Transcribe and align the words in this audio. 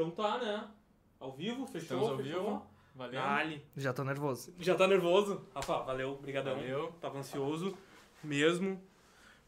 Então 0.00 0.10
tá, 0.10 0.38
né? 0.38 0.66
Ao 1.18 1.30
vivo, 1.30 1.66
fechou? 1.66 1.98
Estamos 1.98 2.08
ao 2.08 2.16
fechou? 2.16 2.42
vivo. 2.42 2.66
Valeu. 2.94 3.20
Dali. 3.20 3.66
Já 3.76 3.92
tô 3.92 4.02
nervoso. 4.02 4.54
Já 4.58 4.74
tá 4.74 4.86
nervoso? 4.86 5.46
Rafa, 5.54 5.78
valeu, 5.80 6.16
brigadão. 6.16 6.56
Valeu. 6.56 6.92
Tava 7.00 7.18
ansioso 7.18 7.76
mesmo 8.24 8.82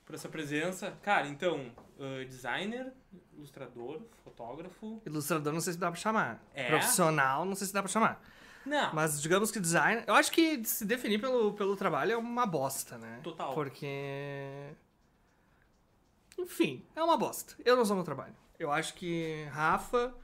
por 0.04 0.14
essa 0.14 0.28
presença. 0.28 0.92
Cara, 1.02 1.26
então, 1.26 1.72
uh, 1.98 2.24
designer, 2.26 2.92
ilustrador, 3.32 4.02
fotógrafo. 4.22 5.00
Ilustrador 5.06 5.54
não 5.54 5.60
sei 5.60 5.72
se 5.72 5.78
dá 5.78 5.90
pra 5.90 5.98
chamar. 5.98 6.44
É? 6.52 6.68
Profissional 6.68 7.46
não 7.46 7.54
sei 7.54 7.66
se 7.66 7.72
dá 7.72 7.82
pra 7.82 7.90
chamar. 7.90 8.22
Não, 8.66 8.94
Mas 8.94 9.20
digamos 9.20 9.50
que 9.50 9.58
design. 9.58 10.04
Eu 10.06 10.14
acho 10.14 10.30
que 10.30 10.62
se 10.66 10.84
definir 10.84 11.18
pelo, 11.18 11.54
pelo 11.54 11.76
trabalho 11.76 12.12
é 12.12 12.16
uma 12.16 12.44
bosta, 12.44 12.98
né? 12.98 13.20
Total. 13.22 13.54
Porque. 13.54 14.74
Enfim, 16.38 16.84
é 16.94 17.02
uma 17.02 17.16
bosta. 17.16 17.54
Eu 17.64 17.74
não 17.74 17.86
sou 17.86 17.96
meu 17.96 18.04
trabalho. 18.04 18.34
Eu 18.58 18.70
acho 18.70 18.94
que 18.94 19.44
Rafa, 19.50 20.14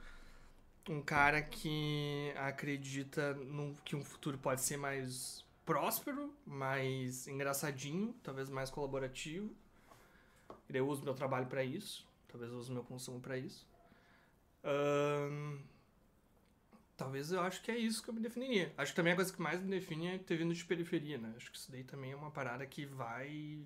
um 0.87 1.01
cara 1.01 1.41
que 1.41 2.31
acredita 2.35 3.33
num, 3.33 3.75
que 3.83 3.95
um 3.95 4.03
futuro 4.03 4.37
pode 4.37 4.61
ser 4.61 4.77
mais 4.77 5.45
próspero, 5.65 6.33
mais 6.45 7.27
engraçadinho, 7.27 8.15
talvez 8.23 8.49
mais 8.49 8.69
colaborativo. 8.69 9.53
Eu 10.69 10.87
uso 10.87 11.03
meu 11.03 11.13
trabalho 11.13 11.47
pra 11.47 11.63
isso. 11.63 12.07
Talvez 12.27 12.51
eu 12.51 12.57
use 12.57 12.71
meu 12.71 12.83
consumo 12.83 13.19
pra 13.19 13.37
isso. 13.37 13.67
Talvez 16.95 17.31
eu 17.31 17.41
acho 17.41 17.61
que 17.61 17.71
é 17.71 17.77
isso 17.77 18.03
que 18.03 18.09
eu 18.09 18.13
me 18.13 18.19
definiria. 18.19 18.73
Acho 18.77 18.91
que 18.91 18.95
também 18.95 19.13
a 19.13 19.15
coisa 19.15 19.31
que 19.31 19.41
mais 19.41 19.61
me 19.61 19.69
define 19.69 20.07
é 20.07 20.17
ter 20.17 20.37
vindo 20.37 20.53
de 20.53 20.65
periferia, 20.65 21.17
né? 21.17 21.33
Acho 21.37 21.51
que 21.51 21.57
isso 21.57 21.71
daí 21.71 21.83
também 21.83 22.11
é 22.11 22.15
uma 22.15 22.29
parada 22.29 22.65
que 22.65 22.85
vai. 22.85 23.63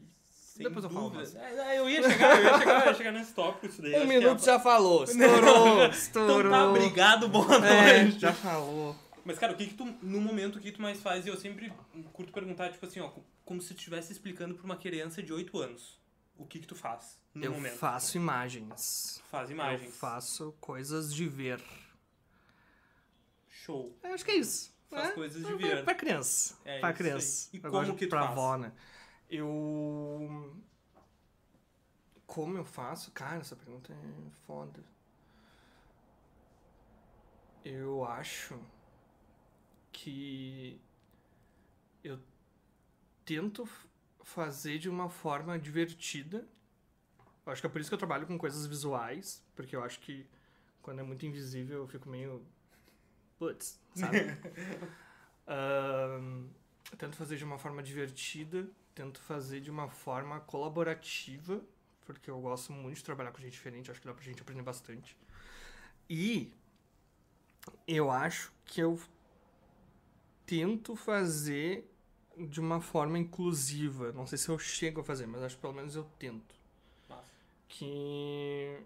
Sem 0.56 0.64
Depois 0.68 0.84
eu 0.86 0.90
falo. 0.92 1.12
É, 1.20 1.76
é, 1.76 1.80
eu 1.80 1.90
ia 1.90 2.04
chegar, 2.08 2.38
eu 2.38 2.44
ia 2.46 2.58
chegar, 2.60 2.82
eu 2.82 2.88
ia 2.88 2.94
chegar 2.94 3.12
nesse 3.12 3.34
tópico 3.34 3.66
isso 3.66 3.82
daí. 3.82 3.96
Um 4.04 4.08
minuto 4.08 4.42
é- 4.42 4.46
já 4.46 4.60
falou, 4.60 5.04
estourou, 5.04 5.86
estourou. 5.90 6.40
Então 6.40 6.52
tá, 6.52 6.70
obrigado, 6.70 7.28
boa 7.28 7.56
É, 7.66 8.04
noite. 8.04 8.20
já 8.20 8.32
falou. 8.34 8.96
Mas, 9.26 9.40
cara, 9.40 9.54
o 9.54 9.56
que 9.56 9.68
que 9.68 9.74
tu, 9.74 9.86
no 10.02 10.20
momento, 10.22 10.58
o 10.58 10.60
que 10.62 10.72
tu 10.72 10.82
mais 10.82 11.02
faz? 11.02 11.26
E 11.26 11.30
eu 11.30 11.38
sempre 11.38 11.72
curto 12.12 12.32
perguntar, 12.32 12.72
tipo 12.72 12.86
assim, 12.86 13.00
ó, 13.00 13.08
co- 13.10 13.24
como 13.46 13.62
se 13.62 13.74
tu 13.74 13.78
estivesse 13.78 14.12
explicando 14.12 14.54
pra 14.54 14.66
uma 14.66 14.76
criança 14.78 15.24
de 15.24 15.32
8 15.34 15.58
anos. 15.60 16.00
O 16.38 16.46
que 16.46 16.60
que 16.60 16.68
tu 16.68 16.76
faz 16.76 17.18
no 17.34 17.46
Eu 17.46 17.52
momento? 17.54 17.78
faço 17.78 18.18
imagens. 18.18 19.22
Faz 19.32 19.50
imagens. 19.50 19.86
Eu 19.86 19.92
faço 19.92 20.54
coisas 20.60 21.14
de 21.14 21.28
ver. 21.28 21.62
Show. 23.50 23.98
Eu 24.04 24.14
acho 24.14 24.26
que 24.26 24.32
é 24.32 24.36
isso. 24.36 24.74
Faz 24.90 25.08
né? 25.10 25.12
coisas 25.14 25.46
de 25.46 25.56
ver. 25.56 25.84
Pra 25.84 25.96
criança. 25.96 26.56
É 26.66 26.80
pra 26.80 26.90
isso 26.90 26.98
criança. 26.98 27.50
aí. 27.54 27.60
E 27.60 27.64
Eu 27.64 27.72
como 27.72 27.86
gosto 27.86 27.96
que 27.96 28.06
tu 28.08 28.10
pra 28.10 28.20
faz? 28.22 28.32
avó, 28.32 28.58
né? 28.58 28.72
Eu. 29.30 30.56
Como 32.26 32.58
eu 32.58 32.66
faço? 32.66 33.12
Cara, 33.12 33.40
essa 33.40 33.56
pergunta 33.56 33.94
é 33.94 34.30
foda. 34.46 34.84
Eu 37.64 38.04
acho 38.04 38.60
que 39.92 40.82
eu 42.04 42.20
tento 43.24 43.68
fazer 44.24 44.78
de 44.80 44.90
uma 44.90 45.10
forma 45.10 45.58
divertida. 45.58 46.48
Eu 47.46 47.52
acho 47.52 47.62
que 47.62 47.68
é 47.68 47.70
por 47.70 47.80
isso 47.80 47.90
que 47.90 47.94
eu 47.94 48.00
trabalho 48.00 48.26
com 48.28 48.38
coisas 48.38 48.66
visuais, 48.66 49.44
porque 49.56 49.76
eu 49.76 49.84
acho 49.84 50.00
que 50.00 50.28
quando 50.82 51.00
é 51.00 51.04
muito 51.04 51.26
invisível 51.26 51.80
eu 51.80 51.88
fico 51.88 52.10
meio. 52.10 52.46
Putz, 53.38 53.80
sabe? 53.96 54.18
Ahn, 55.48 56.48
eu 56.92 56.98
tento 56.98 57.16
fazer 57.16 57.38
de 57.38 57.44
uma 57.44 57.58
forma 57.58 57.82
divertida, 57.82 58.70
tento 58.94 59.20
fazer 59.22 59.60
de 59.60 59.72
uma 59.72 59.90
forma 59.90 60.40
colaborativa, 60.42 61.62
porque 62.06 62.30
eu 62.30 62.40
gosto 62.40 62.72
muito 62.72 62.98
de 62.98 63.04
trabalhar 63.04 63.32
com 63.32 63.42
gente 63.42 63.54
diferente, 63.54 63.90
acho 63.90 64.00
que 64.00 64.08
dá 64.08 64.14
pra 64.14 64.24
gente 64.24 64.42
aprender 64.42 64.62
bastante. 64.62 65.18
E 66.10 66.54
eu 67.88 68.12
acho 68.12 68.52
que 68.66 68.82
eu 68.82 69.00
tento 70.46 70.96
fazer 70.96 71.90
de 72.38 72.60
uma 72.60 72.82
forma 72.82 73.18
inclusiva. 73.18 74.12
Não 74.12 74.28
sei 74.28 74.38
se 74.38 74.50
eu 74.50 74.60
chego 74.60 75.02
a 75.02 75.04
fazer, 75.04 75.26
mas 75.26 75.44
acho 75.44 75.56
que 75.56 75.62
pelo 75.62 75.74
menos 75.74 75.96
eu 75.96 76.04
tento. 76.20 76.56
Que 77.68 78.80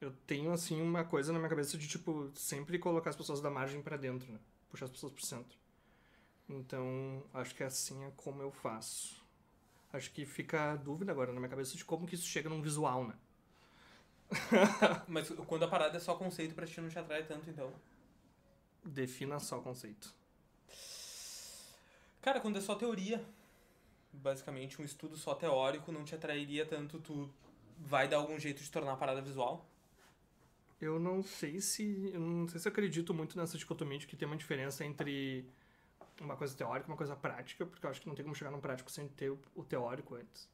eu 0.00 0.12
tenho 0.26 0.52
assim 0.52 0.82
uma 0.82 1.04
coisa 1.04 1.32
na 1.32 1.38
minha 1.38 1.48
cabeça 1.48 1.78
de 1.78 1.88
tipo 1.88 2.30
sempre 2.34 2.78
colocar 2.78 3.10
as 3.10 3.16
pessoas 3.16 3.40
da 3.40 3.50
margem 3.50 3.80
pra 3.80 3.96
dentro, 3.96 4.30
né? 4.30 4.38
Puxar 4.68 4.86
as 4.86 4.90
pessoas 4.90 5.12
pro 5.12 5.24
centro. 5.24 5.56
Então, 6.48 7.24
acho 7.34 7.54
que 7.54 7.64
assim 7.64 8.04
é 8.04 8.12
como 8.16 8.40
eu 8.42 8.50
faço. 8.50 9.24
Acho 9.92 10.10
que 10.12 10.24
fica 10.24 10.72
a 10.72 10.76
dúvida 10.76 11.10
agora 11.10 11.32
na 11.32 11.40
minha 11.40 11.48
cabeça 11.48 11.76
de 11.76 11.84
como 11.84 12.06
que 12.06 12.14
isso 12.14 12.26
chega 12.26 12.48
num 12.48 12.62
visual, 12.62 13.06
né? 13.06 13.14
Mas 15.08 15.28
quando 15.46 15.64
a 15.64 15.68
parada 15.68 15.96
é 15.96 16.00
só 16.00 16.14
conceito, 16.14 16.54
pra 16.54 16.66
ti 16.66 16.80
não 16.80 16.88
te 16.88 16.98
atrai 16.98 17.24
tanto, 17.24 17.48
então. 17.48 17.72
Defina 18.84 19.38
só 19.38 19.60
conceito. 19.60 20.14
Cara, 22.20 22.40
quando 22.40 22.58
é 22.58 22.60
só 22.60 22.74
teoria, 22.74 23.24
basicamente 24.12 24.80
um 24.80 24.84
estudo 24.84 25.16
só 25.16 25.34
teórico 25.34 25.92
não 25.92 26.04
te 26.04 26.14
atrairia 26.14 26.66
tanto, 26.66 26.98
tu 26.98 27.30
vai 27.78 28.08
dar 28.08 28.16
algum 28.16 28.38
jeito 28.38 28.62
de 28.62 28.70
tornar 28.70 28.92
a 28.92 28.96
parada 28.96 29.20
visual? 29.20 29.64
Eu 30.80 30.98
não 30.98 31.22
sei 31.22 31.60
se. 31.60 32.10
Eu 32.12 32.20
não 32.20 32.48
sei 32.48 32.60
se 32.60 32.68
eu 32.68 32.72
acredito 32.72 33.14
muito 33.14 33.38
nessa 33.38 33.56
dicotomia 33.56 33.98
de 33.98 34.06
que 34.06 34.16
tem 34.16 34.26
uma 34.26 34.36
diferença 34.36 34.84
entre 34.84 35.48
uma 36.20 36.36
coisa 36.36 36.56
teórica 36.56 36.88
uma 36.88 36.96
coisa 36.96 37.14
prática, 37.16 37.64
porque 37.66 37.84
eu 37.84 37.90
acho 37.90 38.00
que 38.00 38.08
não 38.08 38.14
tem 38.14 38.24
como 38.24 38.34
chegar 38.34 38.50
num 38.50 38.60
prático 38.60 38.90
sem 38.90 39.08
ter 39.08 39.30
o- 39.30 39.64
teórico 39.64 40.14
antes. 40.14 40.48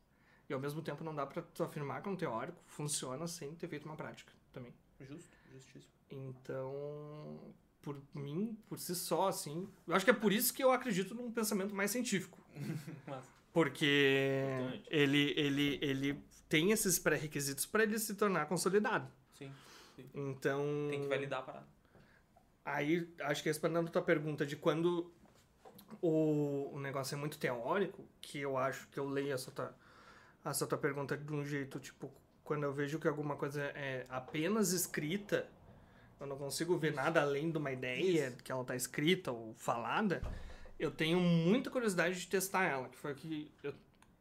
E 0.48 0.52
ao 0.52 0.60
mesmo 0.60 0.82
tempo 0.82 1.02
não 1.04 1.14
dá 1.14 1.24
pra 1.26 1.40
tu 1.42 1.62
afirmar 1.62 2.02
que 2.02 2.08
um 2.08 2.16
teórico 2.16 2.58
funciona 2.66 3.26
sem 3.26 3.54
ter 3.54 3.68
feito 3.68 3.84
uma 3.86 3.96
prática 3.96 4.32
também. 4.52 4.74
Justo, 5.00 5.30
justíssimo. 5.52 5.92
Então, 6.10 7.54
por 7.80 8.00
mim, 8.14 8.58
por 8.68 8.78
si 8.78 8.94
só, 8.94 9.28
assim. 9.28 9.68
Eu 9.86 9.94
acho 9.94 10.04
que 10.04 10.10
é 10.10 10.14
por 10.14 10.32
isso 10.32 10.52
que 10.52 10.62
eu 10.62 10.70
acredito 10.72 11.14
num 11.14 11.30
pensamento 11.30 11.74
mais 11.74 11.90
científico. 11.90 12.38
Porque 13.52 14.46
Importante. 14.58 14.88
ele, 14.90 15.34
ele, 15.36 15.78
ele 15.82 16.24
tem 16.48 16.70
esses 16.70 16.98
pré-requisitos 16.98 17.66
para 17.66 17.82
ele 17.82 17.98
se 17.98 18.14
tornar 18.14 18.46
consolidado. 18.46 19.10
sim, 19.36 19.52
Então. 20.14 20.64
tem 20.90 21.02
que 21.02 21.06
validar 21.08 21.40
a 21.40 21.42
parada. 21.42 21.66
Aí, 22.64 23.12
acho 23.20 23.42
que 23.42 23.48
respondendo 23.48 23.88
a 23.88 23.90
tua 23.90 24.02
pergunta 24.02 24.46
de 24.46 24.56
quando 24.56 25.12
o, 26.00 26.70
o 26.72 26.80
negócio 26.80 27.14
é 27.14 27.18
muito 27.18 27.38
teórico, 27.38 28.04
que 28.20 28.38
eu 28.38 28.56
acho 28.56 28.88
que 28.88 28.98
eu 28.98 29.08
leio 29.08 29.32
essa 29.32 29.50
tua, 29.50 29.74
essa 30.44 30.66
tua 30.66 30.78
pergunta 30.78 31.16
de 31.16 31.32
um 31.32 31.44
jeito, 31.44 31.78
tipo, 31.78 32.10
quando 32.44 32.64
eu 32.64 32.72
vejo 32.72 32.98
que 32.98 33.08
alguma 33.08 33.36
coisa 33.36 33.62
é 33.74 34.06
apenas 34.08 34.72
escrita, 34.72 35.48
eu 36.20 36.26
não 36.26 36.36
consigo 36.36 36.78
ver 36.78 36.92
nada 36.92 37.20
além 37.20 37.50
de 37.50 37.58
uma 37.58 37.72
ideia 37.72 38.28
Isso. 38.28 38.36
que 38.38 38.52
ela 38.52 38.64
tá 38.64 38.76
escrita 38.76 39.32
ou 39.32 39.54
falada, 39.54 40.22
eu 40.78 40.90
tenho 40.90 41.20
muita 41.20 41.70
curiosidade 41.70 42.18
de 42.18 42.26
testar 42.26 42.64
ela, 42.64 42.88
que 42.88 42.96
foi 42.96 43.12
o 43.12 43.14
que 43.14 43.50
eu 43.62 43.74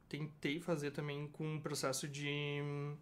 tentei 0.08 0.60
fazer 0.60 0.92
também 0.92 1.28
com 1.28 1.56
o 1.56 1.62
processo 1.62 2.08
de 2.08 2.60
hum, 2.62 2.98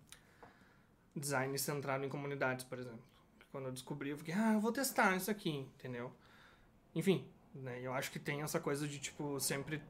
design 1.15 1.57
centrado 1.57 2.05
em 2.05 2.09
comunidades, 2.09 2.63
por 2.63 2.77
exemplo. 2.77 3.03
Quando 3.51 3.65
eu 3.65 3.71
descobri, 3.71 4.11
eu 4.11 4.17
fiquei, 4.17 4.33
ah, 4.33 4.53
eu 4.53 4.59
vou 4.59 4.71
testar 4.71 5.15
isso 5.15 5.31
aqui, 5.31 5.67
entendeu? 5.75 6.13
Enfim, 6.93 7.27
né? 7.53 7.79
Eu 7.81 7.93
acho 7.93 8.11
que 8.11 8.19
tem 8.19 8.41
essa 8.41 8.59
coisa 8.59 8.87
de, 8.87 8.99
tipo, 8.99 9.39
sempre 9.39 9.81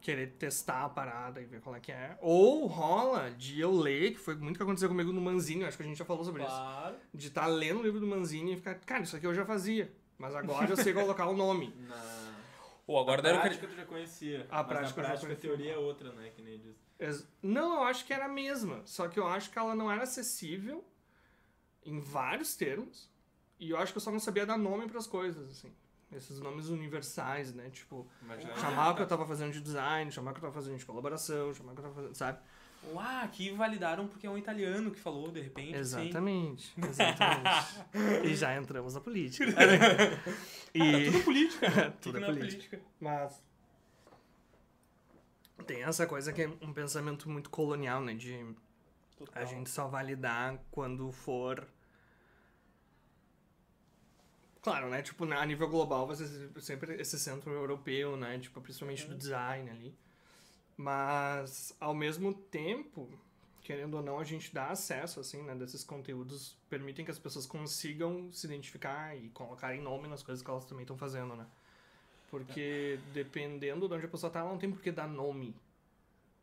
querer 0.00 0.32
testar 0.38 0.84
a 0.84 0.88
parada 0.88 1.40
e 1.40 1.44
ver 1.44 1.60
qual 1.60 1.74
é 1.74 1.80
que 1.80 1.90
é. 1.90 2.16
Ou 2.20 2.66
rola 2.66 3.30
de 3.30 3.58
eu 3.60 3.72
ler, 3.72 4.12
que 4.12 4.18
foi 4.20 4.36
muito 4.36 4.56
que 4.56 4.62
aconteceu 4.62 4.88
comigo 4.88 5.12
no 5.12 5.20
Manzini, 5.20 5.64
acho 5.64 5.76
que 5.76 5.82
a 5.82 5.86
gente 5.86 5.98
já 5.98 6.04
falou 6.04 6.22
sobre 6.24 6.42
isso. 6.42 6.50
Claro. 6.52 6.96
De 7.12 7.26
estar 7.28 7.46
lendo 7.46 7.80
o 7.80 7.82
livro 7.82 7.98
do 7.98 8.06
Manzini 8.06 8.52
e 8.52 8.56
ficar, 8.56 8.74
cara, 8.76 9.02
isso 9.02 9.16
aqui 9.16 9.26
eu 9.26 9.34
já 9.34 9.44
fazia. 9.44 9.92
Mas 10.18 10.34
agora 10.34 10.68
eu 10.70 10.76
sei 10.76 10.92
colocar 10.92 11.26
o 11.26 11.36
nome. 11.36 11.74
Na 11.88 12.34
Ou 12.86 12.98
agora 13.00 13.18
a 13.18 13.22
deram 13.22 13.40
prática 13.40 13.66
tu 13.66 13.74
já 13.74 13.84
conhecia. 13.84 14.46
A 14.50 14.58
mas 14.62 14.66
prática 14.66 15.00
eu 15.00 15.02
na 15.02 15.08
já 15.08 15.14
prática 15.20 15.32
a 15.32 15.36
teoria 15.36 15.72
é 15.72 15.76
outra, 15.78 16.12
né? 16.12 16.30
Que 16.34 16.40
nem 16.42 16.58
diz. 16.58 16.76
Ex- 17.00 17.28
Não, 17.42 17.74
eu 17.78 17.82
acho 17.82 18.04
que 18.06 18.12
era 18.12 18.26
a 18.26 18.28
mesma. 18.28 18.82
Só 18.84 19.08
que 19.08 19.18
eu 19.18 19.26
acho 19.26 19.50
que 19.50 19.58
ela 19.58 19.74
não 19.74 19.90
era 19.90 20.04
acessível 20.04 20.84
em 21.84 21.98
vários 22.00 22.54
termos. 22.54 23.10
E 23.58 23.70
eu 23.70 23.78
acho 23.78 23.92
que 23.92 23.98
eu 23.98 24.02
só 24.02 24.10
não 24.12 24.20
sabia 24.20 24.46
dar 24.46 24.56
nome 24.56 24.86
pras 24.86 25.06
coisas, 25.06 25.50
assim. 25.50 25.72
Esses 26.12 26.40
nomes 26.40 26.68
universais, 26.68 27.52
né? 27.52 27.68
Tipo, 27.70 28.06
Mas 28.22 28.42
já 28.42 28.54
chamar 28.56 28.90
o 28.90 28.94
que 28.94 29.02
eu 29.02 29.06
tava 29.06 29.26
fazendo 29.26 29.52
de 29.52 29.60
design, 29.60 30.10
chamar 30.10 30.30
o 30.30 30.34
que 30.34 30.38
eu 30.38 30.42
tava 30.42 30.54
fazendo 30.54 30.78
de 30.78 30.86
colaboração, 30.86 31.52
chamar 31.52 31.72
o 31.72 31.74
que 31.74 31.80
eu 31.80 31.84
tava 31.84 31.94
fazendo, 31.94 32.14
sabe? 32.14 32.38
Uau, 32.92 33.24
aqui 33.24 33.50
validaram 33.50 34.06
porque 34.06 34.26
é 34.26 34.30
um 34.30 34.38
italiano 34.38 34.90
que 34.92 35.00
falou, 35.00 35.32
de 35.32 35.40
repente. 35.40 35.76
Exatamente. 35.76 36.72
Exatamente. 36.78 38.26
e 38.26 38.36
já 38.36 38.56
entramos 38.56 38.94
na 38.94 39.00
política. 39.00 39.50
Sim. 39.50 39.56
Ah, 40.78 40.84
e 40.84 41.10
tudo 41.10 41.24
política. 41.24 41.94
tudo 42.02 42.18
é 42.18 42.26
política. 42.26 42.76
política. 42.76 42.80
Mas 43.00 43.42
tem 45.66 45.82
essa 45.82 46.06
coisa 46.06 46.32
que 46.34 46.42
é 46.42 46.48
um 46.60 46.72
pensamento 46.72 47.30
muito 47.30 47.48
colonial, 47.48 48.02
né? 48.02 48.12
De 48.14 48.44
Total. 49.16 49.42
a 49.42 49.46
gente 49.46 49.70
só 49.70 49.88
validar 49.88 50.58
quando 50.70 51.10
for. 51.12 51.66
Claro, 54.66 54.88
né? 54.90 55.00
Tipo, 55.00 55.24
a 55.32 55.46
nível 55.46 55.68
global 55.68 56.08
vai 56.08 56.16
ser 56.16 56.50
sempre 56.60 57.00
esse 57.00 57.20
centro 57.20 57.52
europeu, 57.52 58.16
né? 58.16 58.36
Tipo, 58.40 58.60
principalmente 58.60 59.06
do 59.06 59.14
design 59.14 59.70
ali. 59.70 59.94
Mas, 60.76 61.72
ao 61.78 61.94
mesmo 61.94 62.34
tempo 62.34 63.08
querendo 63.62 63.94
ou 63.94 64.02
não, 64.02 64.18
a 64.18 64.24
gente 64.24 64.52
dá 64.52 64.68
acesso, 64.70 65.18
assim, 65.20 65.42
né, 65.42 65.54
desses 65.54 65.82
conteúdos, 65.82 66.56
permitem 66.68 67.04
que 67.04 67.10
as 67.12 67.18
pessoas 67.18 67.46
consigam 67.46 68.32
se 68.32 68.46
identificar 68.46 69.16
e 69.16 69.28
colocarem 69.30 69.80
nome 69.80 70.06
nas 70.08 70.22
coisas 70.22 70.42
que 70.44 70.48
elas 70.50 70.64
também 70.64 70.82
estão 70.82 70.96
fazendo, 70.96 71.34
né? 71.36 71.46
Porque 72.28 72.98
dependendo 73.12 73.88
de 73.88 73.94
onde 73.94 74.06
a 74.06 74.08
pessoa 74.08 74.30
tá, 74.32 74.40
ela 74.40 74.50
não 74.50 74.58
tem 74.58 74.70
por 74.70 74.80
que 74.80 74.90
dar 74.90 75.08
nome 75.08 75.54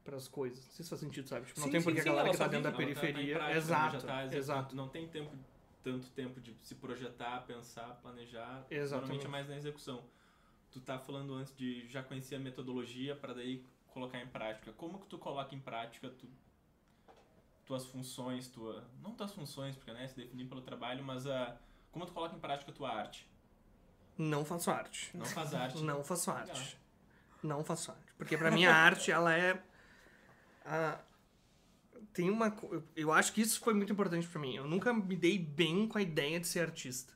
pras 0.03 0.27
coisas. 0.29 0.65
Não 0.65 0.71
sei 0.73 0.83
se 0.83 0.89
faz 0.89 0.99
sentido, 1.01 1.27
sabe? 1.27 1.45
Tipo, 1.45 1.59
não 1.59 1.67
Sim, 1.67 1.71
tem 1.73 1.81
por 1.81 1.93
sim, 1.93 1.99
a 1.99 2.03
galera 2.03 2.29
que 2.29 2.37
tá 2.37 2.47
dentro 2.47 2.63
da 2.63 2.71
tá- 2.71 2.77
tá 2.77 2.83
em 2.83 2.93
periferia. 2.93 3.35
prática, 3.35 3.51
né? 3.51 3.57
exato, 3.57 4.05
tá 4.05 4.25
exato. 4.35 4.75
Não 4.75 4.87
tem 4.89 5.07
tempo, 5.07 5.31
tanto 5.83 6.09
tempo 6.11 6.39
de 6.39 6.55
se 6.61 6.75
projetar, 6.75 7.41
pensar, 7.45 7.95
planejar. 8.01 8.65
Exatamente. 8.69 8.91
Normalmente 8.91 9.25
é 9.25 9.29
mais 9.29 9.49
na 9.49 9.55
execução. 9.57 10.03
Tu 10.71 10.79
tá 10.79 10.97
falando 10.97 11.33
antes 11.35 11.55
de 11.55 11.87
já 11.87 12.01
conhecer 12.01 12.35
a 12.35 12.39
metodologia 12.39 13.15
para 13.15 13.33
daí 13.33 13.63
colocar 13.87 14.19
em 14.19 14.27
prática. 14.27 14.71
Como 14.73 14.99
que 14.99 15.07
tu 15.07 15.17
coloca 15.19 15.53
em 15.53 15.59
prática 15.59 16.09
tu, 16.09 16.27
tuas 17.65 17.85
funções, 17.85 18.47
tua 18.47 18.83
não 19.01 19.13
tuas 19.13 19.31
funções, 19.33 19.75
porque 19.75 19.91
né, 19.93 20.07
se 20.07 20.15
definir 20.15 20.45
pelo 20.47 20.61
trabalho, 20.61 21.03
mas 21.03 21.27
a 21.27 21.57
como 21.91 22.05
tu 22.05 22.11
coloca 22.13 22.35
em 22.35 22.39
prática 22.39 22.71
a 22.71 22.73
tua 22.73 22.89
arte? 22.89 23.29
Não 24.17 24.43
faço 24.43 24.71
arte. 24.71 25.15
Não 25.15 25.25
faz 25.25 25.53
arte. 25.53 25.77
Não 25.83 26.03
faço 26.03 26.31
arte. 26.31 26.47
Legal. 26.51 26.67
Não 27.43 27.63
faço 27.63 27.91
arte. 27.91 28.13
Porque 28.17 28.37
pra 28.37 28.49
mim 28.51 28.65
a 28.65 28.75
arte, 28.75 29.11
ela 29.11 29.33
é. 29.35 29.61
a- 30.65 30.99
tem 32.13 32.29
uma. 32.29 32.55
eu- 32.95 33.11
acho 33.13 33.33
que 33.33 33.41
isso 33.41 33.59
foi 33.59 33.73
muito 33.73 33.91
importante 33.93 34.27
pra 34.27 34.39
mim. 34.41 34.55
Eu 34.55 34.67
nunca 34.67 34.93
me 34.93 35.15
dei 35.15 35.37
bem 35.37 35.87
com 35.87 35.97
a 35.97 36.01
ideia 36.01 36.39
de 36.39 36.47
ser 36.47 36.61
artista. 36.61 37.13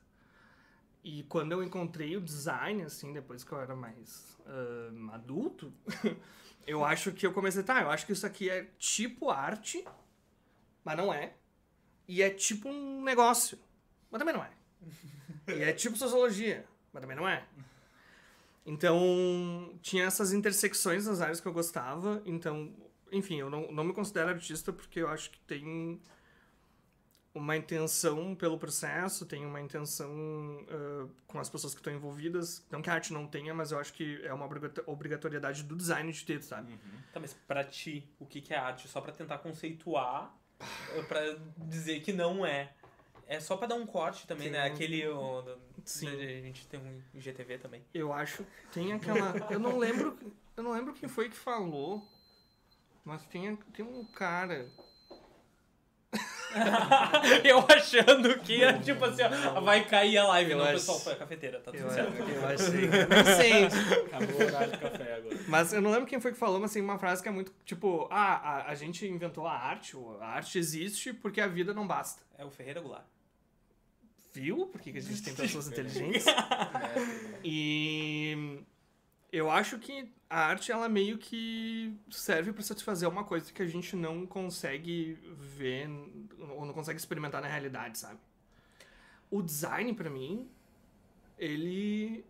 E 1.04 1.24
quando 1.24 1.52
eu 1.54 1.64
encontrei 1.64 2.18
o 2.18 2.22
design, 2.22 2.84
assim, 2.84 3.14
depois 3.14 3.44
que 3.44 3.52
eu 3.52 3.62
era 3.62 3.76
mais 3.76 4.38
ahn, 4.46 5.10
adulto, 5.14 5.74
eu 6.68 6.84
acho 6.84 7.12
que 7.14 7.26
eu 7.26 7.32
comecei, 7.34 7.64
tá, 7.64 7.82
eu 7.82 7.90
acho 7.90 8.06
que 8.06 8.12
isso 8.12 8.26
aqui 8.26 8.50
é 8.50 8.66
tipo 8.78 9.30
arte, 9.30 9.86
mas 10.84 10.98
não 10.98 11.14
é. 11.14 11.34
E 12.08 12.22
é 12.22 12.30
tipo 12.30 12.70
um 12.70 13.04
negócio, 13.04 13.58
mas 14.12 14.20
também 14.20 14.36
não 14.36 14.44
é. 14.44 14.52
E 15.48 15.64
é 15.64 15.72
tipo 15.74 15.96
sociologia, 15.98 16.66
mas 16.94 17.02
também 17.02 17.16
não 17.16 17.28
é. 17.28 17.46
Então, 18.66 19.74
tinha 19.82 20.04
essas 20.04 20.34
intersecções 20.34 21.06
nas 21.06 21.22
áreas 21.22 21.40
que 21.40 21.48
eu 21.48 21.54
gostava. 21.54 22.22
Então, 22.26 22.74
enfim, 23.12 23.40
eu 23.40 23.50
não, 23.50 23.72
não 23.72 23.84
me 23.84 23.94
considero 23.94 24.30
artista 24.30 24.72
porque 24.74 25.00
eu 25.00 25.08
acho 25.10 25.30
que 25.32 25.40
tem 25.42 26.00
uma 27.34 27.56
intenção 27.56 28.34
pelo 28.34 28.58
processo, 28.58 29.24
tem 29.26 29.46
uma 29.46 29.62
intenção 29.62 30.66
ah, 30.70 31.08
com 31.28 31.40
as 31.40 31.50
pessoas 31.50 31.74
que 31.76 31.80
estão 31.80 31.94
envolvidas. 31.94 32.66
Não 32.72 32.82
que 32.82 32.90
a 32.90 32.94
arte 32.94 33.14
não 33.14 33.28
tenha, 33.28 33.54
mas 33.54 33.72
eu 33.72 33.78
acho 33.80 33.94
que 33.94 34.20
é 34.24 34.34
uma 34.34 34.46
obrigato- 34.46 34.84
obrigatoriedade 34.88 35.64
do 35.64 35.76
design 35.76 36.12
de 36.12 36.26
ter, 36.26 36.42
sabe? 36.42 36.72
Uhum. 36.74 36.80
Tá, 37.14 37.20
mas 37.20 37.34
pra 37.34 37.64
ti, 37.64 38.10
o 38.20 38.26
que 38.26 38.42
que 38.42 38.54
é 38.54 38.58
arte? 38.58 38.88
Só 38.88 39.02
pra 39.02 39.12
tentar 39.12 39.38
conceituar, 39.38 40.36
eh, 40.96 41.02
pra 41.04 41.20
dizer 41.58 42.00
que 42.02 42.12
não 42.12 42.44
é. 42.46 42.74
É 43.28 43.40
só 43.42 43.56
pra 43.58 43.68
dar 43.68 43.76
um 43.76 43.86
corte 43.86 44.26
também, 44.26 44.46
Tem 44.46 44.54
né? 44.54 44.64
Aquele. 44.68 45.06
o, 45.08 45.42
do- 45.42 45.60
Sim. 45.86 46.08
A 46.08 46.42
gente 46.42 46.66
tem 46.68 46.80
um 46.80 47.02
IGTV 47.14 47.58
também. 47.60 47.86
Eu 47.94 48.12
acho 48.14 48.44
tem 48.72 48.94
aquela, 48.94 49.36
eu 49.52 49.60
não 49.60 49.78
lembro, 49.78 50.18
eu 50.56 50.64
não 50.64 50.72
lembro 50.72 50.94
quem 50.94 51.08
foi 51.08 51.30
que 51.30 51.36
falou, 51.36 52.04
mas 53.08 53.26
tem 53.26 53.56
tem 53.74 53.86
um 53.86 54.04
cara 54.04 54.70
eu 57.44 57.60
achando 57.70 58.40
que 58.40 58.58
ia, 58.58 58.80
tipo 58.80 59.04
assim, 59.06 59.22
ó, 59.24 59.62
vai 59.62 59.86
cair 59.86 60.18
a 60.18 60.28
live. 60.28 60.52
Eu 60.52 60.58
não, 60.58 60.66
acho- 60.66 60.74
pessoal, 60.74 61.00
foi 61.00 61.14
a 61.14 61.16
cafeteira, 61.16 61.60
tá 61.60 61.72
tudo 61.72 61.84
eu, 61.84 61.90
certo. 61.92 62.14
eu 62.24 62.48
achei, 62.48 62.88
não 62.88 63.36
sei, 63.36 64.04
Acabou 64.06 64.36
o 64.42 64.46
horário 64.46 64.72
de 64.72 64.78
café 64.78 65.16
agora. 65.16 65.38
Mas 65.48 65.74
eu 65.74 65.82
não 65.82 65.92
lembro 65.92 66.08
quem 66.08 66.20
foi 66.20 66.32
que 66.32 66.38
falou, 66.38 66.60
mas 66.60 66.72
assim, 66.72 66.82
uma 66.82 66.98
frase 66.98 67.22
que 67.22 67.30
é 67.30 67.32
muito 67.32 67.54
tipo, 67.64 68.08
ah, 68.10 68.36
a, 68.38 68.72
a 68.72 68.76
gente 68.76 69.06
inventou 69.08 69.46
a 69.46 69.54
arte, 69.54 69.96
a 70.20 70.26
arte 70.26 70.58
existe 70.58 71.14
porque 71.14 71.40
a 71.42 71.48
vida 71.48 71.74
não 71.74 71.86
basta. 71.86 72.24
É 72.38 72.44
o 72.46 72.50
Ferreira 72.50 72.82
Goulart. 72.82 73.06
Viu? 74.34 74.68
Por 74.68 74.82
que, 74.82 74.92
que 74.92 74.98
a 74.98 75.02
gente 75.02 75.22
tem 75.22 75.34
pessoas 75.36 75.68
inteligentes? 75.68 76.26
E 77.44 78.64
eu 79.32 79.50
acho 79.52 79.80
que 79.80 80.12
a 80.30 80.40
arte, 80.48 80.72
ela 80.72 80.90
meio 80.90 81.18
que 81.18 81.96
serve 82.10 82.52
pra 82.54 82.64
satisfazer 82.64 83.08
uma 83.08 83.24
coisa 83.24 83.52
que 83.52 83.62
a 83.62 83.68
gente 83.68 83.96
não 83.96 84.26
consegue 84.26 85.18
ver 85.38 85.90
ou 86.50 86.66
não 86.66 86.74
consegue 86.74 87.00
experimentar 87.00 87.42
na 87.42 87.48
realidade, 87.48 87.98
sabe? 87.98 88.20
O 89.30 89.42
design, 89.42 89.94
pra 89.94 90.10
mim, 90.10 90.50
ele 91.40 92.26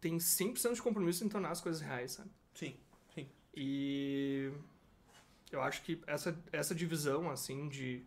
tem 0.00 0.18
100% 0.18 0.74
de 0.76 0.82
compromisso 0.82 1.24
em 1.24 1.28
tornar 1.28 1.50
as 1.50 1.60
coisas 1.60 1.80
reais, 1.80 2.12
sabe? 2.12 2.30
Sim, 2.54 2.76
sim. 3.14 3.28
E 3.54 4.50
eu 5.50 5.60
acho 5.62 5.82
que 5.82 6.00
essa, 6.06 6.38
essa 6.52 6.74
divisão, 6.74 7.30
assim, 7.30 7.68
de. 7.68 8.04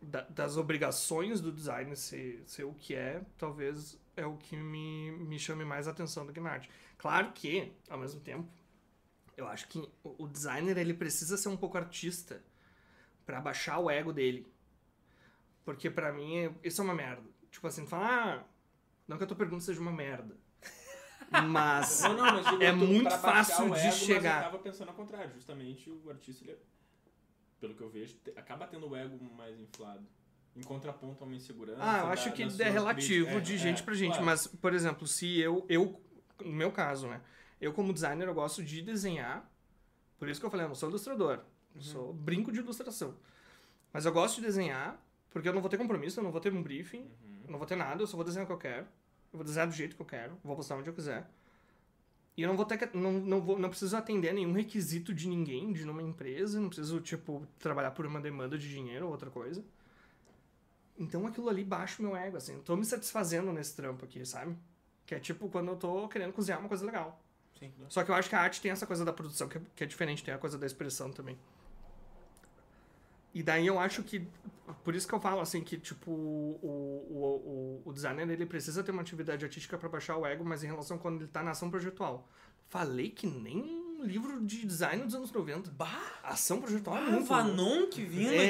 da- 0.00 0.26
das 0.28 0.56
obrigações 0.56 1.40
do 1.40 1.52
design 1.52 1.94
ser, 1.96 2.42
ser 2.46 2.64
o 2.64 2.74
que 2.74 2.94
é, 2.94 3.22
talvez 3.38 3.98
é 4.16 4.26
o 4.26 4.36
que 4.36 4.56
me, 4.56 5.10
me 5.12 5.38
chame 5.38 5.64
mais 5.64 5.88
atenção 5.88 6.26
do 6.26 6.32
que 6.32 6.40
na 6.40 6.50
arte. 6.50 6.70
Claro 6.98 7.32
que, 7.32 7.72
ao 7.88 7.98
mesmo 7.98 8.20
tempo, 8.20 8.48
eu 9.36 9.46
acho 9.46 9.68
que 9.68 9.88
o 10.04 10.26
designer 10.26 10.76
ele 10.78 10.94
precisa 10.94 11.36
ser 11.36 11.48
um 11.48 11.56
pouco 11.56 11.76
artista 11.78 12.42
pra 13.24 13.40
baixar 13.40 13.78
o 13.78 13.90
ego 13.90 14.12
dele. 14.12 14.46
Porque 15.64 15.88
pra 15.90 16.12
mim, 16.12 16.36
é- 16.38 16.54
isso 16.64 16.80
é 16.80 16.84
uma 16.84 16.94
merda. 16.94 17.22
Tipo 17.50 17.66
assim, 17.66 17.86
falar, 17.86 18.38
ah, 18.40 18.44
não 19.06 19.16
que 19.16 19.24
a 19.24 19.26
tua 19.26 19.36
pergunta 19.36 19.64
seja 19.64 19.80
uma 19.80 19.92
merda. 19.92 20.36
Mas. 21.48 22.02
Não, 22.02 22.14
não, 22.14 22.24
mas 22.42 22.60
É 22.60 22.72
muito 22.72 23.10
fácil 23.10 23.70
de 23.70 23.78
ego, 23.78 23.86
mas 23.86 23.94
chegar. 23.94 24.38
eu 24.44 24.50
tava 24.50 24.58
pensando 24.58 24.88
ao 24.88 24.94
contrário. 24.94 25.32
Justamente 25.32 25.88
o 25.88 26.10
artista, 26.10 26.44
ele, 26.44 26.52
é- 26.52 26.58
pelo 27.58 27.74
que 27.74 27.80
eu 27.82 27.88
vejo, 27.88 28.18
acaba 28.36 28.66
tendo 28.66 28.88
o 28.88 28.94
ego 28.96 29.18
mais 29.34 29.58
inflado. 29.58 30.06
Em 30.54 30.62
contraponto 30.62 31.24
a 31.24 31.26
uma 31.26 31.34
insegurança. 31.36 31.80
Ah, 31.82 31.98
eu 32.00 32.02
da- 32.06 32.10
acho 32.12 32.32
que 32.32 32.44
da 32.44 32.50
é 32.50 32.50
sua 32.56 32.64
relativo 32.70 33.40
de 33.40 33.54
É, 33.54 33.56
gente 33.56 33.80
é, 33.80 33.84
pra 33.84 33.94
gente. 33.94 34.10
claro. 34.10 34.24
Mas, 34.26 34.46
por 34.46 34.74
exemplo, 34.74 35.06
se 35.06 35.38
eu, 35.40 35.64
eu, 35.68 36.00
no 36.44 36.52
meu 36.52 36.70
caso, 36.70 37.06
né? 37.08 37.20
Eu, 37.60 37.72
como 37.72 37.92
designer, 37.92 38.26
eu 38.28 38.34
gosto 38.34 38.62
de 38.62 38.82
desenhar. 38.82 39.48
Por 40.18 40.28
isso 40.28 40.38
que 40.40 40.44
eu 40.46 40.50
falei, 40.50 40.64
eu 40.66 40.68
não 40.68 40.74
sou 40.74 40.88
ilustrador. 40.88 41.40
Eu 41.74 41.80
sou 41.80 42.12
brinco 42.12 42.52
de 42.52 42.58
ilustração. 42.58 43.14
Mas 43.92 44.04
eu 44.04 44.12
gosto 44.12 44.36
de 44.36 44.42
desenhar, 44.42 45.02
porque 45.30 45.48
eu 45.48 45.52
não 45.54 45.60
vou 45.60 45.70
ter 45.70 45.78
compromisso, 45.78 46.20
eu 46.20 46.24
não 46.24 46.30
vou 46.30 46.40
ter 46.40 46.52
um 46.52 46.62
briefing, 46.62 47.00
Uhum. 47.00 47.40
eu 47.46 47.50
não 47.52 47.58
vou 47.58 47.66
ter 47.66 47.76
nada, 47.76 48.02
eu 48.02 48.06
só 48.06 48.16
vou 48.16 48.24
desenhar 48.24 48.44
o 48.44 48.46
que 48.46 48.52
eu 48.52 48.58
quero. 48.58 48.82
Eu 49.32 49.38
vou 49.38 49.44
desenhar 49.44 49.66
do 49.66 49.72
jeito 49.74 49.96
que 49.96 50.02
eu 50.02 50.06
quero, 50.06 50.36
vou 50.44 50.54
postar 50.54 50.76
onde 50.76 50.88
eu 50.90 50.94
quiser. 50.94 51.30
E 52.36 52.42
eu 52.42 52.48
não 52.48 52.56
vou 52.56 52.64
ter 52.66 52.76
que, 52.78 52.96
não, 52.96 53.12
não, 53.12 53.40
vou, 53.40 53.58
não 53.58 53.68
preciso 53.70 53.96
atender 53.96 54.32
nenhum 54.34 54.52
requisito 54.52 55.12
de 55.14 55.28
ninguém, 55.28 55.72
de 55.72 55.84
numa 55.86 56.02
empresa, 56.02 56.60
não 56.60 56.68
preciso, 56.68 57.00
tipo, 57.00 57.46
trabalhar 57.58 57.90
por 57.92 58.04
uma 58.06 58.20
demanda 58.20 58.58
de 58.58 58.68
dinheiro 58.68 59.06
ou 59.06 59.12
outra 59.12 59.30
coisa. 59.30 59.64
Então 60.98 61.26
aquilo 61.26 61.48
ali 61.48 61.64
baixa 61.64 62.00
o 62.00 62.04
meu 62.04 62.16
ego, 62.16 62.36
assim. 62.36 62.54
Eu 62.54 62.62
tô 62.62 62.76
me 62.76 62.84
satisfazendo 62.84 63.52
nesse 63.52 63.74
trampo 63.74 64.04
aqui, 64.04 64.24
sabe? 64.24 64.56
Que 65.06 65.14
é 65.14 65.20
tipo 65.20 65.48
quando 65.48 65.68
eu 65.68 65.76
tô 65.76 66.08
querendo 66.08 66.32
cozinhar 66.32 66.60
uma 66.60 66.68
coisa 66.68 66.84
legal. 66.84 67.22
Sim. 67.58 67.72
Só 67.88 68.04
que 68.04 68.10
eu 68.10 68.14
acho 68.14 68.28
que 68.28 68.34
a 68.34 68.40
arte 68.40 68.60
tem 68.60 68.70
essa 68.70 68.86
coisa 68.86 69.04
da 69.04 69.12
produção, 69.12 69.48
que 69.48 69.58
é, 69.58 69.60
que 69.76 69.84
é 69.84 69.86
diferente, 69.86 70.24
tem 70.24 70.34
a 70.34 70.38
coisa 70.38 70.58
da 70.58 70.66
expressão 70.66 71.10
também. 71.10 71.38
E 73.34 73.42
daí 73.42 73.66
eu 73.66 73.78
acho 73.78 74.02
que. 74.02 74.26
Por 74.84 74.94
isso 74.94 75.08
que 75.08 75.14
eu 75.14 75.20
falo 75.20 75.40
assim 75.40 75.62
que, 75.62 75.78
tipo, 75.78 76.10
o, 76.10 76.58
o, 77.10 77.82
o, 77.84 77.90
o 77.90 77.92
designer 77.92 78.28
ele 78.28 78.46
precisa 78.46 78.82
ter 78.82 78.90
uma 78.90 79.02
atividade 79.02 79.44
artística 79.44 79.78
pra 79.78 79.88
baixar 79.88 80.16
o 80.16 80.26
ego, 80.26 80.44
mas 80.44 80.62
em 80.62 80.66
relação 80.66 80.98
quando 80.98 81.22
ele 81.22 81.30
tá 81.30 81.42
na 81.42 81.52
ação 81.52 81.70
projetual. 81.70 82.28
Falei 82.68 83.10
que 83.10 83.26
nem 83.26 83.81
livro 84.04 84.44
de 84.44 84.66
design 84.66 85.04
dos 85.04 85.14
anos 85.14 85.32
90. 85.32 85.70
Bah! 85.70 86.20
Ação 86.22 86.60
projetual 86.60 86.96
é 86.96 87.00
Ah, 87.00 87.10
muito. 87.10 87.26
Vanon 87.26 87.86
que 87.88 88.04
vindo 88.04 88.32
É, 88.32 88.48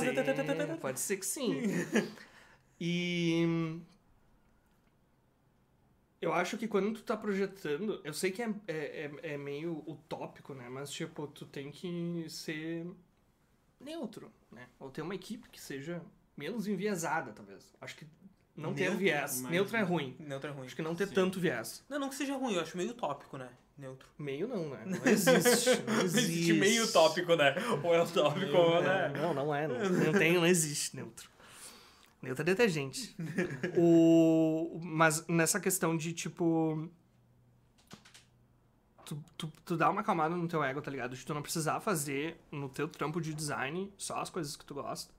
sim, 0.00 0.76
pode 0.80 1.00
ser 1.00 1.16
que 1.18 1.26
sim. 1.26 1.62
E 2.78 3.80
eu 6.20 6.32
acho 6.32 6.56
que 6.58 6.66
quando 6.68 6.92
tu 6.92 7.02
tá 7.02 7.16
projetando, 7.16 8.00
eu 8.04 8.12
sei 8.12 8.30
que 8.30 8.42
é, 8.42 8.54
é, 8.66 8.74
é- 9.22 9.32
é 9.34 9.38
meio 9.38 9.82
utópico, 9.86 10.54
né? 10.54 10.68
Mas 10.68 10.90
tipo, 10.90 11.26
tu 11.28 11.46
tem 11.46 11.70
que 11.70 12.26
ser 12.28 12.86
neutro, 13.80 14.30
né? 14.50 14.68
Ou 14.78 14.90
ter 14.90 15.02
uma 15.02 15.14
equipe 15.14 15.48
que 15.48 15.60
seja 15.60 16.02
menos 16.36 16.66
enviesada, 16.66 17.32
talvez. 17.32 17.74
Acho 17.80 17.96
que 17.96 18.06
não 18.56 18.72
ter 18.72 18.84
Neutro, 18.84 18.98
viés. 18.98 19.40
mas- 19.42 19.50
Neutro 19.50 19.76
é 19.76 19.82
ruim. 19.82 20.16
Neutro 20.18 20.48
é 20.48 20.52
ruim. 20.52 20.66
Acho 20.66 20.76
que 20.76 20.82
não 20.82 20.94
ter 20.94 21.08
Sim. 21.08 21.14
tanto 21.14 21.38
viés. 21.38 21.84
Não, 21.88 21.98
não 21.98 22.08
que 22.08 22.14
seja 22.14 22.34
ruim, 22.36 22.54
eu 22.54 22.60
acho 22.62 22.76
meio 22.76 22.94
tópico, 22.94 23.36
né? 23.36 23.48
Neutro. 23.76 24.08
Meio 24.18 24.48
não, 24.48 24.70
né? 24.70 24.82
Não 24.86 25.06
existe. 25.12 25.68
Não 25.86 26.00
existe. 26.00 26.52
meio 26.54 26.90
tópico, 26.90 27.36
né? 27.36 27.54
Ou 27.84 27.94
é 27.94 28.02
utópico, 28.02 28.56
ou 28.56 28.80
né? 28.82 29.12
Não, 29.14 29.34
não 29.34 29.54
é. 29.54 29.68
Não, 29.68 29.76
não 30.06 30.12
tem, 30.14 30.32
não 30.32 30.46
existe 30.46 30.96
neutro. 30.96 31.28
Neutro 32.22 32.40
é 32.40 32.44
detergente. 32.46 33.14
o, 33.76 34.80
mas 34.82 35.26
nessa 35.28 35.60
questão 35.60 35.94
de, 35.94 36.14
tipo... 36.14 36.88
Tu, 39.04 39.22
tu, 39.36 39.52
tu 39.64 39.76
dá 39.76 39.90
uma 39.90 40.00
acalmada 40.00 40.34
no 40.34 40.48
teu 40.48 40.64
ego, 40.64 40.80
tá 40.80 40.90
ligado? 40.90 41.14
De 41.14 41.24
tu 41.24 41.32
não 41.34 41.42
precisar 41.42 41.78
fazer 41.80 42.40
no 42.50 42.68
teu 42.70 42.88
trampo 42.88 43.20
de 43.20 43.32
design 43.34 43.92
só 43.96 44.20
as 44.20 44.30
coisas 44.30 44.56
que 44.56 44.64
tu 44.64 44.74
gosta. 44.74 45.12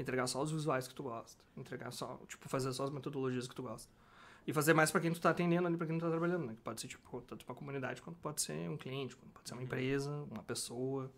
Entregar 0.00 0.26
só 0.26 0.42
os 0.42 0.50
visuais 0.50 0.88
que 0.88 0.94
tu 0.94 1.02
gosta. 1.02 1.42
Entregar 1.56 1.92
só, 1.92 2.18
tipo, 2.26 2.48
fazer 2.48 2.72
só 2.72 2.84
as 2.84 2.90
metodologias 2.90 3.46
que 3.46 3.54
tu 3.54 3.62
gosta. 3.62 3.92
E 4.46 4.52
fazer 4.52 4.72
mais 4.72 4.90
pra 4.90 5.00
quem 5.00 5.12
tu 5.12 5.20
tá 5.20 5.30
atendendo 5.30 5.66
ali, 5.66 5.76
pra 5.76 5.86
quem 5.86 5.98
tu 5.98 6.02
tá 6.02 6.10
trabalhando, 6.10 6.46
né? 6.46 6.54
Que 6.54 6.62
pode 6.62 6.80
ser, 6.80 6.88
tipo, 6.88 7.20
tanto 7.20 7.44
pra 7.44 7.54
comunidade 7.54 8.00
quanto 8.00 8.18
pode 8.18 8.40
ser 8.40 8.70
um 8.70 8.78
cliente, 8.78 9.14
quanto 9.14 9.32
pode 9.32 9.48
ser 9.48 9.54
uma 9.54 9.62
empresa, 9.62 10.10
uma 10.30 10.42
pessoa, 10.42 11.12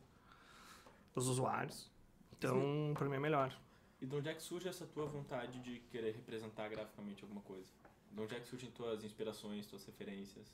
os 1.14 1.28
usuários. 1.28 1.88
Então, 2.36 2.92
pra 2.98 3.08
mim 3.08 3.14
é 3.14 3.20
melhor. 3.20 3.56
E 4.00 4.06
de 4.06 4.16
onde 4.16 4.28
é 4.28 4.34
que 4.34 4.42
surge 4.42 4.68
essa 4.68 4.84
tua 4.84 5.06
vontade 5.06 5.60
de 5.60 5.78
querer 5.92 6.12
representar 6.12 6.68
graficamente 6.68 7.22
alguma 7.22 7.40
coisa? 7.42 7.70
De 8.10 8.20
onde 8.20 8.34
é 8.34 8.40
que 8.40 8.48
surgem 8.48 8.68
tuas 8.72 9.04
inspirações, 9.04 9.66
tuas 9.66 9.84
referências? 9.86 10.52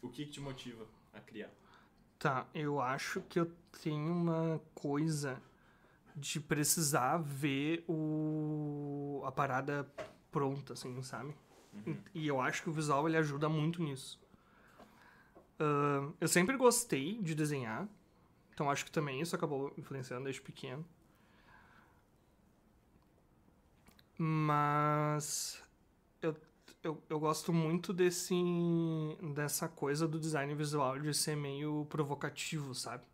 O 0.00 0.08
que, 0.08 0.24
que 0.24 0.32
te 0.32 0.40
motiva 0.40 0.86
a 1.12 1.20
criar? 1.20 1.50
Tá, 2.18 2.46
eu 2.54 2.80
acho 2.80 3.20
que 3.20 3.38
eu 3.38 3.52
tenho 3.82 4.10
uma 4.10 4.58
coisa 4.74 5.40
de 6.16 6.40
precisar 6.40 7.18
ver 7.18 7.84
o 7.86 9.22
a 9.26 9.30
parada 9.30 9.86
pronta, 10.32 10.72
assim, 10.72 11.02
sabe? 11.02 11.34
Uhum. 11.86 11.98
E 12.14 12.26
eu 12.26 12.40
acho 12.40 12.62
que 12.62 12.70
o 12.70 12.72
visual 12.72 13.06
ele 13.06 13.18
ajuda 13.18 13.48
muito 13.48 13.82
nisso. 13.82 14.18
Ahn, 15.60 16.12
eu 16.18 16.28
sempre 16.28 16.56
gostei 16.56 17.20
de 17.20 17.34
desenhar, 17.34 17.86
então 18.54 18.70
acho 18.70 18.84
que 18.84 18.90
também 18.90 19.20
isso 19.20 19.36
acabou 19.36 19.72
influenciando 19.76 20.24
desde 20.24 20.40
pequeno. 20.40 20.84
Mas 24.18 25.62
eu, 26.22 26.34
eu, 26.82 27.02
eu 27.10 27.20
gosto 27.20 27.52
muito 27.52 27.92
desse 27.92 28.34
dessa 29.34 29.68
coisa 29.68 30.08
do 30.08 30.18
design 30.18 30.54
visual 30.54 30.98
de 30.98 31.12
ser 31.12 31.36
meio 31.36 31.86
provocativo, 31.90 32.74
sabe? 32.74 33.04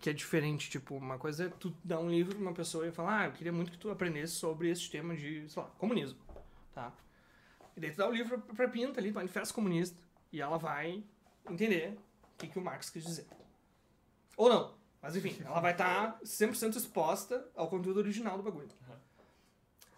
Que 0.00 0.10
é 0.10 0.12
diferente, 0.12 0.70
tipo, 0.70 0.96
uma 0.96 1.18
coisa 1.18 1.44
é 1.44 1.48
tu 1.48 1.74
dar 1.84 1.98
um 1.98 2.08
livro 2.08 2.34
pra 2.34 2.42
uma 2.42 2.54
pessoa 2.54 2.86
e 2.86 2.92
falar, 2.92 3.20
ah, 3.20 3.26
eu 3.26 3.32
queria 3.32 3.52
muito 3.52 3.70
que 3.70 3.78
tu 3.78 3.90
aprendesse 3.90 4.32
sobre 4.34 4.70
esse 4.70 4.90
tema 4.90 5.14
de, 5.14 5.48
sei 5.48 5.62
lá, 5.62 5.68
comunismo, 5.78 6.18
tá? 6.74 6.92
E 7.76 7.80
daí 7.80 7.90
tu 7.90 7.98
dá 7.98 8.08
o 8.08 8.12
livro 8.12 8.40
pra 8.40 8.68
Pinta 8.68 8.98
ali, 8.98 9.12
Manifesto 9.12 9.54
Comunista, 9.54 9.98
e 10.32 10.40
ela 10.40 10.56
vai 10.56 11.04
entender 11.48 11.98
o 12.34 12.38
que, 12.38 12.48
que 12.48 12.58
o 12.58 12.62
Marx 12.62 12.88
quis 12.88 13.04
dizer. 13.04 13.26
Ou 14.36 14.48
não, 14.48 14.74
mas 15.02 15.16
enfim, 15.16 15.36
ela 15.44 15.60
vai 15.60 15.72
estar 15.72 16.18
100% 16.20 16.76
exposta 16.76 17.46
ao 17.54 17.68
conteúdo 17.68 17.98
original 17.98 18.36
do 18.36 18.42
bagulho. 18.42 18.68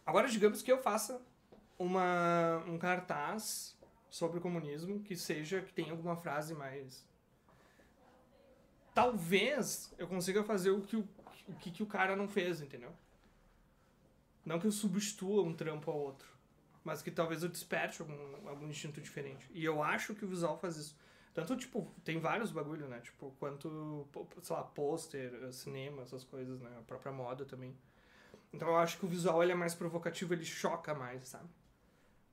Agora, 0.04 0.28
digamos 0.28 0.62
que 0.62 0.72
eu 0.72 0.82
faça 0.82 1.22
uma, 1.78 2.58
um 2.66 2.76
cartaz 2.76 3.76
sobre 4.10 4.38
o 4.38 4.40
comunismo 4.40 5.00
que 5.00 5.16
seja, 5.16 5.62
que 5.62 5.72
tenha 5.72 5.92
alguma 5.92 6.16
frase 6.16 6.54
mais... 6.54 7.06
Talvez 8.94 9.92
eu 9.98 10.06
consiga 10.06 10.42
fazer 10.44 10.70
o 10.70 10.82
que 10.82 10.96
o, 10.96 11.08
o, 11.48 11.54
que, 11.54 11.70
que 11.70 11.82
o 11.82 11.86
cara 11.86 12.14
não 12.14 12.28
fez, 12.28 12.60
entendeu? 12.60 12.92
Não 14.44 14.58
que 14.58 14.66
eu 14.66 14.72
substitua 14.72 15.42
um 15.42 15.54
trampo 15.54 15.90
ao 15.90 15.98
outro 15.98 16.32
mas 16.84 17.02
que 17.02 17.10
talvez 17.10 17.42
eu 17.42 17.48
desperte 17.48 18.00
algum, 18.00 18.48
algum 18.48 18.66
instinto 18.68 19.00
diferente. 19.00 19.48
E 19.52 19.64
eu 19.64 19.82
acho 19.82 20.14
que 20.14 20.24
o 20.24 20.28
visual 20.28 20.58
faz 20.58 20.76
isso. 20.76 20.96
Tanto, 21.32 21.56
tipo, 21.56 21.90
tem 22.04 22.18
vários 22.18 22.50
bagulho, 22.50 22.88
né? 22.88 23.00
Tipo, 23.00 23.34
quanto, 23.38 24.06
sei 24.42 24.56
lá, 24.56 24.62
pôster, 24.62 25.52
cinema, 25.52 26.02
essas 26.02 26.24
coisas, 26.24 26.60
né? 26.60 26.70
A 26.78 26.82
própria 26.82 27.12
moda 27.12 27.44
também. 27.44 27.74
Então 28.52 28.68
eu 28.68 28.76
acho 28.76 28.98
que 28.98 29.06
o 29.06 29.08
visual 29.08 29.42
ele 29.42 29.52
é 29.52 29.54
mais 29.54 29.74
provocativo, 29.74 30.34
ele 30.34 30.44
choca 30.44 30.94
mais, 30.94 31.28
sabe? 31.28 31.48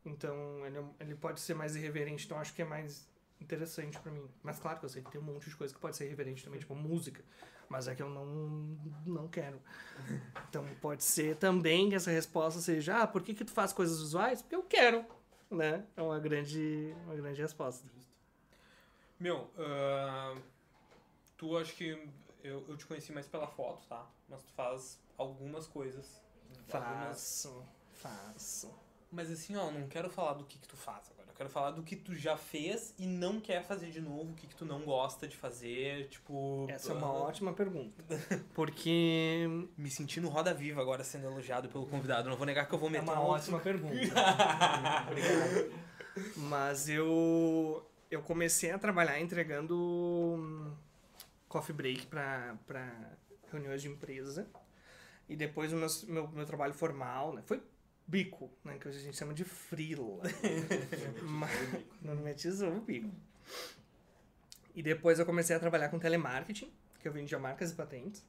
Então 0.04 0.66
ele, 0.66 0.78
é- 0.78 0.86
ele 1.02 1.16
pode 1.16 1.40
ser 1.40 1.54
mais 1.54 1.76
irreverente, 1.76 2.26
então 2.26 2.38
acho 2.40 2.54
que 2.54 2.62
é 2.62 2.66
mais 2.66 3.08
interessante 3.42 4.00
pra 4.00 4.12
mim. 4.12 4.28
Mas 4.44 4.60
claro 4.60 4.80
que 4.80 4.86
eu 4.86 4.90
sei 4.90 5.02
que 5.02 5.12
tem 5.12 5.20
um 5.20 5.24
monte 5.24 5.50
de 5.50 5.56
coisa 5.56 5.74
que 5.74 5.80
pode 5.80 5.96
ser 5.96 6.06
irreverente 6.06 6.44
também, 6.44 6.60
tipo 6.60 6.76
música. 6.76 7.24
Mas 7.68 7.88
é 7.88 7.96
que 7.96 8.02
eu 8.02 8.10
não, 8.10 8.26
não 9.06 9.28
quero. 9.28 9.62
Então 10.50 10.66
pode 10.82 11.04
ser 11.04 11.36
também 11.36 11.90
que 11.90 11.96
essa 11.96 12.10
resposta 12.10 12.60
seja, 12.60 13.04
ah, 13.04 13.08
por 13.08 13.22
que, 13.22 13.34
que 13.34 13.46
tu 13.46 13.52
faz 13.52 13.72
coisas 13.72 14.02
visuais? 14.02 14.42
Porque 14.42 14.56
eu 14.56 14.64
quero, 14.64 15.06
né? 15.52 15.86
É 15.96 16.02
uma 16.02 16.20
grande, 16.20 16.96
uma 17.06 17.16
grande 17.16 17.42
resposta. 17.42 17.88
Meu, 19.20 19.50
ah, 19.58 20.36
tu 21.38 21.58
acho 21.58 21.76
que 21.76 22.10
eu, 22.44 22.66
eu 22.68 22.78
te 22.78 22.86
conheci 22.86 23.12
mais 23.12 23.28
pela 23.28 23.48
foto, 23.48 23.86
tá? 23.88 24.06
Mas 24.28 24.42
tu 24.42 24.52
faz 24.54 25.00
algumas 25.18 25.68
coisas. 25.68 26.22
Algumas... 26.72 27.08
Faço, 27.08 27.66
faço. 27.94 28.74
Mas 29.12 29.30
assim, 29.32 29.56
ó, 29.56 29.72
não 29.72 29.88
quero 29.88 30.10
falar 30.10 30.34
do 30.34 30.46
que, 30.46 30.58
que 30.58 30.68
tu 30.68 30.78
faz 30.78 31.10
agora. 31.12 31.19
Quero 31.40 31.50
falar 31.50 31.72
do 31.72 31.82
que 31.84 31.96
tu 31.96 32.14
já 32.14 32.36
fez 32.36 32.94
e 33.00 33.08
não 33.08 33.40
quer 33.40 33.64
fazer 33.64 33.92
de 33.92 34.02
novo, 34.02 34.32
o 34.32 34.36
que, 34.36 34.46
que 34.46 34.54
tu 34.58 34.66
não 34.66 34.82
gosta 34.82 35.26
de 35.26 35.38
fazer, 35.38 36.10
tipo. 36.10 36.66
Essa 36.68 36.92
é 36.92 36.96
uma 36.96 37.08
ah, 37.08 37.14
ótima 37.14 37.54
pergunta. 37.54 38.04
Porque 38.54 39.48
Me 39.78 39.90
sentindo 39.90 40.28
roda 40.28 40.54
viva 40.54 40.82
agora 40.82 41.02
sendo 41.02 41.28
elogiado 41.28 41.70
pelo 41.70 41.86
convidado. 41.86 42.30
Não 42.30 42.36
vou 42.36 42.46
negar 42.46 42.68
que 42.68 42.76
eu 42.76 42.78
vou 42.78 42.90
é 42.90 42.92
meter 42.92 43.06
uma 43.06 43.22
um- 43.22 43.28
ótima 43.28 43.58
pergunta. 43.58 43.96
Obrigado. 45.08 45.72
Mas 46.36 46.90
eu 46.90 47.90
eu 48.12 48.22
comecei 48.22 48.72
a 48.72 48.78
trabalhar 48.78 49.18
entregando 49.22 49.78
hum, 49.78 50.74
coffee 51.48 51.74
break 51.74 52.08
para 52.08 52.58
reuniões 53.50 53.82
de 53.82 53.88
empresa. 53.88 54.46
E 55.30 55.38
depois 55.38 55.72
o 55.72 55.78
meu, 55.78 55.88
meu, 56.10 56.28
meu 56.28 56.46
trabalho 56.46 56.74
formal, 56.74 57.32
né? 57.32 57.42
Foi 57.46 57.62
bico, 58.10 58.52
né? 58.64 58.78
Que 58.80 58.88
a 58.88 58.92
gente 58.92 59.16
chama 59.16 59.34
de 59.34 59.44
freela. 59.44 60.22
Mas- 61.22 61.52
Normalmente 62.02 62.48
usou 62.48 62.76
o 62.78 62.82
bico. 62.82 63.10
E 64.76 64.82
depois 64.82 65.20
eu 65.20 65.26
comecei 65.26 65.56
a 65.56 65.60
trabalhar 65.60 65.90
com 65.90 66.00
telemarketing, 66.00 66.72
que 67.00 67.08
eu 67.08 67.12
vendia 67.12 67.38
marcas 67.40 67.72
e 67.72 67.76
patentes. 67.76 68.26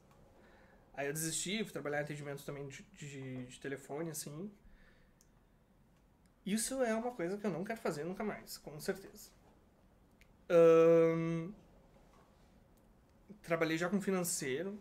Aí 0.93 1.07
eu 1.07 1.13
desisti, 1.13 1.63
fui 1.63 1.71
trabalhar 1.71 1.99
em 1.99 2.03
atendimento 2.03 2.43
também 2.45 2.67
de, 2.67 2.83
de, 2.93 3.45
de 3.45 3.59
telefone, 3.59 4.11
assim. 4.11 4.51
Isso 6.45 6.81
é 6.83 6.93
uma 6.93 7.11
coisa 7.11 7.37
que 7.37 7.45
eu 7.45 7.51
não 7.51 7.63
quero 7.63 7.79
fazer 7.79 8.03
nunca 8.03 8.23
mais, 8.23 8.57
com 8.57 8.79
certeza. 8.79 9.29
Trabalhei 13.43 13.77
já 13.77 13.89
com 13.89 14.01
financeiro. 14.01 14.77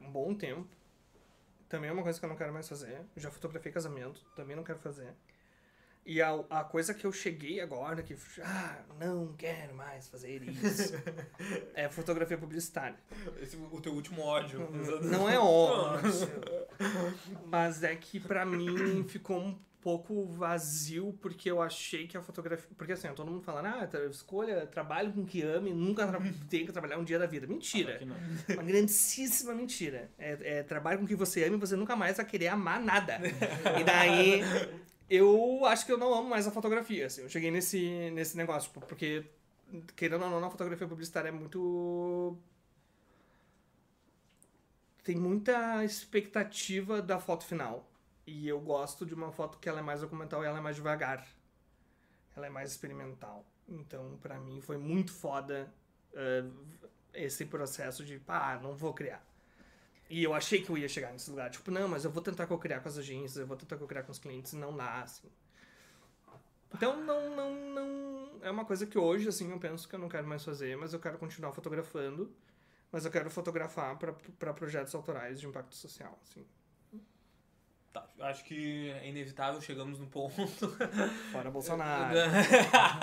Um 0.00 0.10
bom 0.10 0.34
tempo. 0.34 0.68
Também 1.68 1.90
é 1.90 1.92
uma 1.92 2.02
coisa 2.02 2.18
que 2.18 2.24
eu 2.24 2.28
não 2.28 2.36
quero 2.36 2.52
mais 2.52 2.68
fazer. 2.68 3.02
Já 3.16 3.30
fotografei 3.30 3.70
casamento, 3.70 4.24
também 4.34 4.56
não 4.56 4.64
quero 4.64 4.78
fazer. 4.78 5.14
E 6.08 6.22
a, 6.22 6.30
a 6.48 6.64
coisa 6.64 6.94
que 6.94 7.04
eu 7.04 7.12
cheguei 7.12 7.60
agora, 7.60 8.02
que 8.02 8.16
ah, 8.42 8.78
não 8.98 9.34
quero 9.34 9.74
mais 9.74 10.08
fazer 10.08 10.42
isso, 10.42 10.94
é 11.74 11.86
fotografia 11.90 12.38
publicitária. 12.38 12.96
Esse, 13.42 13.56
o 13.56 13.78
teu 13.78 13.92
último 13.92 14.22
ódio. 14.22 14.70
Não 15.02 15.28
é 15.28 15.38
óbvio. 15.38 16.10
Mas 17.44 17.82
é 17.82 17.94
que 17.94 18.18
pra 18.18 18.46
mim 18.46 19.04
ficou 19.06 19.38
um 19.38 19.58
pouco 19.88 20.26
vazio 20.26 21.16
porque 21.22 21.50
eu 21.50 21.62
achei 21.62 22.06
que 22.06 22.16
a 22.16 22.22
fotografia. 22.22 22.68
Porque 22.76 22.92
assim, 22.92 23.08
todo 23.14 23.30
mundo 23.30 23.42
falando, 23.42 23.66
ah, 23.66 23.88
escolha 24.10 24.66
trabalho 24.66 25.12
com 25.12 25.24
que 25.24 25.40
ame, 25.40 25.72
nunca 25.72 26.06
tra 26.06 26.20
tem 26.50 26.66
que 26.66 26.72
trabalhar 26.72 26.98
um 26.98 27.04
dia 27.04 27.18
da 27.18 27.24
vida. 27.24 27.46
Mentira. 27.46 28.00
Não. 28.04 28.16
Uma 28.54 28.62
grandíssima 28.62 29.54
mentira. 29.54 30.10
É, 30.18 30.58
é 30.58 30.62
trabalho 30.62 30.98
com 30.98 31.06
que 31.06 31.16
você 31.16 31.44
ame 31.44 31.56
e 31.56 31.60
você 31.60 31.74
nunca 31.74 31.96
mais 31.96 32.18
vai 32.18 32.26
querer 32.26 32.48
amar 32.48 32.80
nada. 32.80 33.18
E 33.80 33.84
daí. 33.84 34.42
Eu 35.08 35.64
acho 35.64 35.86
que 35.86 35.92
eu 35.92 35.96
não 35.96 36.12
amo 36.12 36.28
mais 36.28 36.46
a 36.46 36.50
fotografia, 36.50 37.06
assim. 37.06 37.22
Eu 37.22 37.30
cheguei 37.30 37.50
nesse, 37.50 38.10
nesse 38.10 38.36
negócio, 38.36 38.68
tipo, 38.68 38.84
porque, 38.84 39.24
querendo 39.96 40.22
ou 40.22 40.30
não, 40.30 40.44
a 40.44 40.50
fotografia 40.50 40.86
publicitária 40.86 41.30
é 41.30 41.32
muito 41.32 42.36
tem 45.08 45.16
muita 45.16 45.82
expectativa 45.86 47.00
da 47.00 47.18
foto 47.18 47.46
final. 47.46 47.87
E 48.28 48.46
eu 48.46 48.60
gosto 48.60 49.06
de 49.06 49.14
uma 49.14 49.32
foto 49.32 49.56
que 49.56 49.70
ela 49.70 49.78
é 49.78 49.82
mais 49.82 50.02
documental 50.02 50.44
e 50.44 50.46
ela 50.46 50.58
é 50.58 50.60
mais 50.60 50.76
devagar. 50.76 51.26
Ela 52.36 52.46
é 52.46 52.50
mais 52.50 52.70
experimental. 52.70 53.42
Então, 53.66 54.18
pra 54.20 54.38
mim, 54.38 54.60
foi 54.60 54.76
muito 54.76 55.10
foda 55.10 55.72
eh, 56.12 56.44
esse 57.14 57.46
processo 57.46 58.04
de, 58.04 58.20
ah, 58.28 58.60
não 58.62 58.76
vou 58.76 58.92
criar. 58.92 59.26
E 60.10 60.22
eu 60.22 60.34
achei 60.34 60.60
que 60.60 60.68
eu 60.68 60.76
ia 60.76 60.90
chegar 60.90 61.10
nesse 61.10 61.30
lugar. 61.30 61.50
Tipo, 61.50 61.70
não, 61.70 61.88
mas 61.88 62.04
eu 62.04 62.10
vou 62.10 62.22
tentar 62.22 62.46
co-criar 62.46 62.80
com 62.80 62.88
as 62.90 62.98
agências, 62.98 63.38
eu 63.38 63.46
vou 63.46 63.56
tentar 63.56 63.78
co-criar 63.78 64.02
com 64.02 64.12
os 64.12 64.18
clientes. 64.18 64.52
Não 64.52 64.76
dá, 64.76 65.00
assim. 65.00 65.30
Então, 66.74 67.02
não, 67.02 67.34
não, 67.34 67.54
não... 67.54 68.30
É 68.42 68.50
uma 68.50 68.66
coisa 68.66 68.86
que 68.86 68.98
hoje, 68.98 69.26
assim, 69.26 69.50
eu 69.50 69.58
penso 69.58 69.88
que 69.88 69.94
eu 69.94 69.98
não 69.98 70.08
quero 70.08 70.26
mais 70.26 70.44
fazer, 70.44 70.76
mas 70.76 70.92
eu 70.92 71.00
quero 71.00 71.16
continuar 71.16 71.52
fotografando. 71.52 72.30
Mas 72.92 73.06
eu 73.06 73.10
quero 73.10 73.30
fotografar 73.30 73.98
para 73.98 74.52
projetos 74.52 74.94
autorais 74.94 75.40
de 75.40 75.46
impacto 75.46 75.74
social, 75.74 76.18
assim. 76.22 76.44
Tá, 77.92 78.06
acho 78.20 78.44
que 78.44 78.90
é 78.90 79.08
inevitável, 79.08 79.60
chegamos 79.60 79.98
no 79.98 80.06
ponto. 80.06 80.68
Fora 81.32 81.50
Bolsonaro. 81.50 82.14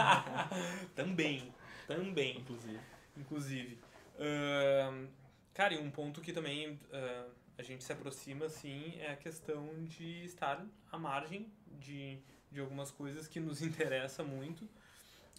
também, 0.96 1.54
também. 1.88 2.38
Inclusive. 2.40 2.80
Inclusive. 3.18 3.80
Ahn, 4.20 5.08
cara, 5.54 5.74
e 5.74 5.78
um 5.78 5.90
ponto 5.90 6.22
que 6.22 6.32
também 6.32 6.80
ah, 6.94 7.26
a 7.58 7.64
gente 7.64 7.84
se 7.84 7.92
aproxima, 7.92 8.46
assim, 8.46 8.96
é 9.00 9.12
a 9.12 9.16
questão 9.16 9.68
de 9.86 10.26
estar 10.26 10.66
à 10.92 10.98
margem 10.98 11.52
de, 11.80 12.20
de 12.52 12.60
algumas 12.60 12.92
coisas 12.92 13.28
que 13.28 13.40
nos 13.40 13.62
interessa 13.64 14.24
muito. 14.24 14.68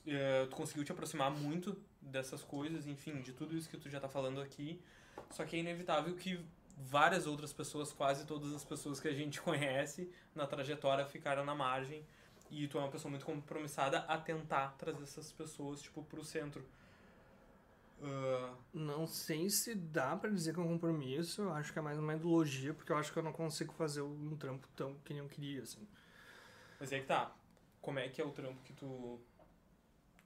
Eh, 0.06 0.46
tu 0.48 0.56
conseguiu 0.56 0.84
te 0.84 0.92
aproximar 0.92 1.30
muito 1.30 1.76
dessas 2.00 2.42
coisas, 2.42 2.86
enfim, 2.86 3.20
de 3.20 3.32
tudo 3.32 3.56
isso 3.56 3.68
que 3.68 3.76
tu 3.76 3.90
já 3.90 3.98
tá 3.98 4.08
falando 4.08 4.40
aqui. 4.40 4.80
Só 5.30 5.44
que 5.44 5.56
é 5.56 5.58
inevitável 5.58 6.14
que 6.14 6.40
várias 6.76 7.26
outras 7.26 7.52
pessoas, 7.52 7.92
quase 7.92 8.26
todas 8.26 8.52
as 8.54 8.64
pessoas 8.64 9.00
que 9.00 9.08
a 9.08 9.14
gente 9.14 9.40
conhece 9.42 10.10
na 10.34 10.46
trajetória 10.46 11.06
ficaram 11.06 11.44
na 11.44 11.54
margem. 11.54 12.06
E 12.50 12.68
tu 12.68 12.78
é 12.78 12.82
uma 12.82 12.90
pessoa 12.90 13.10
muito 13.10 13.26
compromissada 13.26 14.00
a 14.00 14.18
tentar 14.18 14.70
trazer 14.78 15.02
essas 15.02 15.32
pessoas, 15.32 15.82
tipo, 15.82 16.04
pro 16.04 16.24
centro. 16.24 16.64
Ah, 18.02 18.54
Não 18.72 19.06
sei 19.08 19.48
se 19.50 19.74
dá 19.74 20.16
pra 20.16 20.30
dizer 20.30 20.52
que 20.54 20.60
é 20.60 20.62
um 20.62 20.68
compromisso, 20.68 21.42
eu 21.42 21.52
acho 21.52 21.72
que 21.72 21.78
é 21.78 21.82
mais 21.82 21.98
uma 21.98 22.14
ideologia, 22.14 22.72
porque 22.74 22.92
eu 22.92 22.96
acho 22.96 23.12
que 23.12 23.18
eu 23.18 23.22
não 23.24 23.32
consigo 23.32 23.72
fazer 23.72 24.02
um 24.02 24.36
trampo 24.36 24.68
tão 24.76 24.94
que 25.00 25.12
nem 25.14 25.22
eu 25.22 25.28
queria, 25.28 25.62
assim. 25.62 25.86
mas 26.78 26.92
é 26.92 27.00
que 27.00 27.06
tá. 27.06 27.34
Como 27.80 27.98
é 27.98 28.08
que 28.08 28.20
é 28.20 28.24
o 28.24 28.32
trampo 28.32 28.62
que 28.62 28.72
tu 28.72 29.20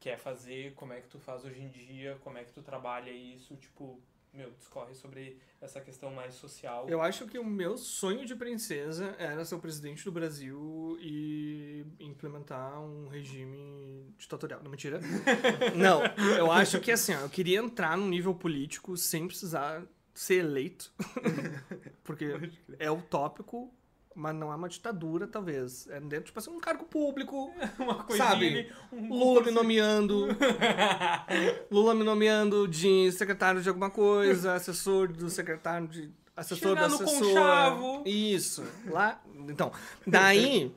quer 0.01 0.19
fazer? 0.19 0.75
Como 0.75 0.93
é 0.93 1.01
que 1.01 1.09
tu 1.09 1.19
faz 1.19 1.45
hoje 1.45 1.61
em 1.63 1.69
dia? 1.71 2.19
Como 2.23 2.39
é 2.39 2.45
que 2.45 2.53
tu 2.53 2.63
trabalha 2.63 3.11
isso? 3.11 3.57
Tipo, 3.57 4.01
meu, 4.33 4.51
discorre 4.53 4.95
sobre 4.95 5.39
essa 5.61 5.81
questão 5.81 6.13
mais 6.13 6.35
social. 6.35 6.89
Eu 6.89 7.03
acho 7.03 7.27
que 7.27 7.39
o 7.39 7.45
meu 7.45 7.77
sonho 7.77 8.25
de 8.25 8.35
princesa 8.37 9.15
era 9.19 9.45
ser 9.45 9.55
o 9.55 9.59
presidente 9.59 10.05
do 10.05 10.13
Brasil 10.13 10.97
e 11.01 11.85
implementar 11.99 12.81
um 12.81 13.09
regime 13.09 14.15
ditatorial. 14.17 14.63
Não, 14.63 14.71
mentira. 14.71 15.01
Não, 15.77 16.03
eu 16.37 16.51
acho 16.51 16.81
que 16.81 16.93
assim, 16.93 17.15
ó, 17.15 17.21
eu 17.21 17.29
queria 17.29 17.59
entrar 17.59 17.97
num 17.97 18.09
nível 18.09 18.35
político 18.35 18.97
sem 18.97 19.27
precisar 19.27 19.83
ser 20.15 20.45
eleito. 20.45 20.93
Porque 22.05 22.53
é 22.79 22.91
utópico, 22.91 23.73
mas 24.15 24.35
não 24.35 24.53
é 24.53 24.57
uma 24.57 24.69
ditadura, 24.69 25.27
talvez. 25.27 25.89
É 25.89 26.01
dentro, 26.01 26.27
tipo 26.27 26.39
assim, 26.39 26.51
um 26.51 26.61
cargo 26.61 26.85
público. 26.85 27.53
Uma 27.79 28.03
coisinha 28.03 28.29
Sabe, 28.29 28.47
ali, 28.47 28.73
um 28.93 29.09
Lula 29.09 29.43
me 29.43 29.51
nomeando. 29.51 30.29
Lula 31.71 31.95
me 31.95 32.05
nomeando 32.05 32.67
de 32.67 33.11
secretário 33.13 33.63
de 33.63 33.69
alguma 33.69 33.91
coisa, 33.91 34.55
assessor 34.55 35.09
do 35.13 35.31
secretário 35.31 35.89
de. 35.89 36.11
Assessor 36.37 36.71
Chegar 36.71 36.89
do 36.89 36.95
assessor. 36.95 38.03
Isso. 38.07 38.65
Lá. 38.87 39.21
Então, 39.49 39.73
daí. 40.07 40.75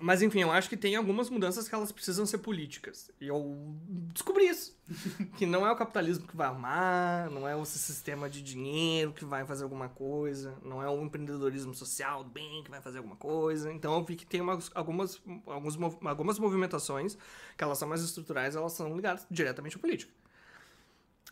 Mas 0.00 0.22
enfim, 0.22 0.40
eu 0.40 0.50
acho 0.50 0.68
que 0.68 0.76
tem 0.76 0.96
algumas 0.96 1.30
mudanças 1.30 1.68
que 1.68 1.74
elas 1.74 1.92
precisam 1.92 2.26
ser 2.26 2.38
políticas. 2.38 3.10
E 3.20 3.28
eu 3.28 3.56
descobri 4.12 4.46
isso. 4.46 4.76
que 5.38 5.46
não 5.46 5.66
é 5.66 5.70
o 5.70 5.76
capitalismo 5.76 6.26
que 6.26 6.36
vai 6.36 6.46
arrumar, 6.46 7.30
não 7.30 7.48
é 7.48 7.56
o 7.56 7.64
sistema 7.64 8.28
de 8.28 8.42
dinheiro 8.42 9.12
que 9.12 9.24
vai 9.24 9.46
fazer 9.46 9.64
alguma 9.64 9.88
coisa, 9.88 10.58
não 10.62 10.82
é 10.82 10.88
o 10.88 11.02
empreendedorismo 11.02 11.74
social 11.74 12.24
do 12.24 12.30
bem 12.30 12.62
que 12.62 12.70
vai 12.70 12.80
fazer 12.80 12.98
alguma 12.98 13.16
coisa. 13.16 13.72
Então 13.72 13.94
eu 13.94 14.04
vi 14.04 14.16
que 14.16 14.26
tem 14.26 14.40
umas, 14.40 14.70
algumas, 14.74 15.22
alguns, 15.46 15.78
algumas 16.04 16.38
movimentações 16.38 17.16
que 17.56 17.64
elas 17.64 17.78
são 17.78 17.88
mais 17.88 18.02
estruturais, 18.02 18.56
elas 18.56 18.72
são 18.72 18.94
ligadas 18.94 19.26
diretamente 19.30 19.76
à 19.76 19.78
política. 19.78 20.12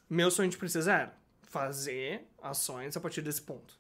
Meu 0.09 0.31
sonho 0.31 0.51
de 0.51 0.57
princesa 0.57 0.93
era 0.93 1.23
fazer 1.43 2.27
ações 2.43 2.97
a 2.97 3.01
partir 3.01 3.23
desse 3.23 3.43
ponto. 3.43 3.79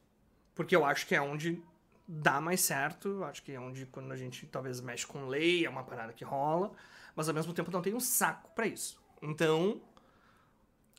Porque 0.54 0.76
eu 0.76 0.84
acho 0.84 1.06
que 1.06 1.14
é 1.14 1.20
onde 1.20 1.62
dá 2.06 2.40
mais 2.40 2.60
certo, 2.60 3.22
acho 3.24 3.42
que 3.42 3.52
é 3.52 3.60
onde 3.60 3.86
quando 3.86 4.12
a 4.12 4.16
gente 4.16 4.46
talvez 4.46 4.80
mexe 4.80 5.06
com 5.06 5.26
lei, 5.26 5.64
é 5.64 5.70
uma 5.70 5.84
parada 5.84 6.12
que 6.12 6.24
rola, 6.24 6.72
mas 7.14 7.28
ao 7.28 7.34
mesmo 7.34 7.52
tempo 7.52 7.70
não 7.70 7.82
tem 7.82 7.94
um 7.94 8.00
saco 8.00 8.50
pra 8.54 8.66
isso. 8.66 9.00
Então, 9.20 9.80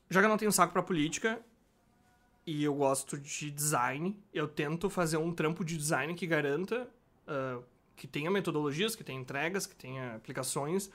já 0.09 0.19
que 0.19 0.25
eu 0.25 0.29
não 0.29 0.37
tenho 0.37 0.51
saco 0.51 0.73
pra 0.73 0.81
política 0.81 1.41
e 2.45 2.63
eu 2.63 2.73
gosto 2.75 3.17
de 3.17 3.51
design, 3.51 4.17
eu 4.33 4.47
tento 4.47 4.89
fazer 4.89 5.17
um 5.17 5.33
trampo 5.33 5.63
de 5.63 5.77
design 5.77 6.13
que 6.13 6.27
garanta 6.27 6.89
ah, 7.27 7.61
que 7.95 8.07
tenha 8.07 8.29
metodologias, 8.31 8.95
que 8.95 9.03
tenha 9.03 9.19
entregas, 9.19 9.65
que 9.65 9.75
tenha 9.75 10.15
aplicações, 10.15 10.89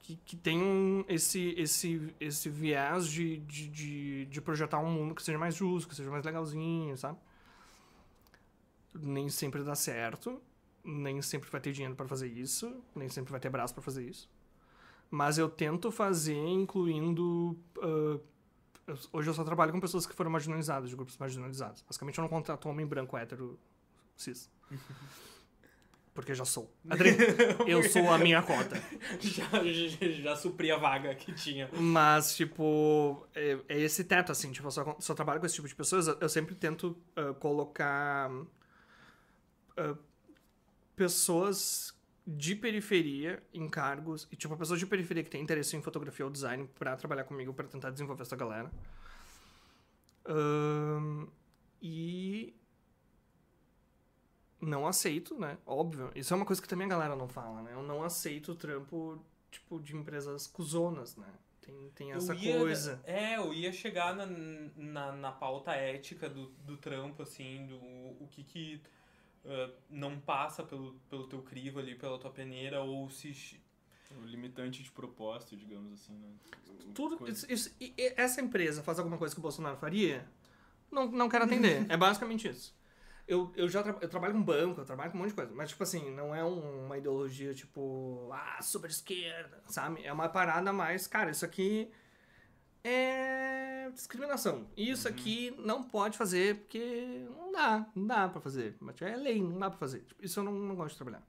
que, 0.00 0.16
que 0.24 0.38
esse, 1.08 1.54
esse, 1.56 2.14
esse 2.18 2.48
viés 2.48 3.06
de, 3.06 3.36
de, 3.38 3.68
de, 3.68 4.26
de 4.26 4.40
projetar 4.40 4.78
um 4.78 4.90
mundo 4.90 5.14
que 5.14 5.22
seja 5.22 5.38
mais 5.38 5.54
justo, 5.54 5.88
que 5.88 5.94
seja 5.94 6.10
mais 6.10 6.24
legalzinho, 6.24 6.96
sabe? 6.96 7.18
Nem 8.94 9.28
sempre 9.28 9.62
dá 9.62 9.74
certo, 9.74 10.40
nem 10.84 11.20
sempre 11.22 11.48
vai 11.50 11.60
ter 11.60 11.72
dinheiro 11.72 11.94
para 11.94 12.06
fazer 12.08 12.26
isso, 12.28 12.82
nem 12.94 13.08
sempre 13.08 13.30
vai 13.30 13.40
ter 13.40 13.48
braço 13.50 13.72
para 13.74 13.82
fazer 13.82 14.04
isso. 14.08 14.28
Mas 15.10 15.38
eu 15.38 15.48
tento 15.48 15.90
fazer 15.90 16.36
incluindo. 16.36 17.58
eu- 18.86 18.98
hoje 19.12 19.30
eu 19.30 19.34
só 19.34 19.44
trabalho 19.44 19.72
com 19.72 19.80
pessoas 19.80 20.06
que 20.06 20.14
foram 20.14 20.30
marginalizadas, 20.30 20.90
de 20.90 20.96
grupos 20.96 21.16
marginalizados. 21.18 21.82
Basicamente 21.82 22.18
eu 22.18 22.22
não 22.22 22.28
contrato 22.28 22.68
homem 22.68 22.86
branco 22.86 23.16
hétero 23.16 23.58
cis. 24.16 24.50
Porque 26.12 26.34
já 26.34 26.44
sou. 26.44 26.68
Adri, 26.88 27.10
eu 27.68 27.82
sou 27.88 28.10
a 28.12 28.18
minha 28.18 28.42
cota. 28.42 28.76
já, 29.20 29.44
já, 29.64 30.08
já 30.10 30.36
supri 30.36 30.70
a 30.70 30.76
vaga 30.76 31.14
que 31.14 31.32
tinha. 31.32 31.70
Mas, 31.72 32.34
tipo, 32.36 33.24
é, 33.32 33.58
é 33.68 33.80
esse 33.80 34.02
teto, 34.02 34.32
assim, 34.32 34.50
tipo, 34.50 34.66
eu 34.66 34.70
só, 34.72 34.96
só 34.98 35.14
trabalho 35.14 35.38
com 35.38 35.46
esse 35.46 35.54
tipo 35.54 35.68
de 35.68 35.74
pessoas, 35.74 36.08
eu 36.08 36.28
sempre 36.28 36.54
tento 36.56 36.96
ah, 37.14 37.32
colocar 37.34 38.28
ah, 39.80 39.96
pessoas 40.96 41.94
de 42.26 42.54
periferia 42.54 43.42
em 43.52 43.68
cargos, 43.68 44.28
e 44.30 44.36
tipo, 44.36 44.56
pessoas 44.56 44.78
de 44.78 44.86
periferia 44.86 45.24
que 45.24 45.30
têm 45.30 45.42
interesse 45.42 45.76
em 45.76 45.82
fotografia 45.82 46.24
ou 46.24 46.30
design 46.30 46.68
pra 46.78 46.96
trabalhar 46.96 47.24
comigo, 47.24 47.52
pra 47.52 47.66
tentar 47.66 47.90
desenvolver 47.90 48.22
essa 48.22 48.36
galera. 48.36 48.70
E 51.82 52.54
não 54.60 54.86
aceito, 54.86 55.38
né? 55.38 55.56
Óbvio. 55.66 56.10
Isso 56.14 56.32
é 56.32 56.36
uma 56.36 56.44
coisa 56.46 56.60
que 56.60 56.68
também 56.68 56.86
a 56.86 56.90
galera 56.90 57.16
não 57.16 57.28
fala, 57.28 57.62
né? 57.62 57.72
Eu 57.72 57.82
não 57.82 58.02
aceito 58.02 58.52
o 58.52 58.54
trampo, 58.54 59.18
tipo, 59.50 59.80
de 59.80 59.96
empresas 59.96 60.46
cuzonas, 60.46 61.16
né? 61.16 61.26
Tem, 61.62 61.90
tem 61.94 62.12
essa 62.12 62.34
ia- 62.34 62.58
coisa. 62.58 63.00
É, 63.04 63.36
eu 63.36 63.52
ia 63.54 63.72
chegar 63.72 64.14
na, 64.14 64.26
na, 64.76 65.12
na 65.12 65.32
pauta 65.32 65.72
ética 65.72 66.28
do, 66.28 66.46
do 66.64 66.76
trampo, 66.76 67.22
assim, 67.22 67.66
do 67.66 67.76
o 67.76 68.28
que 68.30 68.44
que 68.44 68.82
ah, 69.46 69.70
não 69.88 70.18
passa 70.20 70.62
pelo, 70.62 70.94
pelo 71.08 71.26
teu 71.26 71.42
crivo 71.42 71.78
ali, 71.78 71.94
pela 71.94 72.18
tua 72.18 72.30
peneira, 72.30 72.80
ou 72.82 73.08
se... 73.10 73.32
chi- 73.34 73.60
O 74.20 74.24
limitante 74.26 74.82
de 74.82 74.90
propósito, 74.90 75.56
digamos 75.56 75.92
assim, 75.92 76.14
né? 76.14 76.28
Tudo, 76.94 77.28
isso, 77.28 77.46
isso- 77.52 77.74
e- 77.80 77.94
e 77.96 78.14
essa 78.16 78.40
empresa 78.40 78.82
faz 78.82 78.98
alguma 78.98 79.16
coisa 79.18 79.34
que 79.34 79.38
o 79.38 79.42
Bolsonaro 79.42 79.76
faria? 79.76 80.26
Não, 80.90 81.06
não 81.10 81.28
quero 81.28 81.44
atender. 81.44 81.86
é 81.88 81.96
basicamente 81.96 82.48
isso. 82.48 82.74
Eu, 83.28 83.52
eu 83.54 83.68
já 83.68 83.80
tra 83.84 83.96
eu 84.00 84.08
trabalho 84.08 84.34
com 84.34 84.42
banco, 84.42 84.80
eu 84.80 84.84
trabalho 84.84 85.12
com 85.12 85.18
um 85.18 85.20
monte 85.20 85.30
de 85.30 85.36
coisa. 85.36 85.52
Mas, 85.54 85.70
tipo 85.70 85.82
assim, 85.84 86.10
não 86.10 86.34
é 86.34 86.44
um- 86.44 86.86
uma 86.86 86.98
ideologia, 86.98 87.54
tipo, 87.54 88.28
ah, 88.32 88.60
super 88.60 88.90
esquerda, 88.90 89.62
sabe? 89.68 90.04
É 90.04 90.12
uma 90.12 90.28
parada 90.28 90.72
mais, 90.72 91.06
cara, 91.06 91.30
isso 91.30 91.44
aqui 91.44 91.88
é 92.84 93.90
discriminação. 93.94 94.66
Isso 94.76 95.08
aqui 95.08 95.54
não 95.58 95.82
pode 95.82 96.16
fazer 96.16 96.56
porque 96.56 97.26
não 97.36 97.52
dá, 97.52 97.86
não 97.94 98.06
dá 98.06 98.28
pra 98.28 98.40
fazer. 98.40 98.76
Mas 98.80 99.00
é 99.02 99.16
lei, 99.16 99.42
não 99.42 99.58
dá 99.58 99.70
pra 99.70 99.78
fazer. 99.78 100.00
Tipo, 100.00 100.24
isso 100.24 100.40
eu 100.40 100.44
não, 100.44 100.52
não 100.52 100.74
gosto 100.74 100.92
de 100.92 100.96
trabalhar. 100.98 101.22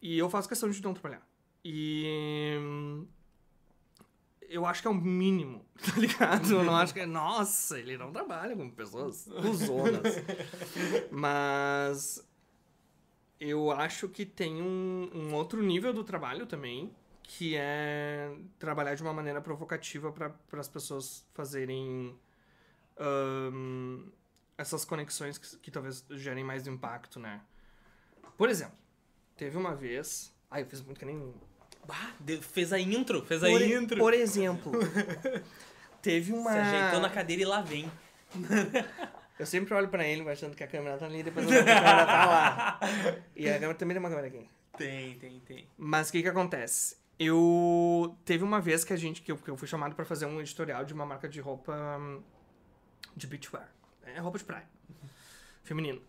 E 0.00 0.18
eu 0.18 0.30
faço 0.30 0.48
questão 0.48 0.70
de 0.70 0.82
não 0.82 0.94
trabalhar. 0.94 1.26
E 1.64 2.56
hum, 2.58 3.06
eu 4.48 4.66
acho 4.66 4.82
que 4.82 4.88
é 4.88 4.90
o 4.90 4.94
mínimo, 4.94 5.64
tá 5.78 5.98
ligado? 5.98 6.50
Eu 6.52 6.64
não 6.64 6.76
acho 6.76 6.92
que 6.92 7.00
é, 7.00 7.06
nossa, 7.06 7.78
ele 7.78 7.96
não 7.96 8.12
trabalha 8.12 8.56
com 8.56 8.70
pessoas 8.70 9.28
cuzonas. 9.40 10.16
Mas 11.10 12.26
eu 13.38 13.70
acho 13.70 14.08
que 14.08 14.26
tem 14.26 14.60
um, 14.60 15.10
um 15.14 15.34
outro 15.34 15.62
nível 15.62 15.92
do 15.92 16.02
trabalho 16.02 16.46
também, 16.46 16.94
que 17.32 17.54
é 17.56 18.28
trabalhar 18.58 18.96
de 18.96 19.02
uma 19.02 19.12
maneira 19.12 19.40
provocativa 19.40 20.10
para 20.10 20.34
as 20.60 20.68
pessoas 20.68 21.24
fazerem 21.32 22.18
ahn, 22.98 24.02
essas 24.58 24.84
conexões 24.84 25.38
que, 25.38 25.56
que 25.58 25.70
talvez 25.70 26.04
gerem 26.10 26.42
mais 26.42 26.66
impacto, 26.66 27.20
né? 27.20 27.40
Por 28.36 28.48
exemplo, 28.50 28.76
teve 29.36 29.56
uma 29.56 29.76
vez. 29.76 30.34
Ai, 30.50 30.62
eu 30.62 30.66
fiz 30.66 30.80
muito 30.82 30.98
que 30.98 31.04
nem 31.04 31.32
Bah, 31.86 32.12
fez 32.42 32.72
a 32.72 32.80
intro, 32.80 33.24
fez 33.24 33.44
a 33.44 33.46
por, 33.46 33.62
intro. 33.62 33.98
por 33.98 34.12
exemplo, 34.12 34.72
teve 36.02 36.32
uma. 36.32 36.50
Se 36.50 36.58
ajeitou 36.58 37.00
na 37.00 37.10
cadeira 37.10 37.42
e 37.42 37.44
lá 37.44 37.60
vem. 37.60 37.90
Eu 39.38 39.46
sempre 39.46 39.72
olho 39.72 39.88
pra 39.88 40.06
ele 40.06 40.28
achando 40.28 40.54
que 40.54 40.62
a 40.62 40.66
câmera 40.66 40.98
tá 40.98 41.06
ali, 41.06 41.22
depois 41.22 41.46
eu 41.46 41.52
olho 41.52 41.64
que 41.64 41.70
a 41.70 41.74
câmera 41.80 42.06
tá 42.06 42.26
lá. 42.26 42.80
E 43.34 43.48
a 43.48 43.54
câmera 43.54 43.74
também 43.74 43.94
tem 43.94 43.98
uma 44.04 44.10
câmera 44.10 44.26
aqui. 44.26 44.46
Tem, 44.76 45.18
tem, 45.18 45.40
tem. 45.40 45.66
Mas 45.78 46.10
o 46.10 46.12
que 46.12 46.20
que 46.22 46.28
acontece? 46.28 46.99
Eu... 47.24 48.16
Teve 48.24 48.42
uma 48.42 48.60
vez 48.60 48.82
que 48.82 48.92
a 48.94 48.96
gente... 48.96 49.20
Que 49.20 49.30
eu, 49.30 49.36
que 49.36 49.50
eu 49.50 49.56
fui 49.56 49.68
chamado 49.68 49.94
pra 49.94 50.04
fazer 50.06 50.24
um 50.24 50.40
editorial 50.40 50.84
de 50.86 50.94
uma 50.94 51.04
marca 51.04 51.28
de 51.28 51.38
roupa... 51.40 51.72
hum, 52.00 52.22
De 53.14 53.26
beachwear. 53.26 53.68
É 54.02 54.18
roupa 54.18 54.38
de 54.38 54.44
praia. 54.44 54.66
Feminino. 55.62 56.00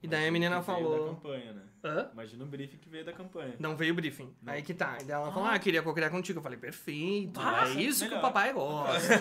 E 0.00 0.08
daí 0.08 0.24
a 0.24 0.28
Imagina 0.28 0.32
menina 0.32 0.60
que 0.60 0.66
veio 0.66 0.78
falou... 0.78 1.04
da 1.08 1.14
campanha, 1.14 1.52
né? 1.52 1.62
Hã? 1.84 2.10
Imagina 2.12 2.44
o 2.44 2.46
briefing 2.46 2.76
que 2.78 2.88
veio 2.88 3.04
da 3.04 3.12
campanha. 3.12 3.54
Não 3.58 3.76
veio 3.76 3.92
o 3.92 3.96
briefing. 3.96 4.32
Não. 4.42 4.52
Aí 4.52 4.62
que 4.62 4.74
tá. 4.74 4.96
E 5.00 5.04
daí 5.04 5.16
ela 5.16 5.32
falou, 5.32 5.48
ah, 5.48 5.58
queria 5.58 5.82
co-criar 5.82 6.10
contigo. 6.10 6.38
Eu 6.38 6.42
falei, 6.42 6.58
perfeito. 6.58 7.38
Ah, 7.40 7.68
é 7.68 7.80
isso 7.82 8.04
que 8.04 8.10
melhor. 8.10 8.18
o 8.18 8.22
papai 8.22 8.52
gosta. 8.52 9.14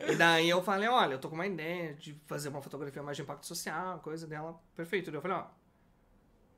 e 0.10 0.16
daí 0.16 0.48
eu 0.48 0.62
falei, 0.62 0.88
olha, 0.88 1.14
eu 1.14 1.18
tô 1.18 1.28
com 1.28 1.34
uma 1.34 1.46
ideia 1.46 1.94
de 1.94 2.14
fazer 2.26 2.48
uma 2.50 2.60
fotografia 2.62 3.02
mais 3.02 3.16
de 3.16 3.22
impacto 3.22 3.46
social, 3.46 3.98
coisa 4.00 4.26
dela. 4.26 4.58
Perfeito. 4.76 5.10
Daí 5.10 5.18
eu 5.18 5.22
falei, 5.22 5.36
ó, 5.38 5.46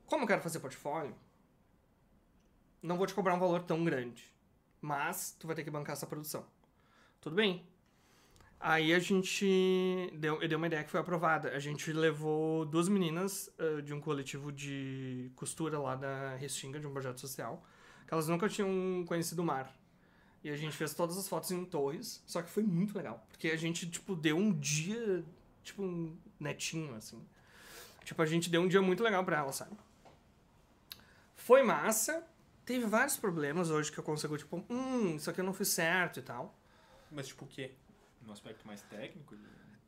como 0.05 0.23
eu 0.23 0.27
quero 0.27 0.41
fazer 0.41 0.59
portfólio, 0.59 1.13
não 2.83 2.97
vou 2.97 3.07
te 3.07 3.13
cobrar 3.13 3.33
um 3.33 3.39
valor 3.39 3.63
tão 3.63 3.83
grande. 3.83 4.31
Mas 4.81 5.35
tu 5.39 5.47
vai 5.47 5.55
ter 5.55 5.63
que 5.63 5.71
bancar 5.71 5.93
essa 5.93 6.05
produção. 6.05 6.45
Tudo 7.21 7.35
bem. 7.37 7.65
Aí 8.59 8.93
a 8.93 8.99
gente 8.99 9.45
deu, 10.13 10.41
eu 10.41 10.47
dei 10.47 10.55
uma 10.55 10.67
ideia 10.67 10.83
que 10.83 10.89
foi 10.91 10.99
aprovada. 10.99 11.49
A 11.51 11.59
gente 11.59 11.91
levou 11.91 12.65
duas 12.65 12.87
meninas 12.87 13.49
ah, 13.57 13.81
de 13.81 13.93
um 13.93 13.99
coletivo 13.99 14.51
de 14.51 15.31
costura 15.35 15.79
lá 15.79 15.95
da 15.95 16.35
Restinga, 16.35 16.79
de 16.79 16.87
um 16.87 16.91
projeto 16.91 17.19
social, 17.19 17.65
que 18.05 18.13
elas 18.13 18.27
nunca 18.27 18.47
tinham 18.47 19.03
conhecido 19.07 19.41
o 19.41 19.45
mar. 19.45 19.73
E 20.43 20.49
a 20.49 20.55
gente 20.57 20.75
fez 20.75 20.93
todas 20.93 21.17
as 21.17 21.27
fotos 21.27 21.51
em 21.51 21.63
torres, 21.63 22.21
só 22.25 22.41
que 22.41 22.49
foi 22.49 22.63
muito 22.63 22.97
legal. 22.97 23.25
Porque 23.29 23.49
a 23.49 23.55
gente, 23.55 23.89
tipo, 23.89 24.15
deu 24.15 24.37
um 24.37 24.51
dia, 24.51 25.23
tipo, 25.63 25.83
um 25.83 26.17
netinho, 26.37 26.93
assim. 26.95 27.21
Tipo, 28.03 28.21
a 28.21 28.25
gente 28.25 28.49
deu 28.49 28.61
um 28.61 28.67
dia 28.67 28.81
muito 28.81 29.01
legal 29.01 29.23
pra 29.23 29.37
elas, 29.37 29.55
sabe? 29.55 29.77
Foi 31.35 31.63
massa. 31.63 32.25
Teve 32.65 32.85
vários 32.85 33.17
problemas 33.17 33.69
hoje 33.69 33.91
que 33.91 33.97
eu 33.97 34.03
consigo, 34.03 34.37
tipo, 34.37 34.63
hum, 34.69 35.15
isso 35.15 35.29
aqui 35.29 35.41
eu 35.41 35.45
não 35.45 35.53
fiz 35.53 35.67
certo 35.67 36.19
e 36.19 36.21
tal. 36.21 36.55
Mas 37.11 37.27
tipo 37.27 37.45
o 37.45 37.47
quê? 37.47 37.71
No 38.25 38.31
aspecto 38.31 38.65
mais 38.65 38.81
técnico. 38.83 39.35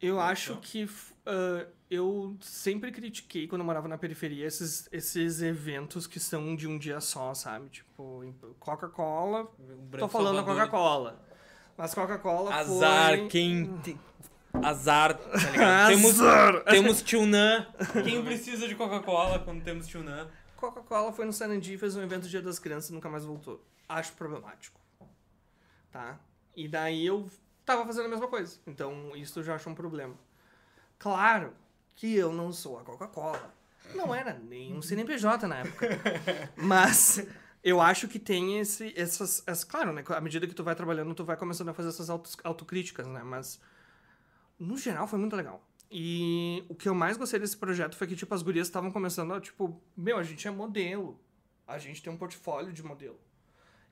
Eu 0.02 0.20
acho 0.20 0.58
que 0.58 0.88
ah, 1.26 1.66
eu 1.90 2.36
sempre 2.42 2.92
critiquei 2.92 3.48
quando 3.48 3.62
eu 3.62 3.66
morava 3.66 3.88
na 3.88 3.98
periferia 3.98 4.46
esses, 4.46 4.90
esses 4.92 5.42
eventos 5.42 6.06
que 6.06 6.20
são 6.20 6.56
de 6.56 6.68
um 6.68 6.78
dia 6.78 7.00
só, 7.00 7.34
sabe? 7.34 7.70
Tipo, 7.70 8.22
Coca-Cola. 8.60 9.48
Tô 9.98 10.08
falando. 10.08 10.44
Coca-Cola. 10.44 11.24
Mas 11.78 11.94
Coca-Cola 11.94 12.54
Azar, 12.54 13.18
foi... 13.18 13.28
quem. 13.28 13.78
te- 13.80 13.98
Azar, 14.64 15.16
tá 15.18 15.52
ligado? 15.52 15.90
temos, 15.96 16.20
Azar! 16.22 16.64
temos 16.64 17.02
tio 17.02 17.26
Nan. 17.26 17.66
Quem 18.04 18.24
precisa 18.24 18.68
de 18.68 18.76
Coca-Cola 18.76 19.40
quando 19.40 19.64
temos 19.64 19.88
tio 19.88 20.02
Nan? 20.04 20.28
Coca-Cola 20.58 21.12
foi 21.12 21.26
no 21.26 21.34
Sarandi, 21.34 21.78
fez 21.78 21.96
um 21.96 22.02
evento 22.02 22.28
Dia 22.28 22.42
das 22.42 22.60
Crianças 22.60 22.90
e 22.90 22.94
nunca 22.94 23.10
mais 23.10 23.26
voltou. 23.26 23.64
Acho 23.88 24.14
problemático. 24.14 24.80
Tá? 25.92 26.20
E 26.56 26.68
daí 26.68 27.06
eu 27.06 27.30
tava 27.66 27.86
fazendo 27.86 28.06
a 28.06 28.10
mesma 28.10 28.28
coisa. 28.28 28.60
Então 28.66 29.16
isso 29.16 29.40
eu 29.40 29.44
já 29.44 29.56
acho 29.56 29.70
um 29.70 29.76
problema. 29.76 30.16
Claro 30.98 31.54
que 31.96 32.16
eu 32.16 32.34
não 32.34 32.52
sou 32.52 32.80
a 32.80 32.84
Coca-Cola. 32.84 33.54
Não 33.94 34.14
era 34.14 34.34
nem 34.34 34.74
um 34.76 34.82
CNPJ 34.82 35.48
na 35.48 35.58
época. 35.60 35.88
Mas 36.58 37.26
eu 37.64 37.80
acho 37.80 38.08
que 38.08 38.20
tem 38.20 38.60
esse, 38.60 38.94
essas, 39.00 39.44
essas. 39.46 39.64
Claro, 39.64 39.94
né? 39.94 40.04
À 40.10 40.22
medida 40.22 40.48
que 40.48 40.54
tu 40.56 40.64
vai 40.64 40.76
trabalhando, 40.76 41.14
tu 41.14 41.24
vai 41.24 41.38
começando 41.38 41.70
a 41.70 41.74
fazer 41.74 41.90
essas 41.90 42.10
autos- 42.10 42.38
autocríticas, 42.44 43.08
né? 43.08 43.22
Mas 43.24 43.60
no 44.60 44.78
geral 44.78 45.08
foi 45.08 45.20
muito 45.20 45.36
legal. 45.36 45.64
E 45.90 46.66
o 46.68 46.76
que 46.76 46.90
eu 46.90 46.96
mais 46.96 47.18
gostei 47.18 47.40
desse 47.40 47.58
projeto 47.58 47.96
foi 47.96 48.08
que, 48.08 48.16
tipo, 48.16 48.34
as 48.34 48.42
gurias 48.42 48.68
estavam 48.68 48.92
começando 48.92 49.34
a, 49.34 49.40
tipo, 49.40 49.82
meu, 49.96 50.18
a 50.18 50.24
gente 50.24 50.48
é 50.48 50.52
modelo. 50.52 51.20
A 51.68 51.78
gente 51.78 52.02
tem 52.02 52.12
um 52.12 52.18
portfólio 52.18 52.74
de 52.74 52.84
modelo. 52.84 53.20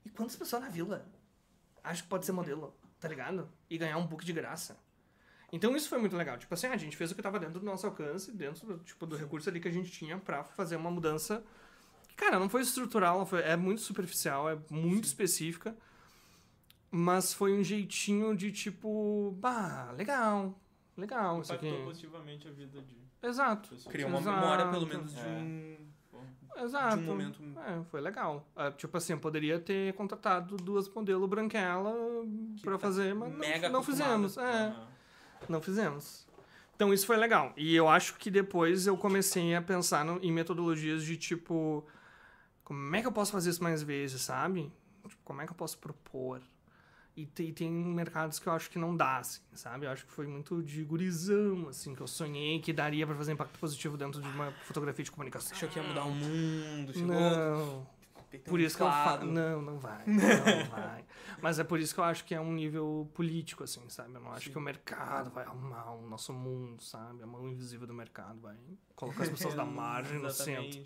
E 0.06 0.10
quantas 0.10 0.36
pessoas 0.36 0.64
na 0.64 0.70
vila 0.70 1.06
acham 1.84 2.04
que 2.04 2.10
pode 2.10 2.26
ser 2.26 2.32
modelo, 2.32 2.76
tá 3.00 3.08
ligado? 3.08 3.50
E 3.70 3.78
ganhar 3.78 3.98
um 3.98 4.06
book 4.06 4.26
de 4.26 4.34
graça. 4.34 4.78
Então 5.52 5.76
isso 5.76 5.88
foi 5.88 6.00
muito 6.00 6.18
legal. 6.18 6.38
Tipo 6.38 6.54
assim, 6.54 6.68
a 6.68 6.78
gente 6.78 6.98
fez 6.98 7.12
o 7.12 7.16
que 7.16 7.22
tava 7.22 7.40
dentro 7.40 7.60
do 7.60 7.66
nosso 7.66 7.86
alcance, 7.86 8.32
dentro 8.32 8.66
do, 8.66 8.80
tipo, 8.80 9.06
do 9.06 9.16
recurso 9.16 9.50
ali 9.50 9.60
que 9.60 9.68
a 9.68 9.72
gente 9.72 9.92
tinha 9.92 10.18
pra 10.18 10.44
fazer 10.44 10.76
uma 10.76 10.90
mudança 10.90 11.44
cara, 12.16 12.40
não 12.40 12.50
foi 12.50 12.62
estrutural, 12.62 13.26
foi, 13.26 13.42
é 13.42 13.56
muito 13.56 13.82
superficial, 13.82 14.50
é 14.50 14.58
muito 14.70 15.06
específica. 15.06 15.76
Mas 16.90 17.34
foi 17.34 17.54
um 17.54 17.64
jeitinho 17.64 18.36
de 18.36 18.52
tipo, 18.52 19.36
bah, 19.40 19.92
legal, 19.98 20.60
legal 20.98 21.42
isso 21.42 21.54
aqui. 21.54 21.68
Impactou 21.68 21.88
positivamente 21.88 22.48
a 22.48 22.52
vida 22.52 22.82
de 22.82 22.96
Exato. 23.22 23.70
pessoas. 23.70 23.92
Cria 23.92 24.08
uma 24.08 24.20
Exato. 24.20 24.40
memória, 24.40 24.68
pelo 24.70 24.86
menos, 24.88 25.14
de 25.14 25.20
É. 25.20 25.24
um. 25.24 25.78
Exato. 26.56 26.98
De 26.98 27.04
um 27.04 27.06
momento- 27.08 27.42
É, 27.60 27.84
foi 27.86 28.00
legal. 28.00 28.48
É, 28.56 28.70
tipo 28.72 28.96
assim, 28.96 29.14
eu 29.14 29.20
poderia 29.20 29.60
ter 29.60 29.94
contratado 29.96 30.56
duas 30.58 30.88
modelo 30.88 31.28
branquela 31.28 31.92
pra 32.62 32.74
tá 32.74 32.80
fazer, 32.80 33.16
mas 33.16 33.34
mega 33.34 33.68
não, 33.70 33.80
não 33.80 33.84
fizemos. 33.84 34.38
É, 34.38 34.42
Aham. 34.68 34.88
não 35.50 35.62
fizemos. 35.62 36.28
Então 36.76 36.94
isso 36.94 37.06
foi 37.08 37.18
legal. 37.18 37.54
E 37.58 37.76
eu 37.76 37.88
acho 37.88 38.16
que 38.18 38.30
depois 38.30 38.86
eu 38.88 38.96
comecei 38.98 39.56
a 39.56 39.62
pensar 39.62 40.04
no- 40.06 40.20
em 40.24 40.32
metodologias 40.32 41.04
de 41.04 41.18
tipo, 41.18 41.86
como 42.64 42.96
é 42.96 43.02
que 43.02 43.08
eu 43.08 43.12
posso 43.12 43.32
fazer 43.32 43.50
isso 43.50 43.64
mais 43.64 43.82
vezes, 43.82 44.22
sabe? 44.22 44.72
Tipo, 45.08 45.22
como 45.24 45.42
é 45.42 45.46
que 45.46 45.52
eu 45.52 45.56
posso 45.56 45.78
propor? 45.80 46.42
E 47.16 47.28
tem, 47.28 47.54
tem 47.54 47.70
mercados 47.70 48.40
que 48.40 48.48
eu 48.48 48.54
acho 48.54 48.72
que 48.72 48.80
não 48.80 48.98
dá, 48.98 49.18
assim, 49.18 49.42
sabe? 49.54 49.86
Eu 49.86 49.92
acho 49.92 50.04
que 50.04 50.12
foi 50.12 50.26
muito 50.26 50.64
de 50.64 50.84
gurizão, 50.84 51.70
assim, 51.70 51.94
que 51.94 52.02
eu 52.02 52.08
sonhei 52.08 52.60
que 52.60 52.74
daria 52.74 53.06
pra 53.06 53.16
fazer 53.16 53.34
impacto 53.34 53.60
positivo 53.60 53.96
dentro 53.96 54.20
de 54.20 54.28
uma 54.28 54.52
fotografia 54.64 55.06
de 55.06 55.12
comunicação. 55.12 55.56
Achou 55.56 55.70
que 55.70 55.78
ia 55.78 55.84
mudar 55.84 56.06
o 56.06 56.12
mundo. 56.12 56.92
Chegou. 56.92 57.08
Não, 57.08 57.88
por 58.46 58.60
isso 58.60 58.76
que 58.76 58.84
eu 58.84 58.88
falo. 58.88 59.26
Não, 59.26 59.62
não 59.62 59.78
vai. 59.78 60.04
Não 60.08 60.66
vai. 60.70 61.06
Mas 61.42 61.60
é 61.60 61.64
por 61.64 61.80
isso 61.80 61.94
que 61.94 62.00
eu 62.00 62.04
acho 62.06 62.26
que 62.26 62.34
é 62.34 62.42
um 62.42 62.54
nível 62.54 63.10
político, 63.14 63.64
assim, 63.64 63.88
sabe? 63.90 64.16
Eu 64.16 64.22
não 64.22 64.32
acho 64.32 64.46
Sim. 64.46 64.52
que 64.52 64.58
o 64.58 64.62
mercado 64.62 65.30
vai 65.30 65.44
arrumar 65.44 65.92
o 65.94 66.08
nosso 66.08 66.34
mundo, 66.34 66.82
sabe? 66.82 67.22
A 67.22 67.28
mão 67.28 67.48
invisível 67.48 67.86
do 67.86 67.94
mercado 67.94 68.40
vai 68.40 68.56
colocar 68.96 69.24
as 69.24 69.30
pessoas 69.30 69.54
da 69.54 69.66
margem 69.66 70.20
no 70.20 70.30
centro. 70.30 70.84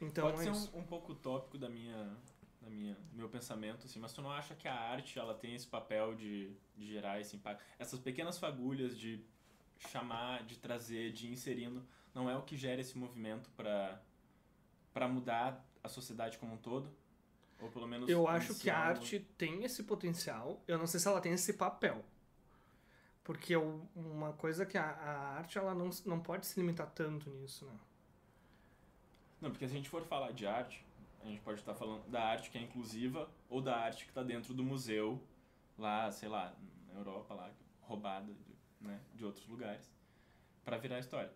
Então 0.00 0.30
Pode 0.30 0.48
é 0.48 0.52
ser 0.52 0.76
um, 0.76 0.80
um 0.80 0.82
pouco 0.82 1.12
utópico 1.12 1.56
da 1.56 1.68
minha, 1.68 2.16
da 2.64 2.70
minha, 2.70 2.94
do 2.94 3.16
meu 3.16 3.28
pensamento, 3.28 3.86
assim, 3.86 3.98
mas 4.00 4.12
tu 4.12 4.22
não 4.22 4.30
acha 4.30 4.54
que 4.54 4.66
a 4.66 4.74
arte 4.74 5.18
ela 5.18 5.34
tem 5.34 5.54
esse 5.54 5.66
papel 5.66 6.14
de, 6.14 6.50
de 6.76 6.86
gerar 6.86 7.20
esse 7.20 7.36
impacto? 7.36 7.62
Essas 7.78 8.00
pequenas 8.00 8.38
fagulhas 8.38 8.98
de 8.98 9.20
chamar, 9.90 10.42
de 10.44 10.56
trazer, 10.58 11.12
de 11.12 11.28
inserindo, 11.30 11.84
não 12.14 12.28
é 12.30 12.36
o 12.36 12.42
que 12.42 12.56
gera 12.56 12.80
esse 12.80 12.96
movimento 12.96 13.50
para 13.56 14.00
para 14.92 15.08
mudar 15.08 15.64
a 15.82 15.88
sociedade 15.88 16.38
como 16.38 16.54
um 16.54 16.56
todo? 16.56 16.88
Ou 17.60 17.68
pelo 17.68 17.86
menos 17.86 18.08
Eu 18.08 18.28
acho 18.28 18.54
que 18.54 18.70
a 18.70 18.78
arte 18.78 19.18
tem 19.36 19.64
esse 19.64 19.82
potencial. 19.82 20.62
Eu 20.68 20.78
não 20.78 20.86
sei 20.86 21.00
se 21.00 21.08
ela 21.08 21.20
tem 21.20 21.32
esse 21.32 21.54
papel. 21.54 22.04
Porque 23.24 23.54
eu- 23.56 23.88
uma 23.96 24.32
coisa 24.34 24.64
que 24.64 24.78
a, 24.78 24.84
a 24.84 25.36
arte 25.38 25.58
ela 25.58 25.74
não, 25.74 25.90
não 26.06 26.20
pode 26.20 26.46
se 26.46 26.60
limitar 26.60 26.88
tanto 26.92 27.28
nisso, 27.30 27.64
né? 27.64 27.72
Não, 29.40 29.50
porque 29.50 29.66
se 29.66 29.72
a 29.74 29.76
gente 29.76 29.88
for 29.88 30.04
falar 30.04 30.30
de 30.32 30.46
arte, 30.46 30.84
a 31.24 31.26
gente 31.28 31.40
pode 31.40 31.60
estar 31.60 31.74
falando 31.74 32.06
da 32.10 32.22
arte 32.22 32.50
que 32.50 32.58
é 32.58 32.60
inclusiva 32.60 33.30
ou 33.48 33.60
da 33.60 33.76
arte 33.76 34.04
que 34.04 34.10
está 34.10 34.22
dentro 34.22 34.52
do 34.52 34.62
museu, 34.62 35.22
lá, 35.78 36.10
sei 36.10 36.28
lá, 36.28 36.54
na 36.88 36.94
Europa, 37.00 37.34
lá, 37.34 37.50
roubada 37.80 38.32
de, 38.32 38.54
né, 38.80 39.00
de 39.14 39.24
outros 39.24 39.46
lugares, 39.46 39.90
para 40.64 40.76
virar 40.76 40.98
história. 40.98 41.32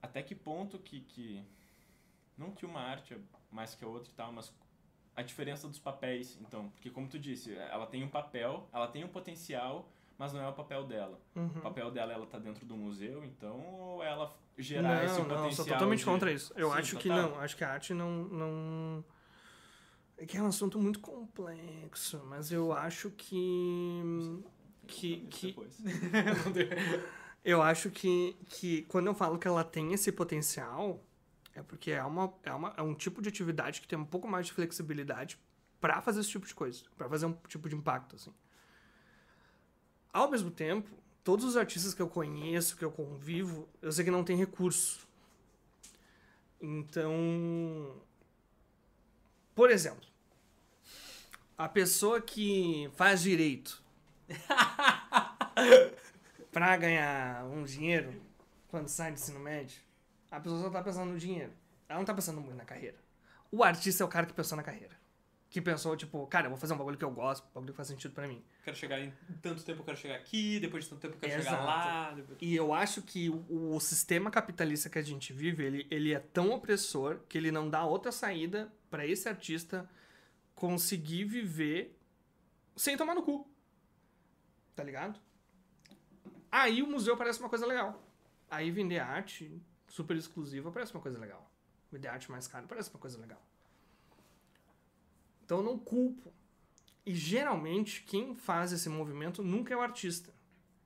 Até 0.00 0.22
que 0.22 0.34
ponto 0.34 0.78
que, 0.78 1.00
que. 1.00 1.44
Não 2.38 2.52
que 2.52 2.64
uma 2.64 2.80
arte 2.80 3.14
é 3.14 3.18
mais 3.50 3.74
que 3.74 3.84
a 3.84 3.88
outra 3.88 4.10
e 4.10 4.14
tal, 4.14 4.32
mas 4.32 4.52
a 5.14 5.22
diferença 5.22 5.68
dos 5.68 5.78
papéis, 5.78 6.38
então. 6.40 6.70
Porque, 6.70 6.90
como 6.90 7.08
tu 7.08 7.18
disse, 7.18 7.54
ela 7.54 7.86
tem 7.86 8.02
um 8.04 8.08
papel, 8.08 8.68
ela 8.72 8.88
tem 8.88 9.04
um 9.04 9.08
potencial, 9.08 9.90
mas 10.18 10.32
não 10.32 10.40
é 10.40 10.48
o 10.48 10.52
papel 10.52 10.84
dela. 10.84 11.20
Uhum. 11.34 11.46
O 11.46 11.60
papel 11.60 11.90
dela 11.90 12.12
ela 12.12 12.26
tá 12.26 12.38
dentro 12.38 12.64
do 12.64 12.76
museu, 12.76 13.24
então 13.24 13.58
ou 13.60 14.02
ela 14.02 14.34
gerar 14.58 15.04
esse 15.04 15.14
não, 15.18 15.24
potencial. 15.24 15.44
não, 15.44 15.52
sou 15.52 15.64
totalmente 15.66 15.98
de- 16.00 16.04
contra 16.04 16.32
isso. 16.32 16.52
Eu 16.56 16.70
Sim, 16.70 16.78
acho 16.78 16.96
que 16.96 17.08
total. 17.08 17.30
não, 17.30 17.40
acho 17.40 17.56
que 17.56 17.64
a 17.64 17.72
arte 17.72 17.94
não, 17.94 18.10
não. 18.24 19.04
É 20.18 20.24
que 20.24 20.36
é 20.36 20.42
um 20.42 20.46
assunto 20.46 20.78
muito 20.80 20.98
complexo, 21.00 22.22
mas 22.26 22.50
eu 22.50 22.72
acho 22.72 23.10
que. 23.10 24.42
Que. 24.86 25.26
que 25.26 25.56
eu 27.44 27.60
acho 27.62 27.90
que, 27.90 28.36
que 28.48 28.82
quando 28.82 29.08
eu 29.08 29.14
falo 29.14 29.38
que 29.38 29.46
ela 29.46 29.62
tem 29.62 29.92
esse 29.92 30.10
potencial, 30.10 31.02
é 31.54 31.62
porque 31.62 31.90
é, 31.90 32.02
uma, 32.02 32.32
é, 32.42 32.52
uma, 32.52 32.72
é 32.76 32.82
um 32.82 32.94
tipo 32.94 33.20
de 33.20 33.28
atividade 33.28 33.80
que 33.80 33.88
tem 33.88 33.98
um 33.98 34.04
pouco 34.04 34.26
mais 34.26 34.46
de 34.46 34.52
flexibilidade 34.52 35.38
pra 35.80 36.00
fazer 36.00 36.20
esse 36.20 36.30
tipo 36.30 36.46
de 36.46 36.54
coisa, 36.54 36.82
pra 36.96 37.08
fazer 37.08 37.26
um 37.26 37.32
tipo 37.48 37.68
de 37.68 37.74
impacto, 37.76 38.16
assim. 38.16 38.32
Ao 40.16 40.30
mesmo 40.30 40.50
tempo, 40.50 40.88
todos 41.22 41.44
os 41.44 41.58
artistas 41.58 41.92
que 41.92 42.00
eu 42.00 42.08
conheço, 42.08 42.74
que 42.74 42.82
eu 42.82 42.90
convivo, 42.90 43.68
eu 43.82 43.92
sei 43.92 44.02
que 44.02 44.10
não 44.10 44.24
tem 44.24 44.34
recurso. 44.34 45.06
Então, 46.58 47.94
por 49.54 49.70
exemplo, 49.70 50.08
a 51.58 51.68
pessoa 51.68 52.18
que 52.18 52.90
faz 52.96 53.20
direito 53.20 53.84
pra 56.50 56.78
ganhar 56.78 57.44
um 57.44 57.64
dinheiro 57.64 58.18
quando 58.68 58.88
sai 58.88 59.10
do 59.10 59.16
ensino 59.16 59.38
médio, 59.38 59.82
a 60.30 60.40
pessoa 60.40 60.62
só 60.62 60.70
tá 60.70 60.82
pensando 60.82 61.12
no 61.12 61.18
dinheiro. 61.18 61.52
Ela 61.86 61.98
não 61.98 62.06
tá 62.06 62.14
pensando 62.14 62.40
muito 62.40 62.56
na 62.56 62.64
carreira. 62.64 62.96
O 63.52 63.62
artista 63.62 64.02
é 64.02 64.06
o 64.06 64.08
cara 64.08 64.24
que 64.24 64.32
pensou 64.32 64.56
na 64.56 64.62
carreira. 64.62 64.95
Que 65.56 65.62
pensou, 65.62 65.96
tipo, 65.96 66.26
cara, 66.26 66.48
eu 66.48 66.50
vou 66.50 66.58
fazer 66.58 66.74
um 66.74 66.76
bagulho 66.76 66.98
que 66.98 67.04
eu 67.04 67.10
gosto, 67.10 67.42
um 67.46 67.54
bagulho 67.54 67.72
que 67.72 67.76
faz 67.78 67.88
sentido 67.88 68.12
pra 68.12 68.28
mim. 68.28 68.44
Quero 68.62 68.76
chegar 68.76 69.00
em 69.00 69.10
tanto 69.40 69.64
tempo, 69.64 69.80
eu 69.80 69.84
quero 69.86 69.96
chegar 69.96 70.16
aqui, 70.16 70.60
depois 70.60 70.84
de 70.84 70.90
tanto 70.90 71.00
tempo, 71.00 71.14
eu 71.14 71.18
quero 71.18 71.32
Exato. 71.40 71.56
chegar 71.56 71.64
lá. 71.64 72.10
depois- 72.12 72.36
E 72.42 72.54
eu 72.54 72.74
acho 72.74 73.00
que 73.00 73.30
o, 73.30 73.74
o 73.74 73.80
sistema 73.80 74.30
capitalista 74.30 74.90
que 74.90 74.98
a 74.98 75.02
gente 75.02 75.32
vive, 75.32 75.64
ele, 75.64 75.86
ele 75.90 76.12
é 76.12 76.18
tão 76.20 76.50
opressor 76.50 77.20
que 77.26 77.38
ele 77.38 77.50
não 77.50 77.70
dá 77.70 77.86
outra 77.86 78.12
saída 78.12 78.70
pra 78.90 79.06
esse 79.06 79.30
artista 79.30 79.88
conseguir 80.54 81.24
viver 81.24 81.98
sem 82.76 82.94
tomar 82.94 83.14
no 83.14 83.22
cu. 83.22 83.50
Tá 84.74 84.84
ligado? 84.84 85.18
Aí 86.52 86.82
o 86.82 86.86
museu 86.86 87.16
parece 87.16 87.40
uma 87.40 87.48
coisa 87.48 87.64
legal. 87.64 88.06
Aí 88.50 88.70
vender 88.70 88.98
arte 88.98 89.58
super 89.88 90.18
exclusiva 90.18 90.70
parece 90.70 90.92
uma 90.92 91.00
coisa 91.00 91.18
legal. 91.18 91.50
Vender 91.90 92.08
arte 92.08 92.30
mais 92.30 92.46
cara 92.46 92.66
parece 92.68 92.90
uma 92.90 93.00
coisa 93.00 93.18
legal. 93.18 93.42
Então 95.46 95.58
eu 95.58 95.64
não 95.64 95.78
culpo 95.78 96.34
E 97.06 97.14
geralmente 97.14 98.02
quem 98.02 98.34
faz 98.34 98.72
esse 98.72 98.88
movimento 98.88 99.42
nunca 99.42 99.72
é 99.72 99.76
o 99.76 99.80
artista. 99.80 100.34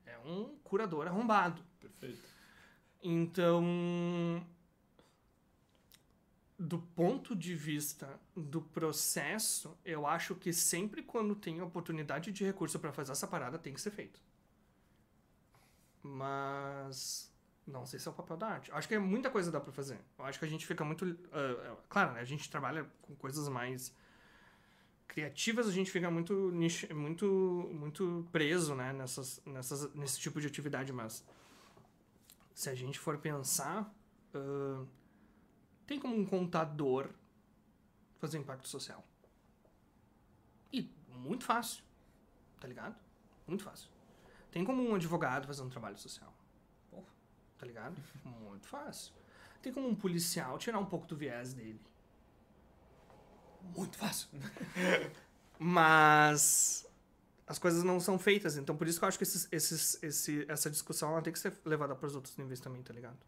É 0.04 0.18
um 0.18 0.54
curador 0.62 1.06
arrombado. 1.06 1.62
Perfeito. 1.80 2.28
Então, 3.02 3.64
do 6.58 6.78
ponto 6.78 7.34
de 7.34 7.54
vista 7.54 8.20
do 8.36 8.60
processo, 8.60 9.74
eu 9.82 10.06
acho 10.06 10.34
que 10.34 10.52
sempre 10.52 11.02
quando 11.02 11.34
tem 11.34 11.62
oportunidade 11.62 12.30
de 12.30 12.44
recurso 12.44 12.78
para 12.78 12.92
fazer 12.92 13.12
essa 13.12 13.26
parada 13.26 13.58
tem 13.58 13.72
que 13.72 13.80
ser 13.80 13.90
feito. 13.90 14.20
Mas 16.02 17.32
não 17.66 17.86
sei 17.86 17.98
se 17.98 18.06
é 18.06 18.10
o 18.10 18.14
papel 18.14 18.36
da 18.36 18.48
arte. 18.48 18.70
Acho 18.72 18.86
que 18.86 18.94
é 18.94 18.98
muita 18.98 19.30
coisa 19.30 19.50
dá 19.50 19.58
para 19.58 19.72
fazer. 19.72 19.98
Eu 20.18 20.24
acho 20.26 20.38
que 20.38 20.44
a 20.44 20.48
gente 20.48 20.66
fica 20.66 20.84
muito, 20.84 21.06
uh, 21.06 21.76
claro, 21.88 22.12
né, 22.12 22.20
a 22.20 22.24
gente 22.24 22.50
trabalha 22.50 22.86
com 23.00 23.14
coisas 23.16 23.48
mais 23.48 23.94
criativas, 25.10 25.66
a 25.66 25.72
gente 25.72 25.90
fica 25.90 26.08
muito 26.10 26.50
nicho, 26.52 26.94
muito 26.94 27.26
muito 27.72 28.28
preso, 28.30 28.74
né, 28.74 28.92
nessas, 28.92 29.42
nessas 29.44 29.92
nesse 29.92 30.20
tipo 30.20 30.40
de 30.40 30.46
atividade, 30.46 30.92
mas 30.92 31.24
se 32.54 32.70
a 32.70 32.74
gente 32.74 32.98
for 32.98 33.18
pensar, 33.18 33.92
uh, 34.34 34.86
tem 35.84 35.98
como 35.98 36.16
um 36.16 36.24
contador 36.24 37.08
fazer 38.20 38.38
impacto 38.38 38.68
social. 38.68 39.04
E 40.72 40.88
muito 41.08 41.44
fácil, 41.44 41.82
tá 42.60 42.68
ligado? 42.68 42.94
Muito 43.48 43.64
fácil. 43.64 43.90
Tem 44.52 44.64
como 44.64 44.80
um 44.80 44.94
advogado 44.94 45.46
fazer 45.46 45.62
um 45.62 45.68
trabalho 45.68 45.98
social. 45.98 46.32
Tá 47.58 47.66
ligado? 47.66 48.00
Muito 48.24 48.66
fácil. 48.66 49.12
Tem 49.60 49.72
como 49.72 49.88
um 49.88 49.94
policial 49.94 50.56
tirar 50.56 50.78
um 50.78 50.86
pouco 50.86 51.06
do 51.06 51.16
viés 51.16 51.52
dele. 51.52 51.80
Muito 53.76 53.96
fácil. 53.96 54.28
Mas 55.58 56.86
as 57.46 57.58
coisas 57.58 57.82
não 57.82 57.98
são 57.98 58.18
feitas. 58.18 58.56
Então, 58.56 58.76
por 58.76 58.86
isso 58.86 58.98
que 58.98 59.04
eu 59.04 59.08
acho 59.08 59.18
que 59.18 59.24
esses, 59.24 59.48
esses, 59.50 60.02
esse, 60.02 60.46
essa 60.48 60.70
discussão 60.70 61.10
ela 61.10 61.20
tem 61.20 61.32
que 61.32 61.38
ser 61.38 61.52
levada 61.64 61.94
para 61.96 62.06
os 62.06 62.14
outros 62.14 62.36
níveis 62.36 62.60
também, 62.60 62.82
tá 62.82 62.94
ligado? 62.94 63.18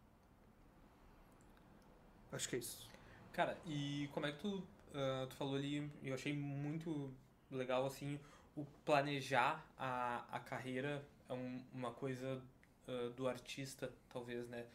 Acho 2.30 2.48
que 2.48 2.56
é 2.56 2.58
isso. 2.60 2.88
Cara, 3.32 3.58
e 3.66 4.08
como 4.12 4.26
é 4.26 4.32
que 4.32 4.38
tu, 4.38 4.58
uh, 4.58 5.26
tu 5.28 5.34
falou 5.34 5.56
ali, 5.56 5.90
eu 6.02 6.14
achei 6.14 6.32
muito 6.32 7.12
legal, 7.50 7.84
assim, 7.84 8.18
o 8.56 8.64
planejar 8.84 9.66
a, 9.76 10.24
a 10.30 10.38
carreira 10.38 11.04
é 11.28 11.32
um, 11.32 11.60
uma 11.72 11.90
coisa 11.90 12.40
uh, 12.86 13.10
do 13.10 13.26
artista, 13.26 13.92
talvez, 14.08 14.48
né? 14.48 14.66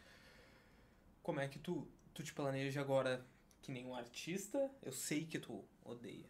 Como 1.22 1.40
é 1.40 1.48
que 1.48 1.58
tu, 1.58 1.86
tu 2.12 2.22
te 2.22 2.34
planeja 2.34 2.80
agora 2.80 3.24
que 3.68 3.72
nem 3.72 3.84
um 3.84 3.94
artista? 3.94 4.58
Eu 4.82 4.92
sei 4.92 5.26
que 5.26 5.38
tu 5.38 5.62
odeia 5.84 6.24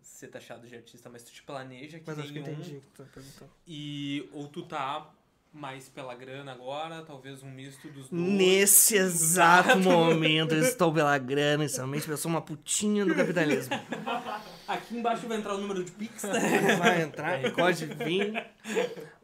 ser 0.00 0.28
taxado 0.28 0.66
de 0.66 0.74
artista, 0.74 1.10
mas 1.10 1.22
tu 1.22 1.30
te 1.30 1.42
planeja 1.42 1.98
que 1.98 2.04
Mas 2.06 2.18
acho 2.18 2.32
que 2.32 2.40
nenhum... 2.40 2.50
entendi 2.50 2.76
o 2.76 2.80
que 2.80 2.86
tu 2.86 3.02
tá 3.02 3.10
perguntando. 3.12 3.50
E 3.66 4.26
ou 4.32 4.48
tu 4.48 4.62
tá 4.62 5.12
mais 5.52 5.90
pela 5.90 6.14
grana 6.14 6.50
agora, 6.52 7.02
talvez 7.02 7.42
um 7.42 7.50
misto 7.50 7.88
dos 7.88 8.08
dois. 8.08 8.22
Nesse 8.22 8.96
exato 8.96 9.78
momento 9.78 10.54
eu 10.54 10.62
estou 10.62 10.90
pela 10.94 11.18
grana, 11.18 11.64
inicialmente 11.64 12.08
eu 12.08 12.16
sou 12.16 12.30
uma 12.30 12.40
putinha 12.40 13.04
do 13.04 13.14
capitalismo. 13.14 13.74
Aqui 14.66 14.96
embaixo 14.96 15.28
vai 15.28 15.36
entrar 15.36 15.56
o 15.56 15.58
número 15.58 15.84
de 15.84 15.92
Pix. 15.92 16.22
Vai 16.78 17.02
entrar, 17.02 17.52
pode 17.54 17.84
vir. 17.84 18.46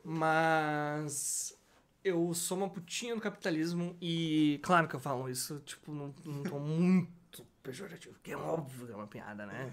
Mas 0.02 1.56
eu 2.02 2.34
sou 2.34 2.58
uma 2.58 2.68
putinha 2.68 3.14
do 3.14 3.22
capitalismo 3.22 3.96
e 4.02 4.60
claro 4.62 4.86
que 4.86 4.96
eu 4.96 5.00
falo 5.00 5.30
isso, 5.30 5.60
tipo, 5.60 5.92
não, 5.92 6.14
não 6.24 6.42
tô 6.42 6.58
muito 6.58 7.23
pejorativo, 7.64 8.14
que 8.22 8.30
é 8.30 8.36
óbvio 8.36 8.86
que 8.86 8.92
é 8.92 8.96
uma 8.96 9.06
piada, 9.06 9.46
né? 9.46 9.72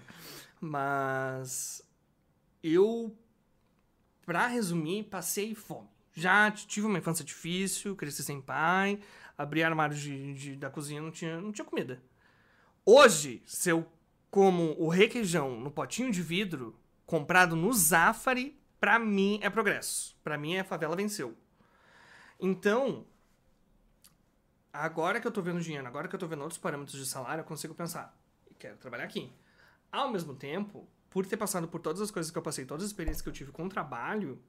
Mas 0.58 1.86
eu, 2.62 3.14
pra 4.24 4.46
resumir, 4.46 5.04
passei 5.04 5.54
fome. 5.54 5.88
Já 6.14 6.50
tive 6.50 6.86
uma 6.86 6.98
infância 6.98 7.24
difícil, 7.24 7.94
cresci 7.94 8.24
sem 8.24 8.40
pai, 8.40 8.98
abri 9.36 9.62
armários 9.62 10.00
de, 10.00 10.34
de, 10.34 10.56
da 10.56 10.70
cozinha 10.70 11.00
não 11.00 11.10
tinha, 11.10 11.40
não 11.40 11.52
tinha 11.52 11.64
comida. 11.64 12.02
Hoje, 12.84 13.42
se 13.46 13.70
eu 13.70 13.86
como 14.30 14.74
o 14.78 14.88
requeijão 14.88 15.60
no 15.60 15.70
potinho 15.70 16.10
de 16.10 16.22
vidro, 16.22 16.74
comprado 17.04 17.54
no 17.54 17.70
Zafari, 17.72 18.58
pra 18.80 18.98
mim 18.98 19.38
é 19.42 19.50
progresso. 19.50 20.16
Pra 20.24 20.38
mim 20.38 20.56
a 20.56 20.64
favela 20.64 20.96
venceu. 20.96 21.36
Então, 22.40 23.06
agora 24.72 25.20
que 25.20 25.26
eu 25.26 25.32
tô 25.32 25.42
vendo 25.42 25.60
dinheiro, 25.60 25.86
agora 25.86 26.08
que 26.08 26.14
eu 26.14 26.18
tô 26.18 26.26
vendo 26.26 26.40
outros 26.40 26.58
parâmetros 26.58 26.98
de 26.98 27.06
salário, 27.06 27.42
eu 27.42 27.46
consigo 27.46 27.74
pensar, 27.74 28.16
quero 28.58 28.76
trabalhar 28.76 29.04
aqui. 29.04 29.32
Ao 29.90 30.10
mesmo 30.10 30.34
tempo, 30.34 30.88
por 31.10 31.26
ter 31.26 31.36
passado 31.36 31.68
por 31.68 31.80
todas 31.80 32.00
as 32.00 32.10
coisas 32.10 32.32
que 32.32 32.38
eu 32.38 32.42
passei, 32.42 32.64
todas 32.64 32.84
as 32.84 32.90
experiências 32.90 33.20
que 33.20 33.28
eu 33.28 33.32
tive 33.32 33.52
com 33.52 33.66
o 33.66 33.68
trabalho, 33.68 34.40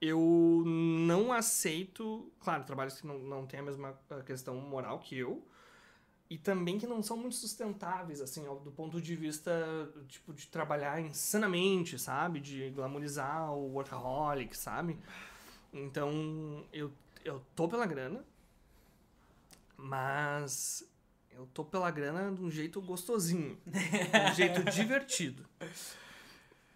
eu 0.00 0.64
não 0.66 1.32
aceito, 1.32 2.30
claro, 2.40 2.64
trabalhos 2.64 3.00
que 3.00 3.06
não, 3.06 3.18
não 3.20 3.46
têm 3.46 3.60
a 3.60 3.62
mesma 3.62 3.98
uh, 4.10 4.22
questão 4.24 4.56
moral 4.56 4.98
que 4.98 5.16
eu, 5.16 5.46
e 6.28 6.36
também 6.36 6.78
que 6.78 6.86
não 6.86 7.02
são 7.02 7.16
muito 7.16 7.36
sustentáveis, 7.36 8.20
assim, 8.20 8.42
do 8.64 8.72
ponto 8.72 9.00
de 9.00 9.14
vista, 9.14 9.52
tipo, 10.08 10.32
de 10.32 10.46
trabalhar 10.46 10.98
insanamente, 11.00 11.98
sabe? 11.98 12.40
De 12.40 12.70
glamorizar 12.70 13.52
o 13.52 13.74
workaholic, 13.74 14.56
sabe? 14.56 14.98
Então, 15.72 16.66
eu, 16.72 16.90
eu 17.22 17.42
tô 17.54 17.68
pela 17.68 17.84
grana, 17.84 18.24
mas 19.82 20.88
eu 21.30 21.46
tô 21.46 21.64
pela 21.64 21.90
grana 21.90 22.32
de 22.32 22.40
um 22.40 22.50
jeito 22.50 22.80
gostosinho, 22.80 23.58
de 23.66 24.30
um 24.30 24.34
jeito 24.34 24.62
divertido. 24.70 25.44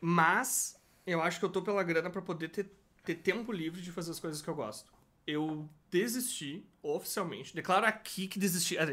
Mas 0.01 0.79
eu 1.07 1.23
acho 1.23 1.39
que 1.39 1.45
eu 1.45 1.51
tô 1.51 1.63
pela 1.63 1.83
grana 1.83 2.11
pra 2.11 2.21
poder 2.21 2.49
ter, 2.49 2.71
ter 3.05 3.15
tempo 3.15 3.53
livre 3.53 3.81
de 3.81 3.93
fazer 3.93 4.11
as 4.11 4.21
coisas 4.21 4.43
que 4.43 4.49
eu 4.49 4.55
gosto. 4.55 4.93
Eu 5.27 5.69
desisti 5.91 6.65
oficialmente, 6.83 7.55
declaro 7.55 7.87
aqui 7.87 8.27
que 8.27 8.39
desisti. 8.39 8.77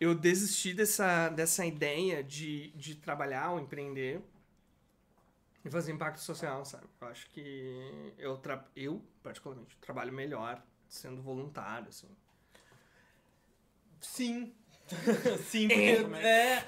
Eu 0.00 0.14
desisti 0.14 0.72
dessa, 0.72 1.28
dessa 1.28 1.66
ideia 1.66 2.22
de, 2.22 2.70
de 2.76 2.94
trabalhar 2.94 3.50
ou 3.50 3.58
empreender 3.58 4.22
e 5.64 5.68
fazer 5.68 5.90
impacto 5.90 6.20
social, 6.20 6.64
sabe? 6.64 6.86
Eu 7.00 7.08
acho 7.08 7.28
que 7.30 8.14
eu, 8.16 8.40
eu 8.76 9.04
particularmente, 9.24 9.76
trabalho 9.78 10.12
melhor 10.12 10.64
sendo 10.88 11.20
voluntário, 11.20 11.88
assim. 11.88 12.06
Sim. 14.00 14.54
Sim, 15.50 15.68
porque 15.68 16.26
é, 16.26 16.64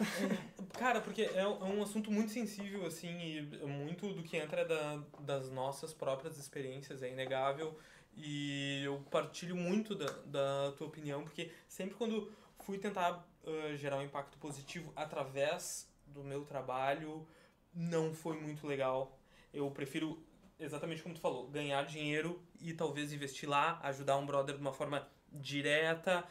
Cara, 0.78 1.00
porque 1.00 1.22
é 1.22 1.46
um 1.46 1.82
assunto 1.82 2.10
muito 2.10 2.32
sensível, 2.32 2.86
assim, 2.86 3.08
e 3.08 3.42
muito 3.66 4.12
do 4.12 4.22
que 4.22 4.36
entra 4.36 4.64
da, 4.64 5.02
das 5.20 5.50
nossas 5.50 5.92
próprias 5.92 6.38
experiências, 6.38 7.02
é 7.02 7.10
inegável. 7.10 7.78
E 8.14 8.82
eu 8.84 8.98
partilho 9.10 9.56
muito 9.56 9.94
da, 9.94 10.06
da 10.24 10.72
tua 10.72 10.86
opinião, 10.86 11.22
porque 11.22 11.50
sempre 11.68 11.94
quando 11.96 12.30
fui 12.58 12.78
tentar 12.78 13.26
uh, 13.44 13.76
gerar 13.76 13.98
um 13.98 14.02
impacto 14.02 14.38
positivo 14.38 14.92
através 14.96 15.88
do 16.06 16.22
meu 16.22 16.44
trabalho, 16.44 17.26
não 17.74 18.12
foi 18.14 18.38
muito 18.40 18.66
legal. 18.66 19.18
Eu 19.52 19.70
prefiro, 19.70 20.22
exatamente 20.58 21.02
como 21.02 21.14
tu 21.14 21.20
falou, 21.20 21.48
ganhar 21.48 21.84
dinheiro 21.84 22.42
e 22.60 22.72
talvez 22.72 23.12
investir 23.12 23.48
lá, 23.48 23.78
ajudar 23.82 24.16
um 24.16 24.26
brother 24.26 24.54
de 24.54 24.60
uma 24.60 24.72
forma 24.72 25.06
direta. 25.32 26.24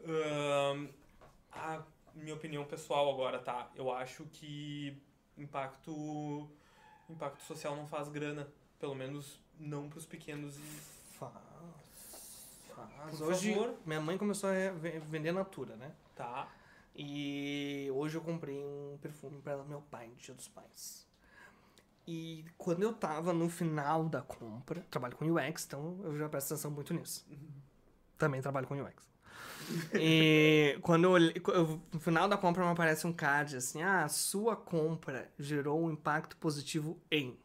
Uh, 0.00 0.88
a 1.52 1.82
minha 2.14 2.34
opinião 2.34 2.64
pessoal 2.64 3.12
agora, 3.12 3.38
tá? 3.38 3.70
Eu 3.74 3.90
acho 3.92 4.24
que 4.26 4.96
impacto, 5.36 6.48
impacto 7.08 7.42
social 7.42 7.74
não 7.76 7.86
faz 7.86 8.08
grana. 8.08 8.48
Pelo 8.78 8.94
menos 8.94 9.40
não 9.58 9.88
para 9.88 9.98
os 9.98 10.06
pequenos 10.06 10.56
e 10.56 10.60
Faz. 11.18 11.32
Faz. 12.74 13.18
Por 13.18 13.28
Hoje, 13.28 13.54
favor. 13.54 13.74
minha 13.86 14.00
mãe 14.00 14.18
começou 14.18 14.50
a 14.50 14.70
ve- 14.70 14.98
vender 15.00 15.32
Natura, 15.32 15.76
né? 15.76 15.94
Tá. 16.14 16.46
E 16.94 17.88
hoje 17.94 18.16
eu 18.18 18.22
comprei 18.22 18.58
um 18.62 18.98
perfume 19.00 19.40
para 19.40 19.62
meu 19.64 19.80
pai, 19.82 20.08
no 20.08 20.14
Dia 20.16 20.34
dos 20.34 20.48
Pais. 20.48 21.06
E 22.06 22.44
quando 22.56 22.82
eu 22.82 22.92
tava 22.94 23.32
no 23.32 23.48
final 23.48 24.04
da 24.04 24.22
compra, 24.22 24.80
trabalho 24.90 25.16
com 25.16 25.24
UX, 25.26 25.64
então 25.66 25.98
eu 26.04 26.16
já 26.18 26.28
presto 26.28 26.52
atenção 26.52 26.70
muito 26.70 26.94
nisso. 26.94 27.26
Também 28.16 28.40
trabalho 28.40 28.66
com 28.66 28.80
UX. 28.80 29.06
E 29.94 30.78
quando 30.82 31.16
eu, 31.16 31.80
no 31.92 32.00
final 32.00 32.28
da 32.28 32.36
compra 32.36 32.64
me 32.64 32.70
aparece 32.70 33.06
um 33.06 33.12
card 33.12 33.56
assim: 33.56 33.82
ah, 33.82 34.08
sua 34.08 34.56
compra 34.56 35.30
gerou 35.38 35.84
um 35.84 35.90
impacto 35.90 36.36
positivo 36.36 36.98
em 37.10 37.36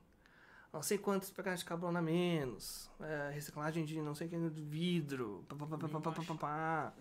não 0.74 0.82
sei 0.82 0.98
quantos 0.98 1.30
pegar 1.30 1.56
de 1.56 1.66
carbono 1.66 1.98
a 1.98 2.02
menos, 2.02 2.90
é, 3.02 3.32
reciclagem 3.34 3.84
de 3.84 4.02
não 4.02 4.16
sei 4.16 4.30
que 4.30 4.38
de 4.38 4.62
vidro, 4.62 5.46
pá, 5.50 5.56
pá, 5.56 6.38
pá, 6.38 6.94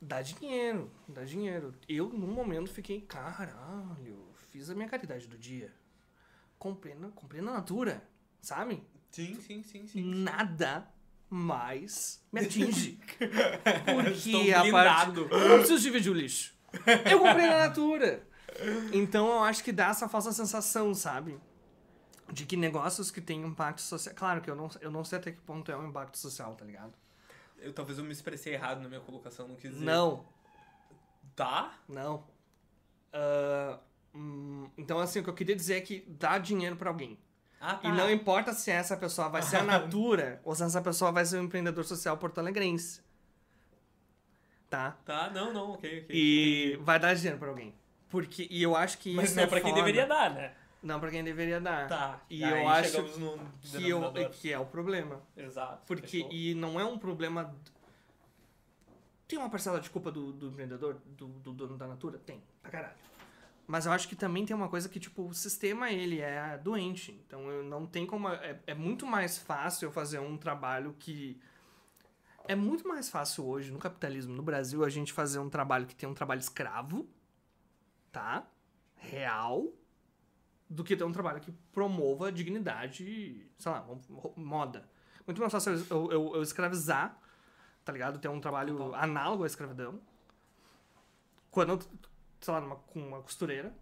dá 0.00 0.22
dinheiro, 0.22 0.90
dá 1.06 1.24
dinheiro. 1.24 1.72
Eu, 1.88 2.08
num 2.08 2.26
momento, 2.26 2.68
fiquei, 2.70 3.00
caralho, 3.00 4.18
fiz 4.50 4.68
a 4.68 4.74
minha 4.74 4.88
caridade 4.88 5.28
do 5.28 5.38
dia. 5.38 5.72
Comprei 6.58 6.94
na, 6.94 7.10
comprei 7.10 7.40
na 7.40 7.52
Natura, 7.52 8.02
sabe? 8.40 8.82
Sim, 9.12 9.40
sim, 9.40 9.62
sim, 9.62 9.86
sim. 9.86 10.02
Nada 10.02 10.88
mais 11.28 12.22
me 12.32 12.40
atinge. 12.40 12.98
Porque 13.18 14.52
a 14.52 14.70
parte... 14.70 15.18
Eu 15.18 15.48
não 15.48 15.58
preciso 15.58 15.82
dividir 15.82 16.10
o 16.10 16.14
lixo. 16.14 16.54
Eu 17.10 17.18
comprei 17.20 17.46
na 17.46 17.58
Natura. 17.68 18.26
Então 18.92 19.28
eu 19.28 19.42
acho 19.42 19.62
que 19.62 19.72
dá 19.72 19.88
essa 19.88 20.08
falsa 20.08 20.32
sensação, 20.32 20.94
sabe? 20.94 21.38
De 22.32 22.44
que 22.44 22.56
negócios 22.56 23.10
que 23.10 23.20
têm 23.20 23.42
impacto 23.42 23.80
social. 23.80 24.14
Claro 24.14 24.40
que 24.40 24.50
eu 24.50 24.56
não, 24.56 24.68
eu 24.80 24.90
não 24.90 25.04
sei 25.04 25.18
até 25.18 25.30
que 25.32 25.40
ponto 25.40 25.70
é 25.70 25.76
um 25.76 25.88
impacto 25.88 26.18
social, 26.18 26.54
tá 26.54 26.64
ligado? 26.64 26.92
Eu, 27.58 27.72
talvez 27.72 27.98
eu 27.98 28.04
me 28.04 28.12
expressei 28.12 28.54
errado 28.54 28.82
na 28.82 28.88
minha 28.88 29.00
colocação, 29.00 29.48
não 29.48 29.56
quis 29.56 29.72
dizer. 29.72 29.84
Não, 29.84 30.24
Tá? 31.34 31.74
não. 31.86 32.24
Ah, 33.12 33.78
hum, 34.14 34.68
então, 34.76 34.98
assim, 34.98 35.20
o 35.20 35.22
que 35.22 35.30
eu 35.30 35.34
queria 35.34 35.54
dizer 35.54 35.74
é 35.76 35.80
que 35.80 36.04
dá 36.08 36.38
dinheiro 36.38 36.76
pra 36.76 36.88
alguém. 36.90 37.18
Ah, 37.60 37.74
tá. 37.74 37.88
E 37.88 37.92
não 37.92 38.10
importa 38.10 38.52
se 38.52 38.70
essa 38.70 38.96
pessoa 38.96 39.28
vai 39.28 39.42
ser 39.42 39.56
a 39.56 39.62
Natura 39.62 40.40
ou 40.44 40.54
se 40.54 40.62
essa 40.62 40.80
pessoa 40.82 41.10
vai 41.10 41.24
ser 41.24 41.38
um 41.38 41.44
empreendedor 41.44 41.84
social 41.84 42.16
porto-alegrense. 42.16 43.00
Tá? 44.68 44.96
Tá, 45.04 45.30
não, 45.30 45.52
não, 45.52 45.72
ok, 45.72 46.02
ok. 46.02 46.16
E 46.16 46.66
entendi. 46.72 46.84
vai 46.84 46.98
dar 46.98 47.14
dinheiro 47.14 47.38
pra 47.38 47.48
alguém. 47.48 47.74
Porque, 48.08 48.46
e 48.50 48.62
eu 48.62 48.76
acho 48.76 48.98
que 48.98 49.14
Mas 49.14 49.26
isso 49.26 49.36
não 49.36 49.42
é 49.42 49.46
é 49.46 49.48
pra 49.48 49.60
quem 49.60 49.70
foda. 49.70 49.82
deveria 49.82 50.06
dar, 50.06 50.30
né? 50.30 50.52
Não 50.82 51.00
pra 51.00 51.10
quem 51.10 51.24
deveria 51.24 51.60
dar. 51.60 51.88
Tá. 51.88 52.20
E 52.28 52.44
aí 52.44 52.62
eu 52.62 52.68
acho 52.68 53.02
no 53.18 53.38
que, 53.62 53.88
eu, 53.88 54.30
que 54.30 54.52
é 54.52 54.58
o 54.58 54.66
problema. 54.66 55.20
Exato. 55.36 55.82
Porque, 55.86 56.18
fechou. 56.18 56.32
e 56.32 56.54
não 56.54 56.78
é 56.78 56.84
um 56.84 56.98
problema. 56.98 57.54
Tem 59.26 59.38
uma 59.38 59.50
parcela 59.50 59.80
de 59.80 59.90
culpa 59.90 60.12
do, 60.12 60.32
do 60.32 60.48
empreendedor, 60.48 60.98
do, 61.06 61.26
do 61.26 61.52
dono 61.52 61.76
da 61.76 61.86
Natura? 61.88 62.18
Tem, 62.18 62.40
pra 62.62 62.70
caralho. 62.70 62.94
Mas 63.66 63.84
eu 63.84 63.92
acho 63.92 64.08
que 64.08 64.14
também 64.14 64.46
tem 64.46 64.54
uma 64.54 64.68
coisa 64.68 64.88
que, 64.88 65.00
tipo, 65.00 65.26
o 65.26 65.34
sistema, 65.34 65.90
ele 65.90 66.20
é 66.20 66.56
doente. 66.58 67.12
Então, 67.26 67.50
eu 67.50 67.64
não 67.64 67.84
tem 67.84 68.06
como... 68.06 68.28
É, 68.28 68.60
é 68.66 68.74
muito 68.74 69.04
mais 69.04 69.38
fácil 69.38 69.86
eu 69.86 69.92
fazer 69.92 70.20
um 70.20 70.36
trabalho 70.36 70.94
que... 70.98 71.40
É 72.48 72.54
muito 72.54 72.86
mais 72.86 73.08
fácil 73.08 73.44
hoje, 73.44 73.72
no 73.72 73.78
capitalismo, 73.78 74.32
no 74.32 74.42
Brasil, 74.42 74.84
a 74.84 74.88
gente 74.88 75.12
fazer 75.12 75.40
um 75.40 75.50
trabalho 75.50 75.84
que 75.84 75.96
tem 75.96 76.08
um 76.08 76.14
trabalho 76.14 76.38
escravo, 76.38 77.08
tá? 78.12 78.46
Real, 78.94 79.66
do 80.70 80.84
que 80.84 80.96
ter 80.96 81.02
um 81.02 81.10
trabalho 81.10 81.40
que 81.40 81.50
promova 81.72 82.30
dignidade, 82.30 83.50
sei 83.58 83.72
lá, 83.72 83.84
moda. 84.36 84.88
Muito 85.26 85.40
mais 85.40 85.52
fácil 85.52 85.72
eu, 85.90 86.12
eu, 86.12 86.36
eu 86.36 86.42
escravizar, 86.42 87.20
tá 87.84 87.92
ligado? 87.92 88.20
Ter 88.20 88.28
um 88.28 88.40
trabalho 88.40 88.76
Total. 88.76 88.94
análogo 88.94 89.42
à 89.42 89.46
escravidão. 89.46 90.00
Quando 91.50 91.70
eu, 91.70 91.80
sei 92.40 92.54
lá, 92.54 92.60
numa, 92.60 92.76
com 92.76 93.00
uma 93.00 93.22
costureira. 93.22 93.74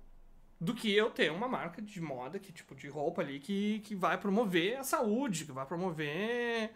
Do 0.60 0.74
que 0.74 0.94
eu 0.94 1.10
ter 1.10 1.30
uma 1.30 1.48
marca 1.48 1.82
de 1.82 2.00
moda, 2.00 2.38
que 2.38 2.52
tipo, 2.52 2.74
de 2.74 2.88
roupa 2.88 3.20
ali, 3.20 3.40
que, 3.40 3.80
que 3.80 3.94
vai 3.94 4.16
promover 4.16 4.78
a 4.78 4.84
saúde, 4.84 5.44
que 5.44 5.52
vai 5.52 5.66
promover 5.66 6.72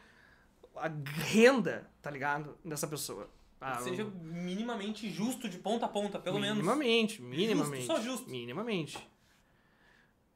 a 0.76 0.88
renda, 1.24 1.88
tá 2.02 2.10
ligado? 2.10 2.58
Dessa 2.64 2.86
pessoa. 2.86 3.30
Ah, 3.60 3.80
seja 3.80 4.04
minimamente 4.04 5.10
justo 5.10 5.48
de 5.48 5.58
ponta 5.58 5.86
a 5.86 5.88
ponta, 5.88 6.18
pelo 6.18 6.38
menos. 6.38 6.58
minimamente, 6.58 7.20
minimamente. 7.20 7.86
só 7.86 8.00
justo. 8.00 8.30
Minimamente. 8.30 8.98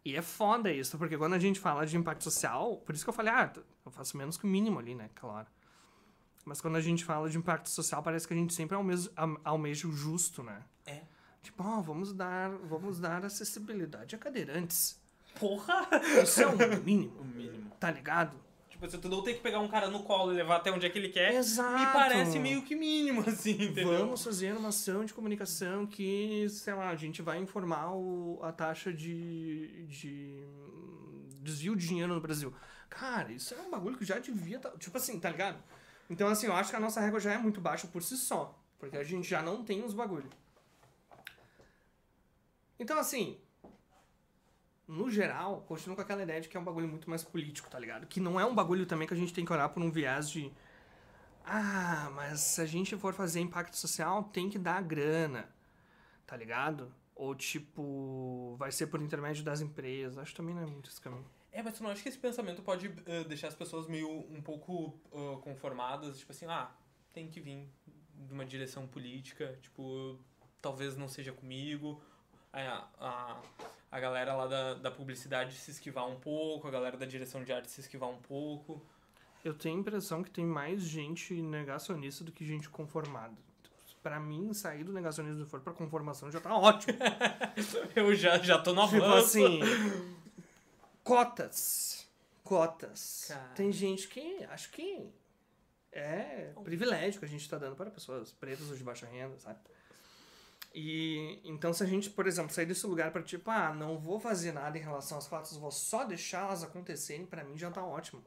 E 0.05 0.17
é 0.17 0.23
foda 0.23 0.73
isso, 0.73 0.99
porque 0.99 1.17
quando 1.17 1.35
a 1.35 1.39
gente 1.39 1.61
fala 1.61 1.87
de 1.87 1.97
impacto 1.97 2.25
social, 2.25 2.79
por 2.79 2.95
isso 2.95 3.05
que 3.05 3.11
eu 3.11 3.15
falei, 3.15 3.33
ah, 3.33 3.53
eu 3.85 3.93
faço 3.93 4.17
menos 4.17 4.37
que 4.37 4.45
o 4.45 4.49
mínimo 4.49 4.79
ali, 4.79 4.95
né? 4.95 5.09
Claro. 5.15 5.47
Mas 6.45 6.61
quando 6.61 6.77
a 6.77 6.81
gente 6.81 7.05
fala 7.05 7.31
de 7.31 7.39
impacto 7.39 7.71
social, 7.71 8.03
parece 8.03 8.27
que 8.27 8.35
a 8.35 8.37
gente 8.37 8.53
sempre 8.53 8.77
almeja 9.45 9.87
o 9.87 9.93
justo, 9.93 10.43
né? 10.43 10.65
É. 10.85 11.03
Tipo, 11.43 11.63
ó, 11.65 11.81
vamos 11.81 12.13
dar, 12.13 12.51
vamos 12.51 12.99
dar 13.01 13.25
acessibilidade 13.25 14.15
a 14.15 14.19
cadeirantes. 14.19 15.01
Porra! 15.39 15.89
Isso 16.23 16.43
é 16.43 16.47
o 16.47 16.83
mínimo, 16.85 17.17
O 17.21 17.25
mínimo. 17.25 17.71
tá 17.81 17.91
ligado? 17.91 18.37
Tipo, 18.69 18.89
se 18.89 18.99
tu 18.99 19.09
não 19.09 19.23
tem 19.23 19.35
que 19.35 19.41
pegar 19.41 19.61
um 19.61 19.69
cara 19.69 19.89
no 19.89 20.03
colo 20.03 20.33
e 20.33 20.37
levar 20.37 20.57
até 20.57 20.71
onde 20.71 20.87
é 20.87 20.91
que 20.91 20.99
ele 20.99 21.09
quer, 21.09 21.35
Exato. 21.35 21.79
me 21.79 21.87
parece 21.93 22.39
meio 22.39 22.63
que 22.63 22.75
mínimo, 22.75 23.21
assim, 23.29 23.53
entendeu? 23.53 23.99
Vamos 23.99 24.23
fazer 24.23 24.57
uma 24.57 24.69
ação 24.71 25.05
de 25.05 25.13
comunicação 25.15 25.87
que, 25.87 26.47
sei 26.49 26.75
lá, 26.75 26.91
a 26.91 26.97
gente 26.97 27.23
vai 27.23 27.39
informar 27.39 27.93
o- 27.95 28.39
a 28.43 28.53
taxa 28.53 28.93
de, 28.93 29.87
de 29.87 30.45
desvio 31.41 31.75
de 31.77 31.87
dinheiro 31.87 32.15
no 32.15 32.21
Brasil. 32.21 32.53
Cara, 32.89 33.33
isso 33.33 33.55
é 33.55 33.61
um 33.61 33.71
bagulho 33.71 33.97
que 33.97 34.05
já 34.05 34.19
devia 34.19 34.59
tá, 34.59 34.71
Tipo 34.79 34.97
assim, 34.97 35.19
tá 35.19 35.31
ligado? 35.31 35.59
Então, 36.11 36.29
assim, 36.29 36.47
eu 36.47 36.53
acho 36.55 36.71
que 36.71 36.77
a 36.77 36.81
nossa 36.81 37.01
régua 37.01 37.19
já 37.21 37.33
é 37.33 37.39
muito 37.39 37.61
baixa 37.61 37.87
por 37.87 38.03
si 38.03 38.17
só. 38.17 38.59
Porque 38.79 38.97
a 38.97 39.05
gente 39.05 39.29
já 39.29 39.41
não 39.43 39.63
tem 39.65 39.83
os 39.85 39.95
bagulho. 39.95 40.29
Então, 42.83 42.99
assim. 42.99 43.39
No 44.89 45.09
geral, 45.09 45.63
continuo 45.63 45.95
com 45.95 46.03
aquela 46.03 46.23
ideia 46.25 46.41
de 46.41 46.49
que 46.49 46.57
é 46.57 46.61
um 46.61 46.65
bagulho 46.65 46.89
muito 46.89 47.09
mais 47.09 47.23
político, 47.23 47.71
tá 47.71 47.79
ligado? 47.79 48.07
Que 48.09 48.19
não 48.19 48.39
é 48.39 48.45
um 48.45 48.55
bagulho 48.55 48.85
também 48.85 49.07
que 49.07 49.15
a 49.15 49.17
gente 49.17 49.33
tem 49.33 49.45
que 49.45 49.53
olhar 49.53 49.69
por 49.69 49.81
um 49.81 49.91
viés 49.91 50.29
de. 50.29 50.53
Ah, 51.45 52.11
mas 52.15 52.41
se 52.41 52.61
a 52.61 52.67
gente 52.67 52.97
for 52.97 53.15
fazer 53.15 53.41
impacto 53.41 53.77
social, 53.77 54.25
tem 54.25 54.51
que 54.51 54.59
dar 54.59 54.83
grana, 54.83 55.49
tá 56.27 56.37
ligado? 56.37 56.93
Ou 57.15 57.35
tipo, 57.37 58.57
vai 58.59 58.73
ser 58.73 58.89
por 58.89 59.01
intermédio 59.01 59.45
das 59.45 59.61
empresas. 59.61 60.19
Acho 60.19 60.33
que 60.33 60.37
também 60.37 60.55
não 60.55 60.63
é 60.63 60.67
muito 60.67 60.91
esse 60.91 61.01
caminho. 61.01 61.25
É, 61.53 61.63
mas 61.63 61.77
tu 61.77 61.85
não 61.85 61.91
acha 61.91 62.03
que 62.03 62.09
esse 62.09 62.19
pensamento 62.19 62.63
pode 62.63 62.93
eh, 63.07 63.25
deixar 63.25 63.49
as 63.49 63.55
pessoas 63.55 63.87
meio 63.87 64.11
um 64.11 64.43
pouco 64.43 64.99
ah, 65.13 65.39
conformadas? 65.41 66.19
Tipo 66.19 66.33
assim, 66.33 66.47
ah, 66.47 66.71
tem 67.13 67.29
que 67.29 67.41
vir 67.41 67.69
de 68.15 68.33
uma 68.33 68.45
direção 68.45 68.89
política, 68.89 69.57
tipo, 69.63 70.19
talvez 70.61 70.97
não 70.97 71.09
seja 71.09 71.33
comigo. 71.33 72.03
A, 72.53 72.89
a, 73.01 73.41
a 73.91 74.01
galera 74.01 74.35
lá 74.35 74.47
da, 74.47 74.75
da 74.75 74.91
publicidade 74.91 75.55
se 75.55 75.71
esquivar 75.71 76.07
um 76.07 76.19
pouco, 76.19 76.69
a 76.69 76.71
galera 76.71 76.97
da 76.97 77.07
direção 77.07 77.43
de 77.43 77.53
arte 77.53 77.71
se 77.71 77.81
esquivar 77.81 78.09
um 78.09 78.19
pouco. 78.19 78.83
Eu 79.45 79.55
tenho 79.55 79.77
a 79.77 79.81
impressão 79.81 80.23
que 80.23 80.31
tem 80.31 80.45
mais 80.45 80.83
gente 80.83 81.35
negacionista 81.35 82.23
do 82.23 82.31
que 82.31 82.45
gente 82.45 82.69
conformada. 82.69 83.35
Pra 84.03 84.19
mim, 84.19 84.53
sair 84.53 84.83
do 84.83 84.93
negacionismo 84.93 85.45
e 85.45 85.47
for 85.47 85.61
pra 85.61 85.73
conformação 85.73 86.31
já 86.31 86.41
tá 86.41 86.57
ótimo. 86.57 86.99
Eu 87.95 88.15
já, 88.15 88.39
já 88.39 88.59
tô 88.59 88.73
no 88.73 88.87
tipo 88.89 89.05
avanço. 89.05 89.27
assim. 89.39 89.61
Cotas. 91.05 92.09
Cotas. 92.43 93.27
Cara. 93.29 93.49
Tem 93.55 93.71
gente 93.73 94.09
que 94.09 94.45
acho 94.51 94.71
que 94.71 95.09
é 95.93 96.53
privilégio 96.65 97.21
que 97.21 97.27
a 97.27 97.29
gente 97.29 97.49
tá 97.49 97.59
dando 97.59 97.77
para 97.77 97.91
pessoas 97.91 98.33
pretas 98.33 98.69
ou 98.71 98.77
de 98.77 98.83
baixa 98.83 99.07
renda, 99.07 99.39
sabe? 99.39 99.61
E 100.75 101.41
então 101.45 101.73
se 101.73 101.83
a 101.83 101.87
gente, 101.87 102.09
por 102.09 102.27
exemplo, 102.27 102.53
sair 102.53 102.65
desse 102.67 102.87
lugar 102.87 103.11
para 103.11 103.23
tipo, 103.23 103.51
ah, 103.51 103.75
não 103.75 103.99
vou 103.99 104.19
fazer 104.19 104.53
nada 104.53 104.79
em 104.79 104.81
relação 104.81 105.19
às 105.19 105.27
cotas, 105.29 105.57
vou 105.57 105.71
só 105.71 106.05
deixar 106.05 106.47
elas 106.47 106.63
acontecerem, 106.63 107.27
pra 107.27 107.45
mim 107.45 107.59
já 107.59 107.71
tá 107.71 107.85
ótimo. 107.85 108.25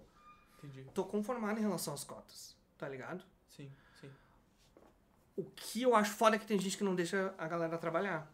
Entendi. 0.60 0.86
Tô 0.93 1.03
conformado 1.05 1.60
em 1.60 1.63
relação 1.63 1.93
às 1.93 2.03
cotas, 2.03 2.55
tá 2.77 2.88
ligado? 2.88 3.23
Sim, 3.49 3.71
sim. 3.99 4.10
O 5.36 5.43
que 5.43 5.81
eu 5.81 5.95
acho 5.95 6.12
foda 6.13 6.36
é 6.36 6.39
que 6.39 6.45
tem 6.45 6.60
gente 6.60 6.77
que 6.77 6.84
não 6.84 6.95
deixa 6.95 7.34
a 7.38 7.47
galera 7.47 7.77
trabalhar. 7.77 8.31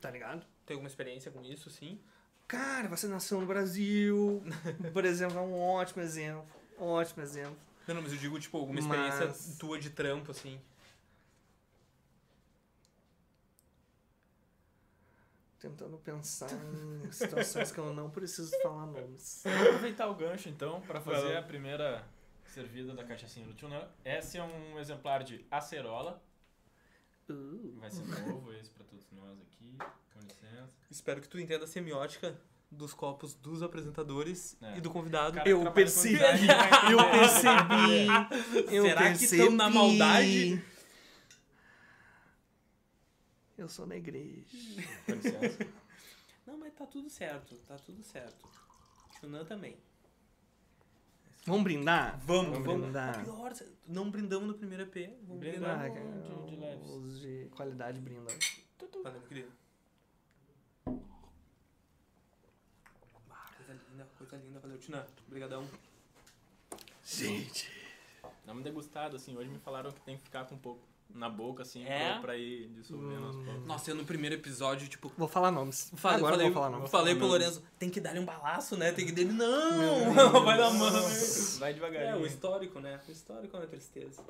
Tá 0.00 0.10
ligado? 0.10 0.46
Tem 0.64 0.74
alguma 0.74 0.88
experiência 0.88 1.30
com 1.30 1.42
isso, 1.42 1.70
sim? 1.70 2.00
Cara, 2.46 2.86
vacinação 2.88 3.40
no 3.40 3.46
Brasil, 3.46 4.42
por 4.92 5.04
exemplo, 5.04 5.38
é 5.38 5.40
um 5.40 5.58
ótimo 5.60 6.02
exemplo. 6.02 6.46
Ótimo 6.78 7.22
exemplo. 7.22 7.56
Não, 7.88 7.96
não, 7.96 8.02
mas 8.02 8.12
eu 8.12 8.18
digo, 8.18 8.38
tipo, 8.38 8.56
alguma 8.58 8.78
experiência 8.78 9.26
Mas- 9.26 9.56
tua 9.58 9.78
de 9.78 9.90
trampo, 9.90 10.30
assim. 10.30 10.60
Tentando 15.58 15.96
pensar 15.98 16.50
em 16.52 17.10
situações 17.10 17.72
que 17.72 17.78
eu 17.78 17.92
não 17.94 18.10
preciso 18.10 18.50
falar 18.62 18.86
nomes. 18.86 19.44
Aproveitar 19.46 20.06
o 20.08 20.14
gancho, 20.14 20.48
então, 20.50 20.80
para 20.82 21.00
fazer 21.00 21.36
a 21.36 21.42
primeira 21.42 22.04
servida 22.46 22.92
da 22.94 23.02
cachaçinha 23.04 23.46
do 23.46 23.54
Tuna. 23.54 23.88
Esse 24.04 24.36
é 24.38 24.42
um 24.42 24.78
exemplar 24.78 25.24
de 25.24 25.44
acerola. 25.50 26.22
Uh, 27.28 27.74
Vai 27.80 27.90
ser 27.90 28.04
novo 28.26 28.52
esse 28.52 28.70
para 28.70 28.84
todos 28.84 29.06
nós 29.12 29.38
aqui. 29.40 29.76
Com 30.12 30.20
licença. 30.20 30.74
Espero 30.90 31.20
que 31.20 31.28
tu 31.28 31.40
entenda 31.40 31.64
a 31.64 31.66
semiótica 31.66 32.38
dos 32.70 32.92
copos 32.92 33.34
dos 33.34 33.62
apresentadores 33.62 34.56
É. 34.62 34.76
e 34.76 34.80
do 34.80 34.90
convidado. 34.90 35.36
Cara, 35.36 35.48
Eu 35.48 35.72
percebi. 35.72 36.18
eu 36.90 37.10
percebi. 37.10 38.68
Eu 38.74 38.82
Será 38.84 39.02
que 39.12 39.18
percebi. 39.18 39.42
tão 39.42 39.52
na 39.52 39.70
maldade? 39.70 40.62
Eu 43.58 43.68
sou 43.68 43.86
da 43.86 43.96
igreja. 43.96 44.42
Com 45.06 45.12
licença. 45.12 45.58
Não, 46.46 46.56
mas 46.58 46.72
tá 46.74 46.86
tudo 46.86 47.08
certo, 47.10 47.56
tá 47.66 47.76
tudo 47.76 48.02
certo. 48.04 48.46
Chunan 49.18 49.44
também. 49.44 49.76
Vamos 51.44 51.62
brindar? 51.64 52.18
Vamos, 52.20 52.50
Vamos 52.52 52.66
vamos. 52.66 52.82
brindar. 52.82 53.24
Pior, 53.24 53.52
não 53.86 54.10
brindamos 54.10 54.48
no 54.48 54.54
primeiro 54.54 54.82
EP. 54.84 55.16
Vamos 55.22 55.38
Brindar. 55.40 55.78
brindar. 55.90 55.92
Cara, 55.92 56.46
de- 56.46 56.56
de. 56.56 56.90
Os 56.92 57.20
de 57.20 57.48
qualidade 57.54 58.00
brindam. 58.00 58.26
Valeu, 59.02 59.20
querido. 59.22 59.52
Ah, 63.30 63.50
coisa 63.56 63.72
linda, 63.90 64.06
coisa 64.18 64.36
linda. 64.36 64.60
Valeu, 64.60 64.78
Tina. 64.78 65.06
Obrigadão. 65.26 65.68
Gente. 67.04 67.70
Dá 68.44 68.52
uma 68.52 68.62
degustada, 68.62 69.16
assim. 69.16 69.36
Hoje 69.36 69.48
me 69.48 69.58
falaram 69.60 69.90
que 69.92 70.00
tem 70.00 70.16
que 70.18 70.24
ficar 70.24 70.44
com 70.46 70.54
um 70.56 70.58
pouco. 70.58 70.82
Na 71.14 71.28
boca, 71.30 71.62
assim, 71.62 71.84
É? 71.86 72.12
pra, 72.12 72.20
pra 72.20 72.36
ir 72.36 72.68
dissolvendo 72.68 73.26
aos 73.26 73.36
poucos. 73.36 73.66
Nossa, 73.66 73.90
eu 73.90 73.94
no 73.94 74.04
primeiro 74.04 74.34
episódio, 74.36 74.86
tipo, 74.88 75.10
Vou 75.16 75.28
falar 75.28 75.50
nomes. 75.50 75.90
Falei, 75.96 76.18
Agora 76.18 76.32
falei, 76.34 76.46
vou 76.50 76.54
falar 76.54 76.70
nomes. 76.70 76.90
falei 76.90 77.14
pro 77.14 77.26
Lorenzo, 77.26 77.62
tem 77.78 77.88
que 77.88 78.00
dar-lhe 78.00 78.18
um 78.20 78.24
balaço, 78.24 78.76
né? 78.76 78.92
Tem 78.92 79.06
que 79.06 79.12
dele. 79.12 79.32
Não! 79.32 80.12
Vai 80.44 80.56
dar 80.58 80.70
mano. 80.70 80.98
Vai 81.58 81.70
É, 81.70 81.74
devagarinho. 81.74 82.22
o 82.22 82.26
histórico, 82.26 82.80
né? 82.80 83.00
O 83.08 83.10
histórico 83.10 83.56
é 83.56 83.60
uma 83.60 83.66
tristeza. 83.66 84.22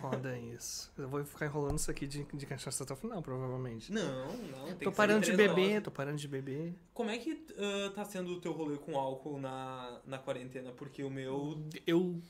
Foda 0.00 0.38
isso. 0.38 0.92
Eu 0.96 1.08
vou 1.08 1.24
ficar 1.24 1.46
enrolando 1.46 1.76
isso 1.78 1.90
aqui 1.90 2.06
de, 2.06 2.22
de 2.22 2.46
cachaça 2.46 2.84
até 2.84 2.92
o 2.92 2.96
final, 2.96 3.20
provavelmente. 3.20 3.92
Não, 3.92 4.26
não. 4.28 4.66
Tem 4.66 4.74
tô 4.86 4.90
que 4.92 4.96
parando 4.96 5.24
ser 5.26 5.32
de 5.32 5.36
beber, 5.36 5.82
tô 5.82 5.90
parando 5.90 6.16
de 6.16 6.28
beber. 6.28 6.72
Como 6.94 7.10
é 7.10 7.18
que 7.18 7.44
ah, 7.58 7.90
tá 7.92 8.04
sendo 8.04 8.30
o 8.34 8.40
teu 8.40 8.52
rolê 8.52 8.76
com 8.76 8.96
álcool 8.96 9.40
na, 9.40 10.00
na 10.06 10.16
quarentena? 10.18 10.70
Porque 10.70 11.02
o 11.02 11.10
meu. 11.10 11.60
Eu, 11.84 12.20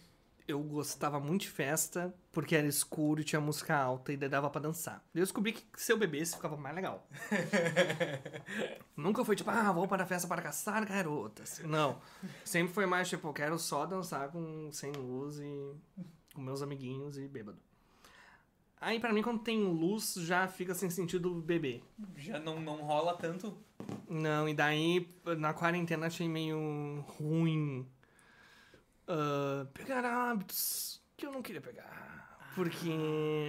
eu 0.48 0.62
gostava 0.62 1.20
muito 1.20 1.42
de 1.42 1.50
festa, 1.50 2.12
porque 2.32 2.56
era 2.56 2.66
escuro 2.66 3.20
e 3.20 3.24
tinha 3.24 3.38
música 3.38 3.76
alta 3.76 4.14
e 4.14 4.16
daí 4.16 4.30
dava 4.30 4.48
pra 4.48 4.62
dançar. 4.62 5.04
Eu 5.14 5.20
descobri 5.20 5.52
que 5.52 5.62
se 5.76 5.92
eu 5.92 5.98
bebesse 5.98 6.36
ficava 6.36 6.56
mais 6.56 6.74
legal. 6.74 7.06
Nunca 8.96 9.22
foi 9.26 9.36
tipo, 9.36 9.50
ah, 9.50 9.70
vou 9.70 9.86
para 9.86 10.04
a 10.04 10.06
festa 10.06 10.26
para 10.26 10.40
caçar 10.40 10.86
garotas. 10.88 11.60
Não. 11.64 12.00
Sempre 12.46 12.72
foi 12.72 12.86
mais 12.86 13.10
tipo, 13.10 13.28
eu 13.28 13.32
quero 13.34 13.58
só 13.58 13.84
dançar 13.84 14.30
com 14.30 14.70
sem 14.72 14.90
luz 14.92 15.38
e 15.38 15.74
com 16.34 16.40
meus 16.40 16.62
amiguinhos 16.62 17.18
e 17.18 17.28
bêbado. 17.28 17.58
Aí 18.80 18.98
pra 18.98 19.12
mim, 19.12 19.22
quando 19.22 19.40
tem 19.40 19.62
luz, 19.62 20.14
já 20.14 20.48
fica 20.48 20.74
sem 20.74 20.88
sentido 20.88 21.34
beber. 21.34 21.82
Já 22.16 22.38
não, 22.38 22.58
não 22.58 22.76
rola 22.76 23.14
tanto. 23.14 23.58
Não, 24.08 24.48
e 24.48 24.54
daí 24.54 25.06
na 25.36 25.52
quarentena 25.52 26.06
achei 26.06 26.28
meio 26.28 27.04
ruim 27.18 27.86
ah, 29.08 29.66
pegar 29.72 30.04
hábitos 30.04 31.00
que 31.16 31.26
eu 31.26 31.32
não 31.32 31.42
queria 31.42 31.60
pegar. 31.60 32.08
Porque 32.54 32.90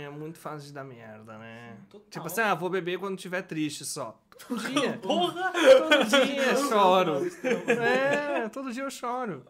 é 0.05 0.10
muito 0.10 0.38
fácil 0.38 0.68
de 0.68 0.74
dar 0.74 0.84
merda, 0.84 1.38
né? 1.38 1.78
Total. 1.89 2.07
Tipo 2.10 2.28
assim, 2.28 2.41
ah, 2.41 2.53
vou 2.53 2.70
beber 2.70 2.99
quando 2.99 3.16
estiver 3.16 3.41
triste 3.41 3.84
só. 3.84 4.20
Todo 4.47 4.60
dia. 4.70 4.97
Porra! 4.99 5.51
todo 5.51 6.05
dia 6.05 6.55
choro. 6.55 7.14
É, 7.68 8.49
todo 8.49 8.72
dia 8.72 8.84
eu 8.84 8.91
choro. 8.91 9.45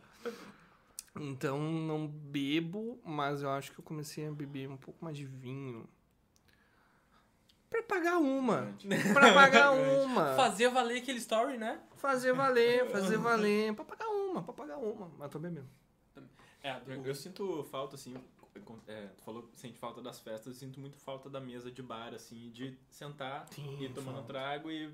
Então 1.19 1.59
não 1.59 2.07
bebo, 2.07 2.99
mas 3.03 3.41
eu 3.41 3.49
acho 3.51 3.71
que 3.71 3.79
eu 3.79 3.83
comecei 3.83 4.25
a 4.27 4.31
beber 4.31 4.69
um 4.69 4.77
pouco 4.77 5.03
mais 5.03 5.17
de 5.17 5.25
vinho. 5.25 5.87
Pra 7.69 7.83
pagar 7.83 8.17
uma. 8.17 8.73
Pra 9.13 9.33
pagar 9.33 9.71
uma. 9.75 10.35
Fazer 10.35 10.69
valer 10.69 11.01
aquele 11.01 11.19
story, 11.19 11.57
né? 11.57 11.79
Fazer 11.97 12.33
valer, 12.33 12.89
fazer 12.89 13.17
valer. 13.17 13.73
Pra 13.75 13.85
pagar 13.85 14.07
uma, 14.07 14.41
pra 14.41 14.53
pagar 14.53 14.77
uma. 14.77 15.11
Mas 15.17 15.29
tô 15.29 15.37
bebendo. 15.37 15.67
É, 16.63 16.77
Eu, 16.87 17.05
eu 17.05 17.15
sinto 17.15 17.63
falta, 17.71 17.95
assim, 17.95 18.13
é, 18.87 19.07
tu 19.17 19.23
falou 19.23 19.43
que 19.43 19.59
sente 19.59 19.77
falta 19.79 20.01
das 20.01 20.19
festas, 20.19 20.47
eu 20.47 20.53
sinto 20.53 20.79
muito 20.79 20.97
falta 20.97 21.29
da 21.29 21.39
mesa 21.39 21.71
de 21.71 21.81
bar, 21.81 22.13
assim, 22.13 22.49
de 22.51 22.77
sentar 22.89 23.47
Sim, 23.51 23.77
e 23.79 23.85
ir 23.85 23.89
tomando 23.93 24.15
falta. 24.15 24.33
trago 24.33 24.69
e 24.71 24.93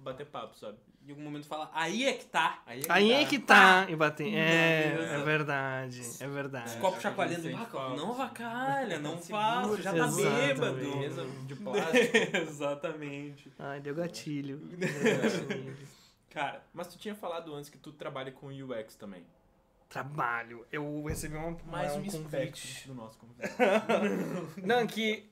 bater 0.00 0.26
papo, 0.26 0.56
sabe? 0.56 0.78
Em 1.06 1.10
algum 1.10 1.22
momento 1.22 1.46
fala, 1.46 1.70
aí 1.72 2.04
é 2.04 2.14
que 2.14 2.24
tá. 2.24 2.60
Aí 2.66 2.82
Aí 2.88 3.12
é 3.12 3.24
que 3.24 3.38
tá, 3.38 3.86
e 3.88 3.94
bater. 3.94 4.26
É, 4.34 4.90
Beleza. 4.96 5.14
é 5.14 5.24
verdade, 5.24 6.02
é 6.18 6.26
verdade. 6.28 6.68
Os 6.70 6.74
É, 6.76 6.80
copos 6.80 7.00
chacoalhando. 7.00 7.48
Ah, 7.48 7.94
não 7.96 8.10
assim. 8.10 8.20
avacalha, 8.22 8.98
não 8.98 9.16
faça, 9.22 9.82
já 9.82 9.92
tá 9.92 9.98
exatamente. 10.08 10.34
bêbado. 10.48 10.96
Mesa 10.98 11.24
de 11.46 11.54
plástico. 11.62 12.36
Exatamente. 12.38 13.52
Ai, 13.56 13.80
deu 13.80 13.94
gatilho. 13.94 14.56
Deu 14.76 15.22
gatilho. 15.22 15.76
Cara, 16.30 16.62
Mas 16.74 16.88
tu 16.88 16.98
tinha 16.98 17.14
falado 17.14 17.54
antes 17.54 17.70
que 17.70 17.78
tu 17.78 17.92
trabalha 17.92 18.32
com 18.32 18.48
UX 18.48 18.96
também. 18.96 19.24
Trabalho. 19.88 20.66
Eu 20.72 21.02
recebi 21.04 21.36
uma, 21.36 21.56
Mais 21.66 21.92
um 21.92 22.00
um 22.00 22.04
convite. 22.04 22.22
convite 22.22 22.88
do 22.88 22.94
nosso 22.94 23.18
convite. 23.18 23.52
Não, 24.66 24.86
que. 24.86 25.28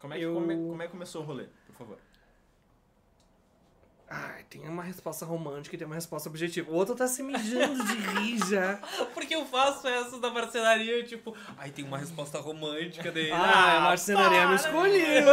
Como 0.00 0.14
é, 0.14 0.18
que, 0.18 0.24
Eu- 0.24 0.34
como, 0.34 0.50
é, 0.52 0.54
como 0.56 0.82
é 0.82 0.86
que 0.86 0.92
começou 0.92 1.22
o 1.22 1.24
rolê, 1.26 1.46
por 1.66 1.74
favor? 1.76 1.98
Ai, 4.10 4.42
tem 4.48 4.66
uma 4.66 4.82
resposta 4.82 5.26
romântica 5.26 5.76
e 5.76 5.78
tem 5.78 5.86
uma 5.86 5.94
resposta 5.94 6.30
objetiva. 6.30 6.70
O 6.70 6.74
outro 6.74 6.94
tá 6.94 7.06
se 7.06 7.22
mijando 7.22 7.84
de 7.84 7.94
rir 7.94 8.38
já. 8.48 8.76
porque 9.12 9.34
eu 9.34 9.44
faço 9.44 9.86
essa 9.86 10.18
da 10.18 10.30
marcenaria, 10.30 11.04
tipo, 11.04 11.36
aí 11.58 11.70
tem 11.70 11.84
uma 11.84 11.98
resposta 11.98 12.38
romântica 12.38 13.12
dele. 13.12 13.32
Ah, 13.32 13.76
a 13.76 13.80
marcenaria 13.92 14.48
me 14.48 14.54
escolheu. 14.54 15.28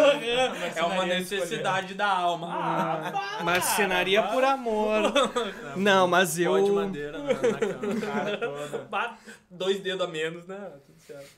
É 0.76 0.84
uma 0.84 1.06
necessidade 1.06 1.94
da 1.94 2.06
alma. 2.08 2.50
Ah, 2.52 3.12
para, 3.12 3.44
Marcenaria 3.46 4.22
para. 4.22 4.34
por 4.34 4.44
amor. 4.44 5.02
Não, 5.78 6.06
mas 6.06 6.38
eu. 6.38 6.52
Pó 6.52 6.60
de 6.60 6.72
madeira 6.72 7.18
na, 7.18 7.34
na 7.34 8.02
cara 8.06 8.38
toda. 8.38 9.18
Dois 9.50 9.80
dedos 9.80 10.06
a 10.06 10.10
menos, 10.10 10.46
né? 10.48 10.74
Tudo 10.86 11.00
certo. 11.00 11.30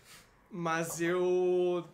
Mas 0.49 0.99
eu 0.99 1.87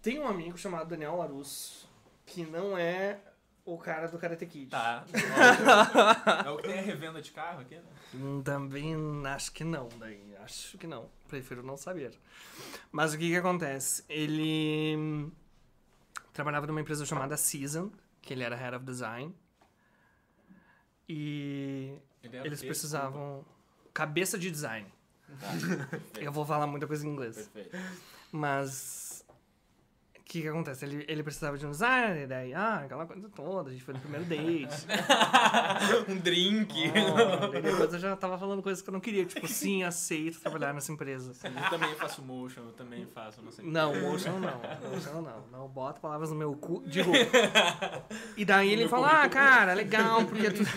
tenho 0.00 0.22
um 0.22 0.28
amigo 0.28 0.56
chamado 0.56 0.88
Daniel 0.88 1.16
Larusso, 1.16 1.86
que 2.24 2.42
não 2.42 2.78
é 2.78 3.18
o 3.66 3.76
cara 3.76 4.06
do 4.06 4.16
Karate 4.18 4.46
Kid. 4.46 4.70
Tá. 4.70 5.04
É 6.46 6.50
o 6.50 6.56
que 6.56 6.68
tem 6.68 6.78
a 6.78 6.82
revenda 6.82 7.20
de 7.20 7.32
carro 7.32 7.60
aqui, 7.60 7.74
né? 7.74 7.82
Hum, 8.14 8.40
Também 8.42 8.94
acho 9.26 9.52
que 9.52 9.64
não, 9.64 9.88
daí. 9.98 10.34
Acho 10.42 10.78
que 10.78 10.86
não. 10.86 11.10
Prefiro 11.28 11.62
não 11.62 11.76
saber. 11.76 12.16
Mas 12.92 13.12
o 13.12 13.18
que 13.18 13.28
que 13.28 13.36
acontece? 13.36 14.04
Ele 14.08 14.94
hum, 14.96 15.32
trabalhava 16.32 16.66
numa 16.66 16.80
empresa 16.80 17.04
chamada 17.04 17.36
Season, 17.36 17.90
que 18.22 18.32
ele 18.32 18.44
era 18.44 18.54
Head 18.54 18.76
of 18.76 18.84
Design. 18.84 19.34
E 21.08 21.98
Ele 22.22 22.38
eles 22.38 22.60
quê? 22.60 22.66
precisavam... 22.66 23.44
Cabeça 23.92 24.38
de 24.38 24.50
design. 24.50 24.92
Tá. 25.40 26.20
Eu 26.20 26.30
vou 26.30 26.44
falar 26.44 26.66
muita 26.66 26.86
coisa 26.86 27.06
em 27.06 27.10
inglês. 27.10 27.48
Perfeito. 27.48 27.76
Mas. 28.30 29.05
O 30.26 30.28
que 30.28 30.42
que 30.42 30.48
acontece? 30.48 30.84
Ele, 30.84 31.04
ele 31.06 31.22
precisava 31.22 31.56
de 31.56 31.64
um 31.64 31.70
designer, 31.70 32.24
e 32.24 32.26
daí, 32.26 32.52
ah, 32.52 32.80
aquela 32.84 33.06
coisa 33.06 33.28
toda, 33.28 33.70
a 33.70 33.72
gente 33.72 33.84
foi 33.84 33.94
no 33.94 34.00
primeiro 34.00 34.24
date. 34.24 34.84
um 36.10 36.16
drink. 36.16 36.74
Oh, 36.90 37.46
daí 37.46 37.62
depois 37.62 37.92
eu 37.92 38.00
já 38.00 38.16
tava 38.16 38.36
falando 38.36 38.60
coisas 38.60 38.82
que 38.82 38.90
eu 38.90 38.92
não 38.92 38.98
queria, 38.98 39.24
tipo, 39.24 39.46
sim, 39.46 39.84
aceito 39.84 40.40
trabalhar 40.40 40.74
nessa 40.74 40.90
empresa. 40.90 41.30
Eu 41.44 41.70
também 41.70 41.94
faço 41.94 42.22
motion, 42.22 42.62
eu 42.62 42.72
também 42.72 43.06
faço, 43.06 43.40
não 43.40 43.52
sei. 43.52 43.64
Não, 43.64 43.94
motion 44.00 44.40
não. 44.40 44.90
Motion 44.90 45.22
não. 45.22 45.44
Não 45.52 45.68
bota 45.68 46.00
palavras 46.00 46.30
no 46.30 46.36
meu 46.36 46.56
cu. 46.56 46.82
Digo. 46.84 47.12
E 48.36 48.44
daí 48.44 48.72
ele 48.72 48.88
falou, 48.88 49.06
ah, 49.06 49.28
cara, 49.28 49.74
legal, 49.74 50.24
porque 50.24 50.50
tu. 50.50 50.64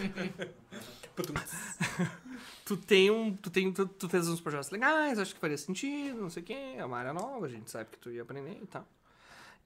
tu 2.66 2.78
tem 2.78 3.10
um. 3.10 3.36
Tu, 3.36 3.50
tem, 3.50 3.74
tu, 3.74 3.88
tu 3.88 4.08
fez 4.08 4.30
uns 4.30 4.39
projetos 4.39 4.70
legais, 4.70 5.18
acho 5.18 5.34
que 5.34 5.41
faria 5.41 5.58
sentido, 5.58 6.22
não 6.22 6.30
sei 6.30 6.43
o 6.43 6.45
quê. 6.45 6.76
É 6.78 6.86
uma 6.86 6.97
área 6.97 7.14
nova, 7.14 7.47
a 7.47 7.50
gente 7.50 7.72
sabe 7.72 7.89
que 7.91 7.97
tu 7.97 8.12
ia 8.12 8.22
aprender 8.22 8.60
e 8.62 8.68
tal. 8.68 8.86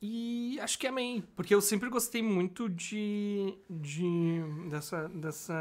E 0.05 0.59
acho 0.59 0.77
que 0.77 0.85
amei, 0.85 1.23
porque 1.33 1.55
eu 1.55 1.61
sempre 1.61 1.87
gostei 1.87 2.21
muito 2.21 2.67
de. 2.67 3.57
de 3.69 4.41
dessa. 4.69 5.07
dessa. 5.07 5.53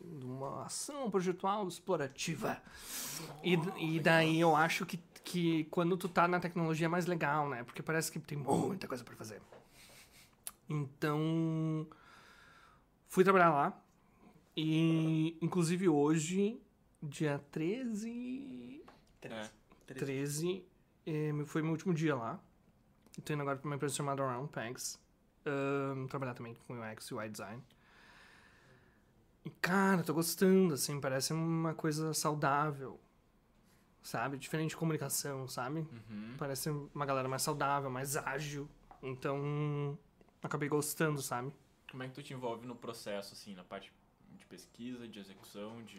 de 0.00 0.24
uma 0.24 0.64
ação 0.64 1.10
projetual 1.10 1.68
explorativa. 1.68 2.62
E, 3.44 3.58
e 3.76 4.00
daí 4.00 4.40
eu 4.40 4.56
acho 4.56 4.86
que, 4.86 4.98
que 5.22 5.64
quando 5.64 5.98
tu 5.98 6.08
tá 6.08 6.26
na 6.26 6.40
tecnologia 6.40 6.86
é 6.86 6.88
mais 6.88 7.04
legal, 7.04 7.50
né? 7.50 7.62
Porque 7.62 7.82
parece 7.82 8.10
que 8.10 8.18
tem 8.18 8.38
muita 8.38 8.88
coisa 8.88 9.04
pra 9.04 9.14
fazer. 9.14 9.42
Então. 10.66 11.86
Fui 13.06 13.22
trabalhar 13.22 13.50
lá. 13.50 13.78
E, 14.56 15.36
inclusive, 15.42 15.90
hoje, 15.90 16.58
dia 17.02 17.38
13. 17.52 18.82
É. 19.20 19.50
13 19.88 20.64
eh, 21.04 21.32
foi 21.44 21.60
meu 21.60 21.72
último 21.72 21.92
dia 21.92 22.16
lá. 22.16 22.42
Eu 23.18 23.22
tô 23.24 23.32
indo 23.32 23.42
agora 23.42 23.58
pra 23.58 23.66
uma 23.66 23.74
empresa 23.74 23.96
chamada 23.96 24.22
Around 24.22 24.48
Pegs. 24.52 24.98
ahn, 25.44 26.06
trabalhar 26.06 26.34
também 26.34 26.54
com 26.54 26.74
UX 26.80 27.08
e 27.08 27.14
UI 27.14 27.28
design. 27.28 27.62
E, 29.44 29.50
cara, 29.50 30.02
tô 30.04 30.14
gostando, 30.14 30.74
assim, 30.74 31.00
parece 31.00 31.32
uma 31.32 31.74
coisa 31.74 32.14
saudável. 32.14 32.98
Sabe? 34.02 34.38
Diferente 34.38 34.70
de 34.70 34.76
comunicação, 34.76 35.48
sabe? 35.48 35.80
Uhum. 35.80 36.34
Parece 36.38 36.70
uma 36.70 37.04
galera 37.04 37.28
mais 37.28 37.42
saudável, 37.42 37.90
mais 37.90 38.16
ágil. 38.16 38.68
Então, 39.02 39.98
acabei 40.42 40.68
gostando, 40.68 41.20
sabe? 41.20 41.52
Como 41.90 42.02
é 42.04 42.08
que 42.08 42.14
tu 42.14 42.22
te 42.22 42.32
envolve 42.32 42.66
no 42.66 42.76
processo, 42.76 43.34
assim, 43.34 43.54
na 43.54 43.64
parte 43.64 43.92
de 44.36 44.46
pesquisa, 44.46 45.08
de 45.08 45.18
execução, 45.18 45.82
de... 45.82 45.98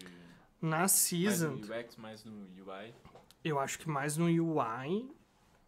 Na 0.61 0.79
Mais 0.79 0.91
Season, 0.93 1.51
no 1.51 1.75
UX, 1.75 1.95
mais 1.97 2.23
no 2.23 2.33
UI? 2.65 2.93
eu 3.43 3.57
acho 3.59 3.79
que 3.79 3.89
mais 3.89 4.17
no 4.17 4.25
UI, 4.25 5.09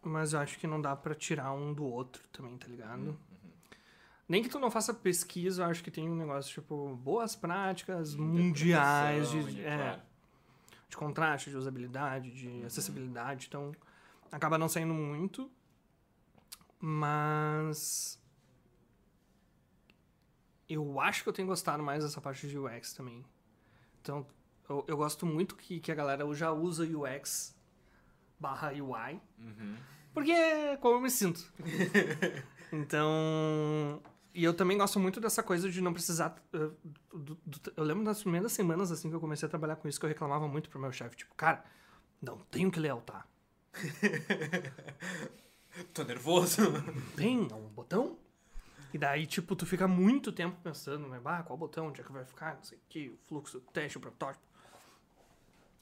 mas 0.02 0.32
eu 0.32 0.40
acho 0.40 0.58
que 0.58 0.66
não 0.66 0.80
dá 0.80 0.96
pra 0.96 1.14
tirar 1.14 1.52
um 1.52 1.72
do 1.72 1.84
outro 1.84 2.22
também, 2.32 2.56
tá 2.56 2.66
ligado? 2.66 3.00
Uhum. 3.00 3.16
Nem 4.28 4.42
que 4.42 4.48
tu 4.48 4.58
não 4.58 4.70
faça 4.70 4.94
pesquisa, 4.94 5.62
eu 5.62 5.66
acho 5.66 5.82
que 5.82 5.90
tem 5.90 6.08
um 6.08 6.14
negócio 6.14 6.52
tipo 6.52 6.94
boas 6.96 7.36
práticas 7.36 8.14
mundiais 8.14 9.30
de, 9.30 9.38
Interpretação, 9.38 9.72
é, 9.72 9.76
claro. 9.76 10.02
de 10.88 10.96
contraste, 10.96 11.50
de 11.50 11.56
usabilidade, 11.56 12.30
de 12.30 12.64
acessibilidade. 12.64 13.46
Então, 13.48 13.72
acaba 14.30 14.56
não 14.56 14.68
saindo 14.68 14.94
muito. 14.94 15.50
Mas. 16.80 18.18
Eu 20.68 20.98
acho 21.00 21.22
que 21.22 21.28
eu 21.28 21.32
tenho 21.32 21.48
gostado 21.48 21.82
mais 21.82 22.02
dessa 22.02 22.20
parte 22.20 22.48
de 22.48 22.58
UX 22.58 22.94
também. 22.94 23.22
Então, 24.00 24.26
eu, 24.68 24.84
eu 24.88 24.96
gosto 24.96 25.26
muito 25.26 25.54
que, 25.54 25.78
que 25.78 25.92
a 25.92 25.94
galera 25.94 26.24
já 26.32 26.50
usa 26.50 26.84
UX 26.84 27.54
barra 28.42 28.72
UI. 28.72 29.20
Uhum. 29.38 29.76
Porque 30.12 30.32
é 30.32 30.76
como 30.76 30.96
eu 30.96 31.00
me 31.00 31.10
sinto. 31.10 31.40
Então. 32.74 34.02
E 34.34 34.42
eu 34.42 34.54
também 34.54 34.78
gosto 34.78 34.98
muito 34.98 35.20
dessa 35.20 35.42
coisa 35.42 35.70
de 35.70 35.82
não 35.82 35.92
precisar. 35.92 36.34
uh, 36.54 36.74
do- 37.14 37.38
do- 37.44 37.72
eu 37.76 37.84
lembro 37.84 38.02
das 38.02 38.22
primeiras 38.22 38.50
semanas 38.52 38.90
assim 38.90 39.10
que 39.10 39.14
eu 39.14 39.20
comecei 39.20 39.46
a 39.46 39.50
trabalhar 39.50 39.76
com 39.76 39.86
isso 39.88 40.00
que 40.00 40.06
eu 40.06 40.08
reclamava 40.08 40.48
muito 40.48 40.70
pro 40.70 40.80
meu 40.80 40.90
chefe. 40.90 41.16
Tipo, 41.16 41.34
cara, 41.34 41.62
não 42.20 42.38
tenho 42.50 42.70
que 42.70 42.80
lealtar. 42.80 43.28
Tô 45.92 46.02
nervoso. 46.04 46.62
Tem 47.16 47.38
um 47.40 47.68
botão? 47.68 48.16
E 48.92 48.98
daí, 48.98 49.26
tipo, 49.26 49.56
tu 49.56 49.64
fica 49.66 49.88
muito 49.88 50.30
tempo 50.32 50.56
pensando, 50.62 51.08
né? 51.08 51.20
Ah, 51.24 51.42
qual 51.42 51.58
botão? 51.58 51.88
Onde 51.88 52.00
é 52.00 52.04
que 52.04 52.12
vai 52.12 52.24
ficar? 52.24 52.56
Não 52.56 52.62
sei 52.64 52.78
o 52.78 52.80
que, 52.88 53.08
o 53.10 53.18
fluxo, 53.26 53.58
o 53.58 53.72
teste, 53.72 53.98
o 53.98 54.00
protótipo. 54.00 54.44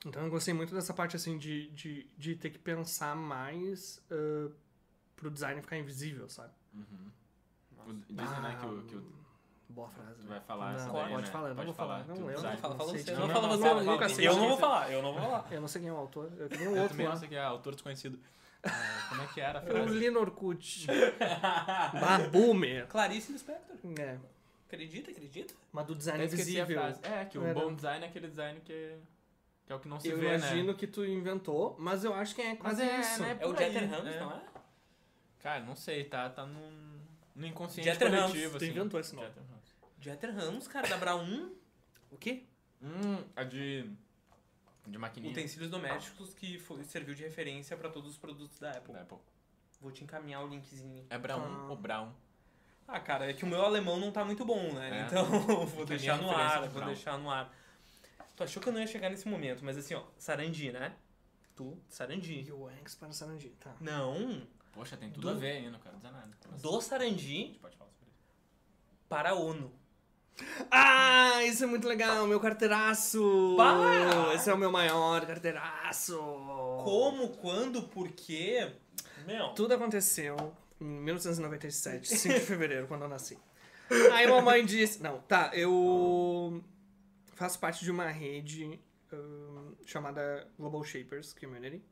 Então 0.06 0.22
eu 0.24 0.30
gostei 0.30 0.54
muito 0.54 0.74
dessa 0.74 0.94
parte, 0.94 1.14
assim, 1.16 1.36
de, 1.36 1.68
de, 1.70 2.06
de 2.16 2.34
ter 2.34 2.50
que 2.50 2.58
pensar 2.58 3.14
mais 3.14 4.02
uh, 4.10 4.50
pro 5.16 5.30
design 5.30 5.60
ficar 5.60 5.76
invisível, 5.76 6.28
sabe? 6.28 6.52
O- 7.86 7.92
Dizem, 8.08 8.40
né, 8.40 8.56
que 8.60 8.66
o, 8.66 8.82
que 8.84 8.96
o- 8.96 9.20
Boa 9.68 9.88
frase. 9.88 10.14
tu 10.20 10.22
né? 10.24 10.28
vai 10.30 10.40
falar 10.40 10.70
Não, 10.72 10.76
essa 10.78 10.90
pode 10.90 11.04
daí, 11.04 11.16
né? 11.22 11.26
falar, 11.26 11.44
eu 11.44 11.48
não 11.50 11.56
Pode 11.56 11.66
vou 11.66 11.74
falar. 11.74 12.02
que 12.02 12.08
Não, 12.08 12.16
o 12.16 12.30
eu 12.30 12.42
não 12.42 12.50
você. 12.78 13.04
tipo, 13.04 13.18
Não, 13.20 13.28
não, 13.28 13.42
não, 13.42 13.48
você. 13.50 13.64
não, 13.74 13.84
nunca 13.84 14.08
sei, 14.08 14.26
Eu 14.28 14.32
não 14.32 14.40
vou 14.40 14.50
sei. 14.50 14.58
falar, 14.60 14.90
eu 14.92 15.02
não 15.02 15.12
vou 15.12 15.22
falar. 15.22 15.46
Eu 15.52 15.60
não 15.60 15.68
sei 15.68 15.80
quem 15.80 15.90
é 15.90 15.92
o 15.92 15.96
autor. 15.96 16.32
Eu 16.38 16.48
queria 16.48 16.68
um 16.70 16.72
Eu 16.74 16.82
outro 16.82 16.88
também 16.90 17.06
lá. 17.06 17.12
não 17.12 17.18
sei 17.20 17.28
quem 17.28 17.38
é, 17.38 17.42
autor 17.44 17.72
desconhecido. 17.74 18.18
Ah, 18.64 19.06
como 19.10 19.22
é 19.22 19.26
que 19.28 19.40
era 19.40 19.58
a 19.60 19.62
O 19.62 19.66
frase? 19.66 19.98
Lino 19.98 20.18
Orkut. 20.20 20.86
Babumer. 22.00 22.86
Clarice 22.88 23.32
Lispector. 23.32 23.76
É. 23.98 24.18
Acredita, 24.66 25.10
acredita? 25.10 25.54
Mas 25.72 25.86
do 25.86 25.94
design 25.94 26.22
Eu 26.24 26.28
frase. 26.66 27.00
É, 27.04 27.24
que 27.24 27.38
o 27.38 27.54
bom 27.54 27.74
design 27.74 28.04
é 28.04 28.08
aquele 28.08 28.28
design 28.28 28.60
que, 28.60 28.96
que 29.70 29.72
é 29.72 29.76
o 29.76 29.78
que 29.78 29.88
não 29.88 30.00
se 30.00 30.08
Eu 30.08 30.18
vê, 30.18 30.34
imagino 30.34 30.72
né? 30.72 30.74
que 30.74 30.86
tu 30.86 31.04
inventou, 31.06 31.76
mas 31.78 32.02
eu 32.02 32.12
acho 32.12 32.34
que 32.34 32.42
é 32.42 32.48
Mas 32.54 32.58
quase 32.58 32.82
é, 32.82 32.98
isso. 33.00 33.22
né? 33.22 33.38
É 33.40 33.46
o 33.46 33.56
Jeter 33.56 33.88
Ramos, 33.88 34.12
é. 34.12 34.20
não 34.20 34.32
é? 34.32 34.42
Cara, 35.38 35.60
não 35.64 35.76
sei, 35.76 36.04
tá, 36.04 36.28
tá 36.28 36.44
num, 36.44 36.98
no 37.36 37.46
inconsciente 37.46 37.88
Jeter 37.88 38.10
Ramos, 38.10 38.32
coletivo, 38.32 38.52
tu 38.58 38.64
assim. 38.64 38.66
inventou 38.72 38.98
esse 38.98 39.14
nome. 39.14 39.28
Jeter 39.28 39.42
Ramos. 39.44 39.70
Jeter 40.00 40.34
Ramos, 40.34 40.68
cara, 40.68 40.88
da 40.88 40.96
Braun. 40.96 41.50
O 42.10 42.16
quê? 42.16 42.42
Hum, 42.82 43.22
a 43.36 43.44
de... 43.44 43.88
De 44.88 44.98
maquininha. 44.98 45.30
Utensílios 45.32 45.70
domésticos 45.70 46.34
que 46.34 46.58
foi, 46.58 46.82
serviu 46.82 47.14
de 47.14 47.22
referência 47.22 47.76
pra 47.76 47.88
todos 47.88 48.10
os 48.10 48.18
produtos 48.18 48.58
da 48.58 48.72
Apple. 48.72 48.92
Da 48.92 49.02
Apple. 49.02 49.18
Vou 49.80 49.92
te 49.92 50.02
encaminhar 50.02 50.42
o 50.44 50.48
linkzinho. 50.48 51.06
É 51.08 51.16
Brown 51.16 51.40
Ah. 51.44 51.66
ou 51.70 51.76
Brown? 51.76 52.12
Ah, 52.88 52.98
cara, 52.98 53.30
é 53.30 53.32
que 53.34 53.44
o 53.44 53.46
meu 53.46 53.62
alemão 53.64 54.00
não 54.00 54.10
tá 54.10 54.24
muito 54.24 54.44
bom, 54.44 54.72
né? 54.72 55.02
É. 55.02 55.06
Então, 55.06 55.24
vou 55.66 55.86
deixar 55.86 56.18
no 56.20 56.28
ar, 56.28 56.62
vou 56.62 56.70
Brown. 56.70 56.86
deixar 56.86 57.16
no 57.18 57.30
ar. 57.30 57.54
Tu 58.40 58.44
achou 58.44 58.62
que 58.62 58.70
eu 58.70 58.72
não 58.72 58.80
ia 58.80 58.86
chegar 58.86 59.10
nesse 59.10 59.28
momento, 59.28 59.62
mas 59.62 59.76
assim, 59.76 59.92
ó, 59.92 60.02
Sarandi, 60.16 60.72
né? 60.72 60.94
Tu, 61.54 61.76
Sarandi. 61.90 62.50
UX 62.50 62.94
para 62.94 63.12
Sarandi, 63.12 63.50
tá. 63.60 63.74
Não, 63.78 64.46
Poxa, 64.72 64.96
tem 64.96 65.10
tudo 65.10 65.24
Do- 65.26 65.30
a 65.30 65.34
ver 65.34 65.50
aí, 65.58 65.70
não 65.70 65.78
quero 65.78 65.94
dizer 65.96 66.10
nada. 66.10 66.26
Mas 66.50 66.62
do 66.62 66.78
A 66.78 66.80
Sarandi 66.80 67.18
gente 67.36 67.58
pode 67.58 67.76
falar 67.76 67.90
sobre 67.90 68.08
isso. 68.08 68.24
para 69.10 69.30
a 69.32 69.34
ONU. 69.34 69.70
Ah, 70.70 71.44
isso 71.44 71.64
é 71.64 71.66
muito 71.66 71.86
legal, 71.86 72.26
meu 72.26 72.40
carteiraço! 72.40 73.56
Bah! 73.58 74.32
Esse 74.34 74.48
é 74.48 74.54
o 74.54 74.56
meu 74.56 74.72
maior 74.72 75.26
carteiraço! 75.26 76.16
Como, 76.82 77.28
quando, 77.36 77.82
por 77.82 78.08
quê? 78.10 78.72
Meu, 79.26 79.48
Tudo 79.50 79.74
aconteceu 79.74 80.54
em 80.80 80.84
1997, 80.86 82.08
5 82.08 82.34
de 82.36 82.40
fevereiro, 82.40 82.86
quando 82.86 83.02
eu 83.02 83.08
nasci. 83.08 83.36
Aí 84.14 84.24
a 84.24 84.30
mamãe 84.30 84.64
disse... 84.64 85.02
Não, 85.02 85.18
tá, 85.20 85.50
eu 85.52 86.64
faço 87.40 87.58
parte 87.58 87.82
de 87.82 87.90
uma 87.90 88.10
rede 88.10 88.78
hum, 89.10 89.74
chamada 89.86 90.46
Global 90.58 90.84
Shapers 90.84 91.32
Community, 91.32 91.82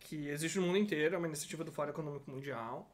que 0.00 0.28
existe 0.30 0.58
no 0.58 0.66
mundo 0.66 0.78
inteiro, 0.78 1.14
é 1.14 1.18
uma 1.18 1.26
iniciativa 1.28 1.62
do 1.62 1.70
Fórum 1.70 1.90
Econômico 1.90 2.30
Mundial. 2.30 2.90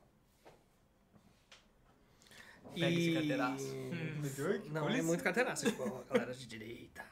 Pega 2.74 2.90
esse 2.90 3.14
carteiraço. 3.14 3.76
Não, 4.72 4.88
é 4.88 5.02
muito 5.02 5.22
carteiraço, 5.22 5.66
tipo, 5.66 5.84
a 6.10 6.14
galera 6.14 6.34
de 6.34 6.46
direita. 6.48 7.04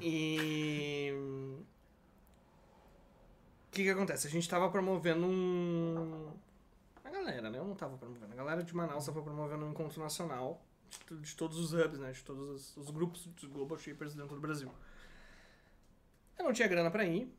E... 0.00 1.12
O 3.68 3.70
que 3.70 3.84
que 3.84 3.90
acontece? 3.90 4.26
A 4.26 4.30
gente 4.30 4.48
tava 4.48 4.68
promovendo 4.70 5.24
um... 5.24 6.32
A 7.04 7.10
galera, 7.10 7.48
né? 7.48 7.58
Eu 7.58 7.64
não 7.64 7.76
tava 7.76 7.96
promovendo. 7.96 8.32
A 8.32 8.36
galera 8.36 8.64
de 8.64 8.74
Manaus 8.74 9.06
tava 9.06 9.22
promovendo 9.22 9.64
um 9.64 9.70
encontro 9.70 10.02
nacional 10.02 10.60
de, 11.10 11.36
todos 11.36 11.58
os 11.58 11.72
hubs, 11.72 11.98
né? 11.98 12.12
De 12.12 12.22
todos 12.24 12.48
os, 12.48 12.76
os 12.76 12.90
grupos 12.90 13.28
de 13.36 13.46
Global 13.46 13.78
Shippers 13.78 14.14
dentro 14.14 14.34
do 14.34 14.40
Brasil. 14.40 14.70
Eu 16.38 16.44
não 16.44 16.52
tinha 16.52 16.68
grana 16.68 16.90
pra 16.90 17.04
ir. 17.04 17.32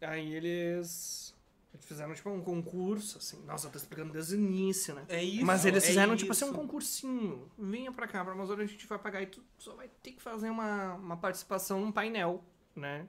Aí 0.00 0.34
eles... 0.34 1.34
Fizeram, 1.80 2.14
tipo, 2.14 2.30
um 2.30 2.40
concurso, 2.40 3.18
assim. 3.18 3.42
Nossa, 3.44 3.66
eu 3.66 3.72
tô 3.72 3.78
explicando 3.78 4.12
desde 4.12 4.36
o 4.36 4.38
início, 4.38 4.94
né? 4.94 5.04
é 5.08 5.22
isso. 5.22 5.44
Mas 5.44 5.64
eles 5.64 5.82
é 5.82 5.86
fizeram, 5.88 6.14
tipo 6.14 6.30
assim, 6.30 6.44
um 6.44 6.52
concursinho. 6.52 7.50
Venha 7.58 7.90
pra 7.90 8.06
cá, 8.06 8.24
pra 8.24 8.32
Amazônia, 8.32 8.64
a 8.64 8.68
gente 8.68 8.86
vai 8.86 8.98
pagar 8.98 9.22
e 9.22 9.26
tu 9.26 9.42
só 9.58 9.74
vai 9.74 9.88
ter 10.00 10.12
que 10.12 10.22
fazer 10.22 10.50
uma, 10.50 10.94
uma 10.94 11.16
participação 11.16 11.80
num 11.80 11.90
painel, 11.90 12.44
né? 12.76 13.08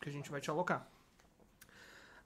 Que 0.00 0.08
a 0.08 0.12
gente 0.12 0.30
vai 0.30 0.40
te 0.40 0.48
alocar. 0.48 0.88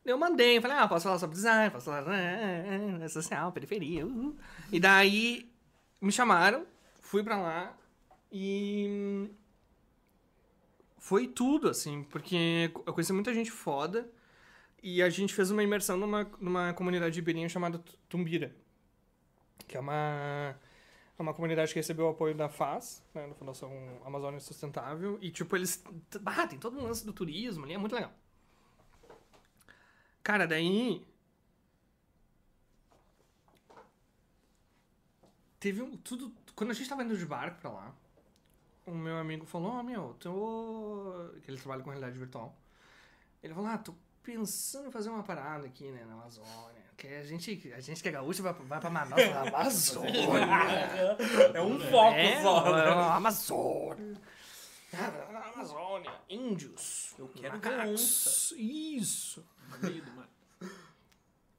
Eu 0.05 0.17
mandei, 0.17 0.61
falei, 0.61 0.77
ah, 0.79 0.89
posso 0.89 1.05
falar 1.05 1.19
sobre 1.19 1.37
design, 1.37 1.71
posso 1.71 1.87
falar 1.87 2.03
né, 2.07 3.07
social, 3.09 3.53
periferia. 3.53 4.07
uh. 4.07 4.37
E 4.73 4.81
daí 4.81 5.51
me 6.01 6.11
chamaram, 6.11 6.67
fui 7.11 7.23
pra 7.25 7.37
lá 7.37 7.77
e 8.31 9.29
foi 10.99 11.27
tudo, 11.27 11.69
assim, 11.69 12.03
porque 12.05 12.71
eu 12.87 12.93
conheci 12.93 13.13
muita 13.13 13.33
gente 13.35 13.51
foda 13.51 14.09
e 14.83 15.03
a 15.03 15.11
gente 15.11 15.35
fez 15.35 15.51
uma 15.51 15.63
imersão 15.63 15.97
numa, 15.99 16.25
numa 16.41 16.75
comunidade 16.75 17.17
ribeirinha 17.17 17.49
chamada 17.49 17.79
Tu- 17.79 17.99
Tumbira, 18.09 18.55
que 19.67 19.77
é 19.77 19.81
uma, 19.81 20.57
é 21.19 21.23
uma 21.23 21.35
comunidade 21.35 21.73
que 21.73 21.79
recebeu 21.79 22.07
o 22.07 22.11
apoio 22.11 22.35
da 22.35 22.49
FAS, 22.49 23.03
né, 23.15 23.27
da 23.29 23.35
Fundação 23.35 23.71
Amazônia 24.05 24.41
Sustentável, 24.41 25.19
e 25.21 25.31
tipo, 25.31 25.57
eles, 25.57 25.83
ah, 26.27 26.47
tem 26.47 26.59
todo 26.59 26.79
um 26.79 26.85
lance 26.85 27.05
do 27.05 27.13
turismo 27.13 27.65
ali, 27.65 27.75
é 27.75 27.79
muito 27.79 27.95
legal. 27.95 28.13
Cara, 30.23 30.47
daí. 30.47 31.05
Teve 35.59 35.83
um. 35.83 35.97
Tudo. 35.97 36.33
Quando 36.61 36.73
a 36.73 36.75
gente 36.75 36.91
tava 36.91 37.03
indo 37.03 37.17
de 37.17 37.25
barco 37.25 37.59
pra 37.59 37.71
lá, 37.71 37.95
o 38.85 38.91
meu 38.91 39.17
amigo 39.17 39.47
falou: 39.47 39.71
Ó, 39.71 39.83
meu, 39.83 40.15
tô. 40.21 41.31
Que 41.43 41.51
ele 41.51 41.57
trabalha 41.57 41.83
com 41.83 41.89
realidade 41.89 42.19
virtual. 42.19 42.55
Ele 43.43 43.55
falou: 43.55 43.71
Ah, 43.71 43.79
tô 43.79 43.95
pensando 44.23 44.89
em 44.89 44.91
fazer 44.91 45.09
uma 45.09 45.23
parada 45.23 45.67
aqui, 45.67 45.91
né, 45.91 46.05
na 46.05 46.13
Amazônia. 46.13 46.83
Que 46.99 47.07
a 47.07 47.25
gente, 47.25 47.73
a 47.75 47.81
gente 47.81 48.03
que 48.03 48.11
é 48.11 48.13
gaúcho 48.13 48.43
vai, 48.43 48.53
vai 48.53 48.79
pra 48.79 48.91
Manaus, 48.91 49.23
pra 49.23 49.41
Amazônia. 49.49 50.13
É 51.55 51.63
um 51.63 51.81
foco 51.81 52.19
é, 52.19 52.43
só, 52.43 52.67
é, 52.67 52.73
né? 52.73 53.03
Amazônia. 53.05 54.21
Ah, 54.93 55.33
na 55.33 55.39
Amazônia, 55.39 56.13
índios. 56.29 57.15
Eu 57.19 57.29
quero 57.29 57.55
macacos. 57.55 58.53
Isso. 58.55 59.43
No 59.71 59.89
meio 59.89 60.05
do 60.05 60.13
mar. 60.13 60.29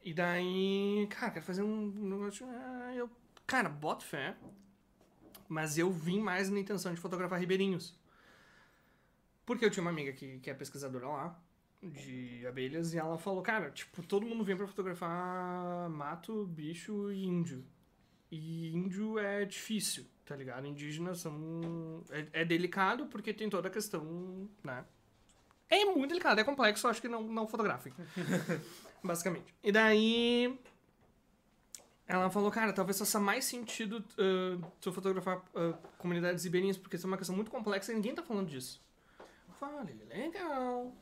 E 0.04 0.14
daí, 0.14 1.08
cara, 1.10 1.32
quero 1.32 1.46
fazer 1.46 1.64
um 1.64 1.88
negócio. 1.88 2.46
ah, 2.48 2.94
eu, 2.94 3.10
cara, 3.48 3.68
boto 3.68 4.06
fé. 4.06 4.38
Mas 5.52 5.78
eu 5.78 5.92
vim 5.92 6.22
mais 6.22 6.50
na 6.50 6.62
intenção 6.62 6.94
de 6.94 7.02
fotografar 7.02 7.38
ribeirinhos. 7.38 7.94
Porque 9.46 9.66
eu 9.66 9.70
tinha 9.70 9.82
uma 9.82 9.92
amiga 9.92 10.14
que, 10.14 10.40
que 10.40 10.50
é 10.50 10.54
pesquisadora 10.54 11.06
lá, 11.06 11.40
de 11.84 12.48
abelhas, 12.48 12.94
e 12.94 12.98
ela 12.98 13.18
falou, 13.18 13.42
cara, 13.42 13.70
tipo, 13.70 14.02
todo 14.02 14.26
mundo 14.26 14.46
vem 14.46 14.56
pra 14.56 14.66
fotografar 14.66 15.90
mato, 15.90 16.46
bicho 16.46 17.12
e 17.12 17.26
índio. 17.26 17.66
E 18.32 18.74
índio 18.74 19.20
é 19.20 19.44
difícil, 19.44 20.06
tá 20.26 20.38
ligado? 20.38 20.66
Indígenas 20.66 21.20
são. 21.20 22.02
É, 22.12 22.44
é 22.44 22.46
delicado 22.46 23.08
porque 23.08 23.34
tem 23.34 23.50
toda 23.50 23.68
a 23.68 23.72
questão, 23.72 24.50
né? 24.64 24.86
É 25.70 25.84
muito 25.84 26.12
delicado, 26.12 26.40
é 26.40 26.46
complexo, 26.46 26.88
acho 26.88 27.02
que 27.02 27.10
não, 27.10 27.24
não 27.24 27.46
fotografem. 27.46 27.92
Basicamente. 29.04 29.54
E 29.62 29.70
daí. 29.70 30.58
Ela 32.12 32.30
falou, 32.30 32.52
cara, 32.52 32.74
talvez 32.74 33.00
faça 33.00 33.22
mais 33.22 33.46
sentido 33.46 34.04
uh, 34.20 34.62
tu 34.82 34.92
fotografar 34.92 35.38
uh, 35.56 35.74
comunidades 35.98 36.44
ribeirinhas, 36.44 36.78
porque 36.78 36.98
isso 36.98 37.08
é 37.08 37.10
uma 37.10 37.18
questão 37.18 37.34
muito 37.34 37.50
complexa 37.50 37.94
e 37.94 37.96
ninguém 37.96 38.14
tá 38.14 38.22
falando 38.22 38.50
disso. 38.50 38.82
Eu 39.48 39.54
falei, 39.54 39.96
legal. 40.10 40.94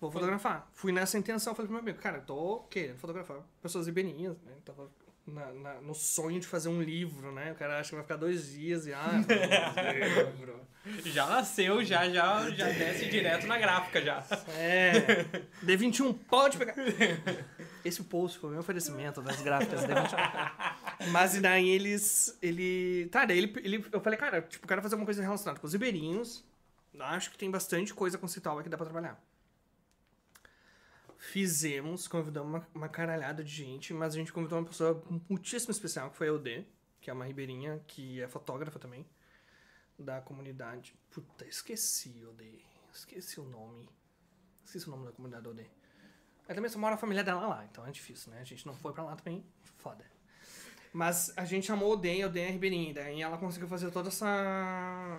Vou 0.00 0.10
fotografar. 0.10 0.66
Fui 0.72 0.90
nessa 0.90 1.18
intenção, 1.18 1.54
falei 1.54 1.66
pro 1.66 1.74
meu 1.74 1.82
amigo, 1.82 1.98
cara, 1.98 2.16
eu 2.16 2.22
tô 2.24 2.60
querendo 2.70 2.96
fotografar 2.96 3.42
pessoas 3.60 3.84
ribeirinhas, 3.86 4.40
né? 4.40 4.54
Tava 4.64 4.90
na- 5.26 5.52
na- 5.52 5.80
no 5.82 5.94
sonho 5.94 6.40
de 6.40 6.46
fazer 6.46 6.70
um 6.70 6.80
livro, 6.80 7.30
né? 7.30 7.52
O 7.52 7.54
cara 7.54 7.78
acha 7.78 7.90
que 7.90 7.96
vai 7.96 8.04
ficar 8.04 8.16
dois 8.16 8.50
dias 8.50 8.86
e, 8.86 8.94
ah, 8.94 9.10
livro. 10.24 10.60
Já 11.04 11.26
nasceu, 11.26 11.84
já, 11.84 12.08
já, 12.08 12.48
já 12.52 12.64
desce 12.70 13.10
direto 13.10 13.46
na 13.46 13.58
gráfica 13.58 14.00
já. 14.00 14.24
É. 14.56 15.24
D21, 15.62 16.14
pode 16.26 16.56
pegar. 16.56 16.74
Esse 17.84 18.02
post 18.04 18.38
foi 18.38 18.50
meu 18.50 18.60
oferecimento 18.60 19.22
das 19.22 19.40
gráficas 19.40 19.82
D21. 19.82 21.08
Mas 21.12 21.34
e 21.34 21.40
daí 21.40 21.68
eles. 21.68 22.36
Ele. 22.42 23.08
Tá, 23.10 23.24
daí 23.24 23.38
ele, 23.38 23.52
ele. 23.62 23.86
Eu 23.92 24.00
falei, 24.00 24.18
cara, 24.18 24.42
tipo, 24.42 24.66
quero 24.66 24.82
fazer 24.82 24.96
uma 24.96 25.04
coisa 25.04 25.22
relacionada 25.22 25.60
com 25.60 25.66
os 25.66 25.72
ribeirinhos. 25.72 26.44
Acho 26.98 27.30
que 27.30 27.38
tem 27.38 27.50
bastante 27.50 27.94
coisa 27.94 28.18
conceitual 28.18 28.60
que 28.62 28.68
dá 28.68 28.76
pra 28.76 28.86
trabalhar. 28.86 29.22
Fizemos, 31.16 32.08
convidamos 32.08 32.48
uma, 32.48 32.68
uma 32.74 32.88
caralhada 32.88 33.42
de 33.42 33.50
gente, 33.50 33.92
mas 33.92 34.14
a 34.14 34.18
gente 34.18 34.32
convidou 34.32 34.58
uma 34.58 34.66
pessoa 34.66 35.02
muitíssimo 35.28 35.70
especial, 35.70 36.10
que 36.10 36.16
foi 36.16 36.28
a 36.28 36.30
Eudê, 36.30 36.64
que 37.00 37.10
é 37.10 37.12
uma 37.12 37.24
ribeirinha, 37.24 37.82
que 37.86 38.20
é 38.20 38.28
fotógrafa 38.28 38.78
também, 38.78 39.06
da 39.98 40.20
comunidade. 40.20 40.94
Puta, 41.10 41.44
esqueci, 41.46 42.20
Eudê. 42.20 42.60
Esqueci 42.92 43.40
o 43.40 43.44
nome. 43.44 43.88
Esqueci 44.64 44.88
o 44.88 44.90
nome 44.90 45.06
da 45.06 45.12
comunidade 45.12 45.46
Eudê. 45.46 45.66
Aí 46.48 46.54
também 46.54 46.70
só 46.70 46.78
mora 46.78 46.94
a 46.94 46.98
família 46.98 47.22
dela 47.22 47.46
lá, 47.46 47.64
então 47.70 47.86
é 47.86 47.90
difícil, 47.90 48.32
né? 48.32 48.40
A 48.40 48.44
gente 48.44 48.66
não 48.66 48.74
foi 48.74 48.92
pra 48.92 49.02
lá 49.04 49.14
também, 49.14 49.44
foda. 49.76 50.04
Mas 50.92 51.32
a 51.36 51.44
gente 51.44 51.66
chamou 51.66 51.92
o 51.92 51.96
Den, 51.96 52.24
o 52.24 52.30
Den 52.30 52.44
é 52.46 52.50
ribeirinha, 52.50 52.94
daí 52.94 53.20
ela 53.20 53.36
conseguiu 53.36 53.68
fazer 53.68 53.90
toda 53.90 54.08
essa... 54.08 55.18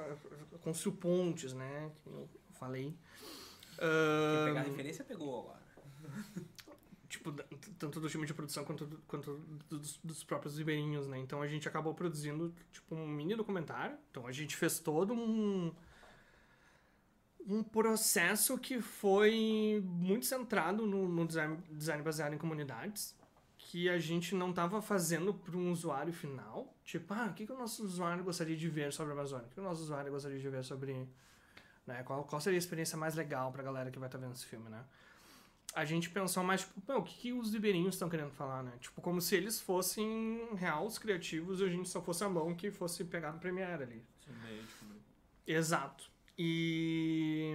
Construiu 0.61 0.97
pontes, 0.97 1.53
né? 1.53 1.91
Que 1.95 2.09
eu 2.09 2.27
falei. 2.53 2.97
Quem 3.77 4.45
pegar 4.45 4.61
a 4.61 4.63
referência 4.63 5.05
pegou 5.05 5.39
agora. 5.41 5.59
tipo, 7.07 7.31
tanto 7.77 7.99
do 7.99 8.09
time 8.09 8.25
de 8.25 8.33
produção 8.33 8.65
quanto, 8.65 8.85
do- 8.85 8.97
quanto 9.07 9.37
dos, 9.69 9.97
dos 10.03 10.23
próprios 10.23 10.57
ribeirinhos, 10.57 11.07
né? 11.07 11.19
Então 11.19 11.41
a 11.41 11.47
gente 11.47 11.67
acabou 11.67 11.93
produzindo, 11.93 12.53
tipo, 12.71 12.95
um 12.95 13.07
mini 13.07 13.35
documentário. 13.35 13.97
Então 14.09 14.25
a 14.27 14.31
gente 14.31 14.55
fez 14.57 14.79
todo 14.79 15.13
um 15.13 15.71
um 17.49 17.63
processo 17.63 18.57
que 18.57 18.81
foi 18.81 19.83
muito 19.85 20.25
centrado 20.25 20.85
no, 20.85 21.07
no 21.07 21.25
design, 21.25 21.57
design 21.71 22.03
baseado 22.03 22.33
em 22.33 22.37
comunidades, 22.37 23.15
que 23.57 23.89
a 23.89 23.97
gente 23.99 24.35
não 24.35 24.51
estava 24.51 24.81
fazendo 24.81 25.33
para 25.33 25.57
um 25.57 25.71
usuário 25.71 26.13
final. 26.13 26.73
Tipo, 26.83 27.13
ah, 27.13 27.27
o 27.31 27.33
que, 27.33 27.45
que 27.45 27.51
o 27.51 27.57
nosso 27.57 27.83
usuário 27.83 28.23
gostaria 28.23 28.55
de 28.55 28.69
ver 28.69 28.93
sobre 28.93 29.11
a 29.11 29.15
Amazônia? 29.15 29.47
O 29.47 29.49
que 29.49 29.59
o 29.59 29.63
nosso 29.63 29.81
usuário 29.81 30.11
gostaria 30.11 30.39
de 30.39 30.49
ver 30.49 30.63
sobre... 30.63 31.07
Né? 31.85 32.03
Qual, 32.03 32.23
qual 32.23 32.39
seria 32.39 32.57
a 32.57 32.59
experiência 32.59 32.97
mais 32.97 33.15
legal 33.15 33.51
pra 33.51 33.63
galera 33.63 33.89
que 33.89 33.97
vai 33.97 34.07
estar 34.07 34.17
vendo 34.17 34.33
esse 34.33 34.45
filme, 34.45 34.69
né? 34.69 34.83
a 35.73 35.85
gente 35.85 36.09
pensou 36.09 36.43
mais, 36.43 36.61
tipo, 36.61 36.81
"Meu, 36.87 36.99
o 36.99 37.03
que, 37.03 37.15
que 37.15 37.33
os 37.33 37.53
ribeirinhos 37.53 37.95
estão 37.95 38.09
querendo 38.09 38.31
falar, 38.31 38.63
né? 38.63 38.73
Tipo, 38.79 39.01
como 39.01 39.21
se 39.21 39.35
eles 39.35 39.61
fossem 39.61 40.55
reais 40.55 40.97
criativos 40.97 41.61
e 41.61 41.63
a 41.63 41.69
gente 41.69 41.87
só 41.87 42.01
fosse 42.01 42.23
a 42.23 42.29
mão 42.29 42.55
que 42.55 42.71
fosse 42.71 43.03
pegar 43.05 43.31
no 43.31 43.39
Premiere 43.39 43.83
ali. 43.83 44.03
Sim, 44.25 44.33
meio, 44.43 44.63
tipo, 44.63 44.85
Exato. 45.45 46.09
E 46.41 47.53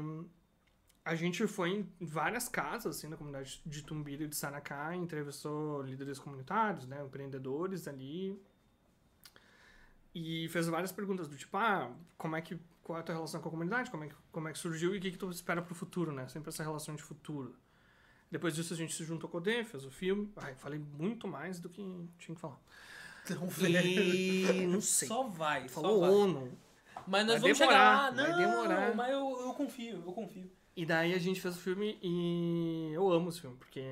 a 1.03 1.15
gente 1.15 1.47
foi 1.47 1.71
em 1.71 1.89
várias 1.99 2.51
casas, 2.51 2.99
assim, 2.99 3.09
na 3.09 3.17
comunidade 3.17 3.63
de 3.65 3.83
Tumbira 3.83 4.25
e 4.25 4.29
de 4.29 4.37
Saracá, 4.37 4.95
entrevistou 4.95 5.81
líderes 5.81 6.19
comunitários, 6.19 6.87
né, 6.87 7.03
empreendedores 7.03 7.89
ali, 7.89 8.39
e 10.15 10.51
fez 10.51 10.69
várias 10.69 10.93
perguntas 10.93 11.27
do 11.27 11.35
tipo, 11.35 11.57
ah, 11.57 11.91
como 12.19 12.37
é 12.37 12.43
que, 12.43 12.59
qual 12.83 12.99
é 12.99 13.01
a 13.01 13.05
tua 13.05 13.15
relação 13.15 13.41
com 13.41 13.49
a 13.49 13.51
comunidade, 13.51 13.91
como 13.91 14.05
é 14.05 14.09
que, 14.09 14.15
como 14.31 14.49
é 14.49 14.53
que 14.53 14.59
surgiu 14.59 14.95
e 14.95 14.99
o 14.99 15.01
que, 15.01 15.13
que 15.13 15.19
tu 15.19 15.31
espera 15.31 15.63
pro 15.63 15.75
futuro, 15.75 16.13
né, 16.13 16.29
sempre 16.29 16.51
essa 16.51 16.63
relação 16.63 16.95
de 16.95 17.03
futuro. 17.03 17.57
Depois 18.31 18.55
disso 18.55 18.75
a 18.75 18.77
gente 18.77 18.93
se 18.93 19.03
juntou 19.03 19.31
com 19.31 19.39
o 19.39 19.41
D, 19.41 19.65
fez 19.65 19.87
o 19.87 19.91
filme, 19.91 20.31
ai, 20.37 20.55
falei 20.57 20.79
muito 20.79 21.27
mais 21.27 21.59
do 21.59 21.71
que 21.71 21.83
tinha 22.19 22.35
que 22.35 22.41
falar. 22.41 22.61
Então, 23.25 23.49
E 23.65 24.67
não 24.67 24.83
sei, 24.83 25.09
Só 25.09 25.23
vai, 25.23 25.69
falou 25.69 26.01
só 26.01 26.01
vai. 26.01 26.11
ONU, 26.11 26.59
Mas 27.07 27.27
nós 27.27 27.41
Vai 27.41 27.53
vamos 27.53 27.59
demorar, 27.59 27.79
chegar 27.79 27.95
lá. 27.95 28.11
vai 28.11 28.31
Não, 28.31 28.37
demorar. 28.63 28.95
mas 28.95 29.13
eu, 29.13 29.41
eu 29.41 29.55
confio, 29.55 30.03
eu 30.07 30.13
confio. 30.13 30.51
E 30.77 30.85
daí 30.87 31.15
a 31.15 31.19
gente 31.19 31.41
fez 31.41 31.57
o 31.57 31.61
filme 31.61 31.99
e 32.03 32.91
eu 32.93 33.11
amo 33.13 33.29
esse 33.29 33.41
filme, 33.41 33.57
porque, 33.57 33.85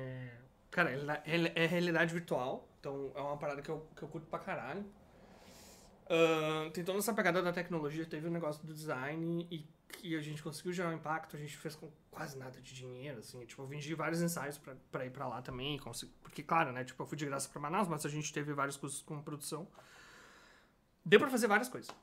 cara, 0.69 0.91
ele 0.91 1.05
ele 1.25 1.51
é 1.55 1.65
realidade 1.65 2.13
virtual, 2.13 2.67
então 2.79 3.11
é 3.15 3.21
uma 3.21 3.37
parada 3.37 3.61
que 3.61 3.69
eu, 3.69 3.87
que 3.95 4.03
eu 4.03 4.07
curto 4.07 4.27
pra 4.27 4.39
caralho. 4.39 4.85
Ahn, 6.09 6.69
tem 6.71 6.83
toda 6.83 6.97
essa 6.99 7.13
pegada 7.13 7.41
da 7.41 7.53
tecnologia, 7.53 8.05
teve 8.05 8.27
o 8.27 8.31
negócio 8.31 8.65
do 8.65 8.73
design 8.73 9.47
e 9.49 9.65
que 9.93 10.17
a 10.17 10.21
gente 10.21 10.43
conseguiu 10.43 10.73
gerar 10.73 10.89
um 10.89 10.93
impacto, 10.93 11.35
a 11.35 11.39
gente 11.39 11.55
fez 11.55 11.75
com 11.75 11.89
quase 12.11 12.37
nada 12.37 12.59
de 12.59 12.73
dinheiro, 12.75 13.19
assim, 13.19 13.45
tipo, 13.45 13.61
eu 13.61 13.67
vendi 13.67 13.93
vários 13.95 14.21
ensaios 14.21 14.57
pra, 14.57 14.75
pra 14.91 15.05
ir 15.05 15.11
pra 15.11 15.27
lá 15.27 15.41
também, 15.41 15.77
consegui, 15.79 16.11
porque, 16.21 16.43
claro, 16.43 16.71
né, 16.73 16.83
tipo, 16.83 17.01
eu 17.01 17.07
fui 17.07 17.17
de 17.17 17.25
graça 17.25 17.47
pra 17.47 17.61
Manaus, 17.61 17.87
mas 17.87 18.05
a 18.05 18.09
gente 18.09 18.33
teve 18.33 18.51
vários 18.53 18.75
custos 18.75 19.01
com 19.03 19.21
produção. 19.21 19.67
Deu 21.05 21.19
pra 21.19 21.29
fazer 21.29 21.47
várias 21.47 21.69
coisas. 21.69 21.93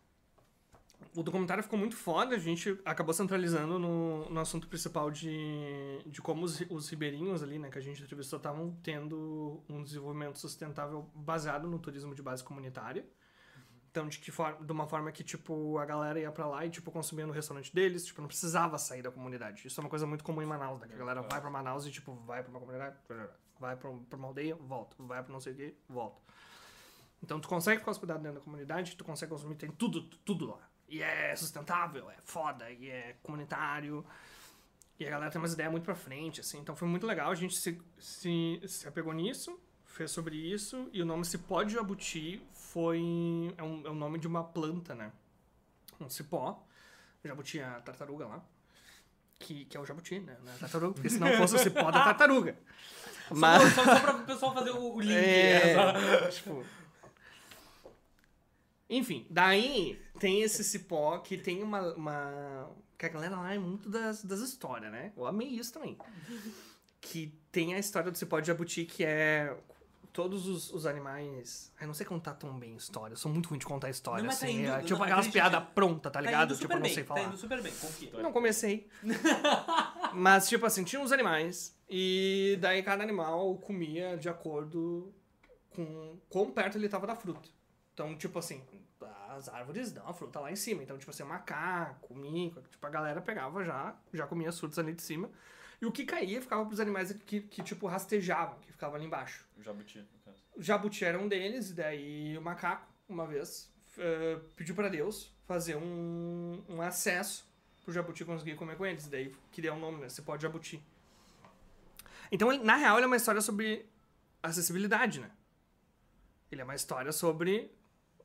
O 1.14 1.22
documentário 1.22 1.62
ficou 1.62 1.78
muito 1.78 1.96
foda, 1.96 2.36
a 2.36 2.38
gente 2.38 2.78
acabou 2.84 3.12
centralizando 3.12 3.78
no, 3.78 4.30
no 4.30 4.40
assunto 4.40 4.68
principal 4.68 5.10
de, 5.10 5.30
de 6.06 6.22
como 6.22 6.44
os, 6.44 6.60
os 6.70 6.88
ribeirinhos 6.88 7.42
ali, 7.42 7.58
né, 7.58 7.68
que 7.68 7.78
a 7.78 7.80
gente 7.80 8.02
entrevistou, 8.02 8.36
estavam 8.36 8.76
tendo 8.82 9.62
um 9.68 9.82
desenvolvimento 9.82 10.38
sustentável 10.38 11.10
baseado 11.14 11.68
no 11.68 11.78
turismo 11.78 12.14
de 12.14 12.22
base 12.22 12.44
comunitária. 12.44 13.04
Então, 13.90 14.06
de, 14.06 14.20
que 14.20 14.30
for, 14.30 14.56
de 14.64 14.70
uma 14.70 14.86
forma 14.86 15.10
que, 15.10 15.24
tipo, 15.24 15.76
a 15.78 15.84
galera 15.84 16.20
ia 16.20 16.30
pra 16.30 16.46
lá 16.46 16.64
e, 16.64 16.70
tipo, 16.70 16.92
consumia 16.92 17.26
no 17.26 17.32
restaurante 17.32 17.74
deles, 17.74 18.06
tipo, 18.06 18.20
não 18.20 18.28
precisava 18.28 18.78
sair 18.78 19.02
da 19.02 19.10
comunidade. 19.10 19.66
Isso 19.66 19.80
é 19.80 19.82
uma 19.82 19.90
coisa 19.90 20.06
muito 20.06 20.22
comum 20.22 20.40
em 20.40 20.46
Manaus, 20.46 20.80
né, 20.80 20.86
que 20.86 20.94
a 20.94 20.98
galera 20.98 21.22
vai 21.22 21.40
pra 21.40 21.50
Manaus 21.50 21.84
e, 21.86 21.90
tipo, 21.90 22.14
vai 22.24 22.40
pra 22.40 22.50
uma 22.50 22.60
comunidade, 22.60 22.96
vai 23.58 23.76
pra, 23.76 23.90
pra 24.08 24.16
uma 24.16 24.28
aldeia, 24.28 24.54
volta, 24.54 24.94
vai 25.00 25.20
pra 25.24 25.32
não 25.32 25.40
sei 25.40 25.54
o 25.54 25.56
que, 25.56 25.74
volta. 25.88 26.20
Então 27.22 27.40
tu 27.40 27.48
consegue 27.48 27.80
ficar 27.80 27.90
hospedado 27.90 28.22
dentro 28.22 28.38
da 28.38 28.44
comunidade, 28.44 28.96
tu 28.96 29.04
consegue 29.04 29.30
consumir, 29.30 29.56
tem 29.56 29.70
tudo, 29.70 30.02
tudo 30.24 30.46
lá. 30.46 30.69
E 30.90 31.00
é 31.02 31.34
sustentável, 31.36 32.10
é 32.10 32.16
foda, 32.24 32.68
e 32.70 32.90
é 32.90 33.16
comunitário. 33.22 34.04
E 34.98 35.06
a 35.06 35.10
galera 35.10 35.30
tem 35.30 35.40
umas 35.40 35.52
ideias 35.54 35.70
muito 35.70 35.84
pra 35.84 35.94
frente, 35.94 36.40
assim. 36.40 36.58
Então 36.58 36.74
foi 36.74 36.88
muito 36.88 37.06
legal, 37.06 37.30
a 37.30 37.34
gente 37.34 37.56
se, 37.56 37.80
se, 37.98 38.60
se 38.66 38.88
apegou 38.88 39.12
nisso, 39.14 39.58
fez 39.84 40.10
sobre 40.10 40.36
isso, 40.36 40.90
e 40.92 41.00
o 41.00 41.06
nome 41.06 41.24
Cipó 41.24 41.62
de 41.62 41.74
Jabuti 41.74 42.42
foi... 42.52 42.98
É 43.56 43.62
um, 43.62 43.86
é 43.86 43.90
o 43.90 43.94
nome 43.94 44.18
de 44.18 44.26
uma 44.26 44.42
planta, 44.42 44.94
né? 44.94 45.12
Um 46.00 46.08
cipó. 46.10 46.60
Jabuti 47.24 47.60
é 47.60 47.64
a 47.64 47.80
tartaruga 47.80 48.26
lá. 48.26 48.44
Que, 49.38 49.64
que 49.66 49.76
é 49.76 49.80
o 49.80 49.86
jabuti, 49.86 50.18
né? 50.18 50.36
Não 50.42 50.52
é 50.52 50.54
a 50.56 50.58
tartaruga, 50.58 50.94
porque 50.94 51.08
se 51.08 51.18
não 51.18 51.32
fosse 51.34 51.54
o 51.54 51.58
cipó 51.58 51.90
da 51.90 52.02
tartaruga. 52.04 52.58
Mas... 53.30 53.72
Só, 53.74 53.84
só, 53.84 53.94
só 53.94 54.00
pra 54.00 54.16
o 54.16 54.24
pessoal 54.24 54.54
fazer 54.54 54.70
o, 54.70 54.94
o 54.96 55.00
link. 55.00 55.12
É, 55.14 55.72
essa- 55.72 56.30
tipo... 56.30 56.64
Enfim, 58.90 59.24
daí 59.30 60.02
tem 60.18 60.42
esse 60.42 60.64
cipó 60.64 61.18
que 61.18 61.38
tem 61.38 61.62
uma, 61.62 61.94
uma... 61.94 62.68
Que 62.98 63.06
a 63.06 63.08
galera 63.08 63.36
lá 63.36 63.54
é 63.54 63.58
muito 63.58 63.88
das, 63.88 64.24
das 64.24 64.40
histórias, 64.40 64.90
né? 64.90 65.12
Eu 65.16 65.26
amei 65.26 65.46
isso 65.48 65.72
também. 65.72 65.96
Que 67.00 67.32
tem 67.52 67.72
a 67.74 67.78
história 67.78 68.10
do 68.10 68.18
cipó 68.18 68.40
de 68.40 68.48
jabuti, 68.48 68.84
que 68.84 69.04
é... 69.04 69.56
Todos 70.12 70.48
os, 70.48 70.72
os 70.72 70.86
animais... 70.86 71.72
Eu 71.80 71.86
não 71.86 71.94
sei 71.94 72.04
contar 72.04 72.34
tão 72.34 72.58
bem 72.58 72.74
história. 72.74 73.12
Eu 73.12 73.16
sou 73.16 73.30
muito 73.30 73.48
ruim 73.48 73.58
de 73.60 73.64
contar 73.64 73.88
história, 73.90 74.24
Não, 74.24 74.28
tá 74.30 74.34
assim. 74.34 74.58
indo- 74.58 74.66
é, 74.68 74.78
não, 74.78 74.84
tipo 74.84 74.94
aquelas 74.96 75.26
acredite. 75.26 75.32
piadas 75.32 75.68
prontas, 75.72 76.02
tá 76.02 76.10
Tá 76.10 76.20
ligado? 76.20 76.50
indo 76.52 76.58
tipo, 76.60 76.72
eu 76.72 76.76
não 76.76 76.82
bem, 76.82 76.92
sei 76.94 77.04
tá 77.04 77.14
falar. 77.14 77.28
indo 77.28 77.36
super 77.36 77.62
bem, 77.62 77.72
confia. 77.72 78.12
Não 78.20 78.32
comecei. 78.32 78.88
Mas, 80.12 80.48
tipo 80.48 80.66
assim, 80.66 80.82
tinha 80.82 81.00
uns 81.00 81.12
animais. 81.12 81.76
E 81.88 82.58
daí 82.60 82.82
cada 82.82 83.04
animal 83.04 83.56
comia 83.58 84.16
de 84.16 84.28
acordo 84.28 85.14
com 85.70 86.18
quão 86.28 86.50
perto 86.50 86.76
ele 86.76 86.88
tava 86.88 87.06
da 87.06 87.14
fruta. 87.14 87.48
Então, 87.92 88.16
tipo 88.16 88.38
assim, 88.38 88.62
as 89.30 89.48
árvores 89.48 89.92
dão 89.92 90.06
a 90.08 90.12
fruta 90.12 90.40
lá 90.40 90.50
em 90.50 90.56
cima. 90.56 90.82
Então, 90.82 90.98
tipo 90.98 91.10
assim, 91.10 91.22
macaco, 91.22 92.14
mico, 92.14 92.60
tipo, 92.62 92.86
a 92.86 92.90
galera 92.90 93.20
pegava 93.20 93.64
já, 93.64 93.94
já 94.12 94.26
comia 94.26 94.48
as 94.48 94.58
frutas 94.58 94.78
ali 94.78 94.92
de 94.92 95.02
cima. 95.02 95.30
E 95.80 95.86
o 95.86 95.92
que 95.92 96.04
caía 96.04 96.40
ficava 96.42 96.64
pros 96.66 96.78
animais 96.78 97.12
que, 97.24 97.40
que 97.40 97.62
tipo, 97.62 97.86
rastejavam, 97.86 98.58
que 98.60 98.72
ficavam 98.72 98.96
ali 98.96 99.06
embaixo. 99.06 99.46
Jabuti, 99.62 99.98
no 99.98 100.20
caso. 100.24 100.44
O 100.54 100.62
jabuti 100.62 101.04
era 101.04 101.18
um 101.18 101.26
deles, 101.26 101.70
e 101.70 101.74
daí 101.74 102.36
o 102.36 102.42
macaco, 102.42 102.86
uma 103.08 103.26
vez, 103.26 103.72
eh, 103.96 104.38
pediu 104.56 104.74
pra 104.74 104.88
Deus 104.88 105.34
fazer 105.46 105.76
um, 105.76 106.62
um 106.68 106.82
acesso 106.82 107.48
pro 107.82 107.94
jabuti 107.94 108.24
conseguir 108.26 108.56
comer 108.56 108.76
com 108.76 108.84
eles. 108.84 109.06
E 109.06 109.10
daí 109.10 109.34
que 109.50 109.62
deu 109.62 109.74
o 109.74 109.78
nome, 109.78 110.00
né? 110.02 110.08
Você 110.08 110.20
pode 110.20 110.42
jabuti. 110.42 110.82
Então, 112.30 112.52
na 112.62 112.76
real, 112.76 112.96
ele 112.96 113.04
é 113.04 113.06
uma 113.06 113.16
história 113.16 113.40
sobre 113.40 113.88
acessibilidade, 114.42 115.18
né? 115.20 115.30
Ele 116.52 116.60
é 116.60 116.64
uma 116.64 116.74
história 116.74 117.10
sobre 117.10 117.72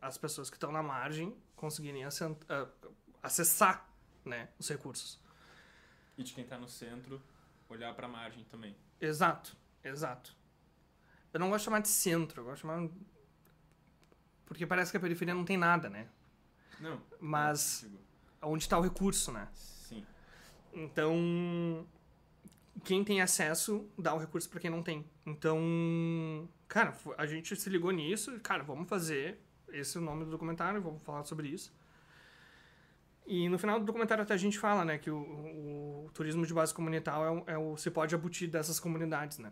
as 0.06 0.18
pessoas 0.18 0.50
que 0.52 0.56
estão 0.56 0.72
na 0.72 0.84
margem 0.84 1.36
conseguirem 1.56 2.04
ah, 2.06 2.68
acessar 3.24 3.90
né, 4.24 4.50
os 4.60 4.70
recursos. 4.70 5.20
E 6.16 6.24
de 6.24 6.32
quem 6.34 6.46
tá 6.46 6.58
no 6.58 6.68
centro, 6.68 7.22
olhar 7.68 7.94
pra 7.96 8.08
margem 8.08 8.44
também. 8.46 8.76
Exato, 9.02 9.58
exato. 9.84 10.36
Eu 11.34 11.40
não 11.40 11.50
gosto 11.50 11.62
de 11.62 11.66
chamar 11.66 11.80
de 11.80 11.88
centro, 11.88 12.42
eu 12.42 12.46
gosto 12.46 12.58
de 12.58 12.62
chamar. 12.62 12.88
Porque 14.46 14.66
parece 14.66 14.92
que 14.92 14.98
a 14.98 15.00
periferia 15.00 15.34
não 15.34 15.44
tem 15.44 15.58
nada, 15.58 15.90
né? 15.90 16.08
Não. 16.80 17.02
Mas- 17.20 17.90
não. 17.92 18.06
Onde 18.52 18.64
está 18.64 18.78
o 18.78 18.82
recurso, 18.82 19.32
né? 19.32 19.50
Sim. 19.54 20.06
Então, 20.72 21.88
quem 22.84 23.04
tem 23.04 23.22
acesso 23.22 23.90
dá 23.98 24.14
o 24.14 24.20
recurso 24.20 24.48
para 24.48 24.60
quem 24.60 24.70
não 24.70 24.84
tem. 24.84 25.04
Então, 25.26 26.48
cara, 26.68 26.96
a 27.18 27.26
gente 27.26 27.56
se 27.56 27.70
ligou 27.72 27.90
nisso, 27.90 28.40
cara, 28.42 28.64
vamos 28.64 28.88
fazer 28.88 29.40
esse 29.70 29.98
é 29.98 30.02
o 30.02 30.04
nome 30.04 30.26
do 30.26 30.32
documentário, 30.32 30.82
vamos 30.82 31.02
falar 31.04 31.24
sobre 31.24 31.48
isso. 31.48 31.74
E 33.26 33.50
no 33.50 33.58
final 33.58 33.80
do 33.80 33.86
documentário 33.86 34.24
até 34.24 34.34
a 34.34 34.38
gente 34.38 34.60
fala, 34.60 34.86
né, 34.86 34.98
que 35.00 35.10
o, 35.10 35.18
o 36.06 36.12
turismo 36.14 36.46
de 36.46 36.54
base 36.54 36.74
comunitária 36.74 37.26
é, 37.26 37.30
o- 37.32 37.44
é 37.48 37.58
o 37.58 38.08
jabuti 38.08 38.46
dessas 38.48 38.80
comunidades, 38.80 39.40
né? 39.40 39.52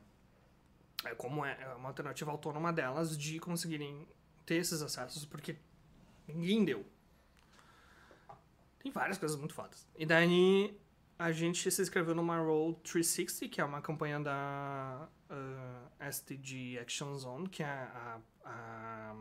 É 1.04 1.16
como 1.16 1.44
é, 1.44 1.58
é 1.62 1.68
uma 1.74 1.90
alternativa 1.90 2.30
autônoma 2.32 2.72
delas 2.72 3.18
de 3.18 3.40
conseguirem 3.40 4.08
ter 4.46 4.56
esses 4.56 4.82
acessos, 4.82 5.26
porque 5.26 5.58
ninguém 6.28 6.64
deu. 6.64 6.86
Tem 8.80 8.92
várias 8.92 9.18
coisas 9.18 9.38
muito 9.38 9.54
fodas. 9.54 9.88
E 9.98 10.06
daí 10.06 10.78
a 11.18 11.32
gente 11.32 11.70
se 11.72 11.82
inscreveu 11.82 12.14
numa 12.14 12.38
Roll 12.38 12.74
360, 12.84 13.48
que 13.50 13.60
é 13.62 13.66
uma 13.66 13.82
campanha 13.82 14.20
da 14.20 15.08
uh, 15.30 16.04
SDG 16.04 16.80
Action 16.80 17.14
Zone, 17.16 17.50
que 17.50 17.64
é 17.64 17.66
a, 17.68 18.20
a- 18.46 19.16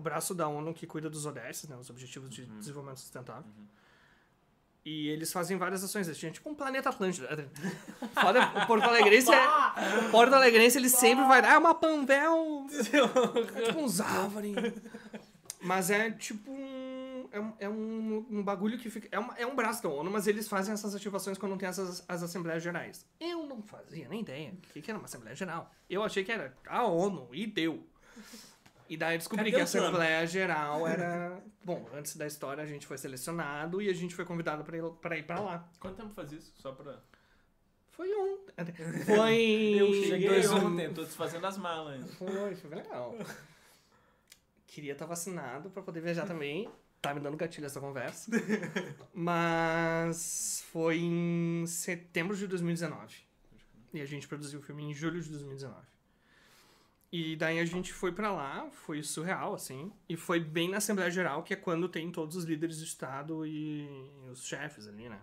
o 0.00 0.02
braço 0.02 0.34
da 0.34 0.48
ONU 0.48 0.72
que 0.72 0.86
cuida 0.86 1.10
dos 1.10 1.26
ODS, 1.26 1.68
né, 1.68 1.76
os 1.76 1.90
Objetivos 1.90 2.30
de 2.30 2.46
Desenvolvimento 2.46 3.00
Sustentável. 3.00 3.44
E 4.82 5.08
eles 5.08 5.30
fazem 5.30 5.58
várias 5.58 5.84
ações. 5.84 6.06
Eles 6.08 6.18
tinham 6.18 6.32
tipo 6.32 6.48
um 6.48 6.54
planeta 6.54 6.88
Atlântida. 6.88 7.28
Foda, 8.18 8.40
o 8.62 8.66
Porto 8.66 8.84
Alegrense 8.84 9.30
é... 9.30 10.06
O 10.06 10.10
Porto 10.10 10.32
Alegrense, 10.32 10.78
ele 10.78 10.88
sempre 10.88 11.26
vai... 11.26 11.44
Ah, 11.44 11.58
uma 11.58 11.74
Panvel... 11.74 12.66
É 13.54 13.62
tipo 13.66 13.78
uns 13.78 14.00
árvores. 14.00 14.54
Mas 15.60 15.90
é 15.90 16.10
tipo 16.10 16.50
um. 16.50 17.28
É 17.30 17.38
um, 17.38 17.52
é 17.60 17.68
um, 17.68 18.26
um 18.30 18.42
bagulho 18.42 18.78
que 18.78 18.88
fica. 18.88 19.06
É, 19.12 19.18
uma, 19.18 19.34
é 19.36 19.46
um 19.46 19.54
braço 19.54 19.82
da 19.82 19.90
ONU, 19.90 20.10
mas 20.10 20.26
eles 20.26 20.48
fazem 20.48 20.72
essas 20.72 20.94
ativações 20.94 21.36
quando 21.36 21.56
tem 21.58 21.68
essas 21.68 22.02
as 22.08 22.22
Assembleias 22.22 22.62
Gerais. 22.62 23.06
Eu 23.20 23.46
não 23.46 23.62
fazia 23.62 24.08
nem 24.08 24.22
ideia 24.22 24.52
o 24.52 24.56
que, 24.72 24.80
que 24.80 24.90
era 24.90 24.98
uma 24.98 25.04
Assembleia 25.04 25.36
Geral. 25.36 25.70
Eu 25.88 26.02
achei 26.02 26.24
que 26.24 26.32
era 26.32 26.56
a 26.66 26.84
ONU, 26.86 27.28
e 27.32 27.46
deu. 27.46 27.86
E 28.90 28.96
daí 28.96 29.14
eu 29.14 29.18
descobri 29.18 29.44
Cadê 29.44 29.56
que 29.56 29.60
a? 29.60 29.64
Assembleia 29.64 30.26
Geral 30.26 30.84
era. 30.84 31.40
Bom, 31.64 31.88
antes 31.94 32.16
da 32.16 32.26
história 32.26 32.60
a 32.60 32.66
gente 32.66 32.88
foi 32.88 32.98
selecionado 32.98 33.80
e 33.80 33.88
a 33.88 33.92
gente 33.94 34.16
foi 34.16 34.24
convidado 34.24 34.64
pra 34.64 34.76
ir 34.76 34.82
pra, 35.00 35.16
ir 35.16 35.22
pra 35.22 35.38
lá. 35.38 35.70
Quanto 35.78 35.96
tempo 35.96 36.12
faz 36.12 36.32
isso? 36.32 36.52
Só 36.56 36.72
pra. 36.72 37.00
Foi 37.92 38.08
um. 38.12 38.38
Foi. 39.06 39.76
Eu 39.78 39.92
cheguei 40.04 40.28
dois- 40.28 40.50
ontem, 40.50 40.92
tô 40.92 41.04
desfazendo 41.04 41.46
as 41.46 41.56
malas 41.56 41.94
ainda. 41.94 42.08
Foi, 42.14 42.54
foi 42.56 42.70
legal. 42.70 43.14
Queria 44.66 44.92
estar 44.92 45.06
vacinado 45.06 45.70
pra 45.70 45.82
poder 45.82 46.00
viajar 46.00 46.26
também. 46.26 46.68
Tá 47.00 47.14
me 47.14 47.20
dando 47.20 47.36
gatilho 47.36 47.66
essa 47.66 47.80
conversa. 47.80 48.30
Mas 49.14 50.64
foi 50.72 50.98
em 50.98 51.64
setembro 51.66 52.36
de 52.36 52.46
2019. 52.46 53.16
E 53.94 54.00
a 54.00 54.06
gente 54.06 54.26
produziu 54.26 54.58
o 54.60 54.62
filme 54.62 54.82
em 54.84 54.92
julho 54.94 55.20
de 55.20 55.28
2019. 55.30 55.86
E 57.12 57.34
daí 57.34 57.58
a 57.58 57.64
gente 57.64 57.92
foi 57.92 58.12
pra 58.12 58.30
lá, 58.32 58.70
foi 58.70 59.02
surreal, 59.02 59.54
assim. 59.54 59.92
E 60.08 60.16
foi 60.16 60.38
bem 60.38 60.68
na 60.68 60.76
Assembleia 60.76 61.10
Geral, 61.10 61.42
que 61.42 61.52
é 61.52 61.56
quando 61.56 61.88
tem 61.88 62.10
todos 62.10 62.36
os 62.36 62.44
líderes 62.44 62.78
do 62.78 62.84
Estado 62.84 63.44
e 63.44 63.88
os 64.30 64.44
chefes 64.44 64.86
ali, 64.86 65.08
né? 65.08 65.20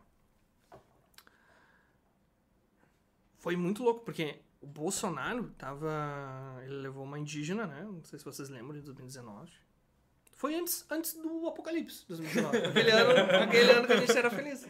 Foi 3.38 3.56
muito 3.56 3.84
louco, 3.84 4.04
porque 4.04 4.42
o 4.60 4.68
Bolsonaro 4.68 5.50
tava. 5.58 6.60
Ele 6.66 6.76
levou 6.76 7.06
uma 7.06 7.18
indígena, 7.18 7.66
né? 7.66 7.84
Não 7.84 8.04
sei 8.04 8.20
se 8.20 8.26
vocês 8.26 8.50
lembram 8.50 8.74
de 8.74 8.82
2019. 8.82 9.50
Foi 10.34 10.56
antes, 10.56 10.86
antes 10.92 11.14
do 11.14 11.48
Apocalipse, 11.48 12.06
2019. 12.08 12.58
Aquele 12.58 12.92
ano, 12.92 13.44
aquele 13.44 13.72
ano 13.72 13.88
que 13.88 13.94
a 13.94 13.98
gente 13.98 14.18
era 14.18 14.30
feliz. 14.30 14.68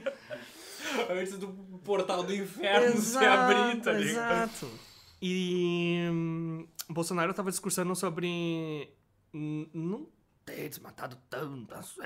Antes 1.10 1.38
do 1.38 1.48
portal 1.84 2.24
do 2.24 2.34
inferno 2.34 2.96
se 3.02 3.18
abrir, 3.18 3.82
tá 3.82 3.92
ligado? 3.92 4.44
Exato. 4.44 4.80
E 5.22 6.08
hum, 6.12 6.68
o 6.90 6.94
Bolsonaro 6.94 7.34
tava 7.34 7.50
discursando 7.50 7.96
sobre 7.96 8.90
não 9.34 10.08
ter 10.46 10.70
desmatado 10.70 11.18
tanto, 11.30 11.68
mas 11.76 11.98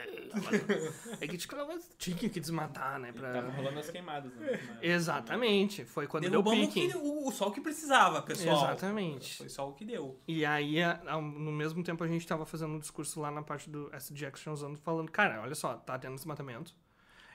É 1.22 1.28
que 1.28 1.38
tipo, 1.38 1.56
tinha 2.00 2.18
que 2.18 2.40
desmatar, 2.40 2.98
né? 3.00 3.12
Pra... 3.12 3.34
Tava 3.34 3.52
rolando 3.52 3.78
as 3.80 3.90
queimadas, 3.92 4.34
né? 4.34 4.60
Exatamente. 4.82 5.86
Foi 5.86 6.08
quando 6.08 6.24
deu 6.24 6.32
Derrubamos 6.42 6.70
o, 6.70 6.72
pique. 6.74 6.88
que, 6.90 6.98
o, 6.98 7.28
o 7.28 7.32
sol 7.32 7.52
que 7.52 7.62
precisava, 7.62 8.20
pessoal. 8.24 8.56
Exatamente. 8.66 9.38
Foi 9.38 9.48
só 9.48 9.70
o 9.70 9.74
que 9.74 9.86
deu. 9.86 10.20
E 10.28 10.44
aí, 10.44 10.82
a- 10.82 11.00
no 11.22 11.52
mesmo 11.52 11.84
tempo, 11.84 12.04
a 12.04 12.08
gente 12.08 12.26
tava 12.26 12.44
fazendo 12.44 12.74
um 12.74 12.80
discurso 12.80 13.20
lá 13.22 13.30
na 13.30 13.44
parte 13.44 13.70
do 13.70 13.94
SG 13.96 14.26
Action 14.26 14.56
Zone 14.56 14.76
falando, 14.78 15.12
cara, 15.12 15.40
olha 15.44 15.54
só, 15.54 15.76
tá 15.76 16.00
tendo 16.00 16.16
desmatamento. 16.16 16.76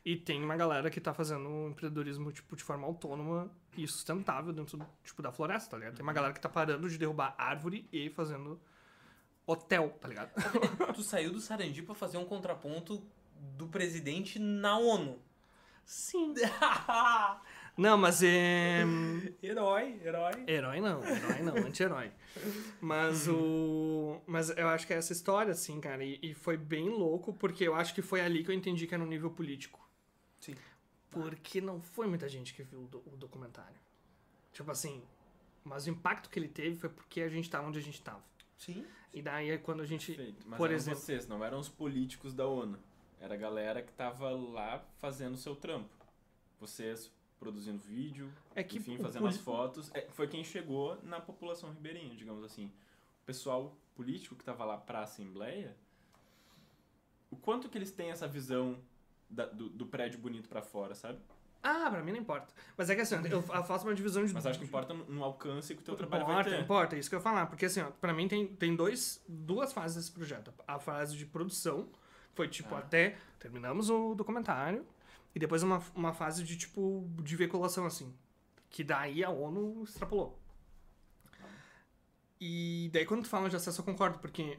E 0.07 0.14
tem 0.14 0.40
uma 0.40 0.57
galera 0.57 0.88
que 0.88 1.00
tá 1.00 1.12
fazendo 1.12 1.48
um 1.48 1.70
empreendedorismo, 1.70 2.30
tipo, 2.30 2.54
de 2.54 2.62
forma 2.62 2.86
autônoma 2.86 3.50
e 3.76 3.88
sustentável 3.88 4.52
dentro, 4.52 4.78
tipo, 5.02 5.20
da 5.20 5.32
floresta, 5.32 5.72
tá 5.72 5.78
ligado? 5.78 5.96
Tem 5.96 6.02
uma 6.04 6.12
galera 6.12 6.32
que 6.32 6.40
tá 6.40 6.48
parando 6.48 6.88
de 6.88 6.96
derrubar 6.96 7.34
árvore 7.36 7.88
e 7.92 8.09
fazendo 8.11 8.61
hotel, 9.44 9.98
tá 10.00 10.07
ligado? 10.07 10.30
tu 10.94 11.02
saiu 11.02 11.32
do 11.32 11.40
Sarandi 11.40 11.82
pra 11.82 11.92
fazer 11.92 12.18
um 12.18 12.24
contraponto 12.24 13.02
do 13.59 13.66
presidente 13.66 14.38
na 14.38 14.78
ONU. 14.78 15.18
Sim. 15.84 16.34
Não, 17.76 17.98
mas 17.98 18.22
é... 18.22 18.84
herói, 19.42 20.00
herói. 20.04 20.44
Herói 20.46 20.80
não, 20.80 21.04
herói 21.04 21.42
não, 21.42 21.57
anti-herói. 21.57 22.11
Mas 22.80 23.28
o. 23.28 24.18
Mas 24.26 24.48
eu 24.48 24.66
acho 24.68 24.86
que 24.86 24.94
é 24.94 24.96
essa 24.96 25.12
história, 25.12 25.52
assim, 25.52 25.78
cara. 25.78 26.02
E, 26.02 26.18
e 26.22 26.32
foi 26.32 26.57
bem 26.57 26.88
louco, 26.88 27.34
porque 27.34 27.64
eu 27.64 27.74
acho 27.74 27.94
que 27.94 28.00
foi 28.00 28.22
ali 28.22 28.42
que 28.42 28.50
eu 28.50 28.54
entendi 28.54 28.86
que 28.86 28.94
era 28.94 29.04
no 29.04 29.11
nível 29.11 29.30
político. 29.30 29.86
Sim. 30.55 30.55
Porque 31.11 31.61
não 31.61 31.80
foi 31.80 32.07
muita 32.07 32.28
gente 32.28 32.53
que 32.55 32.62
viu 32.62 32.82
o, 32.82 32.86
do- 32.88 32.99
o 33.07 33.16
documentário. 33.16 33.78
Tipo 34.53 34.70
assim. 34.70 35.03
Mas 35.64 35.86
o 35.86 35.90
impacto 35.90 36.30
que 36.30 36.38
ele 36.38 36.49
teve 36.49 36.76
foi 36.76 36.88
porque 36.88 37.20
a 37.22 37.28
gente 37.28 37.49
tava 37.51 37.66
onde 37.66 37.78
a 37.78 37.82
gente 37.82 38.01
tava. 38.03 38.22
Sim. 38.59 38.86
E 39.12 39.20
daí 39.22 39.51
é 39.51 39.59
quando 39.59 39.80
a 39.82 39.86
gente. 39.86 40.14
Perfeito. 40.14 40.47
Mas 40.47 40.57
Por 40.59 40.66
eram 40.66 40.76
exemplo- 40.76 41.01
vocês, 41.01 41.26
não 41.26 41.44
eram 41.44 41.59
os 41.59 41.68
políticos 41.68 42.32
da 42.34 42.47
ONU. 42.47 42.78
Era 43.20 43.34
a 43.34 43.36
galera 43.36 43.82
que 43.82 43.92
tava 43.92 44.30
lá 44.30 44.84
fazendo 44.99 45.34
o 45.34 45.38
seu 45.38 45.57
trampo. 45.57 45.88
Vocês 46.61 47.11
produzindo 47.38 47.78
vídeo, 47.82 48.32
É 48.55 48.62
que 48.62 48.78
enfim, 48.78 48.97
fazendo 48.99 49.26
as 49.26 49.36
fotos. 49.38 49.90
É, 49.94 50.03
foi 50.11 50.26
quem 50.28 50.42
chegou 50.44 50.99
na 51.03 51.20
população 51.20 51.70
ribeirinha, 51.70 52.14
digamos 52.14 52.42
assim. 52.44 52.66
O 53.22 53.26
pessoal 53.26 53.76
político 53.94 54.34
que 54.36 54.44
tava 54.44 54.64
lá 54.64 54.76
pra 54.78 55.03
Assembleia, 55.03 55.76
o 57.30 57.36
quanto 57.36 57.68
que 57.68 57.76
eles 57.76 57.90
têm 57.90 58.11
essa 58.11 58.26
visão 58.28 58.78
da- 59.28 59.46
do, 59.46 59.68
do 59.68 59.86
prédio 59.86 60.18
bonito 60.18 60.48
pra 60.48 60.62
fora, 60.62 60.94
sabe? 60.94 61.18
Ah, 61.62 61.90
pra 61.90 62.02
mim 62.02 62.12
não 62.12 62.18
importa. 62.20 62.54
Mas 62.76 62.88
é 62.90 62.94
que 62.94 63.00
assim, 63.00 63.16
eu 63.28 63.42
faço 63.42 63.84
uma 63.86 63.94
divisão 63.94 64.24
de. 64.24 64.32
Mas 64.32 64.46
acho 64.46 64.58
que 64.58 64.64
importa 64.64 64.94
no, 64.94 65.24
alcance 65.24 65.74
que 65.74 65.80
o 65.80 65.84
teu 65.84 65.96
trabalho 65.96 66.24
vai 66.24 66.34
Importa, 66.34 66.50
ter. 66.50 66.62
importa, 66.62 66.96
é 66.96 66.98
isso 67.00 67.08
que 67.08 67.14
eu 67.16 67.18
ia 67.18 67.22
falar. 67.22 67.46
Porque 67.46 67.64
assim, 67.66 67.80
ó, 67.80 67.90
pra 67.90 68.12
mim 68.12 68.28
tem, 68.28 68.46
tem 68.46 68.76
dois, 68.76 69.20
duas 69.26 69.72
fases 69.72 69.96
desse 69.96 70.12
projeto. 70.12 70.52
A 70.68 70.78
fase 70.78 71.16
de 71.16 71.26
produção, 71.26 71.88
foi 72.34 72.46
tipo 72.46 72.72
Ah. 72.74 72.78
até 72.78 73.16
terminamos 73.40 73.90
o 73.90 74.14
documentário, 74.14 74.86
e 75.34 75.38
depois 75.40 75.62
uma, 75.64 75.82
uma 75.94 76.12
fase 76.12 76.44
de 76.44 76.56
tipo 76.56 77.08
de 77.22 77.34
veiculação, 77.34 77.84
assim. 77.84 78.14
Que 78.70 78.84
daí 78.84 79.24
a 79.24 79.30
ONU 79.30 79.82
extrapolou. 79.82 80.38
E 82.40 82.90
daí 82.92 83.06
quando 83.06 83.22
tu 83.22 83.28
fala 83.28 83.48
de 83.48 83.56
acesso 83.56 83.80
eu 83.80 83.84
concordo, 83.84 84.18
porque 84.18 84.58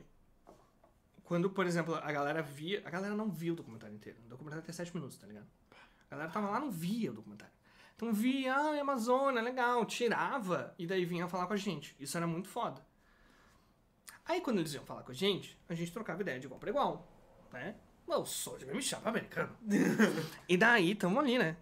quando, 1.28 1.50
por 1.50 1.66
exemplo, 1.66 1.94
a 1.94 2.10
galera 2.10 2.42
via. 2.42 2.82
A 2.86 2.90
galera 2.90 3.14
não 3.14 3.30
via 3.30 3.52
o 3.52 3.56
documentário 3.56 3.94
inteiro. 3.94 4.18
O 4.26 4.30
documentário 4.30 4.64
tem 4.64 4.74
sete 4.74 4.96
minutos, 4.96 5.18
tá 5.18 5.28
ligado? 5.28 5.46
A 6.10 6.12
galera 6.12 6.32
tava 6.32 6.50
lá 6.50 6.58
não 6.58 6.72
via 6.72 7.12
o 7.12 7.14
documentário. 7.14 7.54
Então 7.98 8.14
via, 8.14 8.56
ah, 8.56 8.80
Amazônia, 8.80 9.42
legal, 9.42 9.86
tirava 9.86 10.74
e 10.80 10.88
daí 10.88 11.04
vinha 11.04 11.28
falar 11.28 11.46
com 11.46 11.52
a 11.52 11.58
gente. 11.58 11.94
Isso 12.00 12.16
era 12.16 12.26
muito 12.26 12.48
foda. 12.48 12.82
Aí 14.26 14.40
quando 14.40 14.60
eles 14.60 14.74
iam 14.74 14.86
falar 14.86 15.04
com 15.04 15.12
a 15.12 15.14
gente, 15.14 15.60
a 15.68 15.76
gente 15.76 15.92
trocava 15.92 16.22
ideia 16.22 16.40
de 16.40 16.46
igual 16.46 16.62
pra 16.62 16.70
igual, 16.70 17.06
né? 17.52 17.76
Eu 18.08 18.26
sou 18.26 18.58
de 18.58 18.66
me 18.66 18.82
chapa 18.82 19.10
americano. 19.10 19.54
e 20.48 20.56
daí, 20.56 20.96
tamo 20.96 21.20
ali, 21.20 21.38
né? 21.38 21.58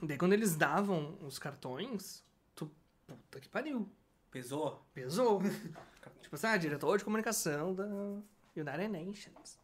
Daí 0.00 0.16
quando 0.16 0.34
eles 0.34 0.54
davam 0.54 1.18
os 1.22 1.36
cartões, 1.36 2.22
tu, 2.54 2.70
puta 3.08 3.40
que 3.40 3.48
pariu, 3.48 3.90
Pesou? 4.30 4.86
pesou. 4.94 5.42
tipo 6.22 6.36
assim, 6.36 6.46
ah, 6.46 6.56
diretor 6.56 6.96
de 6.96 7.04
comunicação 7.04 7.74
da 7.74 7.86
United 8.56 8.88
Nations. 8.88 9.58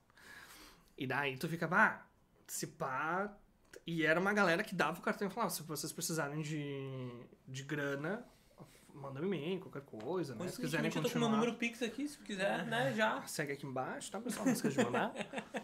E 0.96 1.06
daí 1.06 1.36
tu 1.36 1.48
fica, 1.48 1.68
ah, 1.70 2.02
se 2.46 2.68
pá... 2.68 3.36
E 3.86 4.06
era 4.06 4.18
uma 4.18 4.32
galera 4.32 4.64
que 4.64 4.74
dava 4.74 4.98
o 4.98 5.02
cartão 5.02 5.28
e 5.28 5.30
falava, 5.30 5.50
se 5.50 5.62
vocês 5.62 5.92
precisarem 5.92 6.40
de, 6.40 7.10
de 7.46 7.62
grana, 7.64 8.24
manda 8.94 9.20
um 9.20 9.24
e-mail, 9.24 9.60
qualquer 9.60 9.82
coisa, 9.82 10.34
né? 10.34 10.48
Se 10.48 10.60
quiserem 10.60 10.90
Coincidentemente, 10.90 10.96
eu 10.96 11.02
tô 11.02 11.10
com 11.10 11.18
meu 11.18 11.28
continuar... 11.28 11.40
número 11.40 11.58
Pix 11.58 11.82
aqui, 11.82 12.08
se 12.08 12.18
quiser, 12.18 12.64
né, 12.66 12.94
já. 12.94 13.22
Segue 13.26 13.52
aqui 13.52 13.66
embaixo, 13.66 14.10
tá, 14.10 14.20
pessoal? 14.20 14.46
Não 14.46 14.52
esqueça 14.52 14.78
de 14.78 14.84
mandar. 14.84 15.12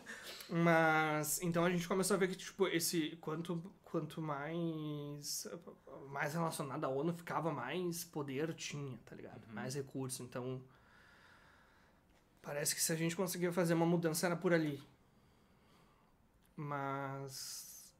Mas, 0.50 1.40
então 1.40 1.64
a 1.64 1.70
gente 1.70 1.86
começou 1.86 2.16
a 2.16 2.18
ver 2.18 2.28
que, 2.28 2.36
tipo, 2.36 2.66
esse... 2.66 3.16
Quanto, 3.20 3.72
quanto 3.84 4.20
mais... 4.20 5.46
Mais 6.08 6.34
relacionado 6.34 6.84
à 6.84 6.88
ONU 6.88 7.12
ficava, 7.12 7.52
mais 7.52 8.04
poder 8.04 8.52
tinha, 8.54 8.98
tá 9.06 9.14
ligado? 9.14 9.46
Mais 9.52 9.74
recurso. 9.74 10.22
Então, 10.22 10.60
parece 12.42 12.74
que 12.74 12.80
se 12.80 12.92
a 12.92 12.96
gente 12.96 13.16
conseguir 13.16 13.52
fazer 13.52 13.74
uma 13.74 13.86
mudança 13.86 14.26
era 14.26 14.36
por 14.36 14.52
ali. 14.52 14.82
Mas... 16.56 17.94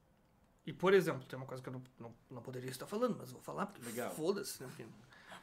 E, 0.67 0.73
por 0.73 0.95
exemplo, 0.95 1.25
tem 1.25 1.37
uma 1.37 1.47
coisa 1.47 1.63
que 1.63 1.69
eu 1.69 1.73
não, 1.73 1.83
não, 1.99 2.15
não 2.31 2.43
poderia 2.43 2.71
estar 2.71 2.87
falando, 2.87 3.17
mas 3.19 3.33
vou 3.33 3.41
falar 3.41 3.67
porque 3.67 3.89
Legal. 3.89 4.15
foda-se, 4.15 4.63
né? 4.63 4.71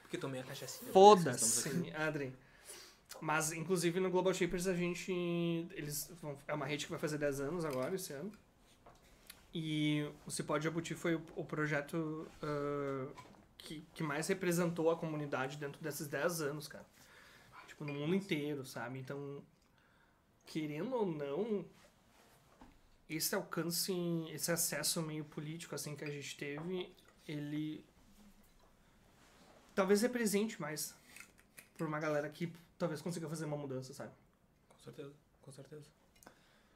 Porque 0.01 0.17
tomei 0.17 0.39
a 0.39 0.43
cachaçinha. 0.43 0.91
Foda-se, 0.91 1.91
Adri. 1.93 2.33
Mas, 3.19 3.51
inclusive, 3.51 3.99
no 3.99 4.09
Global 4.09 4.33
Shapers 4.33 4.67
a 4.67 4.73
gente. 4.73 5.11
Eles 5.71 6.11
vão, 6.21 6.37
é 6.47 6.53
uma 6.53 6.65
rede 6.65 6.85
que 6.85 6.91
vai 6.91 6.99
fazer 6.99 7.17
10 7.17 7.41
anos 7.41 7.65
agora, 7.65 7.95
esse 7.95 8.13
ano. 8.13 8.31
E 9.53 10.09
o 10.25 10.31
Cipó 10.31 10.57
de 10.57 10.65
Jabuti 10.65 10.93
foi 10.93 11.15
o, 11.15 11.21
o 11.35 11.43
projeto 11.43 12.27
ah, 12.41 13.07
que, 13.57 13.83
que 13.93 14.03
mais 14.03 14.27
representou 14.27 14.91
a 14.91 14.95
comunidade 14.95 15.57
dentro 15.57 15.81
desses 15.81 16.07
10 16.07 16.41
anos, 16.41 16.67
cara. 16.67 16.85
Tipo, 17.77 17.85
no 17.85 17.93
mundo 17.93 18.15
inteiro, 18.15 18.65
sabe? 18.65 18.97
Então, 18.97 19.43
querendo 20.47 20.95
ou 20.95 21.05
não, 21.05 21.63
esse 23.07 23.35
alcance, 23.35 23.93
esse 24.31 24.51
acesso 24.51 24.99
meio 25.03 25.23
político 25.23 25.75
assim 25.75 25.95
que 25.95 26.03
a 26.03 26.09
gente 26.09 26.35
teve, 26.35 26.91
ele 27.27 27.85
talvez 29.75 30.01
represente 30.01 30.59
mais 30.59 30.95
por 31.77 31.85
uma 31.85 31.99
galera 31.99 32.27
que 32.29 32.51
talvez 32.79 32.99
consiga 32.99 33.29
fazer 33.29 33.45
uma 33.45 33.57
mudança, 33.57 33.93
sabe? 33.93 34.11
Com 34.69 34.79
certeza, 34.79 35.13
com 35.43 35.51
certeza. 35.51 35.85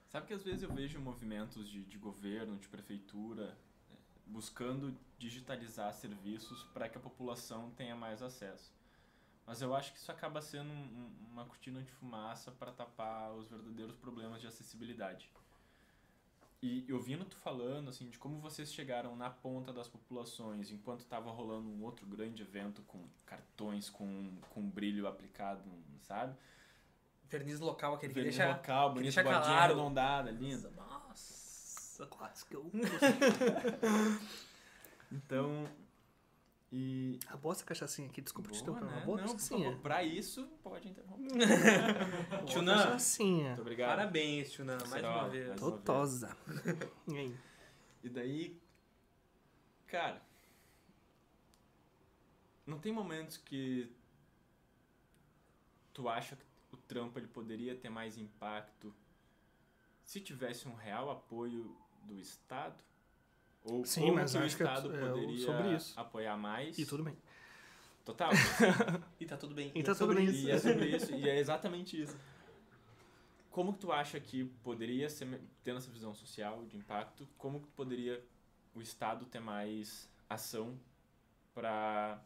Sabe 0.08 0.28
que 0.28 0.34
às 0.36 0.43
vezes 0.43 0.62
eu 0.62 0.72
vejo 0.72 0.99
movimentos 0.99 1.68
de, 1.68 1.84
de 1.84 1.97
governo, 1.97 2.60
de 2.60 2.68
prefeitura, 2.68 3.58
eh, 3.89 3.95
buscando 4.28 4.95
digitalizar 5.18 5.91
serviços 5.95 6.64
para 6.66 6.88
que 6.88 6.97
a 6.97 7.02
população 7.02 7.72
tenha 7.72 7.95
mais 7.95 8.22
acesso. 8.22 8.72
Mas 9.46 9.62
eu 9.62 9.74
acho 9.76 9.92
que 9.92 10.00
isso 10.00 10.12
acaba 10.12 10.42
sendo 10.42 10.72
um- 10.72 10.74
um- 10.74 11.28
uma 11.32 11.46
cortina 11.46 11.82
de 11.82 11.92
fumaça 11.92 12.52
para 12.52 12.72
tapar 12.72 13.34
os 13.34 13.50
verdadeiros 13.50 13.96
problemas 13.96 14.39
de 14.42 14.48
acessibilidade. 14.48 15.32
E 16.64 16.86
ouvindo 16.94 17.26
tu 17.26 17.36
falando 17.38 17.89
assim 17.89 18.08
de 18.08 18.20
como 18.20 18.39
vocês 18.39 18.72
chegaram 18.72 19.16
na 19.16 19.32
ponta 19.32 19.74
das 19.74 19.88
populações 19.88 20.70
enquanto 20.70 21.00
estava 21.00 21.32
rolando 21.32 21.68
um 21.68 21.82
outro 21.84 22.06
grande 22.06 22.44
evento 22.44 22.84
com 22.84 23.04
cartões 23.26 23.89
com, 23.89 24.38
com 24.52 24.70
brilho 24.70 25.08
aplicado, 25.08 25.64
sabe? 26.02 26.36
Verniz 27.28 27.60
local, 27.60 27.96
aquele 27.96 28.14
que 28.14 28.20
Verniz 28.20 28.38
deixa... 28.38 28.52
local, 28.54 28.89
bonito, 28.89 29.04
deixa 29.04 29.24
bordinha 29.24 29.44
claro. 29.46 29.64
arredondada, 29.74 30.30
lindo. 30.30 30.70
Nossa. 30.72 32.06
Quase 32.08 32.46
que 32.46 32.56
eu... 32.56 32.70
Então, 35.12 35.68
e 36.72 37.19
A 37.28 37.36
boa 37.36 37.53
essa 37.53 37.65
cachaçinha 37.65 38.07
aqui, 38.07 38.22
desculpa 38.22 38.49
te 38.51 38.63
Boa, 38.63 38.78
interromper. 38.78 38.86
né? 38.86 38.97
Uma 38.99 39.05
boa 39.05 39.17
Não, 39.19 39.26
cachaçinha. 39.28 39.78
pra 39.78 40.03
isso, 40.03 40.47
pode 40.63 40.88
interromper. 40.88 41.28
Tchunã. 42.47 42.78
cachaçinha. 42.78 43.47
Muito 43.49 43.61
obrigado. 43.61 43.89
Parabéns, 43.97 44.51
Tuna, 44.53 44.78
mais 44.78 44.89
Será? 44.89 45.11
uma 45.17 45.30
vez. 45.30 45.59
Totosa. 45.59 46.36
E 47.07 47.17
aí? 47.17 47.36
E 48.03 48.09
daí, 48.09 48.61
cara, 49.88 50.22
não 52.65 52.80
tem 52.80 52.91
momentos 52.93 53.38
que 53.38 53.91
tu 55.93 56.07
acha 56.07 56.36
que 56.38 56.45
o 56.74 56.78
trampo 56.78 57.19
ele 57.19 57.28
poderia 57.28 57.76
ter 57.76 57.89
mais 57.89 58.17
impacto 58.17 58.93
se 60.03 60.19
tivesse 60.22 60.67
um 60.67 60.74
real 60.74 61.09
apoio 61.11 61.76
do 62.03 62.17
Estado? 62.19 62.82
Ou 63.64 63.86
Sim, 63.86 64.01
como 64.01 64.14
mas 64.16 64.32
que 64.32 64.38
o 64.38 64.41
acho 64.43 64.57
que 64.57 64.64
é 64.64 64.66
Estado 64.66 64.89
tu- 64.89 64.95
é 64.95 65.07
poderia 65.09 65.45
sobre 65.45 65.76
isso. 65.76 65.99
apoiar 65.99 66.38
mais? 66.38 66.78
E 66.80 66.86
tudo 66.86 67.03
bem. 67.03 67.16
Total. 68.03 68.32
E 69.20 69.26
tá 69.26 69.38
tudo 69.38 69.53
bem. 69.53 69.72
E 69.76 69.84
tá 69.84 69.91
é 69.91 69.95
sobre 69.95 70.16
tudo 70.18 70.26
bem. 70.26 70.36
isso. 70.36 70.47
E 70.47 70.51
é 70.51 70.57
sobre 70.59 70.95
isso, 70.95 71.12
e 71.16 71.30
é 71.30 71.39
exatamente 71.39 72.01
isso. 72.01 72.18
Como 73.51 73.74
que 73.74 73.80
tu 73.80 73.91
acha 73.91 74.20
que 74.20 74.45
poderia 74.64 75.07
ser, 75.09 75.39
tendo 75.64 75.78
essa 75.78 75.91
visão 75.91 76.14
social 76.14 76.64
de 76.66 76.78
impacto, 76.78 77.28
como 77.38 77.59
que 77.62 77.68
poderia 77.70 78.24
o 78.74 78.82
Estado 78.82 79.26
ter 79.26 79.39
mais 79.41 80.09
ação 80.30 80.80
para 81.53 82.20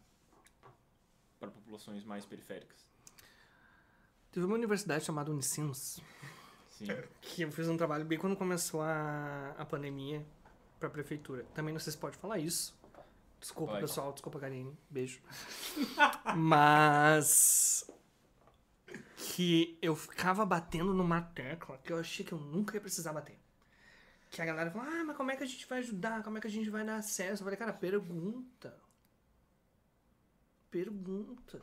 para 1.39 1.49
populações 1.51 2.03
mais 2.05 2.25
periféricas? 2.25 2.87
Teve 4.31 4.45
uma 4.45 4.55
universidade 4.55 5.03
chamada 5.03 5.31
Unicinos, 5.31 5.99
Sim. 6.69 6.85
que 7.21 7.41
eu 7.41 7.51
fiz 7.51 7.67
um 7.67 7.75
trabalho 7.75 8.05
bem 8.05 8.17
quando 8.17 8.35
começou 8.37 8.81
a, 8.81 9.53
a 9.57 9.65
pandemia 9.65 10.25
pra 10.85 11.01
prefeitura. 11.01 11.43
Também 11.53 11.73
não 11.73 11.79
sei 11.79 11.91
se 11.91 11.97
pode 11.97 12.17
falar 12.17 12.37
isso. 12.39 12.77
Desculpa, 13.39 13.77
pessoal. 13.79 14.13
Desculpa, 14.13 14.39
Karine. 14.39 14.77
Beijo. 14.89 15.21
Mas... 16.35 17.89
Que 19.17 19.77
eu 19.81 19.95
ficava 19.95 20.45
batendo 20.45 20.93
numa 20.93 21.21
tecla 21.21 21.77
que 21.79 21.91
eu 21.91 21.97
achei 21.97 22.25
que 22.25 22.31
eu 22.31 22.39
nunca 22.39 22.75
ia 22.75 22.81
precisar 22.81 23.11
bater. 23.11 23.37
Que 24.29 24.41
a 24.41 24.45
galera 24.45 24.69
falou, 24.69 24.87
ah, 24.87 25.03
mas 25.05 25.15
como 25.15 25.31
é 25.31 25.35
que 25.35 25.43
a 25.43 25.47
gente 25.47 25.65
vai 25.65 25.79
ajudar? 25.79 26.21
Como 26.21 26.37
é 26.37 26.41
que 26.41 26.47
a 26.47 26.51
gente 26.51 26.69
vai 26.69 26.85
dar 26.85 26.97
acesso? 26.97 27.41
Eu 27.41 27.45
falei, 27.45 27.57
cara, 27.57 27.71
pergunta. 27.71 28.75
Pergunta. 30.69 31.61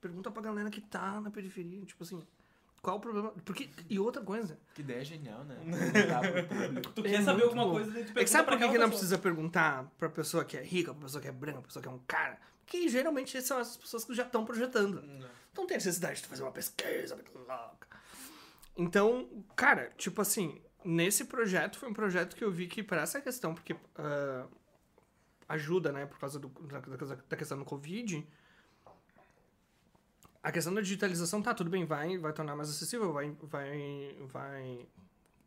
Pergunta 0.00 0.30
pra 0.30 0.42
galera 0.42 0.70
que 0.70 0.80
tá 0.80 1.20
na 1.20 1.30
periferia. 1.30 1.84
Tipo 1.84 2.02
assim, 2.02 2.26
qual 2.84 2.98
o 2.98 3.00
problema? 3.00 3.30
Porque, 3.44 3.68
e 3.90 3.98
outra 3.98 4.22
coisa, 4.22 4.58
Que 4.74 4.82
ideia 4.82 5.02
genial, 5.04 5.42
né? 5.44 5.56
Tu 6.94 7.00
É 7.00 7.08
quer 7.10 7.22
saber 7.24 7.44
muito 7.44 7.58
alguma 7.58 7.64
bom. 7.64 7.70
coisa, 7.72 7.90
daí 7.90 8.04
tu 8.04 8.18
É 8.18 8.22
que 8.24 8.30
sabe 8.30 8.48
por 8.48 8.58
que, 8.58 8.78
não 8.78 8.88
precisa 8.90 9.18
perguntar 9.18 9.90
pra 9.98 10.08
pessoa 10.08 10.44
que 10.44 10.56
é 10.56 10.62
rica, 10.62 10.92
pra 10.92 11.02
pessoa 11.04 11.20
que 11.22 11.28
é 11.28 11.32
branca, 11.32 11.58
pra 11.58 11.66
pessoa 11.68 11.82
que 11.82 11.88
é 11.88 11.92
um 11.92 11.98
cara? 12.06 12.38
Porque 12.64 12.88
geralmente 12.88 13.40
são 13.42 13.58
as 13.58 13.76
pessoas 13.76 14.04
que 14.04 14.14
já 14.14 14.22
estão 14.24 14.44
projetando. 14.44 15.02
Não. 15.02 15.28
Não 15.56 15.66
tem 15.66 15.76
necessidade 15.76 16.16
de 16.16 16.22
tu 16.22 16.28
fazer 16.28 16.42
uma 16.42 16.52
pesquisa 16.52 17.14
louca. 17.34 17.88
Então, 18.76 19.28
cara, 19.54 19.92
tipo 19.96 20.20
assim, 20.20 20.60
nesse 20.84 21.24
projeto 21.26 21.78
foi 21.78 21.88
um 21.88 21.92
projeto 21.94 22.34
que 22.36 22.42
eu 22.44 22.50
vi 22.50 22.66
que 22.66 22.82
para 22.82 23.02
essa 23.02 23.20
questão, 23.20 23.54
porque 23.54 23.76
ah, 23.96 24.46
ajuda, 25.48 25.92
né, 25.92 26.06
por 26.06 26.18
causa 26.18 26.38
do, 26.38 26.48
da, 26.48 26.80
da- 26.80 27.16
da 27.28 27.36
questão 27.36 27.58
do 27.58 27.64
Covid, 27.64 28.26
a 30.44 30.52
questão 30.52 30.74
da 30.74 30.82
digitalização, 30.82 31.40
tá, 31.40 31.54
tudo 31.54 31.70
bem, 31.70 31.86
vai, 31.86 32.18
vai 32.18 32.30
tornar 32.34 32.54
mais 32.54 32.68
acessível, 32.68 33.14
vai, 33.14 33.34
vai, 33.44 34.14
vai... 34.26 34.86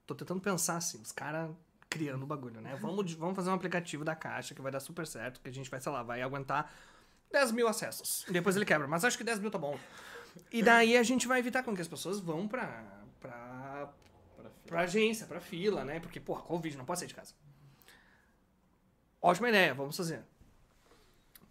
Tô 0.07 0.15
tentando 0.15 0.41
pensar, 0.41 0.77
assim, 0.77 0.99
os 0.99 1.11
caras 1.11 1.51
criando 1.87 2.23
o 2.23 2.25
bagulho, 2.25 2.59
né? 2.59 2.75
Vamos, 2.81 3.13
vamos 3.13 3.35
fazer 3.35 3.51
um 3.51 3.53
aplicativo 3.53 4.03
da 4.03 4.15
caixa 4.15 4.55
que 4.55 4.61
vai 4.61 4.71
dar 4.71 4.79
super 4.79 5.05
certo, 5.05 5.39
que 5.39 5.49
a 5.49 5.53
gente 5.53 5.69
vai, 5.69 5.79
sei 5.79 5.91
lá, 5.91 6.01
vai 6.01 6.23
aguentar 6.23 6.73
10 7.31 7.51
mil 7.51 7.67
acessos. 7.67 8.25
Depois 8.27 8.55
ele 8.55 8.65
quebra, 8.65 8.87
mas 8.87 9.05
acho 9.05 9.15
que 9.19 9.23
10 9.23 9.37
mil 9.39 9.51
tá 9.51 9.59
bom. 9.59 9.77
E 10.51 10.63
daí 10.63 10.97
a 10.97 11.03
gente 11.03 11.27
vai 11.27 11.39
evitar 11.39 11.61
com 11.61 11.75
que 11.75 11.81
as 11.81 11.87
pessoas 11.87 12.19
vão 12.19 12.47
pra, 12.47 12.83
pra, 13.19 13.93
Pra 14.35 14.49
pra 14.65 14.81
agência, 14.81 15.27
pra 15.27 15.39
fila, 15.39 15.85
né? 15.85 15.99
Porque, 15.99 16.19
porra, 16.19 16.41
Covid, 16.41 16.75
não 16.75 16.85
pode 16.85 16.99
sair 16.99 17.07
de 17.07 17.13
casa. 17.13 17.35
Ótima 19.21 19.49
ideia, 19.49 19.75
vamos 19.75 19.95
fazer. 19.95 20.23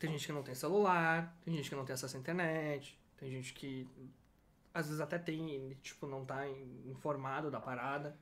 Tem 0.01 0.11
gente 0.11 0.27
que 0.27 0.33
não 0.33 0.43
tem 0.43 0.55
celular, 0.55 1.37
tem 1.45 1.55
gente 1.55 1.69
que 1.69 1.77
não 1.77 1.85
tem 1.85 1.95
acesso 1.95 2.17
à 2.17 2.21
internet, 2.21 2.99
tem 3.17 3.31
gente 3.31 3.53
que 3.55 3.89
às 4.75 4.87
vezes 4.87 5.01
até 5.01 5.19
tem, 5.19 5.77
tipo, 5.83 6.07
não 6.07 6.25
tá 6.25 6.47
in- 6.47 6.91
informado 6.91 7.51
da 7.51 7.61
parada. 7.61 8.17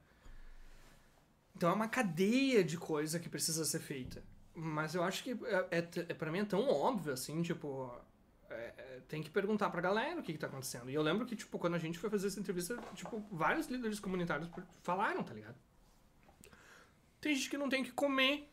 Então 1.57 1.71
é 1.71 1.73
uma 1.73 1.89
cadeia 1.89 2.63
de 2.65 2.77
coisa 2.77 3.19
que 3.19 3.29
precisa 3.29 3.65
ser 3.65 3.81
feita. 3.81 4.23
Mas 4.55 4.95
eu 4.95 5.03
acho 5.03 5.23
que 5.25 5.31
é, 5.33 5.79
é, 5.79 5.89
é, 6.09 6.15
pra 6.15 6.31
mim 6.31 6.39
é 6.41 6.45
tão 6.45 6.69
óbvio, 6.69 7.13
assim, 7.13 7.43
tipo, 7.43 7.93
é, 8.49 8.55
é, 8.77 9.01
tem 9.09 9.21
que 9.23 9.31
perguntar 9.31 9.69
pra 9.71 9.81
galera 9.81 10.21
o 10.21 10.23
que, 10.23 10.33
que 10.33 10.39
tá 10.39 10.47
acontecendo. 10.47 10.89
E 10.91 10.95
eu 10.95 11.03
lembro 11.03 11.27
que, 11.27 11.35
tipo, 11.35 11.59
quando 11.59 11.75
a 11.75 11.79
gente 11.79 11.99
foi 11.99 12.09
fazer 12.09 12.29
essa 12.29 12.39
entrevista, 12.39 12.77
tipo, 12.95 13.21
vários 13.33 13.67
líderes 13.67 13.99
comunitários 13.99 14.49
falaram, 14.83 15.25
tá 15.25 15.35
ligado? 15.35 15.57
Tem 17.21 17.35
gente 17.35 17.51
que 17.51 17.59
não 17.59 17.69
tem 17.69 17.83
que 17.83 17.91
comer, 17.91 18.49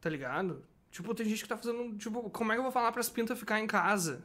tá 0.00 0.08
ligado? 0.10 0.64
Tipo, 0.90 1.14
tem 1.14 1.26
gente 1.28 1.42
que 1.42 1.48
tá 1.48 1.56
fazendo, 1.56 1.96
tipo, 1.96 2.28
como 2.30 2.50
é 2.52 2.54
que 2.56 2.58
eu 2.58 2.64
vou 2.64 2.72
falar 2.72 2.90
pras 2.90 3.08
pintas 3.08 3.38
ficar 3.38 3.60
em 3.60 3.66
casa? 3.66 4.22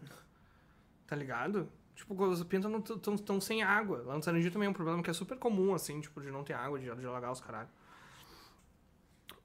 Tá 1.07 1.15
ligado? 1.15 1.67
Tipo, 1.95 2.23
as 2.25 2.43
pintas 2.43 2.69
não 2.69 2.79
estão 3.15 3.41
sem 3.41 3.63
água. 3.63 4.03
Lá 4.05 4.15
no 4.15 4.21
Sarangi 4.21 4.51
também 4.51 4.67
é 4.67 4.69
um 4.69 4.73
problema 4.73 5.01
que 5.01 5.09
é 5.09 5.13
super 5.13 5.37
comum, 5.39 5.73
assim, 5.73 5.99
tipo, 5.99 6.21
de 6.21 6.29
não 6.29 6.43
ter 6.43 6.53
água, 6.53 6.77
de, 6.77 6.85
de 6.95 7.05
alagar 7.07 7.31
os 7.31 7.41
caralho. 7.41 7.69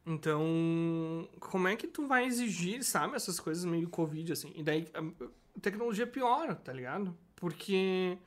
Então, 0.04 1.28
como 1.38 1.68
é 1.68 1.76
que 1.76 1.86
tu 1.86 2.06
vai 2.06 2.24
exigir, 2.26 2.82
sabe, 2.84 3.14
essas 3.14 3.38
coisas 3.38 3.64
meio 3.64 3.88
Covid, 3.88 4.32
assim? 4.32 4.52
E 4.56 4.62
daí 4.62 4.88
a 4.92 5.60
tecnologia 5.60 6.06
piora, 6.06 6.54
tá 6.56 6.72
ligado? 6.72 7.16
Porque. 7.36 8.18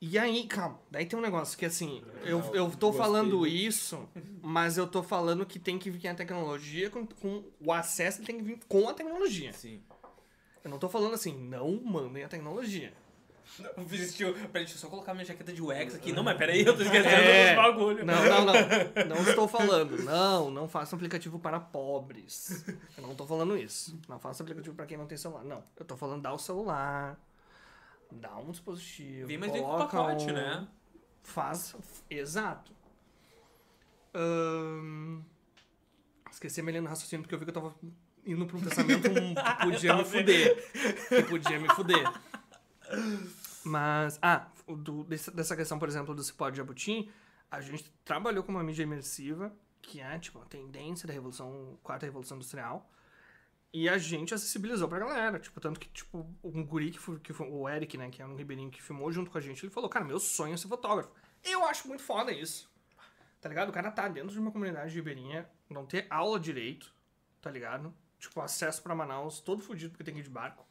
E 0.00 0.18
aí, 0.18 0.46
calma, 0.46 0.78
daí 0.90 1.06
tem 1.06 1.18
um 1.18 1.22
negócio 1.22 1.56
que 1.56 1.64
assim, 1.64 2.02
eu, 2.22 2.40
eu 2.54 2.70
tô 2.70 2.92
falando 2.92 3.30
do- 3.30 3.46
isso, 3.46 4.06
mas 4.42 4.76
eu 4.76 4.86
tô 4.86 5.02
falando 5.02 5.46
que 5.46 5.58
tem 5.58 5.78
que 5.78 5.90
vir 5.90 6.08
a 6.08 6.14
tecnologia 6.14 6.90
com, 6.90 7.06
com 7.06 7.44
o 7.60 7.72
acesso 7.72 8.22
tem 8.22 8.36
que 8.36 8.42
vir 8.44 8.60
com 8.68 8.88
a 8.88 8.94
tecnologia. 8.94 9.52
Sim. 9.54 9.80
Eu 10.66 10.70
não 10.70 10.80
tô 10.80 10.88
falando 10.88 11.14
assim, 11.14 11.32
não 11.32 11.80
mandem 11.80 12.24
a 12.24 12.28
tecnologia. 12.28 12.92
Esse 13.92 14.16
tio, 14.16 14.32
peraí, 14.34 14.50
deixa 14.64 14.74
eu 14.74 14.78
só 14.78 14.88
colocar 14.88 15.14
minha 15.14 15.24
jaqueta 15.24 15.52
de 15.52 15.62
wax 15.62 15.94
aqui. 15.94 16.12
Não, 16.12 16.24
mas 16.24 16.36
peraí, 16.36 16.66
eu 16.66 16.76
tô 16.76 16.82
esquecendo 16.82 17.14
É. 17.14 17.54
dos 17.54 17.56
bagulho. 17.64 18.04
Não, 18.04 18.14
não, 18.24 18.44
não. 18.44 18.54
Não 19.14 19.16
estou 19.28 19.46
falando. 19.46 19.96
Não, 20.02 20.50
não 20.50 20.68
faça 20.68 20.96
aplicativo 20.96 21.38
para 21.38 21.60
pobres. 21.60 22.64
Eu 22.98 23.02
não 23.04 23.12
estou 23.12 23.24
falando 23.28 23.56
isso. 23.56 23.96
Não 24.08 24.18
faça 24.18 24.42
aplicativo 24.42 24.74
para 24.74 24.86
quem 24.86 24.98
não 24.98 25.06
tem 25.06 25.16
celular. 25.16 25.44
Não. 25.44 25.62
Eu 25.76 25.82
estou 25.82 25.96
falando 25.96 26.22
dar 26.22 26.32
o 26.32 26.38
celular, 26.38 27.16
dar 28.10 28.36
um 28.38 28.50
dispositivo. 28.50 29.28
Vem 29.28 29.38
mais 29.38 29.52
vem 29.52 29.62
com 29.62 29.68
o 29.68 29.70
coloca 29.70 29.96
pacote, 29.96 30.24
um- 30.28 30.32
né? 30.32 30.66
Faz. 31.22 31.76
Exato. 32.10 32.72
Ahn, 34.12 35.20
Esqueci 36.32 36.60
a 36.60 36.62
minha 36.64 36.72
linha 36.72 36.82
do 36.82 36.88
raciocínio 36.88 37.22
porque 37.22 37.34
eu 37.34 37.38
vi 37.38 37.44
que 37.44 37.50
eu 37.50 37.54
tava 37.54 37.74
indo 38.26 38.44
pra 38.46 38.56
um 38.56 38.60
pensamento 38.60 39.08
um, 39.08 39.34
que 39.34 39.56
podia 39.64 39.94
me 39.94 40.02
Tava 40.02 40.04
fuder. 40.04 40.72
Que 41.08 41.22
podia 41.22 41.58
me 41.60 41.68
fuder. 41.74 42.12
Mas, 43.64 44.18
ah, 44.22 44.48
do- 44.68 45.04
dessa 45.04 45.56
questão, 45.56 45.78
por 45.78 45.88
exemplo, 45.88 46.14
do 46.14 46.22
Cipó 46.22 46.50
de 46.50 46.56
Jabuti, 46.58 47.10
a 47.50 47.60
gente 47.60 47.90
trabalhou 48.04 48.42
com 48.44 48.52
uma 48.52 48.62
mídia 48.62 48.82
imersiva, 48.82 49.52
que 49.82 50.00
é, 50.00 50.18
tipo, 50.18 50.40
a 50.40 50.44
tendência 50.44 51.06
da 51.06 51.12
revolução, 51.12 51.78
quarta 51.82 52.06
revolução 52.06 52.36
industrial, 52.36 52.90
e 53.72 53.88
a 53.88 53.98
gente 53.98 54.32
acessibilizou 54.32 54.88
pra 54.88 54.98
galera, 55.00 55.38
tipo, 55.38 55.60
tanto 55.60 55.78
que, 55.80 55.88
tipo, 55.88 56.26
um 56.42 56.64
guri 56.64 56.90
que 56.92 56.98
foi, 56.98 57.18
que 57.18 57.32
foi 57.32 57.46
o 57.48 57.68
Eric, 57.68 57.98
né, 57.98 58.08
que 58.08 58.22
é 58.22 58.26
um 58.26 58.36
ribeirinho 58.36 58.70
que 58.70 58.82
filmou 58.82 59.10
junto 59.12 59.30
com 59.30 59.38
a 59.38 59.40
gente, 59.40 59.64
ele 59.64 59.72
falou, 59.72 59.88
cara, 59.90 60.04
meu 60.04 60.18
sonho 60.18 60.54
é 60.54 60.56
ser 60.56 60.68
fotógrafo. 60.68 61.10
Eu 61.44 61.64
acho 61.66 61.86
muito 61.88 62.02
foda 62.02 62.32
isso. 62.32 62.70
Tá 63.40 63.48
ligado? 63.48 63.68
O 63.68 63.72
cara 63.72 63.90
tá 63.90 64.08
dentro 64.08 64.30
de 64.30 64.38
uma 64.38 64.50
comunidade 64.50 64.94
ribeirinha, 64.94 65.48
não 65.68 65.84
ter 65.84 66.06
aula 66.08 66.40
direito, 66.40 66.92
tá 67.40 67.50
ligado? 67.50 67.92
Tipo, 68.26 68.40
acesso 68.40 68.82
pra 68.82 68.94
Manaus, 68.94 69.38
todo 69.40 69.62
fudido 69.62 69.90
porque 69.92 70.02
tem 70.02 70.12
que 70.12 70.20
ir 70.20 70.24
de 70.24 70.30
barco. 70.30 70.66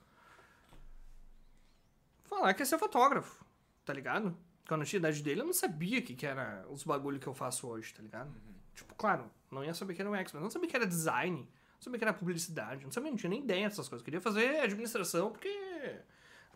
Falar 2.26 2.54
que 2.54 2.62
ia 2.62 2.66
ser 2.66 2.78
fotógrafo, 2.78 3.46
tá 3.86 3.94
ligado? 3.94 4.38
Quando 4.68 4.82
eu 4.82 4.88
tinha 4.88 4.98
a 4.98 5.02
idade 5.02 5.24
dele, 5.24 5.42
eu 5.42 5.46
não 5.46 5.54
sabia 5.54 6.00
o 6.00 6.02
que, 6.02 6.16
que 6.16 6.26
era 6.26 6.66
os 6.70 6.84
bagulho 6.84 7.18
que 7.18 7.28
eu 7.28 7.34
faço 7.34 7.68
hoje, 7.68 7.94
tá 7.94 8.02
ligado? 8.02 8.30
Tipo, 8.74 8.94
claro, 8.96 9.32
não 9.50 9.64
ia 9.64 9.74
saber 9.74 9.94
que 9.94 10.02
era 10.02 10.10
um 10.10 10.16
expert, 10.16 10.44
não 10.44 10.50
sabia 10.50 10.68
que 10.68 10.76
era 10.76 10.86
design, 10.86 11.38
não 11.38 11.82
sabia 11.82 11.98
que 11.98 12.04
era 12.04 12.14
publicidade, 12.14 12.84
não 12.84 12.92
sabia, 12.92 13.10
não 13.10 13.18
tinha 13.18 13.30
nem 13.30 13.42
ideia 13.42 13.70
dessas 13.70 13.88
coisas. 13.88 14.02
Eu 14.02 14.06
queria 14.06 14.20
fazer 14.20 14.60
administração 14.60 15.32
porque 15.32 16.02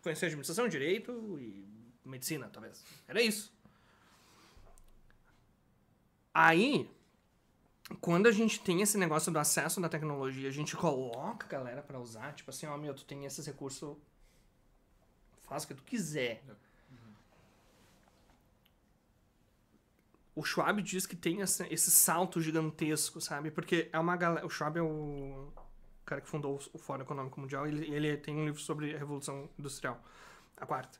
conhecia 0.02 0.28
administração, 0.28 0.68
direito 0.68 1.38
e 1.40 1.64
medicina, 2.04 2.50
talvez. 2.52 2.84
Era 3.08 3.22
isso. 3.22 3.50
Aí, 6.34 6.90
quando 8.00 8.26
a 8.26 8.32
gente 8.32 8.60
tem 8.60 8.82
esse 8.82 8.96
negócio 8.98 9.32
do 9.32 9.38
acesso 9.38 9.80
da 9.80 9.88
tecnologia, 9.88 10.48
a 10.48 10.52
gente 10.52 10.76
coloca 10.76 11.46
a 11.46 11.48
galera 11.48 11.82
pra 11.82 11.98
usar, 11.98 12.32
tipo 12.34 12.50
assim, 12.50 12.66
ó, 12.66 12.76
meu, 12.76 12.94
tu 12.94 13.04
tem 13.04 13.24
esses 13.24 13.44
recursos, 13.46 13.96
faz 15.42 15.64
o 15.64 15.68
que 15.68 15.74
tu 15.74 15.82
quiser. 15.82 16.42
O 20.34 20.44
Schwab 20.44 20.80
diz 20.80 21.06
que 21.06 21.16
tem 21.16 21.42
essa- 21.42 21.66
esse 21.72 21.90
salto 21.90 22.40
gigantesco, 22.40 23.20
sabe? 23.20 23.50
Porque 23.50 23.88
é 23.92 23.98
uma 23.98 24.16
galera. 24.16 24.46
O 24.46 24.50
Schwab 24.50 24.78
é 24.78 24.82
o 24.82 25.52
cara 26.06 26.20
que 26.20 26.28
fundou 26.28 26.58
o 26.72 26.78
Fórum 26.78 27.02
Econômico 27.02 27.40
Mundial. 27.40 27.66
Ele, 27.66 27.92
ele 27.92 28.16
tem 28.16 28.36
um 28.36 28.44
livro 28.44 28.60
sobre 28.60 28.94
a 28.94 28.98
Revolução 28.98 29.50
Industrial, 29.58 30.02
a 30.56 30.64
quarta. 30.64 30.98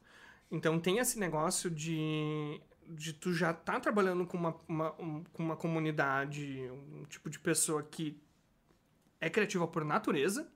Então 0.51 0.80
tem 0.80 0.99
esse 0.99 1.18
negócio 1.18 1.70
de, 1.70 2.61
de 2.91 3.12
tu 3.12 3.32
já 3.32 3.53
tá 3.53 3.78
trabalhando 3.80 4.26
com 4.26 4.36
uma, 4.36 4.57
uma, 4.68 4.93
um- 5.01 5.24
com 5.32 5.43
uma 5.43 5.57
comunidade, 5.57 6.68
um 6.70 7.05
tipo 7.09 7.30
de 7.30 7.38
pessoa 7.38 7.82
que 7.82 8.16
é 9.20 9.28
criativa 9.30 9.66
por 9.68 9.84
natureza, 9.84 10.49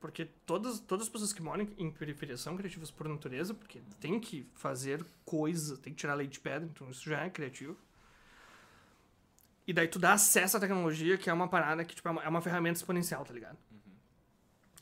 porque 0.00 0.26
todas, 0.44 0.78
todas 0.80 1.06
as 1.06 1.12
pessoas 1.12 1.32
que 1.32 1.42
moram 1.42 1.66
em 1.78 1.90
periferia 1.90 2.36
são 2.36 2.56
criativas 2.56 2.90
por 2.90 3.08
natureza, 3.08 3.54
porque 3.54 3.80
tem 4.00 4.20
que 4.20 4.46
fazer 4.54 5.04
coisa, 5.24 5.76
tem 5.78 5.92
que 5.92 5.98
tirar 5.98 6.14
leite 6.14 6.32
de 6.34 6.40
pedra, 6.40 6.68
então 6.72 6.88
isso 6.90 7.08
já 7.08 7.24
é 7.24 7.30
criativo. 7.30 7.76
E 9.66 9.72
daí 9.72 9.88
tu 9.88 9.98
dá 9.98 10.12
acesso 10.12 10.56
à 10.56 10.60
tecnologia, 10.60 11.18
que 11.18 11.28
é 11.28 11.32
uma 11.32 11.48
parada 11.48 11.84
que 11.84 11.94
tipo, 11.96 12.06
é 12.08 12.10
uma- 12.12 12.22
é 12.22 12.28
uma 12.28 12.40
ferramenta 12.40 12.78
exponencial, 12.78 13.24
tá 13.24 13.32
ligado? 13.34 13.58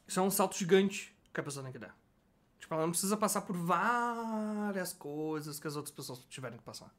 Isso 0.07 0.21
é 0.21 0.23
um 0.23 0.31
salto 0.31 0.59
gigante 0.59 1.15
que 1.33 1.41
a 1.41 1.43
pessoa 1.43 1.63
tem 1.65 1.73
que 1.73 1.79
dar. 1.79 1.97
Tipo, 2.65 2.73
ela 2.77 2.85
não 2.85 2.93
precisa 2.93 3.15
passar 3.15 3.43
por 3.43 3.55
várias 3.55 4.91
coisas 4.95 5.61
que 5.61 5.67
as 5.67 5.77
outras 5.77 5.95
pessoas 5.95 6.25
tiveram 6.31 6.57
que 6.57 6.63
passar. 6.63 6.91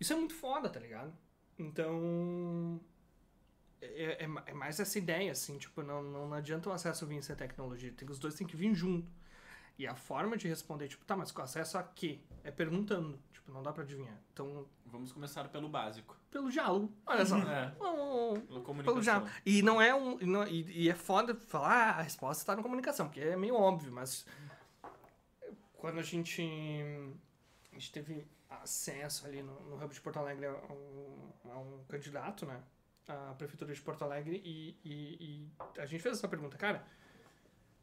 Isso 0.00 0.14
é 0.14 0.16
muito 0.16 0.32
foda, 0.34 0.70
tá 0.70 0.80
ligado? 0.80 1.12
Então. 1.58 2.80
É, 3.82 4.24
é, 4.24 4.28
é 4.46 4.54
mais 4.54 4.80
essa 4.80 4.98
ideia, 4.98 5.30
assim, 5.30 5.58
tipo, 5.58 5.82
não, 5.82 6.02
não 6.02 6.32
adianta 6.32 6.70
o 6.70 6.72
acesso 6.72 7.04
vir 7.06 7.22
sem 7.22 7.36
tecnologia. 7.36 7.92
Tem, 7.92 8.08
os 8.08 8.18
dois 8.18 8.34
têm 8.34 8.46
que 8.46 8.56
vir 8.56 8.74
junto. 8.74 9.12
E 9.78 9.86
a 9.86 9.94
forma 9.94 10.38
de 10.38 10.48
responder, 10.48 10.88
tipo, 10.88 11.04
tá, 11.04 11.14
mas 11.14 11.30
com 11.30 11.42
acesso 11.42 11.76
a 11.76 11.82
quê? 11.82 12.20
É 12.42 12.50
perguntando. 12.50 13.18
Tipo, 13.30 13.52
não 13.52 13.62
dá 13.62 13.70
pra 13.70 13.82
adivinhar. 13.82 14.18
Então, 14.32 14.66
Vamos 14.86 15.12
começar 15.12 15.46
pelo 15.50 15.68
básico. 15.68 16.16
pelo 16.30 16.50
diálogo. 16.50 16.90
Olha 17.04 17.26
só. 17.26 17.36
É, 17.46 17.70
pela 17.72 18.82
pelo 18.84 19.02
diálogo. 19.02 19.30
E 19.44 19.60
não 19.60 19.82
é 19.82 19.94
um. 19.94 20.18
e 20.18 20.24
não- 20.24 20.46
E, 20.46 20.84
e 20.84 20.88
é 20.88 20.94
foda 20.94 21.34
falar, 21.34 21.70
ah, 21.74 21.98
a 21.98 22.02
resposta 22.02 22.40
está 22.42 22.56
na 22.56 22.62
comunicação, 22.62 23.06
porque 23.06 23.20
é 23.20 23.36
meio 23.36 23.54
óbvio, 23.54 23.92
mas 23.92 24.24
quando 25.78 26.00
a 26.00 26.02
gente, 26.02 26.42
a 27.70 27.74
gente 27.74 27.92
teve 27.92 28.26
acesso 28.50 29.26
ali 29.26 29.42
no, 29.42 29.58
no 29.70 29.76
Hub 29.82 29.94
de 29.94 30.00
Porto 30.00 30.18
Alegre 30.18 30.46
a 30.46 30.52
um, 30.52 31.32
a 31.44 31.58
um 31.58 31.84
candidato, 31.88 32.44
né? 32.44 32.60
À 33.06 33.34
Prefeitura 33.38 33.72
de 33.72 33.80
Porto 33.80 34.02
Alegre, 34.02 34.42
e, 34.44 34.76
e, 34.84 35.16
e 35.20 35.80
a 35.80 35.86
gente 35.86 36.02
fez 36.02 36.18
essa 36.18 36.28
pergunta, 36.28 36.58
cara. 36.58 36.84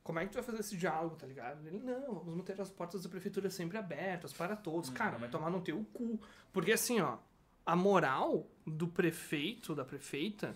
Como 0.03 0.19
é 0.19 0.25
que 0.25 0.31
tu 0.31 0.35
vai 0.35 0.43
fazer 0.43 0.59
esse 0.59 0.77
diálogo, 0.77 1.15
tá 1.15 1.25
ligado? 1.25 1.65
Ele, 1.65 1.79
não, 1.79 2.19
vamos 2.19 2.35
manter 2.35 2.61
as 2.61 2.69
portas 2.69 3.01
da 3.01 3.09
prefeitura 3.09 3.49
sempre 3.49 3.75
abertas 3.75 4.31
para 4.31 4.55
todos. 4.55 4.91
Cara, 4.91 5.17
vai 5.17 5.27
tomar 5.27 5.49
no 5.49 5.61
teu 5.61 5.83
cu. 5.93 6.21
Porque 6.53 6.73
assim, 6.73 7.01
ó, 7.01 7.17
a 7.65 7.75
moral 7.75 8.47
do 8.67 8.87
prefeito, 8.87 9.73
da 9.73 9.83
prefeita, 9.83 10.55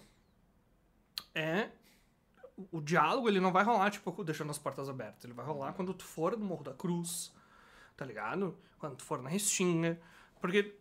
é 1.34 1.72
o 2.72 2.82
diálogo 2.82 3.28
ele 3.28 3.39
não 3.39 3.51
vai 3.51 3.64
rolar 3.64 3.89
tipo 3.89 4.24
deixando 4.24 4.49
as 4.51 4.57
portas 4.57 4.89
abertas. 4.89 5.24
Ele 5.24 5.34
vai 5.34 5.45
rolar 5.45 5.74
quando 5.74 5.93
tu 5.93 6.03
for 6.03 6.38
no 6.38 6.45
Morro 6.45 6.64
da 6.64 6.74
Cruz 6.74 7.34
tá 7.99 8.05
ligado? 8.05 8.57
Quando 8.78 8.95
tu 8.95 9.03
for 9.03 9.22
na 9.22 9.30
Restinga. 9.30 9.99
Porque 10.39 10.74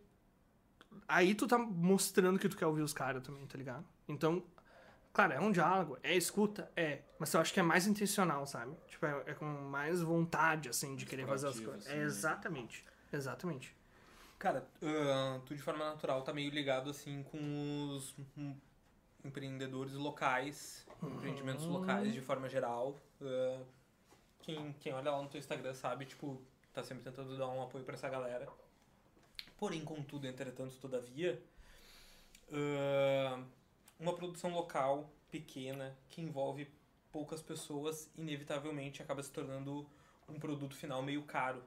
aí 1.05 1.35
tu 1.35 1.45
tá 1.47 1.57
mostrando 1.57 2.39
que 2.39 2.47
tu 2.47 2.55
quer 2.55 2.65
ouvir 2.65 2.81
os 2.81 2.93
caras 2.93 3.21
também 3.21 3.45
tá 3.45 3.57
ligado? 3.57 3.85
Então 4.07 4.43
claro 5.11 5.33
é 5.33 5.39
um 5.39 5.51
diálogo 5.51 5.97
é 6.01 6.15
escuta 6.15 6.71
é. 6.75 7.01
Mas 7.19 7.33
eu 7.33 7.41
acho 7.41 7.53
que 7.53 7.59
é 7.59 7.63
mais 7.63 7.85
intencional 7.87 8.45
sabe? 8.47 8.73
Tipo 8.87 9.05
é, 9.05 9.23
é 9.27 9.33
com 9.33 9.45
mais 9.45 10.01
vontade 10.01 10.69
assim 10.69 10.95
de 10.95 11.05
querer 11.05 11.27
fazer 11.27 11.47
as 11.47 11.59
coisas. 11.59 11.85
assim, 11.85 11.95
é 11.95 11.99
né? 11.99 12.03
exatamente. 12.03 12.85
Exatamente. 13.11 13.75
Cara, 14.37 14.65
ah, 14.81 15.41
tu 15.45 15.53
de 15.53 15.61
forma 15.61 15.83
natural 15.83 16.21
tá 16.21 16.33
meio 16.33 16.49
ligado 16.49 16.89
assim 16.89 17.21
com 17.23 17.89
os 17.89 18.15
empreendedores 19.23 19.93
locais, 19.93 20.85
empreendimentos 21.03 21.65
locais 21.65 22.13
de 22.13 22.21
forma 22.21 22.47
geral. 22.49 22.95
Ah, 23.21 23.61
quem, 24.41 24.73
quem 24.79 24.93
olha 24.93 25.11
lá 25.11 25.21
no 25.21 25.29
teu 25.29 25.39
Instagram 25.39 25.73
sabe, 25.73 26.05
tipo, 26.05 26.41
tá 26.73 26.83
sempre 26.83 27.03
tentando 27.03 27.37
dar 27.37 27.47
um 27.47 27.61
apoio 27.61 27.83
pra 27.83 27.95
essa 27.95 28.09
galera. 28.09 28.47
Porém, 29.57 29.83
contudo, 29.83 30.27
entretanto, 30.27 30.75
todavia, 30.79 31.41
ah, 32.51 33.43
uma 33.99 34.13
produção 34.13 34.53
local 34.53 35.09
pequena 35.29 35.95
que 36.09 36.21
envolve 36.21 36.67
poucas 37.11 37.41
pessoas, 37.41 38.09
inevitavelmente 38.17 39.01
acaba 39.01 39.21
se 39.21 39.31
tornando 39.31 39.87
um 40.27 40.39
produto 40.39 40.75
final 40.75 41.01
meio 41.01 41.23
caro. 41.23 41.63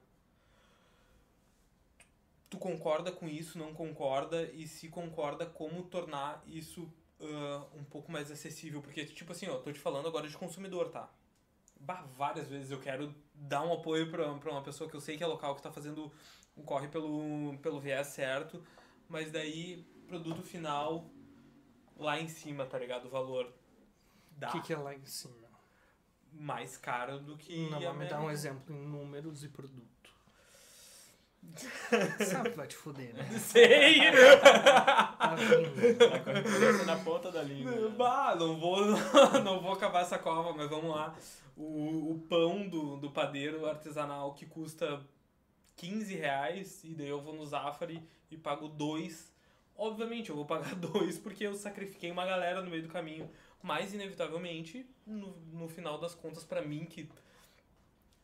Tu 2.48 2.58
concorda 2.58 3.10
com 3.10 3.28
isso, 3.28 3.58
não 3.58 3.72
concorda? 3.72 4.44
E 4.52 4.66
se 4.68 4.88
concorda, 4.88 5.46
como 5.46 5.82
tornar 5.84 6.42
isso 6.46 6.92
ah, 7.22 7.66
um 7.74 7.84
pouco 7.84 8.10
mais 8.10 8.30
acessível? 8.30 8.80
Porque, 8.80 9.04
tipo 9.04 9.32
assim, 9.32 9.48
ó, 9.48 9.58
tô 9.58 9.72
te 9.72 9.78
falando 9.78 10.08
agora 10.08 10.28
de 10.28 10.36
consumidor, 10.36 10.90
tá? 10.90 11.08
Bah, 11.80 12.02
várias 12.16 12.48
vezes 12.48 12.70
eu 12.70 12.78
quero 12.78 13.14
dar 13.34 13.62
um 13.62 13.72
apoio 13.72 14.10
pra, 14.10 14.34
pra 14.34 14.52
uma 14.52 14.62
pessoa 14.62 14.88
que 14.88 14.96
eu 14.96 15.00
sei 15.00 15.16
que 15.16 15.24
é 15.24 15.26
local, 15.26 15.54
que 15.54 15.62
tá 15.62 15.72
fazendo 15.72 16.12
um 16.56 16.62
corre 16.62 16.88
pelo, 16.88 17.58
pelo 17.58 17.80
viés 17.80 18.08
certo, 18.08 18.62
mas 19.08 19.30
daí, 19.30 19.84
produto 20.06 20.42
final 20.42 21.10
lá 21.96 22.20
em 22.20 22.28
cima, 22.28 22.66
tá 22.66 22.78
ligado? 22.78 23.06
O 23.06 23.10
valor 23.10 23.52
dá 24.32 24.48
o 24.48 24.52
que, 24.52 24.60
que 24.62 24.72
é 24.72 24.76
lá 24.76 24.94
em 24.94 25.04
cima 25.04 25.42
mais 26.32 26.76
caro 26.78 27.20
do 27.20 27.36
que 27.36 27.68
não 27.68 27.80
vai 27.80 27.92
me 27.94 28.06
dar 28.06 28.20
um 28.20 28.30
exemplo 28.30 28.74
em 28.74 28.86
números 28.86 29.44
e 29.44 29.48
produto 29.48 29.91
sabe 32.24 32.50
que 32.50 32.56
vai 32.56 32.66
te 32.66 32.76
fuder 32.76 33.14
né 33.14 33.24
Sei! 33.38 34.00
Tá 34.40 35.34
vindo. 35.34 36.86
Na 36.86 36.96
ponta 36.96 37.30
da 37.30 37.42
língua. 37.42 37.70
né? 37.72 37.94
Bah, 37.96 38.34
não 38.34 38.58
vou, 38.58 38.78
não 39.44 39.60
vou 39.60 39.72
acabar 39.72 40.02
essa 40.02 40.18
cova, 40.18 40.52
mas 40.52 40.68
vamos 40.70 40.90
lá. 40.94 41.14
O, 41.56 42.12
o 42.12 42.18
pão 42.28 42.66
do, 42.68 42.96
do 42.96 43.10
padeiro 43.10 43.66
artesanal 43.66 44.34
que 44.34 44.46
custa 44.46 45.00
15 45.76 46.14
reais, 46.14 46.82
e 46.84 46.94
daí 46.94 47.08
eu 47.08 47.20
vou 47.20 47.34
no 47.34 47.44
Zafari 47.46 48.02
e 48.30 48.36
pago 48.36 48.68
dois. 48.68 49.30
Obviamente, 49.76 50.30
eu 50.30 50.36
vou 50.36 50.44
pagar 50.44 50.74
dois 50.76 51.18
porque 51.18 51.44
eu 51.46 51.54
sacrifiquei 51.54 52.10
uma 52.10 52.24
galera 52.24 52.62
no 52.62 52.70
meio 52.70 52.82
do 52.82 52.88
caminho. 52.88 53.30
Mas, 53.62 53.94
inevitavelmente, 53.94 54.84
no, 55.06 55.36
no 55.52 55.68
final 55.68 55.98
das 55.98 56.14
contas, 56.14 56.42
pra 56.44 56.62
mim, 56.62 56.84
que 56.84 57.08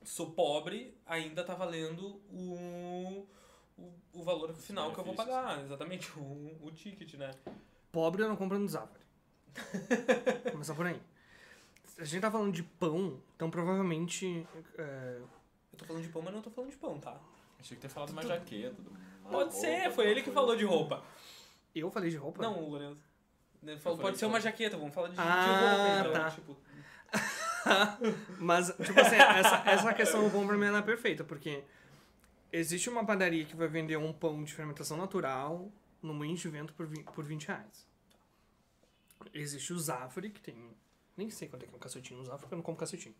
sou 0.08 0.30
pobre, 0.30 0.96
ainda 1.06 1.44
tá 1.44 1.54
valendo 1.54 2.20
o, 2.30 3.26
o, 3.76 3.92
o 4.14 4.22
valor 4.22 4.52
final 4.54 4.92
que 4.92 4.98
eu 4.98 5.04
vou 5.04 5.14
pagar. 5.14 5.60
Exatamente, 5.62 6.10
o, 6.18 6.56
o 6.62 6.70
ticket, 6.72 7.14
né? 7.14 7.30
Pobre 7.92 8.22
não 8.26 8.36
compra 8.36 8.58
no 8.58 8.68
Zafari. 8.68 9.04
Começar 10.52 10.74
por 10.74 10.86
aí. 10.86 11.00
A 11.98 12.04
gente 12.04 12.20
tá 12.20 12.30
falando 12.30 12.52
de 12.52 12.62
pão, 12.62 13.20
então 13.34 13.50
provavelmente. 13.50 14.46
é, 14.76 15.18
Eu 15.72 15.78
tô 15.78 15.84
falando 15.84 16.02
de 16.02 16.08
pão, 16.08 16.22
mas 16.22 16.32
não 16.34 16.42
tô 16.42 16.50
falando 16.50 16.70
de 16.70 16.76
pão, 16.76 16.98
tá? 16.98 17.18
Achei 17.58 17.76
que 17.76 17.82
ter 17.82 17.88
falado 17.88 18.10
uma 18.10 18.22
jaqueta. 18.22 18.76
uma 19.22 19.30
Pode 19.30 19.54
ser, 19.54 19.78
roupa, 19.80 19.90
foi 19.96 20.06
ele 20.10 20.22
que 20.22 20.30
falou 20.30 20.54
de 20.56 20.64
roupa. 20.64 21.02
eu 21.74 21.90
falei 21.90 22.08
de 22.10 22.16
roupa? 22.16 22.42
Não, 22.42 22.62
o 22.62 22.70
Lourenço. 22.70 23.00
Pode 24.00 24.16
ser 24.16 24.26
de 24.26 24.30
uma 24.32 24.40
jaqueta, 24.40 24.76
vamos 24.76 24.94
falar 24.94 25.08
de, 25.08 25.14
de 25.14 25.20
Ah, 25.20 25.72
roupa, 25.74 26.08
então, 26.08 26.12
tá. 26.12 26.30
tipo. 26.30 26.56
Mas, 28.38 28.66
tipo 28.66 29.00
assim, 29.00 29.16
essa, 29.16 29.62
essa 29.66 29.94
questão 29.94 30.24
do 30.24 30.30
pão 30.30 30.46
pra 30.46 30.56
mim 30.56 30.66
ela 30.66 30.78
é 30.78 30.82
perfeita, 30.82 31.24
porque 31.24 31.62
existe 32.52 32.88
uma 32.88 33.04
padaria 33.04 33.44
que 33.44 33.56
vai 33.56 33.68
vender 33.68 33.96
um 33.96 34.12
pão 34.12 34.42
de 34.42 34.54
fermentação 34.54 34.96
natural 34.96 35.70
no 36.02 36.14
moinho 36.14 36.36
de 36.36 36.48
vento 36.48 36.72
por 36.74 36.86
20, 36.86 37.04
por 37.04 37.24
20 37.24 37.48
reais. 37.48 37.86
Existe 39.34 39.72
o 39.72 39.78
Zafari, 39.78 40.30
que 40.30 40.40
tem. 40.40 40.56
Nem 41.16 41.30
sei 41.30 41.48
quanto 41.48 41.64
é 41.64 41.66
que 41.66 41.74
é 41.74 41.76
um 41.76 41.80
cacetinho. 41.80 42.20
O 42.20 42.24
Zafari, 42.24 42.42
porque 42.42 42.54
eu 42.54 42.58
não 42.58 42.62
como 42.62 42.76
cacetinho. 42.76 43.14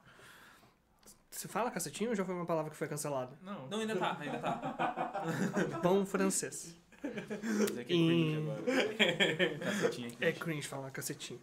Você 1.31 1.47
fala 1.47 1.71
cacetinho 1.71 2.11
ou 2.11 2.17
já 2.17 2.25
foi 2.25 2.35
uma 2.35 2.47
palavra 2.47 2.71
que 2.71 2.77
foi 2.77 2.89
cancelada? 2.89 3.37
Não. 3.43 3.69
Não, 3.69 3.81
ainda 3.81 3.97
tá, 3.97 4.17
ainda 4.19 4.39
tá. 4.39 5.79
Pão 5.83 6.07
francês. 6.07 6.75
Mas 7.03 7.79
é 7.79 7.85
que 7.85 7.93
é 7.93 7.97
cringe 7.97 8.37
agora. 8.37 8.63
Cacetinha 9.65 10.17
é 10.21 10.29
É 10.29 10.33
cringe 10.33 10.67
falar 10.67 10.91
cacetinho. 10.91 11.41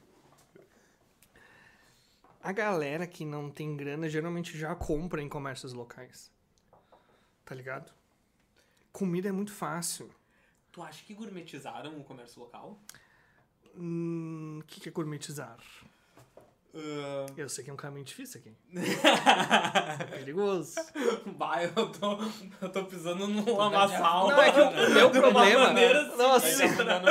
A 2.45 2.51
galera 2.51 3.07
que 3.07 3.25
não 3.25 3.49
tem 3.49 3.75
grana 3.75 4.07
geralmente 4.07 4.55
já 4.55 4.75
compra 4.75 5.19
em 5.19 5.27
comércios 5.27 5.73
locais. 5.73 6.31
Tá 7.43 7.55
ligado? 7.55 7.91
Comida 8.91 9.29
é 9.29 9.31
muito 9.31 9.51
fácil. 9.51 10.11
Tu 10.71 10.83
acha 10.83 11.03
que 11.03 11.15
gourmetizaram 11.15 11.99
o 11.99 12.03
comércio 12.03 12.39
local? 12.39 12.79
Hum, 13.75 14.59
O 14.61 14.63
que, 14.65 14.79
que 14.79 14.89
é 14.89 14.91
gourmetizar? 14.91 15.57
Ah, 16.77 17.25
Eu 17.37 17.47
sei 17.47 17.63
que 17.63 17.69
é 17.69 17.73
um 17.73 17.77
caminho 17.77 18.03
difícil 18.03 18.41
aqui. 18.41 18.53
Perigoso. 20.11 20.75
Bah, 21.37 21.63
eu 21.63 21.91
tô, 21.91 22.17
eu 22.61 22.69
tô 22.69 22.83
pisando 22.85 23.27
num 23.27 23.55
lamaçal. 23.55 24.27
Não, 24.27 24.41
é 24.41 24.51
que 24.51 24.59
o 24.59 24.89
meu 24.93 25.09
problema. 25.11 25.67
maneira 25.67 26.15
Nossa. 26.17 26.47
sinistra. 26.51 27.01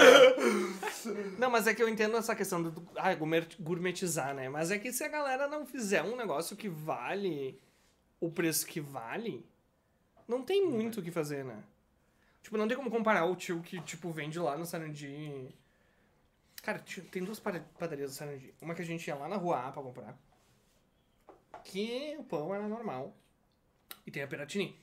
Não, 1.38 1.50
mas 1.50 1.66
é 1.66 1.74
que 1.74 1.82
eu 1.82 1.88
entendo 1.88 2.16
essa 2.16 2.34
questão 2.34 2.62
do 2.62 2.86
ah, 2.96 3.14
gourmet- 3.14 3.56
gourmetizar, 3.58 4.34
né? 4.34 4.48
Mas 4.48 4.70
é 4.70 4.78
que 4.78 4.92
se 4.92 5.02
a 5.04 5.08
galera 5.08 5.48
não 5.48 5.64
fizer 5.64 6.02
um 6.02 6.16
negócio 6.16 6.56
que 6.56 6.68
vale 6.68 7.58
o 8.20 8.30
preço 8.30 8.66
que 8.66 8.80
vale, 8.80 9.46
não 10.28 10.42
tem 10.42 10.66
muito 10.66 11.00
o 11.00 11.02
que 11.02 11.10
fazer, 11.10 11.44
né? 11.44 11.62
Tipo, 12.42 12.58
não 12.58 12.68
tem 12.68 12.76
como 12.76 12.90
comparar 12.90 13.24
o 13.24 13.34
tio 13.36 13.60
que, 13.62 13.80
tipo, 13.80 14.10
vende 14.12 14.38
lá 14.38 14.56
no 14.58 14.66
Sarandi. 14.66 15.54
Cara, 16.64 16.82
tem 17.10 17.22
duas 17.22 17.38
padarias 17.38 18.10
do 18.10 18.16
Sarandi. 18.16 18.54
Uma 18.62 18.74
que 18.74 18.80
a 18.80 18.84
gente 18.86 19.06
ia 19.06 19.14
lá 19.14 19.28
na 19.28 19.36
rua 19.36 19.68
A 19.68 19.70
pra 19.70 19.82
comprar. 19.82 20.18
Que 21.62 22.16
o 22.18 22.24
pão 22.24 22.54
era 22.54 22.66
normal. 22.66 23.14
E 24.06 24.10
tem 24.10 24.22
a 24.22 24.26
Piratini. 24.26 24.74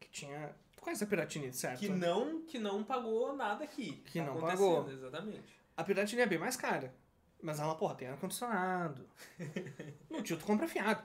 Que 0.00 0.08
tinha. 0.08 0.52
Tu 0.74 0.82
conhece 0.82 1.04
a 1.04 1.06
Piratini, 1.06 1.52
certo? 1.52 1.78
Que 1.78 1.88
não, 1.88 2.42
que 2.42 2.58
não 2.58 2.82
pagou 2.82 3.36
nada 3.36 3.62
aqui. 3.62 4.02
Que 4.06 4.18
Tá 4.18 4.26
não 4.26 4.40
pagou. 4.40 4.90
Exatamente. 4.90 5.56
A 5.76 5.84
Piratini 5.84 6.22
é 6.22 6.26
bem 6.26 6.38
mais 6.38 6.56
cara. 6.56 6.92
Mas 7.40 7.60
ela, 7.60 7.76
porra, 7.76 7.94
tem 7.94 8.08
ar-condicionado. 8.08 9.08
no 10.10 10.22
tio, 10.24 10.36
tu 10.36 10.44
compra 10.44 10.66
fiado. 10.66 11.04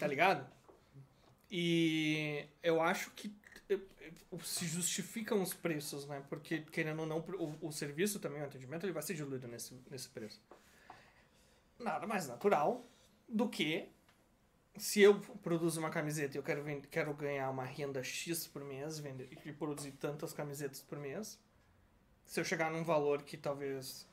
Tá 0.00 0.06
ligado? 0.06 0.50
E 1.50 2.46
eu 2.62 2.80
acho 2.80 3.10
que 3.10 3.28
se 4.42 4.66
justificam 4.66 5.42
os 5.42 5.52
preços, 5.52 6.06
né? 6.06 6.24
Porque, 6.28 6.60
querendo 6.62 7.00
ou 7.00 7.06
não, 7.06 7.18
o, 7.18 7.68
o 7.68 7.72
serviço 7.72 8.18
também, 8.18 8.42
o 8.42 8.44
atendimento, 8.44 8.84
ele 8.84 8.92
vai 8.92 9.02
ser 9.02 9.14
diluído 9.14 9.46
nesse, 9.48 9.74
nesse 9.90 10.08
preço. 10.08 10.40
Nada 11.78 12.06
mais 12.06 12.26
natural 12.26 12.84
do 13.28 13.48
que 13.48 13.88
se 14.76 15.00
eu 15.00 15.20
produzo 15.42 15.80
uma 15.80 15.90
camiseta 15.90 16.36
e 16.36 16.38
eu 16.38 16.42
quero, 16.42 16.62
vend- 16.62 16.86
quero 16.86 17.12
ganhar 17.14 17.50
uma 17.50 17.64
renda 17.64 18.02
X 18.02 18.46
por 18.46 18.64
mês 18.64 18.98
vender, 18.98 19.28
e 19.44 19.52
produzir 19.52 19.92
tantas 19.92 20.32
camisetas 20.32 20.80
por 20.80 20.98
mês, 20.98 21.38
se 22.24 22.40
eu 22.40 22.44
chegar 22.44 22.70
num 22.70 22.84
valor 22.84 23.22
que 23.22 23.36
talvez 23.36 24.06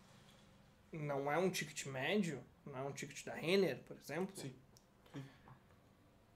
não 0.92 1.32
é 1.32 1.38
um 1.38 1.50
ticket 1.50 1.86
médio, 1.86 2.44
não 2.66 2.78
é 2.78 2.82
um 2.84 2.92
ticket 2.92 3.24
da 3.26 3.34
Renner, 3.34 3.80
por 3.84 3.98
exemplo. 3.98 4.36
Sim. 4.36 4.54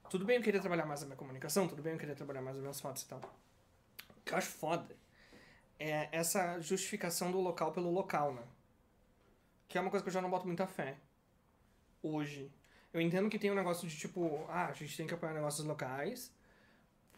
Tudo 0.09 0.25
bem 0.25 0.37
eu 0.37 0.41
querer 0.41 0.59
trabalhar 0.59 0.87
mais 0.87 1.03
a 1.03 1.05
minha 1.05 1.15
comunicação, 1.15 1.67
tudo 1.67 1.83
bem 1.83 1.93
eu 1.93 1.99
querer 1.99 2.15
trabalhar 2.15 2.41
mais 2.41 2.55
as 2.55 2.61
minhas 2.61 2.81
fotos 2.81 3.03
e 3.03 3.07
tal. 3.07 3.19
O 3.19 4.21
que 4.25 4.33
eu 4.33 4.37
acho 4.37 4.47
foda 4.47 4.95
é 5.77 6.09
essa 6.11 6.59
justificação 6.59 7.31
do 7.31 7.39
local 7.39 7.71
pelo 7.71 7.91
local, 7.91 8.33
né? 8.33 8.41
Que 9.67 9.77
é 9.77 9.81
uma 9.81 9.91
coisa 9.91 10.03
que 10.03 10.09
eu 10.09 10.13
já 10.13 10.19
não 10.19 10.29
boto 10.29 10.47
muita 10.47 10.65
fé. 10.65 10.97
Hoje. 12.01 12.51
Eu 12.91 12.99
entendo 12.99 13.29
que 13.29 13.37
tem 13.37 13.51
um 13.51 13.55
negócio 13.55 13.87
de 13.87 13.95
tipo, 13.95 14.45
ah, 14.49 14.65
a 14.65 14.73
gente 14.73 14.97
tem 14.97 15.05
que 15.05 15.13
apoiar 15.13 15.31
negócios 15.31 15.65
locais, 15.65 16.33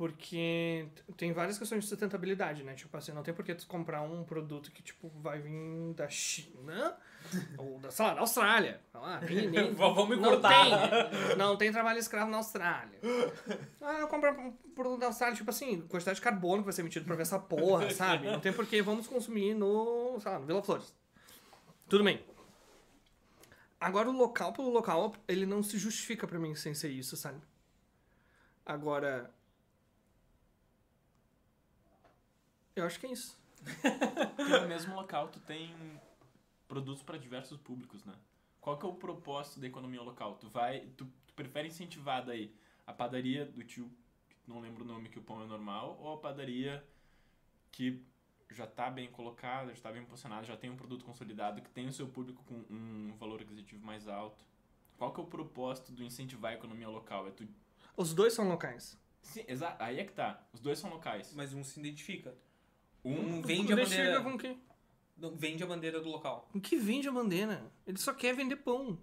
porque 0.01 0.87
tem 1.15 1.31
várias 1.31 1.59
questões 1.59 1.83
de 1.83 1.87
sustentabilidade, 1.87 2.63
né? 2.63 2.73
Tipo 2.73 2.97
assim, 2.97 3.11
não 3.11 3.21
tem 3.21 3.35
por 3.35 3.45
que 3.45 3.53
tu 3.53 3.67
comprar 3.67 4.01
um 4.01 4.23
produto 4.23 4.71
que, 4.71 4.81
tipo, 4.81 5.11
vai 5.21 5.39
vir 5.39 5.93
da 5.93 6.09
China 6.09 6.97
ou 7.55 7.77
da, 7.77 7.91
sei 7.91 8.05
lá, 8.05 8.15
da 8.15 8.21
Austrália. 8.21 8.81
Lá, 8.95 9.21
nem, 9.21 9.47
nem, 9.51 9.73
Vamos 9.77 10.09
me 10.09 10.15
não 10.15 10.31
cortar. 10.31 10.49
tem, 10.49 11.37
não 11.37 11.55
tem 11.55 11.71
trabalho 11.71 11.99
escravo 11.99 12.31
na 12.31 12.37
Austrália. 12.37 12.99
Ah, 13.79 13.99
eu 13.99 14.07
compro 14.07 14.31
um 14.31 14.51
produto 14.73 15.01
da 15.01 15.05
Austrália, 15.05 15.37
tipo 15.37 15.51
assim, 15.51 15.81
quantidade 15.81 16.15
de 16.15 16.23
carbono 16.23 16.63
que 16.63 16.65
vai 16.65 16.73
ser 16.73 16.81
emitido 16.81 17.05
pra 17.05 17.15
ver 17.15 17.21
essa 17.21 17.37
porra, 17.37 17.87
sabe? 17.93 18.25
Não 18.25 18.39
tem 18.39 18.51
por 18.51 18.65
que 18.65 18.81
vamos 18.81 19.05
consumir 19.05 19.53
no, 19.53 20.19
sei 20.19 20.31
lá, 20.31 20.39
no 20.39 20.47
Vila 20.47 20.63
Flores. 20.63 20.95
Tudo 21.87 22.03
bem. 22.03 22.25
Agora 23.79 24.09
o 24.09 24.17
local 24.17 24.51
pelo 24.51 24.71
local, 24.71 25.13
ele 25.27 25.45
não 25.45 25.61
se 25.61 25.77
justifica 25.77 26.25
pra 26.25 26.39
mim 26.39 26.55
sem 26.55 26.73
ser 26.73 26.89
isso, 26.89 27.15
sabe? 27.15 27.39
Agora. 28.65 29.31
Eu 32.75 32.85
acho 32.85 32.99
que 32.99 33.05
é 33.05 33.11
isso. 33.11 33.39
Porque 34.35 34.59
no 34.59 34.67
mesmo 34.67 34.95
local 34.95 35.27
tu 35.29 35.39
tem 35.39 35.75
produtos 36.67 37.03
para 37.03 37.17
diversos 37.17 37.57
públicos, 37.57 38.03
né? 38.05 38.13
Qual 38.59 38.77
que 38.77 38.85
é 38.85 38.89
o 38.89 38.93
propósito 38.93 39.59
da 39.59 39.67
economia 39.67 40.01
local? 40.01 40.35
Tu 40.35 40.49
vai, 40.49 40.81
tu, 40.97 41.05
tu 41.27 41.33
prefere 41.33 41.67
incentivar 41.67 42.25
daí 42.25 42.55
a 42.85 42.93
padaria 42.93 43.45
do 43.45 43.63
tio, 43.63 43.91
que 44.29 44.49
não 44.49 44.59
lembro 44.59 44.83
o 44.83 44.87
nome 44.87 45.09
que 45.09 45.19
o 45.19 45.21
pão 45.21 45.41
é 45.41 45.45
normal, 45.45 45.97
ou 45.99 46.13
a 46.13 46.17
padaria 46.17 46.85
que 47.71 48.03
já 48.49 48.65
está 48.65 48.89
bem 48.89 49.09
colocada, 49.09 49.67
já 49.67 49.73
está 49.73 49.91
bem 49.91 50.03
posicionada, 50.03 50.43
já 50.45 50.57
tem 50.57 50.69
um 50.69 50.75
produto 50.75 51.05
consolidado, 51.05 51.61
que 51.61 51.69
tem 51.69 51.87
o 51.87 51.93
seu 51.93 52.07
público 52.07 52.43
com 52.43 52.65
um 52.69 53.15
valor 53.17 53.41
aquisitivo 53.41 53.85
mais 53.85 54.07
alto? 54.07 54.45
Qual 54.97 55.13
que 55.13 55.19
é 55.19 55.23
o 55.23 55.27
propósito 55.27 55.91
do 55.91 56.03
incentivar 56.03 56.51
a 56.51 56.55
economia 56.55 56.89
local? 56.89 57.27
É 57.27 57.31
tu... 57.31 57.47
Os 57.97 58.13
dois 58.13 58.33
são 58.33 58.47
locais. 58.47 58.97
Sim, 59.21 59.43
exa... 59.47 59.75
aí 59.79 59.99
é 59.99 60.05
que 60.05 60.13
tá. 60.13 60.43
Os 60.53 60.59
dois 60.59 60.77
são 60.77 60.89
locais. 60.89 61.33
Mas 61.33 61.53
um 61.53 61.63
se 61.63 61.79
identifica. 61.79 62.35
Um 63.03 63.41
vende 63.41 63.73
a 63.73 63.75
bandeira. 63.75 64.19
ver 64.19 64.23
com 64.23 64.37
quem? 64.37 64.61
não, 65.17 65.35
Vende 65.35 65.63
a 65.63 65.67
bandeira 65.67 65.99
do 65.99 66.09
local. 66.09 66.49
O 66.53 66.59
que 66.61 66.77
vende 66.77 67.07
a 67.07 67.11
bandeira? 67.11 67.71
Ele 67.85 67.97
só 67.97 68.13
quer 68.13 68.35
vender 68.35 68.57
pão. 68.57 68.97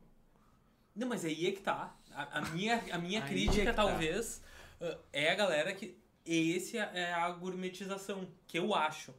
Não, 0.95 1.09
mas 1.09 1.25
aí 1.25 1.47
é 1.47 1.53
que 1.53 1.61
tá. 1.61 1.95
A, 2.13 2.39
a 2.39 2.41
minha, 2.51 2.83
a 2.93 2.99
minha 2.99 3.23
Aí 3.23 3.29
crítica, 3.29 3.63
é 3.63 3.67
que 3.67 3.73
tá. 3.73 3.85
talvez, 3.85 4.43
uh, 4.81 4.99
é 5.13 5.31
a 5.31 5.35
galera 5.35 5.73
que. 5.75 5.97
Esse 6.27 6.77
é 6.77 7.13
a 7.15 7.31
gourmetização, 7.31 8.29
que 8.47 8.59
eu 8.59 8.75
acho. 8.75 9.15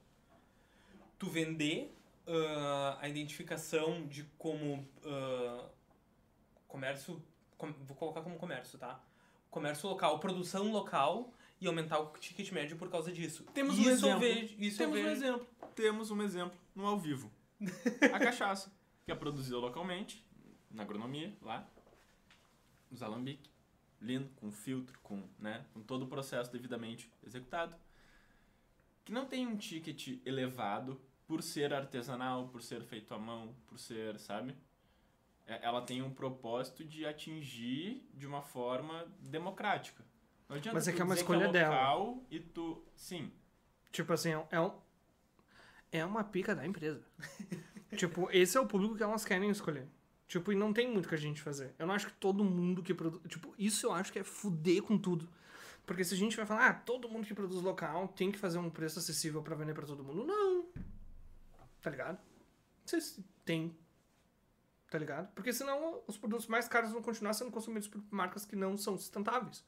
Tu 1.17 1.27
vender 1.29 1.95
uh, 2.27 2.97
a 3.01 3.07
identificação 3.09 4.05
de 4.07 4.23
como 4.37 4.87
uh, 5.03 5.65
comércio. 6.67 7.21
com- 7.57 7.73
vou 7.73 7.95
colocar 7.97 8.21
como 8.21 8.37
comércio, 8.37 8.77
tá? 8.77 9.01
Comércio 9.49 9.89
local, 9.89 10.19
produção 10.19 10.71
local 10.71 11.33
e 11.61 11.67
aumentar 11.67 11.99
o 11.99 12.07
ticket 12.17 12.51
médio 12.51 12.77
por 12.77 12.89
causa 12.89 13.11
disso. 13.11 13.43
Temos 13.53 13.77
um 13.77 13.81
isso 13.81 13.89
exemplo. 13.91 14.13
Eu 14.13 14.19
vejo, 14.35 14.55
isso 14.59 14.77
Temos 14.77 14.99
um 14.99 15.07
exemplo. 15.07 15.47
Temos 15.75 16.11
um 16.11 16.21
exemplo 16.21 16.57
no 16.75 16.85
ao 16.85 16.97
vivo. 16.99 17.31
A 18.13 18.19
cachaça, 18.19 18.71
que 19.05 19.11
é 19.11 19.15
produzida 19.15 19.57
localmente, 19.57 20.23
na 20.71 20.83
agronomia, 20.83 21.35
lá. 21.41 21.67
Os 22.89 23.03
alambique. 23.03 23.49
Lindo, 24.01 24.29
com 24.37 24.49
filtro, 24.49 24.97
com, 25.03 25.27
né, 25.37 25.65
com 25.73 25.81
todo 25.81 26.03
o 26.03 26.07
processo 26.07 26.49
devidamente 26.51 27.11
executado. 27.21 27.75
Que 29.03 29.11
não 29.11 29.25
tem 29.25 29.45
um 29.45 29.57
ticket 29.57 30.21
elevado 30.25 31.01
por 31.27 31.43
ser 31.43 31.73
artesanal, 31.73 32.47
por 32.47 32.61
ser 32.61 32.81
feito 32.81 33.13
à 33.13 33.19
mão, 33.19 33.53
por 33.67 33.77
ser, 33.77 34.17
sabe? 34.17 34.55
É- 35.45 35.65
Ela 35.65 35.81
tem 35.81 36.01
um 36.01 36.13
propósito 36.13 36.85
de 36.85 37.05
atingir 37.05 38.07
de 38.13 38.25
uma 38.25 38.41
forma 38.41 39.05
democrática. 39.19 40.05
Não 40.49 40.57
adianta 40.57 40.73
Mas 40.75 40.87
é 40.87 40.91
que 40.91 40.99
é 40.99 41.03
uma 41.03 41.13
dizer 41.13 41.23
escolha 41.23 41.47
dela. 41.49 41.75
local 41.75 42.23
E 42.31 42.39
tu, 42.39 42.83
sim, 42.95 43.31
Tipo 43.91 44.13
assim, 44.13 44.31
é 44.49 44.59
um. 44.59 44.71
É 45.91 46.05
uma 46.05 46.23
pica 46.23 46.55
da 46.55 46.65
empresa. 46.65 47.03
tipo, 47.95 48.29
esse 48.31 48.57
é 48.57 48.61
o 48.61 48.67
público 48.67 48.95
que 48.95 49.03
elas 49.03 49.25
querem 49.25 49.49
escolher. 49.49 49.87
Tipo, 50.27 50.51
e 50.51 50.55
não 50.55 50.71
tem 50.71 50.91
muito 50.91 51.09
que 51.09 51.15
a 51.15 51.17
gente 51.17 51.41
fazer. 51.41 51.73
Eu 51.79 51.87
não 51.87 51.95
acho 51.95 52.07
que 52.07 52.13
todo 52.13 52.43
mundo 52.43 52.83
que 52.83 52.93
produz. 52.93 53.21
Tipo, 53.27 53.53
isso 53.57 53.87
eu 53.87 53.93
acho 53.93 54.13
que 54.13 54.19
é 54.19 54.23
fuder 54.23 54.83
com 54.83 54.97
tudo. 54.97 55.27
Porque 55.87 56.03
se 56.03 56.13
a 56.13 56.17
gente 56.17 56.37
vai 56.37 56.45
falar, 56.45 56.67
ah, 56.67 56.73
todo 56.73 57.09
mundo 57.09 57.25
que 57.25 57.33
produz 57.33 57.63
local 57.63 58.07
tem 58.09 58.31
que 58.31 58.37
fazer 58.37 58.59
um 58.59 58.69
preço 58.69 58.99
acessível 58.99 59.41
pra 59.41 59.55
vender 59.55 59.73
pra 59.73 59.87
todo 59.87 60.03
mundo. 60.03 60.23
Não. 60.23 60.67
Tá 61.81 61.89
ligado? 61.89 62.19
Vocês 62.85 63.19
tem. 63.43 63.75
Tá 64.91 64.99
ligado? 64.99 65.31
Porque 65.33 65.51
senão 65.51 66.03
os 66.05 66.15
produtos 66.15 66.45
mais 66.45 66.67
caros 66.67 66.91
vão 66.91 67.01
continuar 67.01 67.33
sendo 67.33 67.49
consumidos 67.49 67.87
por 67.87 68.03
marcas 68.11 68.45
que 68.45 68.55
não 68.55 68.77
são 68.77 68.95
sustentáveis. 68.95 69.65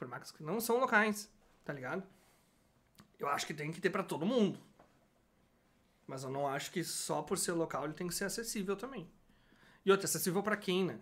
Por 0.00 0.08
marcas 0.08 0.32
que 0.32 0.42
não 0.42 0.62
são 0.62 0.78
locais. 0.78 1.30
Tá 1.62 1.74
ligado? 1.74 2.02
Eu 3.18 3.28
acho 3.28 3.46
que 3.46 3.52
tem 3.52 3.70
que 3.70 3.82
ter 3.82 3.90
pra 3.90 4.02
todo 4.02 4.24
mundo. 4.24 4.58
Mas 6.06 6.24
eu 6.24 6.30
não 6.30 6.48
acho 6.48 6.70
que 6.70 6.82
só 6.82 7.20
por 7.20 7.36
ser 7.36 7.52
local 7.52 7.84
ele 7.84 7.92
tem 7.92 8.08
que 8.08 8.14
ser 8.14 8.24
acessível 8.24 8.76
também. 8.76 9.06
E 9.84 9.90
outra, 9.90 10.06
acessível 10.06 10.42
pra 10.42 10.56
quem, 10.56 10.86
né? 10.86 10.98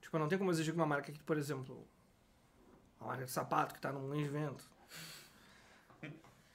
Tipo, 0.00 0.20
não 0.20 0.28
tem 0.28 0.38
como 0.38 0.52
exigir 0.52 0.72
que 0.72 0.78
uma 0.78 0.86
marca 0.86 1.10
que, 1.10 1.20
por 1.24 1.36
exemplo, 1.36 1.84
uma 3.00 3.08
marca 3.08 3.24
de 3.24 3.32
sapato 3.32 3.74
que 3.74 3.80
tá 3.80 3.92
num 3.92 4.14
evento 4.14 4.64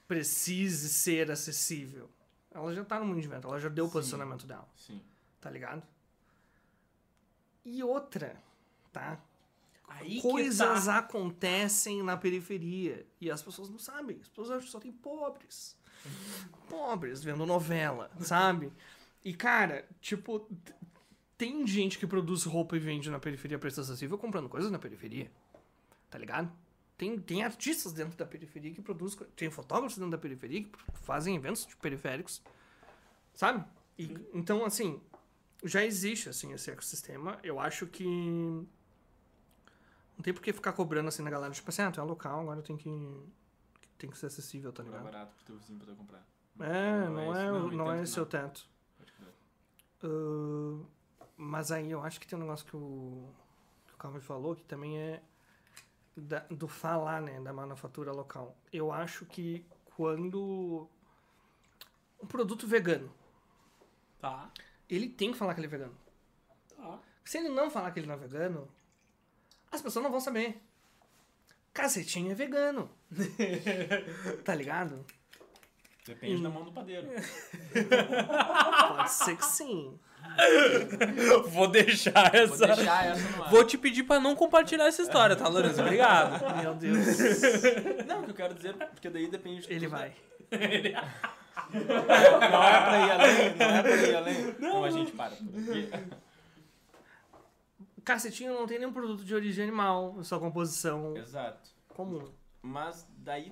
precise 0.08 0.88
ser 0.88 1.30
acessível. 1.30 2.10
Ela 2.50 2.74
já 2.74 2.86
tá 2.86 2.98
no 2.98 3.06
mundo 3.06 3.20
de 3.20 3.28
evento, 3.28 3.48
ela 3.48 3.60
já 3.60 3.68
deu 3.68 3.88
o 3.88 3.92
posicionamento 3.92 4.48
dela, 4.48 4.68
sim. 4.76 5.02
tá 5.42 5.50
ligado? 5.50 5.84
E 7.64 7.84
outra, 7.84 8.42
tá? 8.92 9.20
Aí 10.00 10.22
Coisas 10.22 10.86
tá. 10.86 10.98
acontecem 10.98 12.02
na 12.04 12.16
periferia 12.18 13.06
e 13.20 13.30
as 13.30 13.42
pessoas 13.42 13.70
não 13.70 13.78
sabem. 13.80 14.18
As 14.22 14.28
pessoas 14.30 14.52
acham 14.52 14.66
que 14.66 14.72
só 14.72 14.80
tem 14.80 14.92
pobres. 14.92 15.78
pobres 16.70 17.24
vendo 17.24 17.46
novela, 17.46 18.12
sabe? 18.22 18.72
E, 19.24 19.34
cara, 19.34 19.88
tipo, 20.00 20.48
tem 21.38 21.66
gente 21.68 21.98
que 22.00 22.08
produz 22.08 22.44
roupa 22.44 22.76
e 22.76 22.80
vende 22.80 23.10
na 23.10 23.20
periferia 23.20 23.60
preço 23.60 23.82
acessível 23.82 24.18
comprando 24.18 24.50
coisas 24.50 24.72
na 24.72 24.80
periferia. 24.80 25.32
Tá 26.10 26.18
ligado? 26.18 26.52
Tem, 26.98 27.18
tem 27.20 27.44
artistas 27.44 27.94
dentro 27.94 28.18
da 28.18 28.26
periferia 28.26 28.72
que 28.72 28.82
produzem. 28.82 29.20
Tem 29.36 29.50
fotógrafos 29.50 29.98
dentro 29.98 30.12
da 30.12 30.18
periferia 30.18 30.64
que 30.64 30.70
fazem 31.02 31.36
eventos 31.36 31.66
de 31.66 31.76
periféricos. 31.76 32.42
Sabe? 33.34 33.66
E, 33.98 34.16
Então, 34.34 34.64
assim, 34.66 35.02
já 35.64 35.84
existe 35.84 36.30
assim, 36.30 36.54
esse 36.54 36.70
ecossistema. 36.70 37.40
Eu 37.44 37.60
acho 37.60 37.88
que. 37.88 38.06
Não 40.22 40.24
tem 40.24 40.36
por 40.36 40.44
que 40.44 40.54
ficar 40.54 40.74
cobrando 40.74 41.08
assim 41.08 41.24
na 41.24 41.32
galera, 41.32 41.52
tipo 41.52 41.68
assim, 41.68 41.82
ah, 41.82 41.90
tu 41.90 42.00
é 42.00 42.04
local, 42.04 42.42
agora 42.42 42.62
tem 42.62 42.78
que. 42.78 42.88
Tem 43.98 44.08
que 44.08 44.16
ser 44.16 44.28
acessível, 44.28 44.72
tá 44.72 44.84
Não 44.84 44.90
é 44.92 44.98
ligado? 44.98 45.12
barato 45.12 45.34
pro 45.36 45.46
teu 45.46 45.56
vizinho 45.58 45.80
poder 45.80 45.96
comprar. 45.96 46.24
É, 46.60 47.10
não, 47.10 47.36
é, 47.36 47.50
não, 47.52 47.92
é 47.92 47.96
entendo 47.96 48.04
esse 48.04 48.14
que 48.14 48.20
o 48.20 48.26
teto. 48.28 48.70
Ahn, 50.04 50.86
mas 51.36 51.72
aí 51.72 51.90
eu 51.90 52.04
acho 52.04 52.20
que 52.20 52.28
tem 52.28 52.38
um 52.38 52.42
negócio 52.44 52.64
que 52.68 52.76
o, 52.76 53.28
que 53.88 53.94
o 53.96 53.98
Calvin 53.98 54.20
falou, 54.20 54.56
que 54.56 54.64
também 54.64 54.96
é 55.00 55.24
da- 56.16 56.46
do 56.52 56.68
falar, 56.68 57.20
né, 57.20 57.40
da 57.42 57.52
manufatura 57.52 58.12
local. 58.12 58.56
Eu 58.72 58.92
acho 58.92 59.26
que 59.26 59.66
quando 59.96 60.88
um 62.22 62.28
produto 62.28 62.68
vegano, 62.68 63.12
Tá. 64.20 64.52
ele 64.88 65.10
tem 65.10 65.32
que 65.32 65.38
falar 65.40 65.56
que 65.56 65.62
ele 65.62 65.68
é 65.68 65.70
vegano. 65.72 65.98
Tá. 66.76 67.00
Se 67.26 67.40
ele 67.40 67.50
não 67.50 67.72
falar 67.72 67.90
que 67.92 68.00
ele 68.00 68.08
não 68.08 68.14
é 68.14 68.18
vegano, 68.18 68.68
as 69.72 69.82
pessoas 69.82 70.04
não 70.04 70.12
vão 70.12 70.20
saber. 70.20 70.62
Cacetinho 71.74 72.32
é 72.32 72.36
vegano. 72.36 72.90
tá 74.44 74.54
ligado? 74.54 75.06
Depende 76.06 76.36
Hum. 76.38 76.44
da 76.44 76.50
mão 76.50 76.64
do 76.66 76.72
padeiro. 76.72 77.08
Pode 78.96 79.12
ser 79.12 79.38
que 79.38 79.46
sim. 79.46 79.98
Vou 81.50 81.68
deixar 81.68 82.32
Vou 82.32 82.42
essa. 82.42 82.68
deixar 82.68 83.06
essa 83.06 83.38
no 83.38 83.44
ar. 83.44 83.50
Vou 83.50 83.64
te 83.64 83.78
pedir 83.78 84.04
pra 84.04 84.20
não 84.20 84.36
compartilhar 84.36 84.86
essa 84.88 85.02
história, 85.02 85.36
tá, 85.36 85.48
Lourenço? 85.48 85.82
Obrigado. 85.82 86.44
Meu 86.62 86.74
Deus. 86.76 86.98
Não, 88.08 88.22
o 88.22 88.24
que 88.26 88.32
eu 88.32 88.36
quero 88.36 88.54
dizer, 88.54 88.74
porque 88.76 89.10
daí 89.10 89.28
depende 89.30 89.68
de 89.68 89.74
Ele 89.74 89.88
vai. 89.88 90.14
Não 91.72 92.64
é 92.64 92.82
pra 92.82 93.00
ir 93.06 93.12
além, 93.12 93.56
não 93.56 93.66
é 93.70 93.82
pra 93.84 93.96
ir 93.96 94.16
além. 94.16 94.56
Não, 94.60 94.84
a 94.84 94.90
gente 94.92 95.12
para 95.14 95.36
por 95.36 95.46
aqui. 95.70 95.90
Cacetinho 98.04 98.54
não 98.54 98.66
tem 98.68 98.80
nenhum 98.80 98.94
produto 98.94 99.24
de 99.24 99.34
origem 99.36 99.64
animal, 99.64 100.24
sua 100.24 100.40
composição 100.40 101.16
Exato. 101.18 101.70
comum. 101.90 102.32
Mas 102.62 103.08
daí 103.18 103.52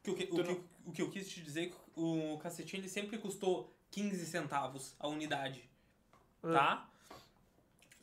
O 0.00 0.02
que, 0.02 0.10
o, 0.10 0.16
que, 0.16 0.24
o, 0.40 0.44
que, 0.44 0.60
o 0.86 0.92
que 0.92 1.02
eu 1.02 1.10
quis 1.10 1.28
te 1.28 1.42
dizer 1.42 1.62
é 1.64 1.66
que 1.66 1.76
o 1.96 2.38
cacetinho 2.38 2.80
ele 2.80 2.88
sempre 2.88 3.18
custou 3.18 3.72
15 3.90 4.26
centavos 4.26 4.94
a 4.98 5.08
unidade. 5.08 5.68
Tá? 6.42 6.88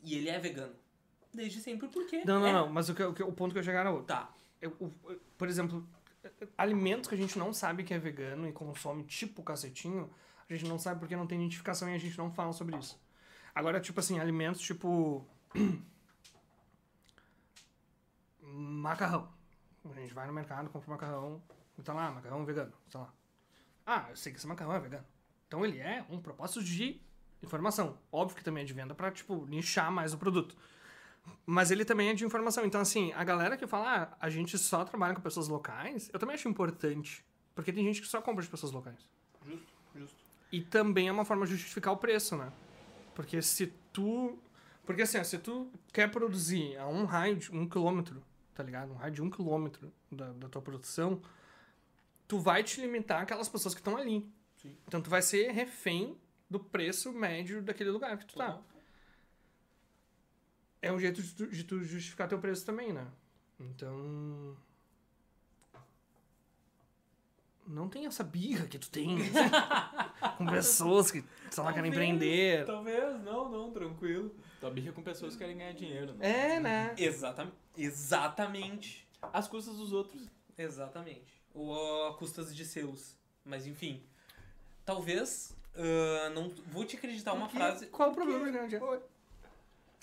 E 0.02 0.14
ele 0.14 0.28
é 0.28 0.38
vegano. 0.38 0.74
Desde 1.32 1.60
sempre, 1.60 1.88
porque. 1.88 2.24
Não, 2.24 2.40
não, 2.40 2.46
é. 2.46 2.52
não, 2.52 2.68
mas 2.68 2.88
o, 2.88 2.94
que, 2.94 3.02
o, 3.02 3.12
que- 3.12 3.22
o 3.22 3.32
ponto 3.32 3.52
que 3.52 3.58
eu 3.58 3.62
chegar 3.62 3.80
era 3.80 3.90
outro. 3.90 4.06
Tá. 4.06 4.30
Eu- 4.60 4.74
o- 4.80 4.86
o- 4.86 5.20
por 5.36 5.48
exemplo, 5.48 5.86
alimentos 6.56 7.08
que 7.08 7.14
a 7.14 7.18
gente 7.18 7.38
não 7.38 7.52
sabe 7.52 7.82
que 7.84 7.92
é 7.92 7.98
vegano 7.98 8.48
e 8.48 8.52
consome 8.52 9.04
tipo 9.04 9.42
cacetinho, 9.42 10.10
a 10.48 10.52
gente 10.54 10.66
não 10.68 10.78
sabe 10.78 11.00
porque 11.00 11.16
não 11.16 11.26
tem 11.26 11.38
identificação 11.38 11.88
e 11.90 11.94
a 11.94 11.98
gente 11.98 12.16
não 12.16 12.30
fala 12.30 12.52
sobre 12.52 12.76
isso. 12.76 12.98
Agora, 13.56 13.80
tipo 13.80 13.98
assim, 13.98 14.20
alimentos 14.20 14.60
tipo. 14.60 15.26
macarrão. 18.42 19.32
A 19.90 19.98
gente 19.98 20.12
vai 20.12 20.26
no 20.26 20.32
mercado, 20.34 20.68
compra 20.68 20.90
um 20.90 20.92
macarrão 20.92 21.42
e 21.78 21.82
tá 21.82 21.94
lá, 21.94 22.10
macarrão 22.10 22.44
vegano, 22.44 22.72
tá 22.90 22.98
lá. 22.98 23.14
Ah, 23.86 24.06
eu 24.10 24.16
sei 24.16 24.30
que 24.30 24.38
esse 24.38 24.46
macarrão 24.46 24.74
é 24.74 24.80
vegano. 24.80 25.06
Então 25.46 25.64
ele 25.64 25.78
é 25.78 26.04
um 26.10 26.20
propósito 26.20 26.62
de 26.62 27.00
informação. 27.42 27.98
Óbvio 28.12 28.36
que 28.36 28.44
também 28.44 28.62
é 28.62 28.66
de 28.66 28.74
venda 28.74 28.94
pra, 28.94 29.10
tipo, 29.10 29.46
nichar 29.46 29.90
mais 29.90 30.12
o 30.12 30.18
produto. 30.18 30.54
Mas 31.46 31.70
ele 31.70 31.84
também 31.84 32.10
é 32.10 32.14
de 32.14 32.26
informação. 32.26 32.66
Então, 32.66 32.82
assim, 32.82 33.10
a 33.14 33.24
galera 33.24 33.56
que 33.56 33.66
fala, 33.66 34.02
ah, 34.02 34.16
a 34.20 34.28
gente 34.28 34.58
só 34.58 34.84
trabalha 34.84 35.14
com 35.14 35.22
pessoas 35.22 35.48
locais, 35.48 36.10
eu 36.12 36.18
também 36.18 36.34
acho 36.34 36.46
importante. 36.46 37.24
Porque 37.54 37.72
tem 37.72 37.84
gente 37.84 38.02
que 38.02 38.06
só 38.06 38.20
compra 38.20 38.42
de 38.42 38.50
pessoas 38.50 38.70
locais. 38.70 39.08
Justo, 39.46 39.72
justo. 39.94 40.16
E 40.52 40.60
também 40.60 41.08
é 41.08 41.12
uma 41.12 41.24
forma 41.24 41.46
de 41.46 41.52
justificar 41.52 41.94
o 41.94 41.96
preço, 41.96 42.36
né? 42.36 42.52
Porque 43.16 43.40
se 43.40 43.68
tu. 43.92 44.38
Porque 44.84 45.02
assim, 45.02 45.24
se 45.24 45.38
tu 45.38 45.72
quer 45.92 46.08
produzir 46.08 46.76
a 46.76 46.86
um 46.86 47.06
raio 47.06 47.36
de 47.36 47.50
um 47.50 47.66
quilômetro, 47.66 48.22
tá 48.54 48.62
ligado? 48.62 48.92
Um 48.92 48.96
raio 48.96 49.12
de 49.12 49.22
um 49.22 49.30
quilômetro 49.30 49.90
da, 50.12 50.32
da 50.34 50.48
tua 50.48 50.62
produção, 50.62 51.20
tu 52.28 52.38
vai 52.38 52.62
te 52.62 52.80
limitar 52.80 53.22
àquelas 53.22 53.48
pessoas 53.48 53.74
que 53.74 53.80
estão 53.80 53.96
ali. 53.96 54.30
Sim. 54.56 54.76
Então 54.86 55.00
tu 55.00 55.08
vai 55.08 55.22
ser 55.22 55.50
refém 55.50 56.16
do 56.48 56.60
preço 56.60 57.10
médio 57.10 57.62
daquele 57.62 57.90
lugar 57.90 58.16
que 58.18 58.26
tu 58.26 58.36
tá. 58.36 58.60
É 60.82 60.92
um 60.92 61.00
jeito 61.00 61.20
de 61.22 61.34
tu, 61.34 61.46
de 61.48 61.64
tu 61.64 61.82
justificar 61.82 62.28
teu 62.28 62.38
preço 62.38 62.64
também, 62.66 62.92
né? 62.92 63.08
Então. 63.58 64.56
Não 67.66 67.88
tem 67.88 68.06
essa 68.06 68.22
birra 68.22 68.66
que 68.66 68.78
tu 68.78 68.88
tem 68.90 69.18
com 70.38 70.46
pessoas 70.46 71.10
que, 71.10 71.24
sei 71.50 71.62
lá, 71.64 71.72
querem 71.72 71.90
empreender. 71.90 72.64
Talvez, 72.64 73.20
não, 73.22 73.48
não, 73.48 73.72
tranquilo. 73.72 74.34
tua 74.60 74.70
birra 74.70 74.92
com 74.92 75.02
pessoas 75.02 75.32
que 75.32 75.38
querem 75.40 75.56
ganhar 75.58 75.72
dinheiro. 75.72 76.14
Né? 76.14 76.54
É, 76.54 76.60
né? 76.60 76.94
Exatamente. 76.96 77.56
Exatamente. 77.76 79.08
Às 79.32 79.48
custas 79.48 79.76
dos 79.76 79.92
outros. 79.92 80.28
Exatamente. 80.56 81.42
Ou 81.54 82.06
a 82.08 82.14
custas 82.16 82.54
de 82.54 82.64
seus. 82.64 83.16
Mas 83.44 83.66
enfim. 83.66 84.02
Talvez. 84.84 85.54
ah, 85.74 86.30
não 86.30 86.50
vou 86.68 86.84
te 86.84 86.96
acreditar 86.96 87.32
uma 87.32 87.46
Porque- 87.46 87.58
frase. 87.58 87.86
Qual 87.88 88.10
o 88.10 88.14
problema, 88.14 88.48
grande? 88.50 88.76
Oi. 88.76 89.00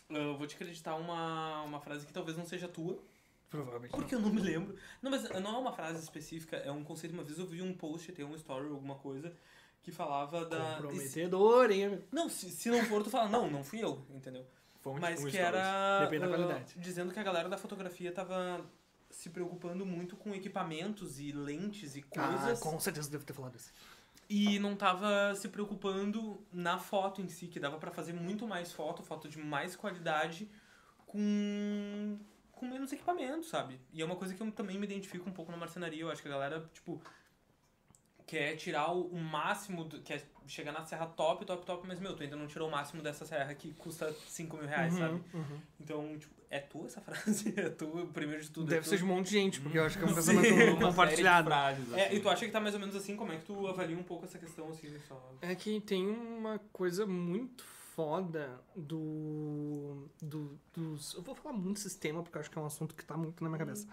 ah, 0.09 0.35
vou 0.37 0.45
te 0.47 0.55
acreditar 0.55 0.95
uma, 0.95 1.61
uma 1.63 1.79
frase 1.79 2.05
que 2.05 2.11
talvez 2.13 2.37
não 2.37 2.45
seja 2.45 2.67
tua. 2.67 2.99
Provavelmente. 3.53 3.91
Porque 3.91 4.15
eu 4.15 4.19
não 4.19 4.31
me 4.31 4.41
lembro. 4.41 4.75
Não, 4.99 5.11
mas 5.11 5.29
não 5.29 5.55
é 5.55 5.57
uma 5.59 5.71
frase 5.71 6.01
específica, 6.01 6.57
é 6.57 6.71
um 6.71 6.83
conceito. 6.83 7.13
Uma 7.13 7.23
vez 7.23 7.37
eu 7.37 7.45
vi 7.45 7.61
um 7.61 7.71
post, 7.71 8.11
tem 8.11 8.25
um 8.25 8.33
story 8.33 8.67
alguma 8.67 8.95
coisa, 8.95 9.31
que 9.83 9.91
falava 9.91 10.43
da. 10.43 10.77
Comprometedor, 10.77 11.69
hein? 11.69 12.03
Não, 12.11 12.27
se, 12.27 12.49
se 12.49 12.71
não 12.71 12.83
for, 12.85 13.03
tu 13.03 13.11
fala, 13.11 13.29
não, 13.29 13.47
não 13.51 13.63
fui 13.63 13.83
eu, 13.83 14.03
entendeu? 14.09 14.43
Fonte 14.81 14.99
Mas 14.99 15.19
um 15.19 15.25
que 15.25 15.33
stories. 15.33 15.47
era. 15.55 15.99
Depende 15.99 16.21
da 16.21 16.25
ah, 16.25 16.29
qualidade. 16.29 16.73
Dizendo 16.77 17.13
que 17.13 17.19
a 17.19 17.23
galera 17.23 17.47
da 17.47 17.57
fotografia 17.57 18.11
tava 18.11 18.65
se 19.11 19.29
preocupando 19.29 19.85
muito 19.85 20.15
com 20.15 20.33
equipamentos 20.33 21.19
e 21.19 21.31
lentes 21.31 21.95
e 21.95 22.03
Ah, 22.17 22.27
coisas. 22.27 22.59
com 22.59 22.79
certeza 22.79 23.07
devo 23.07 23.23
ter 23.23 23.33
falado 23.33 23.55
isso. 23.55 23.71
E 24.27 24.57
não 24.57 24.75
tava 24.75 25.35
se 25.35 25.47
preocupando 25.47 26.43
na 26.51 26.79
foto 26.79 27.21
em 27.21 27.29
si, 27.29 27.45
que 27.47 27.59
dava 27.59 27.77
pra 27.77 27.91
fazer 27.91 28.13
muito 28.13 28.47
mais 28.47 28.71
foto, 28.71 29.03
foto 29.03 29.29
de 29.29 29.37
mais 29.37 29.75
qualidade, 29.75 30.49
com, 31.05 32.17
com 32.63 32.69
menos 32.69 32.91
equipamento, 32.93 33.45
sabe? 33.45 33.79
E 33.91 34.01
é 34.01 34.05
uma 34.05 34.15
coisa 34.15 34.33
que 34.33 34.41
eu 34.41 34.51
também 34.51 34.77
me 34.79 34.85
identifico 34.85 35.29
um 35.29 35.33
pouco 35.33 35.51
na 35.51 35.57
marcenaria. 35.57 36.01
Eu 36.01 36.09
acho 36.09 36.21
que 36.21 36.27
a 36.27 36.31
galera, 36.31 36.69
tipo, 36.73 37.01
quer 38.25 38.55
tirar 38.55 38.91
o, 38.91 39.15
máximo, 39.19 39.83
do, 39.83 39.99
quer 40.01 40.23
chegar 40.47 40.71
na 40.71 40.83
serra 40.85 41.05
top, 41.07 41.45
top, 41.45 41.65
top, 41.65 41.87
mas, 41.87 41.99
meu, 41.99 42.15
tu 42.15 42.23
ainda 42.23 42.35
não 42.35 42.47
tirou 42.47 42.67
o 42.67 42.71
máximo 42.71 43.01
dessa 43.01 43.25
serra 43.25 43.53
que 43.53 43.73
custa 43.73 44.13
5 44.27 44.57
mil 44.57 44.67
reais, 44.67 44.93
sabe? 44.93 45.21
uhum. 45.33 45.59
Então, 45.79 46.17
tipo, 46.17 46.33
é 46.49 46.59
tua 46.59 46.85
essa 46.85 47.01
frase? 47.01 47.53
É 47.57 47.69
tu, 47.69 48.09
primeiro 48.13 48.41
de 48.41 48.49
tudo? 48.49 48.67
é 48.71 48.75
Deve 48.75 48.83
tu? 48.85 48.89
ser 48.89 48.97
de 48.97 49.03
um 49.03 49.07
monte 49.07 49.25
de 49.27 49.31
gente, 49.33 49.59
porque 49.61 49.77
eu 49.77 49.85
acho 49.85 49.97
que 49.97 50.03
é 50.05 50.07
um 50.07 50.13
pensamento 50.15 50.53
Uma 50.53 50.73
de 50.77 50.79
compartilhado. 50.85 51.47
frases, 51.47 51.93
É, 51.93 52.07
assim. 52.07 52.15
e 52.15 52.19
tu 52.21 52.29
acha 52.29 52.45
que 52.45 52.51
tá 52.51 52.59
mais 52.59 52.73
ou 52.73 52.79
menos 52.79 52.95
assim? 52.95 53.15
Como 53.15 53.31
é 53.33 53.37
que 53.37 53.45
tu 53.45 53.67
avalia 53.67 53.97
um 53.97 54.03
pouco 54.03 54.25
essa 54.25 54.39
questão, 54.39 54.69
assim, 54.69 54.89
só... 55.07 55.33
É 55.41 55.53
que 55.55 55.81
tem 55.81 56.07
uma 56.09 56.59
coisa 56.71 57.05
muito 57.05 57.65
foda 57.95 58.59
do, 58.75 60.07
do. 60.21 60.59
dos. 60.73 61.13
Eu 61.13 61.21
vou 61.21 61.35
falar 61.35 61.55
muito 61.55 61.79
sistema, 61.79 62.21
porque 62.23 62.37
eu 62.37 62.41
acho 62.41 62.49
que 62.51 62.57
é 62.57 62.61
um 62.61 62.65
assunto 62.65 62.95
que 62.95 63.05
tá 63.05 63.15
muito 63.15 63.43
na 63.43 63.49
minha 63.49 63.59
cabeça. 63.59 63.87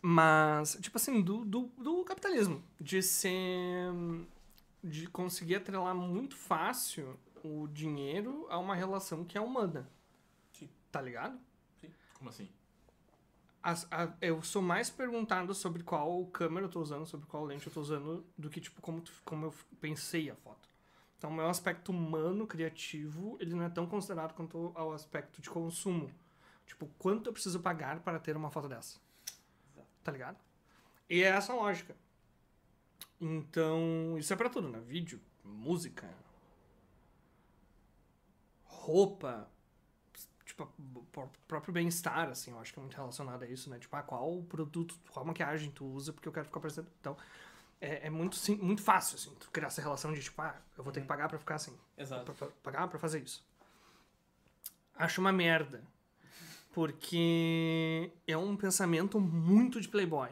Mas, 0.00 0.76
tipo 0.80 0.96
assim, 0.96 1.20
do, 1.22 1.44
do, 1.44 1.66
do 1.78 2.04
capitalismo. 2.04 2.62
De 2.80 3.02
ser. 3.02 3.92
De 4.82 5.06
conseguir 5.06 5.56
atrelar 5.56 5.94
muito 5.94 6.36
fácil 6.36 7.16
o 7.44 7.68
dinheiro 7.68 8.46
a 8.50 8.58
uma 8.58 8.74
relação 8.74 9.24
que 9.24 9.38
é 9.38 9.40
humana. 9.40 9.88
Sim. 10.52 10.68
Tá 10.90 11.00
ligado? 11.00 11.38
Como 12.14 12.30
assim? 12.30 12.48
As- 13.62 13.86
a- 13.92 14.12
eu 14.20 14.42
sou 14.42 14.60
mais 14.60 14.90
perguntado 14.90 15.54
sobre 15.54 15.84
qual 15.84 16.24
câmera 16.26 16.66
eu 16.66 16.70
tô 16.70 16.80
usando, 16.80 17.06
sobre 17.06 17.26
qual 17.26 17.44
lente 17.44 17.66
eu 17.68 17.72
tô 17.72 17.80
usando, 17.80 18.24
do 18.36 18.50
que, 18.50 18.60
tipo, 18.60 18.80
como, 18.82 19.00
tu- 19.00 19.12
como 19.24 19.46
eu 19.46 19.54
pensei 19.80 20.28
a 20.30 20.34
foto. 20.34 20.68
Então, 21.22 21.30
o 21.30 21.34
meu 21.34 21.46
aspecto 21.46 21.92
humano, 21.92 22.48
criativo, 22.48 23.36
ele 23.38 23.54
não 23.54 23.62
é 23.62 23.68
tão 23.68 23.86
considerado 23.86 24.34
quanto 24.34 24.72
ao 24.74 24.92
aspecto 24.92 25.40
de 25.40 25.48
consumo. 25.48 26.10
Tipo, 26.66 26.88
quanto 26.98 27.28
eu 27.28 27.32
preciso 27.32 27.60
pagar 27.60 28.00
para 28.00 28.18
ter 28.18 28.36
uma 28.36 28.50
foto 28.50 28.68
dessa? 28.68 28.98
Tá 30.02 30.10
ligado? 30.10 30.36
E 31.08 31.22
é 31.22 31.28
essa 31.28 31.52
a 31.52 31.54
lógica. 31.54 31.94
Então, 33.20 34.18
isso 34.18 34.32
é 34.32 34.36
pra 34.36 34.50
tudo, 34.50 34.68
né? 34.68 34.80
Vídeo, 34.80 35.20
música, 35.44 36.12
roupa, 38.64 39.48
tipo, 40.44 40.66
próprio 41.46 41.72
bem-estar, 41.72 42.30
assim, 42.30 42.50
eu 42.50 42.58
acho 42.58 42.72
que 42.72 42.80
é 42.80 42.82
muito 42.82 42.96
relacionado 42.96 43.44
a 43.44 43.46
isso, 43.46 43.70
né? 43.70 43.78
Tipo, 43.78 43.94
ah, 43.94 44.02
qual 44.02 44.42
produto, 44.42 44.98
qual 45.12 45.24
maquiagem 45.24 45.70
tu 45.70 45.86
usa, 45.86 46.12
porque 46.12 46.26
eu 46.26 46.32
quero 46.32 46.46
ficar 46.46 46.58
parecendo. 46.58 46.88
Então, 47.00 47.16
é, 47.82 48.06
é 48.06 48.10
muito, 48.10 48.36
sim, 48.36 48.54
muito 48.56 48.80
fácil, 48.80 49.16
assim, 49.16 49.34
tu 49.40 49.50
criar 49.50 49.66
essa 49.66 49.82
relação 49.82 50.12
de 50.12 50.22
tipo, 50.22 50.40
ah, 50.40 50.54
eu 50.78 50.84
vou 50.84 50.92
ter 50.92 51.00
que 51.00 51.06
pagar 51.06 51.28
pra 51.28 51.38
ficar 51.38 51.56
assim. 51.56 51.76
Exato. 51.98 52.24
Pra, 52.24 52.34
pra- 52.34 52.56
pagar 52.62 52.88
pra 52.88 52.98
fazer 52.98 53.20
isso. 53.20 53.44
Acho 54.94 55.20
uma 55.20 55.32
merda. 55.32 55.82
Porque 56.72 58.10
é 58.26 58.36
um 58.36 58.56
pensamento 58.56 59.20
muito 59.20 59.80
de 59.80 59.88
playboy. 59.88 60.30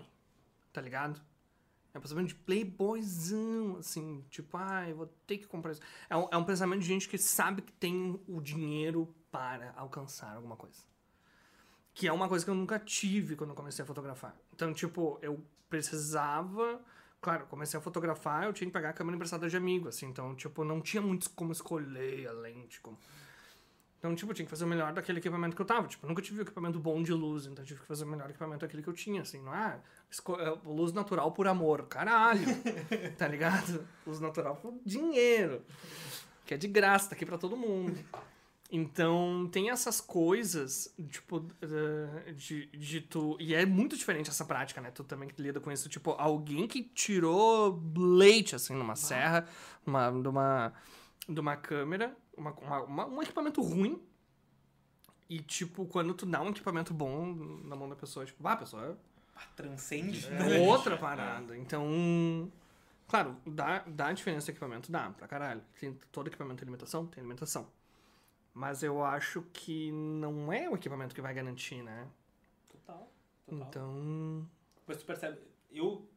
Tá 0.72 0.80
ligado? 0.80 1.20
É 1.92 1.98
um 1.98 2.00
pensamento 2.00 2.28
de 2.28 2.34
playboyzão, 2.36 3.76
assim. 3.78 4.24
Tipo, 4.30 4.56
ah, 4.56 4.88
eu 4.88 4.96
vou 4.96 5.06
ter 5.26 5.38
que 5.38 5.46
comprar 5.46 5.72
isso. 5.72 5.82
É 6.08 6.16
um, 6.16 6.28
é 6.30 6.36
um 6.36 6.44
pensamento 6.44 6.80
de 6.80 6.86
gente 6.86 7.08
que 7.08 7.18
sabe 7.18 7.62
que 7.62 7.72
tem 7.72 8.18
o 8.28 8.40
dinheiro 8.40 9.12
para 9.30 9.74
alcançar 9.76 10.34
alguma 10.36 10.56
coisa. 10.56 10.82
Que 11.92 12.06
é 12.06 12.12
uma 12.12 12.28
coisa 12.28 12.44
que 12.44 12.50
eu 12.50 12.54
nunca 12.54 12.78
tive 12.78 13.34
quando 13.36 13.50
eu 13.50 13.56
comecei 13.56 13.82
a 13.82 13.86
fotografar. 13.86 14.34
Então, 14.54 14.72
tipo, 14.72 15.18
eu 15.20 15.44
precisava... 15.68 16.80
Claro, 17.20 17.46
comecei 17.46 17.78
a 17.78 17.82
fotografar, 17.82 18.44
eu 18.44 18.52
tinha 18.52 18.66
que 18.66 18.72
pegar 18.72 18.90
a 18.90 18.92
câmera 18.94 19.14
emprestada 19.14 19.48
de 19.48 19.56
amigo, 19.56 19.88
assim. 19.88 20.06
Então, 20.06 20.34
tipo, 20.34 20.64
não 20.64 20.80
tinha 20.80 21.02
muito 21.02 21.28
como 21.30 21.52
escolher 21.52 22.26
a 22.28 22.32
lente, 22.32 22.80
como... 22.80 22.98
Então, 23.98 24.14
tipo, 24.14 24.30
eu 24.30 24.34
tinha 24.34 24.46
que 24.46 24.50
fazer 24.50 24.64
o 24.64 24.66
melhor 24.66 24.94
daquele 24.94 25.18
equipamento 25.18 25.54
que 25.54 25.60
eu 25.60 25.66
tava. 25.66 25.86
Tipo, 25.86 26.06
eu 26.06 26.08
nunca 26.08 26.22
tive 26.22 26.38
um 26.38 26.42
equipamento 26.42 26.78
bom 26.78 27.02
de 27.02 27.12
luz, 27.12 27.44
então 27.44 27.62
eu 27.62 27.66
tive 27.68 27.80
que 27.80 27.86
fazer 27.86 28.04
o 28.04 28.06
melhor 28.06 28.30
equipamento 28.30 28.60
daquele 28.60 28.82
que 28.82 28.88
eu 28.88 28.94
tinha, 28.94 29.20
assim. 29.20 29.42
Não 29.42 29.54
é, 29.54 29.78
esco- 30.10 30.40
é 30.40 30.48
luz 30.64 30.94
natural 30.94 31.30
por 31.32 31.46
amor. 31.46 31.82
Caralho! 31.86 32.40
tá 33.18 33.28
ligado? 33.28 33.86
Luz 34.06 34.18
natural 34.18 34.56
por 34.56 34.72
dinheiro. 34.86 35.60
Que 36.46 36.54
é 36.54 36.56
de 36.56 36.66
graça, 36.66 37.10
tá 37.10 37.14
aqui 37.14 37.26
pra 37.26 37.36
todo 37.36 37.54
mundo. 37.58 38.02
Então, 38.72 39.48
tem 39.50 39.68
essas 39.70 40.00
coisas, 40.00 40.94
tipo, 41.08 41.44
eh, 41.60 42.32
de, 42.32 42.66
de 42.66 43.00
tu... 43.00 43.36
E 43.40 43.52
é 43.52 43.66
muito 43.66 43.96
diferente 43.96 44.30
essa 44.30 44.44
prática, 44.44 44.80
né? 44.80 44.92
Tu 44.92 45.02
também 45.02 45.28
que 45.28 45.42
lida 45.42 45.58
com 45.60 45.72
isso. 45.72 45.88
Tipo, 45.88 46.12
alguém 46.12 46.68
que 46.68 46.82
tirou 46.84 47.82
leite, 47.96 48.54
assim, 48.54 48.74
numa 48.74 48.94
serra, 48.94 49.48
numa, 49.84 50.10
numa, 50.12 50.72
de 51.28 51.40
uma 51.40 51.56
câmera, 51.56 52.16
uma, 52.36 52.52
uma- 52.52 52.82
uma- 52.84 53.06
um 53.06 53.20
equipamento 53.22 53.60
ruim. 53.60 54.00
E, 55.28 55.40
tipo, 55.40 55.84
quando 55.86 56.14
tu 56.14 56.24
dá 56.24 56.40
um 56.40 56.50
equipamento 56.50 56.94
bom 56.94 57.34
na 57.64 57.74
mão 57.74 57.88
da 57.88 57.96
pessoa, 57.96 58.24
tipo, 58.24 58.46
ah, 58.46 58.52
a 58.52 58.56
pessoa 58.56 58.96
Ah, 59.34 59.42
transcende. 59.56 60.28
é 60.28 60.60
outra 60.60 60.96
parada. 60.96 61.56
Então, 61.56 62.50
claro, 63.08 63.36
dá, 63.44 63.80
dá 63.86 64.12
diferença 64.12 64.46
de 64.46 64.52
equipamento? 64.52 64.92
Dá, 64.92 65.10
pra 65.10 65.26
caralho. 65.26 65.62
Tem, 65.80 65.92
todo 66.12 66.28
equipamento 66.28 66.58
tem 66.60 66.66
limitação? 66.66 67.06
Tem 67.06 67.22
limitação. 67.22 67.66
Mas 68.52 68.82
eu 68.82 69.04
acho 69.04 69.42
que 69.52 69.92
não 69.92 70.52
é 70.52 70.68
o 70.68 70.74
equipamento 70.74 71.14
que 71.14 71.20
vai 71.20 71.32
garantir, 71.32 71.82
né? 71.82 72.08
Total. 72.70 73.12
Total. 73.46 73.68
Então. 73.68 74.50
Mas 74.86 74.96
tu 74.98 75.04
percebe, 75.04 75.38
eu, 75.70 76.08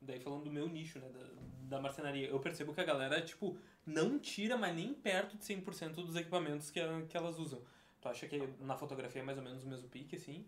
daí 0.00 0.20
falando 0.20 0.44
do 0.44 0.50
meu 0.50 0.68
nicho, 0.68 0.98
né, 0.98 1.08
da, 1.08 1.76
da 1.76 1.80
marcenaria, 1.80 2.28
eu 2.28 2.38
percebo 2.38 2.74
que 2.74 2.80
a 2.80 2.84
galera, 2.84 3.20
tipo, 3.22 3.56
não 3.86 4.18
tira 4.18 4.56
mais 4.56 4.74
nem 4.74 4.92
perto 4.92 5.36
de 5.36 5.44
100% 5.44 5.94
dos 5.94 6.16
equipamentos 6.16 6.70
que, 6.70 6.80
que 7.08 7.16
elas 7.16 7.38
usam. 7.38 7.62
Tu 8.00 8.08
acha 8.08 8.26
que 8.26 8.38
na 8.60 8.76
fotografia 8.76 9.22
é 9.22 9.24
mais 9.24 9.38
ou 9.38 9.44
menos 9.44 9.64
o 9.64 9.68
mesmo 9.68 9.88
pique, 9.88 10.16
assim? 10.16 10.46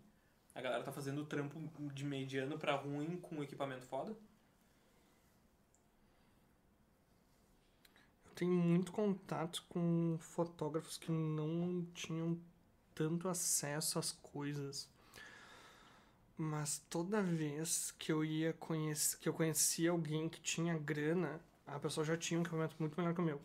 A 0.55 0.61
galera 0.61 0.83
tá 0.83 0.91
fazendo 0.91 1.25
trampo 1.25 1.59
de 1.93 2.03
mediano 2.03 2.57
pra 2.57 2.75
ruim 2.75 3.17
com 3.17 3.41
equipamento 3.43 3.85
foda? 3.85 4.15
Tenho 8.35 8.51
muito 8.51 8.91
contato 8.91 9.63
com 9.69 10.17
fotógrafos 10.19 10.97
que 10.97 11.11
não 11.11 11.85
tinham 11.93 12.39
tanto 12.93 13.27
acesso 13.27 13.99
às 13.99 14.11
coisas. 14.11 14.89
Mas 16.37 16.79
toda 16.89 17.21
vez 17.21 17.91
que 17.91 18.11
eu 18.11 18.25
ia 18.25 18.53
conhecer, 18.53 19.17
que 19.19 19.29
eu 19.29 19.33
conhecia 19.33 19.91
alguém 19.91 20.27
que 20.27 20.41
tinha 20.41 20.77
grana, 20.77 21.39
a 21.65 21.79
pessoa 21.79 22.05
já 22.05 22.17
tinha 22.17 22.39
um 22.39 22.43
equipamento 22.43 22.75
muito 22.79 22.99
melhor 22.99 23.13
que 23.13 23.21
o 23.21 23.23
meu. 23.23 23.41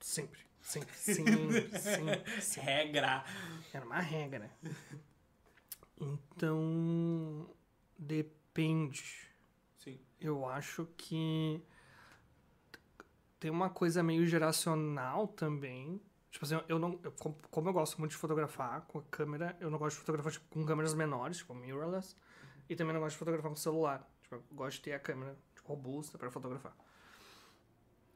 Sempre. 0.00 0.40
Sempre. 0.60 0.94
Sempre. 0.96 1.70
sempre, 1.78 2.40
sempre. 2.40 2.62
Regra! 2.62 3.24
Era 3.72 3.84
uma 3.84 4.00
regra. 4.00 4.50
Então. 6.00 7.48
Depende. 7.98 9.30
Sim. 9.78 10.00
Eu 10.20 10.46
acho 10.46 10.86
que 10.96 11.62
tem 13.46 13.50
uma 13.52 13.70
coisa 13.70 14.02
meio 14.02 14.26
geracional 14.26 15.28
também. 15.28 16.00
Tipo 16.32 16.44
assim, 16.44 16.60
eu 16.68 16.80
não. 16.80 16.98
eu- 17.04 17.12
como- 17.12 17.68
eu 17.68 17.72
gosto 17.72 17.96
muito 17.98 18.10
de 18.10 18.16
fotografar 18.16 18.80
com 18.88 18.98
a 18.98 19.02
câmera, 19.02 19.56
eu 19.60 19.70
não 19.70 19.78
gosto 19.78 19.94
de 19.94 20.00
fotografar 20.00 20.32
tipo, 20.32 20.46
com 20.50 20.66
câmeras 20.66 20.92
menores, 20.94 21.36
tipo 21.36 21.54
mirrorless. 21.54 22.16
E 22.68 22.74
também 22.74 22.92
não 22.92 23.00
gosto 23.00 23.12
de 23.14 23.18
fotografar 23.20 23.48
com 23.48 23.56
celular. 23.56 24.04
Tipo, 24.20 24.34
eu 24.34 24.44
gosto 24.50 24.78
de 24.78 24.82
ter 24.82 24.94
a 24.94 24.98
câmera 24.98 25.38
tipo, 25.54 25.68
robusta 25.68 26.18
para 26.18 26.28
fotografar. 26.28 26.74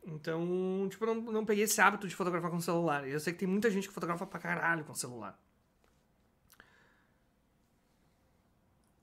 Então, 0.05 0.89
tipo, 0.91 1.05
eu 1.05 1.15
não, 1.15 1.23
não 1.33 1.47
peguei 1.47 1.63
esse 1.63 1.81
hábito 1.81 2.09
de 2.09 2.17
fotografar 2.17 2.51
com 2.51 2.59
celular. 2.61 3.07
E 3.07 3.13
eu 3.13 3.21
sei 3.21 3.33
que 3.33 3.39
tem 3.39 3.49
muita 3.49 3.71
gente 3.71 3.87
que 3.87 3.95
fotografa 3.95 4.27
pra 4.27 4.41
caralho 4.41 4.85
com 4.85 4.95
celular. 4.95 5.41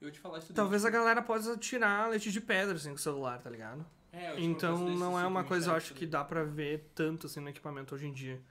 Eu 0.01 0.11
te 0.11 0.19
falar 0.19 0.39
isso 0.39 0.53
Talvez 0.53 0.83
a 0.83 0.89
galera 0.89 1.21
possa 1.21 1.55
tirar 1.55 2.09
leite 2.09 2.33
de 2.33 2.41
pedra 2.41 2.75
assim 2.75 2.89
com 2.89 2.95
o 2.95 2.99
celular, 2.99 3.41
tá 3.41 3.49
ligado? 3.49 3.85
É, 4.17 4.39
Então 4.39 4.77
não 4.89 5.11
é 5.11 5.21
ciclo 5.21 5.27
uma 5.27 5.43
coisa, 5.43 5.69
eu 5.69 5.75
acho, 5.75 5.93
que 5.93 6.07
dá 6.07 6.25
pra 6.25 6.43
ver 6.43 6.89
tanto 6.95 7.27
assim 7.27 7.39
no 7.39 7.49
equipamento 7.49 7.93
hoje 7.93 8.07
em 8.07 8.13
dia. 8.13 8.41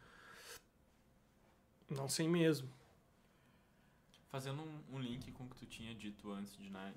Não 1.90 2.08
sei 2.08 2.28
mesmo. 2.28 2.72
Fazendo 4.28 4.62
um, 4.62 4.96
um 4.96 5.00
link 5.00 5.32
com 5.32 5.44
o 5.44 5.48
que 5.48 5.56
tu 5.56 5.66
tinha 5.66 5.92
dito 5.94 6.30
antes 6.30 6.56
de 6.56 6.70
né, 6.70 6.94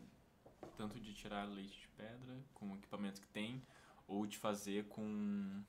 tanto 0.77 0.99
de 0.99 1.13
tirar 1.13 1.45
leite 1.45 1.79
de 1.79 1.87
pedra 1.89 2.37
com 2.53 2.71
o 2.71 2.75
equipamento 2.75 3.19
que 3.19 3.27
tem, 3.27 3.61
ou 4.07 4.27
de 4.27 4.37
fazer 4.37 4.85
com 4.85 5.63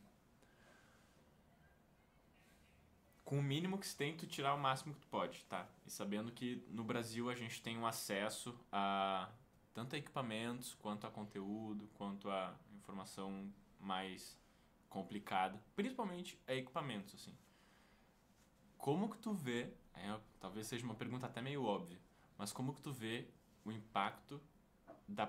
com 3.24 3.38
o 3.38 3.42
mínimo 3.42 3.78
que 3.78 3.86
se 3.86 3.96
tem, 3.96 4.16
tu 4.16 4.26
tirar 4.26 4.54
o 4.54 4.58
máximo 4.58 4.92
que 4.92 5.00
tu 5.00 5.06
pode, 5.06 5.44
tá? 5.44 5.68
E 5.86 5.90
sabendo 5.90 6.32
que 6.32 6.64
no 6.68 6.82
Brasil 6.82 7.30
a 7.30 7.34
gente 7.34 7.62
tem 7.62 7.78
um 7.78 7.86
acesso 7.86 8.58
a 8.72 9.30
tanto 9.72 9.94
a 9.94 9.98
equipamentos, 9.98 10.74
quanto 10.74 11.06
a 11.06 11.10
conteúdo, 11.10 11.88
quanto 11.94 12.30
a 12.30 12.54
informação 12.72 13.52
mais 13.78 14.36
complicada, 14.88 15.62
principalmente 15.76 16.38
a 16.46 16.54
equipamentos, 16.54 17.14
assim. 17.14 17.36
Como 18.76 19.08
que 19.10 19.18
tu 19.18 19.32
vê, 19.32 19.72
é, 19.94 20.18
talvez 20.40 20.66
seja 20.66 20.84
uma 20.84 20.94
pergunta 20.94 21.26
até 21.26 21.40
meio 21.40 21.64
óbvia, 21.64 22.00
mas 22.36 22.52
como 22.52 22.74
que 22.74 22.82
tu 22.82 22.92
vê 22.92 23.28
o 23.64 23.70
impacto 23.70 24.40
da 25.06 25.26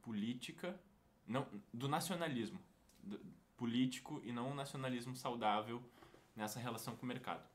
política, 0.00 0.80
não, 1.26 1.46
do 1.72 1.88
nacionalismo 1.88 2.60
do- 3.02 3.20
político 3.56 4.20
e 4.24 4.32
não 4.32 4.50
o 4.50 4.54
nacionalismo 4.54 5.14
saudável 5.14 5.82
nessa 6.34 6.58
relação 6.58 6.96
com 6.96 7.04
o 7.04 7.08
mercado? 7.08 7.51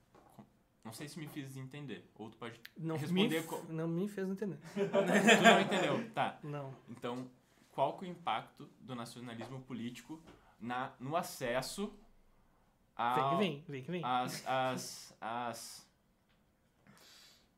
Não 0.87 0.93
sei 0.93 1.09
se 1.09 1.19
me 1.19 1.27
fiz 1.27 1.57
entender, 1.57 2.09
ou 2.15 2.29
tu 2.29 2.37
pode 2.37 2.61
Não 2.77 2.95
me, 2.95 3.01
responder 3.01 3.37
f- 3.39 3.47
co- 3.49 3.61
não 3.67 3.89
me 3.89 4.07
fez 4.07 4.25
entender. 4.29 4.57
Tu 4.73 5.43
não 5.43 5.59
entendeu, 5.59 6.11
tá? 6.13 6.39
Não. 6.41 6.73
Então, 6.87 7.29
qual 7.71 7.97
que 7.97 8.05
é 8.05 8.07
o 8.07 8.11
impacto 8.11 8.69
do 8.79 8.95
nacionalismo 8.95 9.61
político 9.63 10.21
na, 10.57 10.93
no 10.97 11.17
acesso 11.17 11.87
Vem 11.87 11.95
a, 12.95 13.29
que 13.29 13.35
vem, 13.35 13.65
vem 13.67 13.83
que 13.83 13.91
vem. 13.91 14.01
as, 14.03 14.47
as, 14.47 15.13
as, 15.19 15.87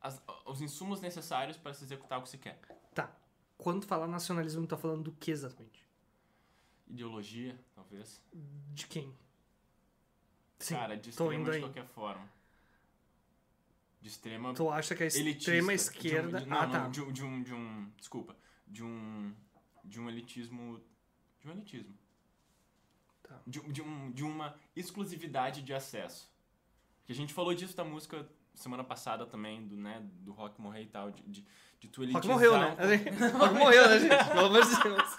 as- 0.01 0.23
os 0.45 0.60
insumos 0.61 0.99
necessários 0.99 1.56
para 1.56 1.72
se 1.73 1.84
executar 1.84 2.18
o 2.18 2.23
que 2.23 2.30
se 2.30 2.38
quer? 2.39 2.60
Tá. 2.95 3.15
Quando 3.60 3.81
tu 3.81 3.88
fala 3.88 4.07
nacionalismo, 4.07 4.64
tu 4.65 4.69
tá 4.69 4.77
falando 4.77 5.03
do 5.03 5.11
que 5.11 5.30
exatamente? 5.30 5.85
Ideologia, 6.88 7.57
talvez. 7.76 8.19
De 8.73 8.88
quem? 8.88 9.14
Sim, 10.57 10.73
Cara, 10.76 10.97
de 10.97 11.11
de 11.11 11.15
qualquer 11.61 11.85
forma. 11.85 12.27
De 14.01 14.07
extrema 14.07 14.53
Tu 14.53 14.69
acha 14.69 14.95
que 14.95 15.03
a 15.03 15.07
elitista. 15.07 15.30
extrema 15.30 15.67
de 15.67 15.71
um- 15.71 15.76
esquerda. 15.76 16.39
de- 16.39 16.45
não, 16.45 16.57
ah, 16.57 16.65
não, 16.65 16.71
tá. 16.71 16.88
de, 16.89 17.01
um- 17.01 17.11
de 17.11 17.23
um, 17.23 17.43
de 17.43 17.53
um. 17.53 17.91
Desculpa. 17.97 18.35
De 18.67 18.84
um. 18.84 19.35
De 19.84 19.99
um 19.99 20.07
elitismo. 20.09 20.81
De 21.41 21.47
um 21.47 21.51
elitismo. 21.51 21.97
Tá. 23.23 23.41
De, 23.45 23.59
de, 23.71 23.81
um, 23.81 24.11
de 24.11 24.23
uma 24.23 24.55
exclusividade 24.76 25.61
de 25.61 25.73
acesso. 25.73 26.31
A 27.07 27.13
gente 27.13 27.34
falou 27.34 27.53
disso 27.55 27.76
da 27.76 27.84
música 27.84 28.27
semana 28.61 28.84
passada 28.84 29.26
também, 29.26 29.65
do, 29.65 29.76
né, 29.76 30.02
do 30.22 30.31
rock 30.31 30.60
morrer 30.61 30.84
e 30.84 30.88
tal, 30.88 31.11
de, 31.11 31.22
de, 31.23 31.45
de 31.80 31.88
tu 31.88 32.02
Rock 32.02 32.11
elitizar. 32.11 32.34
morreu, 32.36 32.57
né? 32.57 32.76
Rock 33.38 33.53
morreu, 33.56 33.90
né, 33.90 33.99
gente? 33.99 34.26
Pelo 34.26 34.45
amor 34.48 34.65
de 34.65 34.84
Deus. 34.84 35.18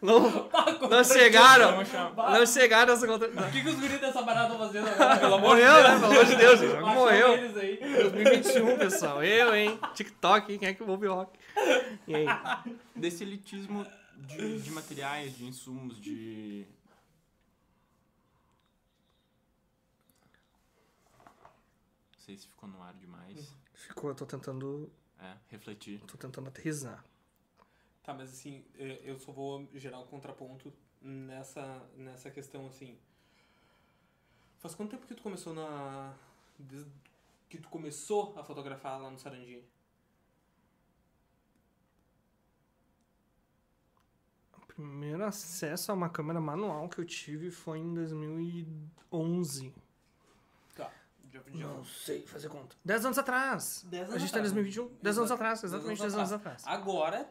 Não, 0.00 0.48
não 0.88 1.04
chegaram. 1.04 1.76
Não 2.14 2.46
chegaram 2.46 2.94
nessa 2.94 3.06
conta. 3.06 3.26
O 3.26 3.50
que, 3.50 3.62
que 3.62 3.68
os 3.68 3.74
guris 3.80 4.00
dessa 4.00 4.22
parada 4.22 4.52
estão 4.52 4.66
fazendo 4.66 4.88
agora? 4.88 5.18
Pelo 5.18 5.34
amor 5.34 5.56
Morreu, 5.56 5.74
de 5.74 5.82
né? 5.82 5.88
Deus. 5.88 6.00
Pelo 6.00 6.12
amor 6.12 6.24
de 6.24 6.36
Deus, 6.36 6.60
gente. 6.60 6.72
Rock 6.74 6.94
morreu. 6.94 7.32
eles 7.34 7.56
aí. 7.56 7.76
2021, 7.78 8.78
pessoal. 8.78 9.24
Eu, 9.24 9.54
hein? 9.54 9.78
TikTok, 9.94 10.52
hein? 10.52 10.58
Quem 10.58 10.68
é 10.68 10.74
que 10.74 10.82
ouve 10.82 11.06
rock? 11.08 11.38
E 12.06 12.14
aí? 12.14 12.26
Desse 12.94 13.24
elitismo 13.24 13.84
de, 14.16 14.60
de 14.60 14.70
materiais, 14.70 15.36
de 15.36 15.44
insumos, 15.46 16.00
de. 16.00 16.66
Sei 22.26 22.36
se 22.36 22.48
ficou 22.48 22.68
no 22.68 22.82
ar 22.82 22.92
demais. 22.94 23.54
Ficou, 23.72 24.10
eu 24.10 24.16
tô 24.16 24.26
tentando. 24.26 24.90
É, 25.18 25.36
refletir. 25.48 26.00
Tô 26.00 26.16
tentando 26.18 26.48
aterrizar. 26.48 27.04
Tá, 28.02 28.12
mas 28.12 28.30
assim, 28.30 28.64
eh, 28.78 29.00
eu 29.04 29.18
só 29.18 29.32
vou 29.32 29.68
gerar 29.74 29.98
um 30.00 30.06
contraponto 30.06 30.72
nessa, 31.00 31.88
nessa 31.96 32.30
questão, 32.30 32.66
assim. 32.66 32.98
Faz 34.58 34.74
quanto 34.74 34.90
tempo 34.90 35.06
que 35.06 35.14
tu 35.14 35.22
começou 35.22 35.54
na. 35.54 36.14
Desde 36.58 36.90
que 37.48 37.58
tu 37.58 37.68
começou 37.68 38.34
a 38.36 38.42
fotografar 38.42 39.00
lá 39.00 39.10
no 39.10 39.18
Sarandi? 39.18 39.62
O 44.56 44.66
primeiro 44.66 45.24
acesso 45.24 45.92
a 45.92 45.94
uma 45.94 46.08
câmera 46.10 46.40
manual 46.40 46.88
que 46.88 46.98
eu 46.98 47.04
tive 47.04 47.50
foi 47.50 47.78
em 47.78 47.94
2011. 47.94 49.72
Já, 51.54 51.66
Não 51.66 51.84
sei 51.84 52.22
fazer 52.26 52.48
conta. 52.48 52.76
10 52.84 53.04
anos 53.06 53.18
atrás. 53.18 53.84
10 53.88 54.02
A 54.02 54.10
anos 54.10 54.22
gente 54.22 54.32
tá 54.32 54.38
em 54.38 54.40
atrás. 54.42 54.54
2021. 54.54 54.96
10 55.02 55.18
anos 55.18 55.30
Exato. 55.30 55.32
atrás, 55.42 55.64
exatamente 55.64 56.00
10 56.00 56.14
anos 56.14 56.32
atrás. 56.32 56.62
Agora 56.66 57.28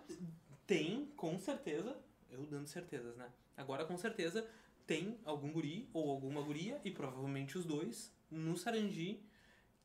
tem, 0.68 1.06
com 1.16 1.40
certeza, 1.40 1.96
eu 2.30 2.46
dando 2.46 2.68
certezas, 2.68 3.16
né? 3.18 3.28
Agora 3.58 3.86
com 3.86 3.98
certeza 3.98 4.48
tem 4.86 5.18
algum 5.26 5.52
guri 5.52 5.90
ou 5.94 6.12
alguma 6.12 6.42
guria, 6.42 6.80
e 6.84 6.92
provavelmente 6.92 7.58
os 7.58 7.66
dois, 7.66 8.14
no 8.30 8.56
Sarandi, 8.58 9.20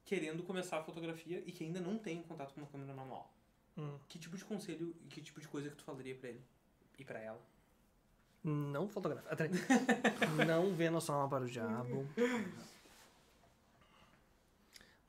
querendo 0.04 0.42
começar 0.42 0.78
a 0.78 0.82
fotografia 0.82 1.42
e 1.46 1.52
que 1.52 1.64
ainda 1.64 1.80
não 1.80 1.96
tem 1.98 2.22
contato 2.22 2.52
com 2.52 2.60
uma 2.60 2.66
câmera 2.66 2.92
manual. 2.94 3.32
Hum. 3.78 3.96
Que 4.08 4.18
tipo 4.18 4.36
de 4.36 4.44
conselho 4.44 4.94
e 5.04 5.08
que 5.08 5.20
tipo 5.20 5.40
de 5.40 5.48
coisa 5.48 5.70
que 5.70 5.76
tu 5.76 5.84
falaria 5.84 6.14
pra 6.14 6.28
ele? 6.30 6.42
E 6.98 7.04
pra 7.04 7.18
ela? 7.20 7.40
Não 8.42 8.88
fotografa. 8.88 9.34
Peraí. 9.36 9.50
não 10.46 10.74
vê 10.74 10.90
nossa 10.90 11.12
alma 11.12 11.28
para 11.28 11.44
o 11.44 11.48
diabo. 11.48 12.06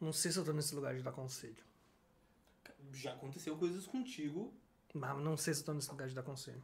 Não 0.02 0.12
sei 0.12 0.32
se 0.32 0.40
eu 0.40 0.44
tô 0.44 0.52
nesse 0.52 0.74
lugar 0.76 0.96
de 0.96 1.04
dar 1.04 1.12
conselho. 1.12 1.56
Já 2.92 3.14
aconteceu 3.14 3.56
coisas 3.56 3.86
contigo. 3.88 4.54
Mas 4.94 5.18
não 5.20 5.38
sei 5.38 5.54
se 5.54 5.62
eu 5.62 5.66
tô 5.68 5.74
nesse 5.74 5.90
lugar 5.90 6.08
de 6.10 6.16
dar 6.16 6.24
conselho. 6.24 6.62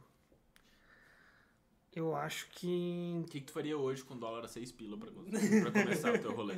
Eu 1.94 2.14
acho 2.14 2.48
que. 2.50 3.20
O 3.24 3.28
que, 3.28 3.40
que 3.40 3.46
tu 3.46 3.52
faria 3.52 3.76
hoje 3.78 4.02
com 4.04 4.16
dólar 4.16 4.44
a 4.44 4.48
6 4.48 4.72
pila 4.72 4.98
pra, 4.98 5.10
pra 5.62 5.82
começar 5.82 6.12
o 6.14 6.18
teu 6.18 6.32
rolê? 6.34 6.56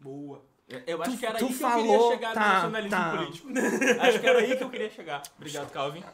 Boa. 0.00 0.44
Eu, 0.68 0.80
eu 0.86 1.02
acho 1.02 1.12
Tu- 1.12 1.18
que 1.18 1.26
era 1.26 1.38
aí 1.38 1.46
que 1.46 1.52
eu 1.52 1.56
falou- 1.58 1.82
queria 1.86 2.16
chegar 2.16 2.34
tá, 2.34 2.40
no 2.40 2.52
nacionalismo 2.54 2.90
tá. 2.90 3.16
político. 3.16 3.48
acho 4.02 4.20
que 4.20 4.26
era 4.26 4.38
aí 4.40 4.56
que 4.56 4.62
eu 4.64 4.70
queria 4.70 4.90
chegar. 4.90 5.22
Obrigado, 5.36 5.72
Calvin. 5.72 6.04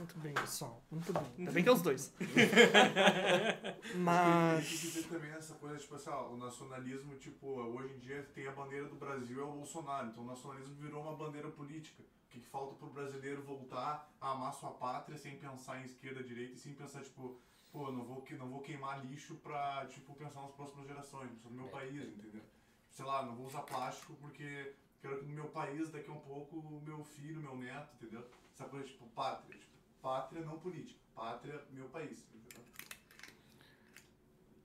Muito 0.00 0.18
bem, 0.18 0.32
pessoal. 0.32 0.82
Muito 0.90 1.12
bem. 1.12 1.22
Ainda 1.40 1.52
bem 1.52 1.62
que 1.62 1.68
é 1.68 1.72
os 1.72 1.82
dois. 1.82 2.08
Tem 2.16 4.00
Mas. 4.00 4.66
que 4.66 4.86
ver 4.88 5.08
também 5.08 5.30
essa 5.32 5.54
coisa, 5.56 5.76
tipo 5.76 5.94
assim, 5.94 6.08
ó, 6.08 6.28
o 6.30 6.38
nacionalismo, 6.38 7.16
tipo, 7.16 7.46
hoje 7.48 7.92
em 7.94 7.98
dia 7.98 8.22
tem 8.34 8.46
a 8.46 8.52
bandeira 8.52 8.88
do 8.88 8.94
Brasil 8.96 9.38
é 9.40 9.44
o 9.44 9.52
Bolsonaro, 9.52 10.08
então 10.08 10.22
o 10.22 10.26
nacionalismo 10.26 10.74
virou 10.76 11.02
uma 11.02 11.14
bandeira 11.14 11.50
política. 11.50 12.02
O 12.02 12.30
que, 12.30 12.40
que 12.40 12.46
falta 12.46 12.76
pro 12.76 12.88
brasileiro 12.88 13.42
voltar 13.42 14.10
a 14.18 14.30
amar 14.30 14.54
sua 14.54 14.70
pátria 14.70 15.18
sem 15.18 15.36
pensar 15.38 15.82
em 15.82 15.84
esquerda, 15.84 16.22
direita 16.22 16.54
e 16.54 16.58
sem 16.58 16.72
pensar, 16.72 17.02
tipo, 17.02 17.38
pô, 17.70 17.92
não 17.92 18.02
vou, 18.04 18.22
que- 18.22 18.36
não 18.36 18.48
vou 18.48 18.62
queimar 18.62 19.04
lixo 19.04 19.34
pra, 19.36 19.84
tipo, 19.86 20.14
pensar 20.14 20.40
nas 20.40 20.52
próximas 20.52 20.86
gerações, 20.86 21.30
no 21.44 21.50
meu 21.50 21.68
país, 21.68 22.08
entendeu? 22.16 22.42
Sei 22.90 23.04
lá, 23.04 23.22
não 23.26 23.34
vou 23.34 23.46
usar 23.46 23.62
plástico 23.62 24.14
porque 24.20 24.72
quero 25.02 25.18
que 25.18 25.26
no 25.26 25.34
meu 25.34 25.48
país, 25.48 25.90
daqui 25.90 26.08
a 26.08 26.14
um 26.14 26.20
pouco, 26.20 26.56
o 26.56 26.80
meu 26.86 27.04
filho, 27.04 27.40
meu 27.42 27.54
neto, 27.56 27.94
entendeu? 27.96 28.26
Essa 28.54 28.64
coisa, 28.64 28.86
tipo, 28.86 29.06
pátria, 29.08 29.58
tipo, 29.58 29.70
pátria 30.00 30.42
não 30.42 30.58
política, 30.58 31.00
pátria, 31.14 31.62
meu 31.72 31.88
país? 31.88 32.26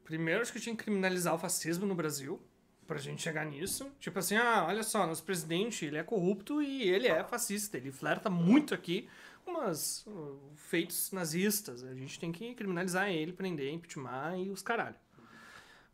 Primeiro, 0.04 0.42
acho 0.42 0.54
que 0.54 0.60
tinha 0.60 0.76
que 0.76 0.84
criminalizar 0.84 1.34
o 1.34 1.38
fascismo 1.38 1.86
no 1.86 1.96
Brasil. 1.96 2.42
Pra 2.86 3.00
gente 3.00 3.24
chegar 3.24 3.44
nisso. 3.44 3.92
Tipo 4.00 4.20
assim, 4.20 4.36
ah, 4.36 4.66
olha 4.68 4.84
só, 4.84 5.08
nosso 5.08 5.24
presidente, 5.24 5.86
ele 5.86 5.98
é 5.98 6.04
corrupto 6.04 6.62
e 6.62 6.84
ele 6.84 7.08
é 7.08 7.24
fascista. 7.24 7.78
Ele 7.78 7.92
flerta 7.92 8.30
muito 8.30 8.76
aqui 8.76 9.10
com 9.44 9.52
umas 9.52 10.06
uh, 10.06 10.40
feitos 10.56 11.12
nazistas. 11.12 11.84
A 11.84 11.96
gente 11.96 12.20
tem 12.20 12.32
que 12.32 12.54
criminalizar 12.54 13.10
ele, 13.10 13.34
prender, 13.34 13.74
impeachment 13.74 14.38
e 14.38 14.52
os 14.52 14.62
caralho. 14.62 14.96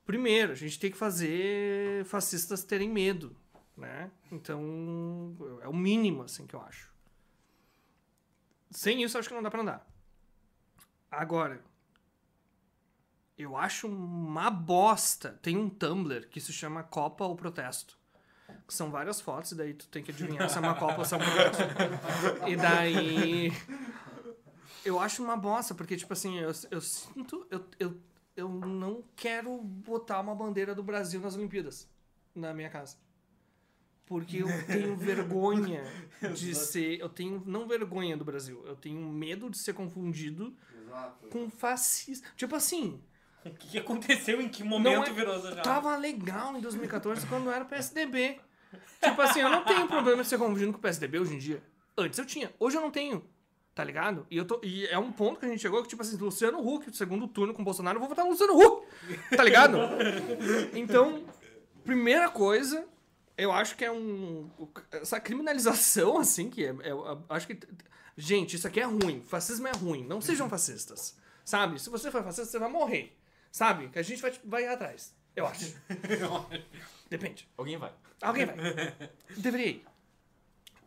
Primeiro, 0.06 0.52
a 0.52 0.56
gente 0.56 0.78
tem 0.78 0.92
que 0.92 0.98
fazer 0.98 2.04
fascistas 2.04 2.66
terem 2.66 2.90
medo, 2.90 3.34
né? 3.78 4.12
Então, 4.30 5.38
é 5.62 5.70
o 5.70 5.74
mínimo, 5.74 6.24
assim, 6.24 6.46
que 6.46 6.54
eu 6.54 6.62
acho. 6.62 6.91
Sem 8.72 9.04
isso, 9.04 9.18
acho 9.18 9.28
que 9.28 9.36
não 9.36 9.44
dá 9.44 9.52
pra 9.52 9.62
andar. 9.62 9.88
Agora, 11.12 11.62
eu 13.38 13.58
acho 13.58 13.88
uma 13.88 14.50
bosta. 14.50 15.38
Tem 15.42 15.58
um 15.58 15.70
Tumblr 15.70 16.28
que 16.30 16.40
se 16.40 16.54
chama 16.54 16.84
Copa 16.84 17.26
ou 17.26 17.36
Protesto. 17.36 18.00
Que 18.68 18.74
são 18.74 18.90
várias 18.90 19.20
fotos, 19.20 19.52
e 19.52 19.56
daí 19.56 19.74
tu 19.74 19.88
tem 19.88 20.04
que 20.04 20.12
adivinhar 20.12 20.50
se 20.50 20.58
é 20.58 20.62
uma 20.62 20.76
Copa 20.76 21.00
ou 21.00 21.06
se 21.06 21.14
é 21.14 21.18
um 21.18 21.20
protesto. 21.20 21.64
E 22.48 22.56
daí. 22.56 23.52
Eu 24.84 25.00
acho 25.00 25.24
uma 25.24 25.38
bosta, 25.38 25.76
porque, 25.76 25.96
tipo 25.96 26.12
assim, 26.14 26.40
eu, 26.40 26.52
eu 26.70 26.82
sinto. 26.82 27.46
Eu, 27.52 27.66
eu, 27.78 28.02
eu 28.36 28.50
não 28.50 29.04
quero 29.16 29.58
botar 29.62 30.20
uma 30.22 30.34
bandeira 30.34 30.74
do 30.74 30.82
Brasil 30.82 31.20
nas 31.20 31.36
Olimpíadas 31.36 31.90
na 32.34 32.54
minha 32.54 32.70
casa. 32.70 32.98
Porque 34.06 34.38
eu 34.38 34.48
tenho 34.68 34.96
vergonha 34.96 35.84
de 36.36 36.54
ser. 36.56 37.00
Eu 37.00 37.10
tenho. 37.10 37.42
Não 37.46 37.68
vergonha 37.68 38.18
do 38.18 38.26
Brasil. 38.26 38.64
Eu 38.66 38.76
tenho 38.76 39.00
medo 39.02 39.50
de 39.50 39.58
ser 39.58 39.74
confundido 39.74 40.56
Exato. 40.86 41.28
com 41.30 41.50
fascista. 41.50 42.28
Tipo 42.36 42.56
assim, 42.56 43.02
O 43.46 43.50
que 43.52 43.78
aconteceu? 43.78 44.42
Em 44.42 44.50
que 44.50 44.64
momento 44.64 45.10
é- 45.10 45.14
virou 45.14 45.36
essa 45.36 45.56
tava 45.58 45.96
legal 45.98 46.56
em 46.58 46.62
2014 46.62 47.26
quando 47.28 47.50
era 47.50 47.64
PSDB. 47.66 48.40
Tipo 49.04 49.22
assim, 49.22 49.40
eu 49.42 49.50
não 49.50 49.64
tenho 49.66 49.88
problema 49.88 50.22
de 50.24 50.30
ser 50.30 50.38
confundido 50.38 50.72
com 50.72 50.78
o 50.78 50.82
PSDB 50.82 51.20
hoje 51.20 51.36
em 51.36 51.40
dia. 51.40 51.62
Antes 51.98 52.18
eu 52.20 52.26
tinha, 52.26 52.54
hoje 52.60 52.78
eu 52.78 52.82
não 52.82 52.92
tenho. 52.92 53.24
Tá 53.74 53.84
ligado? 53.86 54.28
E, 54.30 54.36
eu 54.38 54.44
tô, 54.46 54.60
e 54.64 54.86
é 54.88 54.98
um 55.00 55.12
ponto 55.14 55.40
que 55.40 55.46
a 55.46 55.50
gente 55.50 55.62
chegou 55.62 55.82
que, 55.82 55.88
tipo 55.88 56.02
assim, 56.02 56.18
Luciano 56.18 56.60
Huck, 56.60 56.94
segundo 56.96 57.26
turno 57.28 57.54
com 57.54 57.62
o 57.62 57.66
Bolsonaro, 57.66 57.96
eu 57.96 58.00
vou 58.02 58.10
votar 58.10 58.26
no 58.26 58.32
Luciano 58.32 58.54
Huck. 58.60 58.86
Tá 59.36 59.44
ligado? 59.44 59.78
Então, 60.76 61.24
primeira 61.84 62.30
coisa, 62.30 62.86
eu 63.42 63.52
acho 63.52 63.76
que 63.76 63.84
é 63.84 63.92
um. 63.92 64.50
Essa 64.92 65.20
criminalização, 65.20 66.18
assim, 66.22 66.50
que 66.50 66.66
é. 66.66 66.70
é- 66.70 67.18
acho 67.30 67.48
que. 67.48 67.60
Gente, 68.16 68.56
isso 68.56 68.68
aqui 68.68 68.80
é 68.80 68.84
ruim. 68.84 69.24
Fascismo 69.24 69.68
é 69.68 69.72
ruim. 69.72 70.06
Não 70.06 70.22
sejam 70.22 70.50
fascistas. 70.50 71.18
Sabe? 71.44 71.80
Se 71.80 71.90
você 71.90 72.12
for 72.12 72.24
fascista, 72.24 72.52
você 72.52 72.60
vai 72.60 72.70
morrer. 72.70 73.18
Sabe? 73.52 73.88
Que 73.90 73.98
a 73.98 74.04
gente 74.04 74.22
vai, 74.22 74.32
vai 74.44 74.64
ir 74.64 74.68
atrás. 74.68 75.16
Eu 75.36 75.48
acho. 75.48 75.74
Depende. 77.10 77.50
Alguém 77.58 77.78
vai. 77.78 77.92
Alguém 78.22 78.46
vai. 78.46 78.56
Deveria 79.38 79.68
ir. 79.68 79.86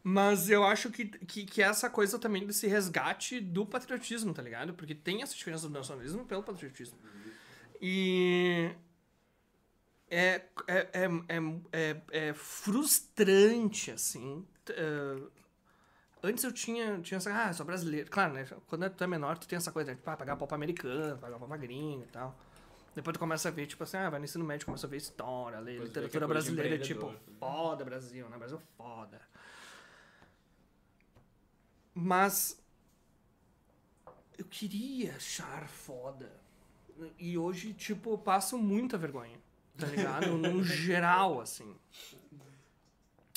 Mas 0.06 0.51
eu 0.51 0.62
acho 0.64 0.90
que, 0.90 1.06
que, 1.06 1.47
que 1.47 1.62
essa 1.62 1.89
coisa 1.89 2.18
também 2.18 2.47
desse 2.47 2.66
resgate 2.66 3.40
do 3.40 3.64
patriotismo, 3.64 4.35
tá 4.35 4.43
ligado? 4.43 4.74
Porque 4.74 4.94
tem 4.94 5.22
essa 5.22 5.35
diferença 5.35 5.66
do 5.66 5.72
nacionalismo 5.72 6.26
pelo 6.26 6.43
patriotismo. 6.43 6.98
E. 7.81 8.70
É, 10.10 10.43
é, 10.66 10.89
é, 10.93 11.09
é, 11.28 11.40
é, 11.72 12.28
é 12.28 12.35
frustrante, 12.35 13.90
assim. 13.90 14.47
eh, 14.68 15.22
antes 16.22 16.44
eu 16.44 16.52
tinha, 16.52 17.01
tinha 17.01 17.18
essa. 17.18 17.32
Ah, 17.32 17.52
sou 17.52 17.66
brasileiro. 17.66 18.10
Claro, 18.10 18.35
né? 18.35 18.47
Quando 18.66 18.89
tu 18.90 19.05
é 19.05 19.06
menor, 19.06 19.39
tu 19.39 19.48
tem 19.48 19.56
essa 19.56 19.72
coisa, 19.72 19.90
né? 19.90 19.97
Tipo, 19.97 20.10
ah, 20.10 20.16
pagar 20.16 20.36
pau 20.36 20.47
pra 20.47 20.56
americano, 20.56 21.18
pagar 21.18 21.39
pau 21.39 21.48
pra 21.48 21.56
gringa 21.56 22.05
e 22.05 22.09
tal. 22.09 22.36
Depois 22.94 23.14
tu 23.14 23.18
começa 23.18 23.48
a 23.48 23.51
ver, 23.51 23.66
tipo 23.66 23.82
assim, 23.82 23.97
ah, 23.97 24.09
vai 24.09 24.20
no 24.20 24.24
ensino 24.24 24.44
médio, 24.44 24.66
começa 24.66 24.86
a 24.86 24.90
ver 24.90 24.98
história, 24.98 25.59
ler 25.59 25.81
é 25.81 25.85
literatura 25.85 26.28
brasileira, 26.28 26.78
tipo, 26.78 27.12
foda 27.40 27.85
Brasil, 27.85 28.28
né? 28.28 28.39
Brasil 28.39 28.60
foda. 28.76 29.20
Mas 31.93 32.62
eu 34.39 34.44
queria 34.44 35.16
achar 35.16 35.66
foda. 35.68 36.31
E 37.18 37.36
hoje, 37.36 37.72
tipo, 37.72 38.10
eu 38.12 38.18
passo 38.18 38.56
muita 38.56 38.97
vergonha, 38.97 39.39
tá 39.78 39.86
ligado? 39.86 40.26
no 40.38 40.62
geral, 40.62 41.40
assim. 41.40 41.74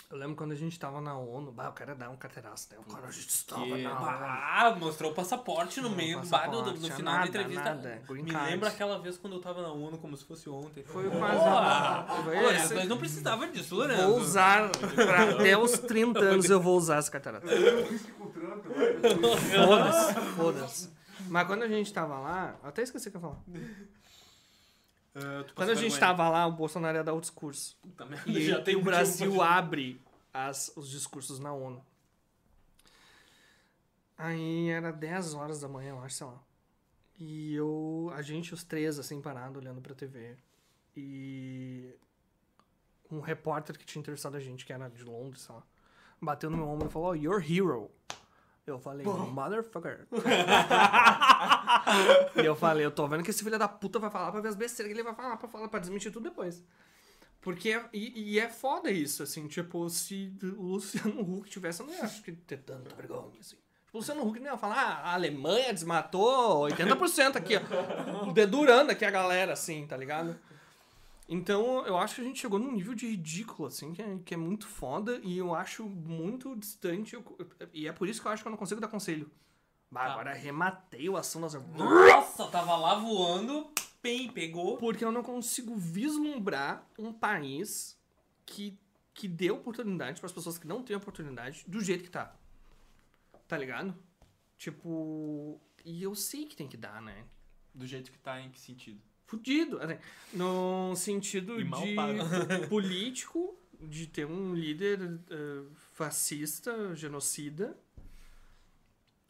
Eu 0.10 0.18
lembro 0.18 0.38
quando 0.38 0.54
a 0.54 0.56
gente 0.56 0.80
tava 0.80 1.02
na 1.02 1.18
ONU, 1.18 1.52
bah, 1.52 1.66
eu 1.66 1.74
quero 1.74 1.94
dar 1.94 2.10
um 2.10 2.16
carteiraço, 2.16 2.70
né? 2.72 2.78
Quando 2.88 3.04
a 3.04 3.12
gente 3.12 3.28
estava 3.28 3.66
Que- 3.66 3.84
na 3.84 4.00
ONU. 4.00 4.08
Ah, 4.10 4.76
mostrou 4.80 5.12
o 5.12 5.14
passaporte 5.14 5.82
no 5.82 5.90
meio 5.90 6.22
do 6.22 6.30
passaporte, 6.30 6.64
do, 6.64 6.72
do, 6.76 6.80
no 6.80 6.96
final 6.96 7.14
nada, 7.14 7.24
da 7.24 7.28
entrevista. 7.28 7.64
nada, 7.76 8.02
Me 8.24 8.32
card. 8.32 8.52
lembra 8.52 8.70
aquela 8.70 9.00
vez 9.00 9.18
quando 9.18 9.34
eu 9.34 9.42
tava 9.42 9.62
na 9.62 9.68
ONU 9.74 9.98
como 9.98 10.16
se 10.16 10.24
fosse 10.24 10.50
ontem. 10.50 10.82
Foi 10.86 11.10
Pô, 11.10 11.18
quase- 11.18 12.56
esse- 12.56 12.74
Nós 12.74 12.88
não 12.88 12.98
precisava 12.98 13.50
disso, 13.50 13.76
Lorenzo. 13.76 14.02
Vou 14.08 14.18
usar, 14.22 14.70
pra, 14.72 15.32
até 15.32 15.58
os 15.58 15.72
30 15.74 16.20
anos 16.20 16.50
eu 16.50 16.62
vou 16.62 16.78
usar 16.78 17.00
essa 17.00 17.12
o 18.22 18.28
Trump, 18.30 18.64
vai. 18.66 18.94
Foda-se, 19.68 20.14
foda-se. 20.38 20.90
Mas 21.28 21.48
quando 21.48 21.64
a 21.64 21.68
gente 21.68 21.92
tava 21.92 22.18
lá, 22.18 22.56
eu 22.64 22.70
até 22.70 22.82
esqueci 22.84 23.10
o 23.10 23.12
que 23.12 23.18
eu 23.18 23.22
ia 23.22 23.28
falar. 23.28 23.42
Ah, 25.20 25.44
Quando 25.56 25.70
a 25.72 25.74
gente 25.76 25.92
vergonha. 25.92 26.00
tava 26.00 26.30
lá, 26.30 26.46
o 26.46 26.52
Bolsonaro 26.52 26.98
ia 26.98 27.04
dar 27.04 27.14
o 27.14 27.20
discurso. 27.22 27.78
Puta 27.82 28.06
merda, 28.06 28.30
E 28.30 28.46
já 28.46 28.62
tem 28.62 28.76
o 28.76 28.82
Brasil 28.84 29.28
motivo 29.28 29.42
abre 29.44 30.00
as, 30.34 30.72
os 30.76 30.90
discursos 30.90 31.40
na 31.40 31.52
ONU. 31.54 31.84
Aí 34.18 34.70
era 34.70 34.92
10 34.92 35.34
horas 35.34 35.60
da 35.62 35.68
manhã, 35.68 35.90
eu 35.92 36.00
acho, 36.04 36.16
sei 36.16 36.28
lá. 36.28 36.40
E 37.20 37.54
eu, 37.56 38.12
a 38.16 38.22
gente, 38.22 38.54
os 38.54 38.64
três, 38.64 39.00
assim, 39.00 39.22
parado, 39.22 39.60
olhando 39.60 39.82
pra 39.82 39.96
TV. 39.96 40.36
E 40.96 41.94
um 43.12 43.20
repórter 43.20 43.78
que 43.78 43.86
tinha 43.86 44.00
entrevistado 44.02 44.38
a 44.38 44.40
gente, 44.40 44.66
que 44.66 44.74
era 44.74 44.90
de 44.90 45.04
Londres, 45.04 45.42
sei 45.44 45.56
lá, 45.56 45.64
bateu 46.22 46.50
no 46.50 46.58
meu 46.58 46.68
ombro 46.68 46.88
e 46.88 46.92
falou, 46.92 47.10
oh, 47.10 47.16
you're 47.16 47.44
hero. 47.44 47.90
Eu 48.68 48.78
falei, 48.80 49.06
motherfucker. 49.06 50.06
e 52.36 52.46
eu 52.46 52.56
falei, 52.56 52.86
eu 52.86 52.92
tô 52.92 53.08
vendo 53.08 53.24
que 53.24 53.30
esse 53.30 53.44
filho 53.44 53.58
da 53.58 53.68
puta 53.68 53.98
vai 53.98 54.10
falar 54.12 54.32
pra 54.32 54.42
ver 54.42 54.50
as 54.50 54.56
besteiras 54.56 54.92
que 54.94 55.00
ele 55.00 55.08
vai 55.08 55.16
falar 55.16 55.38
pra, 55.38 55.48
falar, 55.48 55.68
pra 55.70 55.80
desmentir 55.80 56.12
tudo 56.12 56.24
depois. 56.30 56.62
Porque, 57.40 57.70
é- 57.70 57.86
e, 57.94 58.34
e 58.34 58.40
é 58.40 58.50
foda 58.50 58.92
isso, 58.92 59.24
assim, 59.24 59.48
tipo, 59.48 59.90
se 59.90 60.34
o 60.58 60.64
Luciano 60.64 61.22
Huck 61.22 61.50
tivesse, 61.50 61.82
eu 61.82 61.88
não 61.88 62.04
acho 62.04 62.22
que 62.22 62.34
ter 62.34 62.58
tanta 62.58 62.94
vergonha, 62.94 63.40
assim. 63.40 63.56
Tipo, 63.86 63.94
o 63.94 63.98
Luciano 64.00 64.28
Huck 64.28 64.38
não 64.40 64.52
ia 64.52 64.58
falar, 64.58 64.76
ah, 64.76 65.12
a 65.12 65.14
Alemanha 65.14 65.72
desmatou 65.74 66.68
80% 66.68 67.38
aqui, 67.38 67.54
ó. 67.56 68.32
Dedurando 68.34 68.92
aqui 68.92 69.06
a 69.06 69.12
galera, 69.12 69.54
assim, 69.54 69.88
tá 69.88 69.96
ligado? 69.96 70.38
Então, 71.30 71.86
eu 71.86 71.98
acho 71.98 72.16
que 72.16 72.22
a 72.22 72.24
gente 72.24 72.40
chegou 72.40 72.58
num 72.58 72.72
nível 72.72 72.96
de 72.96 73.06
ridículo, 73.08 73.68
assim, 73.68 73.92
que 73.94 74.02
é, 74.02 74.18
que 74.24 74.34
é 74.34 74.38
muito 74.38 74.66
foda 74.66 75.20
e 75.24 75.38
eu 75.38 75.54
acho 75.54 75.84
muito 75.88 76.56
distante. 76.56 77.14
eu- 77.16 77.38
e 77.74 77.86
é 77.88 77.92
por 77.92 78.08
isso 78.08 78.22
que 78.22 78.28
eu 78.28 78.32
acho 78.32 78.42
que 78.44 78.48
eu 78.48 78.52
não 78.52 78.58
consigo 78.58 78.80
dar 78.80 78.88
conselho. 78.88 79.30
Bah, 79.92 80.06
Tá. 80.06 80.12
agora 80.14 80.34
rematei 80.34 81.10
o 81.10 81.18
assunto. 81.18 81.42
nós- 81.42 81.54
Nossa, 81.54 82.48
tava 82.48 82.76
lá 82.78 82.96
voando, 82.96 83.70
pem, 84.02 84.32
pegou. 84.32 84.78
Porque 84.78 85.04
eu 85.04 85.12
não 85.12 85.22
consigo 85.24 85.76
vislumbrar 85.76 86.88
um 86.98 87.12
país 87.12 87.98
que, 88.46 88.78
que 89.14 89.28
dê 89.28 89.52
oportunidade 89.52 90.20
para 90.22 90.28
as 90.28 90.32
pessoas 90.34 90.58
que 90.58 90.68
não 90.68 90.82
têm 90.82 90.96
oportunidade 90.96 91.66
do 91.68 91.82
jeito 91.82 92.04
que 92.06 92.10
tá. 92.10 92.34
Tá 93.48 93.58
ligado? 93.58 93.94
Tipo. 94.58 95.60
E 95.86 96.04
eu 96.04 96.16
sei 96.16 96.46
que 96.46 96.56
tem 96.56 96.68
que 96.68 96.76
dar, 96.78 97.02
né? 97.02 97.26
Do 97.74 97.86
jeito 97.88 98.12
que 98.12 98.18
tá, 98.20 98.42
em 98.42 98.50
que 98.50 98.60
sentido? 98.60 99.02
Fudido. 99.28 99.80
assim, 99.80 99.98
no 100.34 100.96
sentido 100.96 101.64
de 101.64 101.94
pago. 101.94 102.18
político, 102.68 103.56
de 103.80 104.08
ter 104.08 104.26
um 104.26 104.56
líder 104.56 105.20
eh, 105.30 105.62
fascista, 105.94 106.96
genocida. 106.96 107.78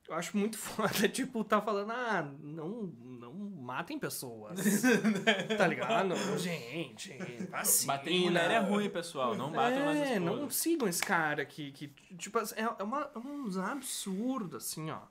Eu 0.08 0.16
acho 0.16 0.38
muito 0.38 0.56
foda, 0.58 1.10
tipo, 1.10 1.44
tá 1.44 1.62
falando, 1.62 1.92
ah, 1.92 2.22
não, 2.42 2.84
não 2.94 3.34
matem 3.34 4.00
pessoas. 4.00 4.58
tá 5.58 5.68
ligado? 5.68 6.16
Gente, 6.38 7.18
vacina. 7.50 7.94
Bater 7.94 8.12
em 8.14 8.22
mulher 8.22 8.52
é 8.52 8.60
ruim, 8.60 8.90
pessoal. 8.90 9.36
Não 9.36 9.52
nas 9.52 9.98
É, 9.98 10.14
esposas. 10.14 10.22
não 10.40 10.50
sigam 10.50 10.88
esse 10.88 11.04
cara 11.04 11.44
que, 11.46 11.74
que 11.74 11.88
tipo, 12.16 12.40
é, 12.40 12.44
é, 12.56 12.84
uma, 12.84 13.12
é 13.14 13.20
uns 13.20 13.58
absurdos, 13.58 14.64
assim, 14.64 14.90
ó. 14.92 15.02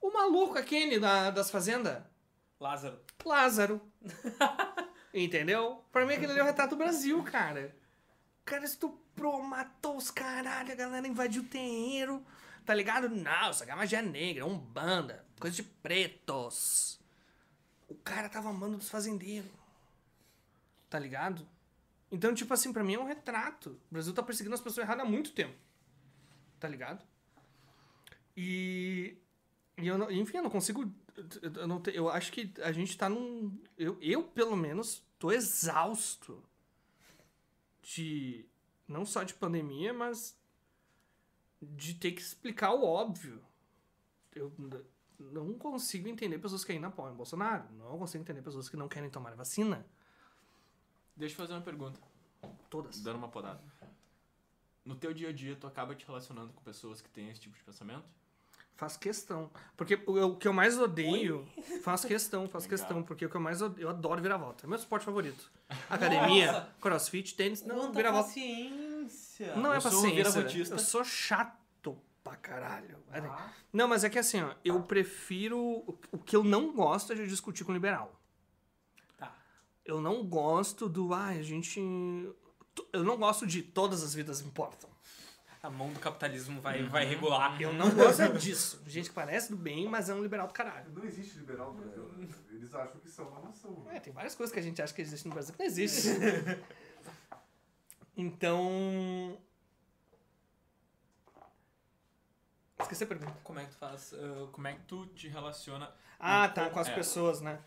O 0.00 0.12
maluco 0.12 0.56
aquele 0.56 0.98
da, 1.00 1.30
das 1.30 1.50
fazendas, 1.50 1.98
Lázaro. 2.60 3.00
Lázaro. 3.24 3.80
Entendeu? 5.14 5.82
Pra 5.90 6.04
mim 6.04 6.14
aquele 6.14 6.32
ali 6.32 6.40
é 6.40 6.42
o 6.42 6.46
retrato 6.46 6.70
do 6.70 6.76
Brasil, 6.76 7.22
cara. 7.24 7.74
O 8.42 8.44
cara 8.44 8.64
estuprou, 8.64 9.42
matou 9.42 9.96
os 9.96 10.10
caralho, 10.10 10.70
a 10.70 10.76
galera 10.76 11.08
invadiu 11.08 11.42
o 11.42 11.46
terreiro. 11.46 12.24
Tá 12.64 12.74
ligado? 12.74 13.08
Não, 13.08 13.50
isso 13.50 13.62
aqui 13.62 13.72
é 13.72 13.74
magia 13.74 14.02
negra, 14.02 14.46
umbanda, 14.46 15.24
coisa 15.40 15.56
de 15.56 15.62
pretos. 15.62 17.00
O 17.88 17.94
cara 17.94 18.28
tava 18.28 18.50
amando 18.50 18.76
dos 18.76 18.88
fazendeiros. 18.88 19.50
Tá 20.88 20.98
ligado? 20.98 21.48
Então, 22.12 22.34
tipo 22.34 22.52
assim, 22.52 22.72
pra 22.72 22.84
mim 22.84 22.94
é 22.94 23.00
um 23.00 23.06
retrato. 23.06 23.70
O 23.90 23.94
Brasil 23.94 24.12
tá 24.12 24.22
perseguindo 24.22 24.54
as 24.54 24.60
pessoas 24.60 24.84
erradas 24.84 25.04
há 25.04 25.08
muito 25.08 25.32
tempo. 25.32 25.56
Tá 26.58 26.68
ligado? 26.68 27.04
E. 28.36 29.16
E 29.78 29.86
eu 29.86 29.96
não, 29.96 30.10
enfim, 30.10 30.36
eu 30.36 30.42
não 30.42 30.50
consigo. 30.50 30.92
Eu, 31.42 31.66
não 31.66 31.80
te- 31.80 31.94
eu 31.94 32.08
acho 32.08 32.32
que 32.32 32.52
a 32.62 32.72
gente 32.72 32.96
tá 32.96 33.08
num. 33.08 33.56
Eu, 33.76 33.98
eu, 34.00 34.22
pelo 34.24 34.56
menos, 34.56 35.02
tô 35.18 35.30
exausto 35.32 36.42
de. 37.82 38.46
Não 38.88 39.04
só 39.06 39.22
de 39.22 39.34
pandemia, 39.34 39.92
mas. 39.92 40.38
De 41.62 41.94
ter 41.94 42.12
que 42.12 42.20
explicar 42.22 42.72
o 42.72 42.84
óbvio. 42.84 43.42
Eu 44.34 44.52
não 45.18 45.52
consigo 45.58 46.08
entender 46.08 46.38
pessoas 46.38 46.64
que 46.64 46.72
ainda 46.72 46.86
apoiam 46.86 47.14
Bolsonaro. 47.14 47.70
Não 47.74 47.98
consigo 47.98 48.22
entender 48.22 48.40
pessoas 48.42 48.68
que 48.68 48.76
não 48.76 48.88
querem 48.88 49.10
tomar 49.10 49.34
vacina. 49.34 49.84
Deixa 51.14 51.34
eu 51.34 51.36
fazer 51.38 51.52
uma 51.52 51.60
pergunta, 51.60 52.00
Todas. 52.70 53.00
dando 53.02 53.16
uma 53.18 53.28
podada. 53.28 53.62
No 54.82 54.94
teu 54.96 55.12
dia 55.12 55.28
a 55.28 55.32
dia, 55.32 55.54
tu 55.54 55.66
acaba 55.66 55.94
te 55.94 56.06
relacionando 56.06 56.52
com 56.54 56.62
pessoas 56.62 57.02
que 57.02 57.10
têm 57.10 57.28
esse 57.28 57.40
tipo 57.42 57.54
de 57.54 57.62
pensamento? 57.62 58.08
Faço 58.80 58.98
questão. 58.98 59.50
Porque 59.76 60.00
o, 60.06 60.24
o 60.28 60.36
que 60.36 60.48
eu 60.48 60.54
mais 60.54 60.78
odeio. 60.78 61.46
Faço 61.84 62.06
questão, 62.06 62.48
faço 62.48 62.64
Legal. 62.66 62.78
questão. 62.78 63.02
Porque 63.02 63.26
o 63.26 63.28
que 63.28 63.36
eu 63.36 63.40
mais 63.40 63.60
odeio. 63.60 63.84
Eu 63.86 63.90
adoro 63.90 64.22
virar 64.22 64.38
volta. 64.38 64.64
É 64.64 64.66
meu 64.66 64.78
esporte 64.78 65.04
favorito. 65.04 65.50
Academia, 65.90 66.50
Nossa! 66.50 66.68
crossfit, 66.80 67.34
tênis. 67.34 67.62
Não, 67.62 67.76
Quanta 67.76 67.92
virar 67.92 68.10
volta. 68.12 68.28
paciência. 68.28 69.54
Não 69.56 69.70
é 69.70 69.76
Eu 69.76 69.80
um 69.80 69.82
paciência. 69.82 70.72
Eu 70.72 70.78
sou 70.78 71.04
chato 71.04 71.98
pra 72.24 72.36
caralho. 72.36 72.96
Ah, 73.12 73.50
Não, 73.70 73.86
mas 73.86 74.02
é 74.02 74.08
que 74.08 74.18
assim, 74.18 74.40
ó, 74.42 74.54
eu 74.64 74.82
prefiro. 74.82 75.58
o- 76.12 76.18
que 76.24 76.34
eu 76.34 76.42
não 76.42 76.72
gosto 76.72 77.12
é 77.12 77.16
de 77.16 77.26
discutir 77.26 77.64
com 77.64 77.74
liberal. 77.74 78.18
tá. 79.18 79.34
Eu 79.84 80.00
não 80.00 80.24
gosto 80.26 80.88
do. 80.88 81.12
Ah, 81.12 81.26
a 81.26 81.42
gente. 81.42 81.78
Eu 82.94 83.04
não 83.04 83.18
gosto 83.18 83.46
de 83.46 83.62
todas 83.62 84.02
as 84.02 84.14
vidas 84.14 84.40
importam. 84.40 84.88
A 85.62 85.68
mão 85.68 85.92
do 85.92 86.00
capitalismo 86.00 86.58
vai, 86.60 86.82
vai 86.84 87.04
regular. 87.04 87.60
Eu 87.60 87.72
não 87.72 87.90
gosto 87.94 88.32
disso. 88.38 88.82
Gente 88.86 89.10
que 89.10 89.14
parece 89.14 89.50
do 89.50 89.56
bem, 89.58 89.86
mas 89.88 90.08
é 90.08 90.14
um 90.14 90.22
liberal 90.22 90.46
do 90.46 90.54
caralho. 90.54 90.90
Não 90.90 91.04
existe 91.04 91.38
liberal 91.38 91.74
no 91.74 91.82
Brasil. 91.82 92.02
né? 92.16 92.28
Eles 92.50 92.74
acham 92.74 92.98
que 92.98 93.10
são 93.10 93.28
uma 93.28 93.40
nação. 93.40 93.70
né? 93.84 93.96
É, 93.96 94.00
tem 94.00 94.12
várias 94.12 94.34
coisas 94.34 94.52
que 94.52 94.58
a 94.58 94.62
gente 94.62 94.80
acha 94.80 94.94
que 94.94 95.02
existe 95.02 95.28
no 95.28 95.34
Brasil 95.34 95.52
que 95.52 95.58
não 95.60 95.66
existe. 95.66 96.08
então. 98.16 99.38
Esqueci 102.80 103.04
a 103.04 103.06
pergunta. 103.06 103.36
Como 103.44 103.58
é 103.58 103.64
que 103.64 103.70
tu 103.72 103.76
faz? 103.76 104.12
Uh, 104.12 104.48
como 104.52 104.66
é 104.66 104.72
que 104.72 104.82
tu 104.84 105.06
te 105.08 105.28
relaciona? 105.28 105.92
Ah, 106.18 106.48
tá, 106.48 106.70
com 106.70 106.80
as 106.80 106.88
é. 106.88 106.94
pessoas, 106.94 107.42
né? 107.42 107.60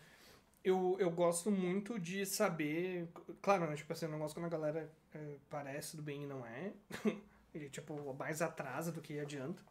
Eu, 0.64 0.96
eu 0.98 1.12
gosto 1.12 1.48
muito 1.48 1.96
de 2.00 2.26
saber. 2.26 3.08
Claro, 3.40 3.68
né? 3.68 3.76
Tipo 3.76 3.92
assim, 3.92 4.06
eu 4.06 4.10
não 4.10 4.18
gosto 4.18 4.34
quando 4.34 4.46
a 4.46 4.48
galera 4.48 4.90
é, 5.14 5.36
parece 5.48 5.96
do 5.96 6.02
bem 6.02 6.24
e 6.24 6.26
não 6.26 6.44
é. 6.44 6.72
e, 7.54 7.68
tipo, 7.68 8.14
mais 8.14 8.42
atrasa 8.42 8.90
do 8.90 9.00
que 9.00 9.18
adianta. 9.18 9.62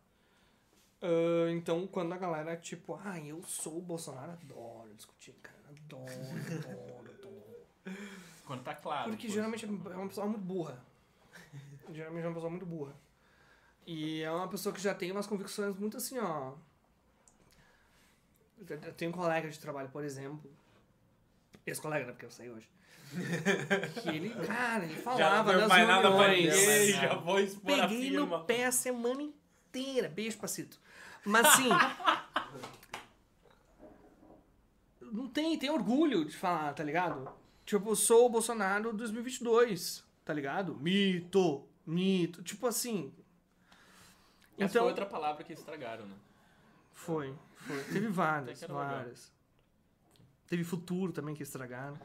Ah, 1.03 1.51
então, 1.51 1.85
quando 1.85 2.14
a 2.14 2.18
galera, 2.18 2.55
tipo, 2.55 2.97
ah, 3.03 3.19
eu 3.19 3.43
sou 3.43 3.77
o 3.77 3.81
Bolsonaro, 3.81 4.31
adoro 4.31 4.93
discutir, 4.95 5.34
cara. 5.43 5.57
Adoro, 5.68 6.11
adoro, 6.69 7.11
adoro. 7.11 7.97
Quando 8.45 8.64
tá 8.64 8.73
claro. 8.73 9.10
Porque 9.10 9.27
geralmente 9.27 9.65
é 9.65 9.68
isso. 9.68 9.89
uma 9.89 10.07
pessoa 10.07 10.27
muito 10.27 10.43
burra. 10.43 10.81
Geralmente 11.91 12.23
é 12.23 12.27
uma 12.27 12.34
pessoa 12.34 12.49
muito 12.49 12.65
burra. 12.65 12.95
E 13.85 14.22
é 14.22 14.31
uma 14.31 14.47
pessoa 14.47 14.73
que 14.73 14.81
já 14.81 14.95
tem 14.95 15.11
umas 15.11 15.27
convicções 15.27 15.76
muito 15.77 15.97
assim, 15.97 16.18
ó. 16.18 16.53
Eu 18.57 18.77
eu 18.77 18.93
tenho 18.93 19.11
um 19.11 19.14
colega 19.14 19.49
de 19.49 19.60
trabalho, 19.60 19.89
por 19.89 20.05
exemplo. 20.05 20.49
Esse 21.65 21.81
colega, 21.81 22.05
né? 22.05 22.11
Porque 22.14 22.26
eu 22.26 22.31
saí 22.31 22.49
hoje. 22.49 22.69
Que 24.02 24.10
ele, 24.10 24.30
cara, 24.45 24.84
ele 24.85 24.94
Já 24.95 24.98
não 24.98 25.03
falava 25.03 25.52
deu 25.52 25.60
nas 25.61 25.69
mais 25.69 25.88
nada 25.88 26.11
pra 26.11 26.27
reuniões. 26.27 26.56
ninguém, 26.60 26.91
né? 26.94 27.02
já 27.02 27.15
vou 27.15 27.40
expor 27.40 27.80
a 27.80 27.88
Peguei 27.88 28.10
firma. 28.10 28.38
no 28.40 28.44
pé 28.45 28.65
a 28.65 28.72
semana 28.72 29.22
inteira. 29.22 30.10
Beijo, 30.10 30.38
Pacito. 30.38 30.80
Mas 31.26 31.45
assim. 31.45 31.69
não 35.02 35.27
tem, 35.27 35.57
tem 35.57 35.69
orgulho 35.69 36.26
de 36.26 36.35
falar, 36.35 36.73
tá 36.73 36.84
ligado? 36.84 37.30
Tipo, 37.65 37.95
sou 37.95 38.26
o 38.26 38.30
Bolsonaro 38.30 38.94
2022, 38.94 40.03
tá 40.26 40.34
ligado? 40.34 40.76
Mito, 40.76 41.65
mito. 41.85 42.41
Tipo 42.44 42.68
assim. 42.68 43.14
Essa 44.57 44.65
Então. 44.72 44.81
foi 44.84 44.90
outra 44.90 45.06
palavra 45.06 45.44
que 45.44 45.53
estragaram, 45.53 46.06
né? 46.06 46.15
Foi, 46.94 47.34
foi. 47.57 47.84
Teve 47.91 48.07
várias, 48.07 48.61
legal. 48.61 48.77
várias. 48.77 49.31
Teve 50.48 50.64
futuro 50.64 51.11
também 51.11 51.34
que 51.34 51.44
estragaram. 51.44 51.98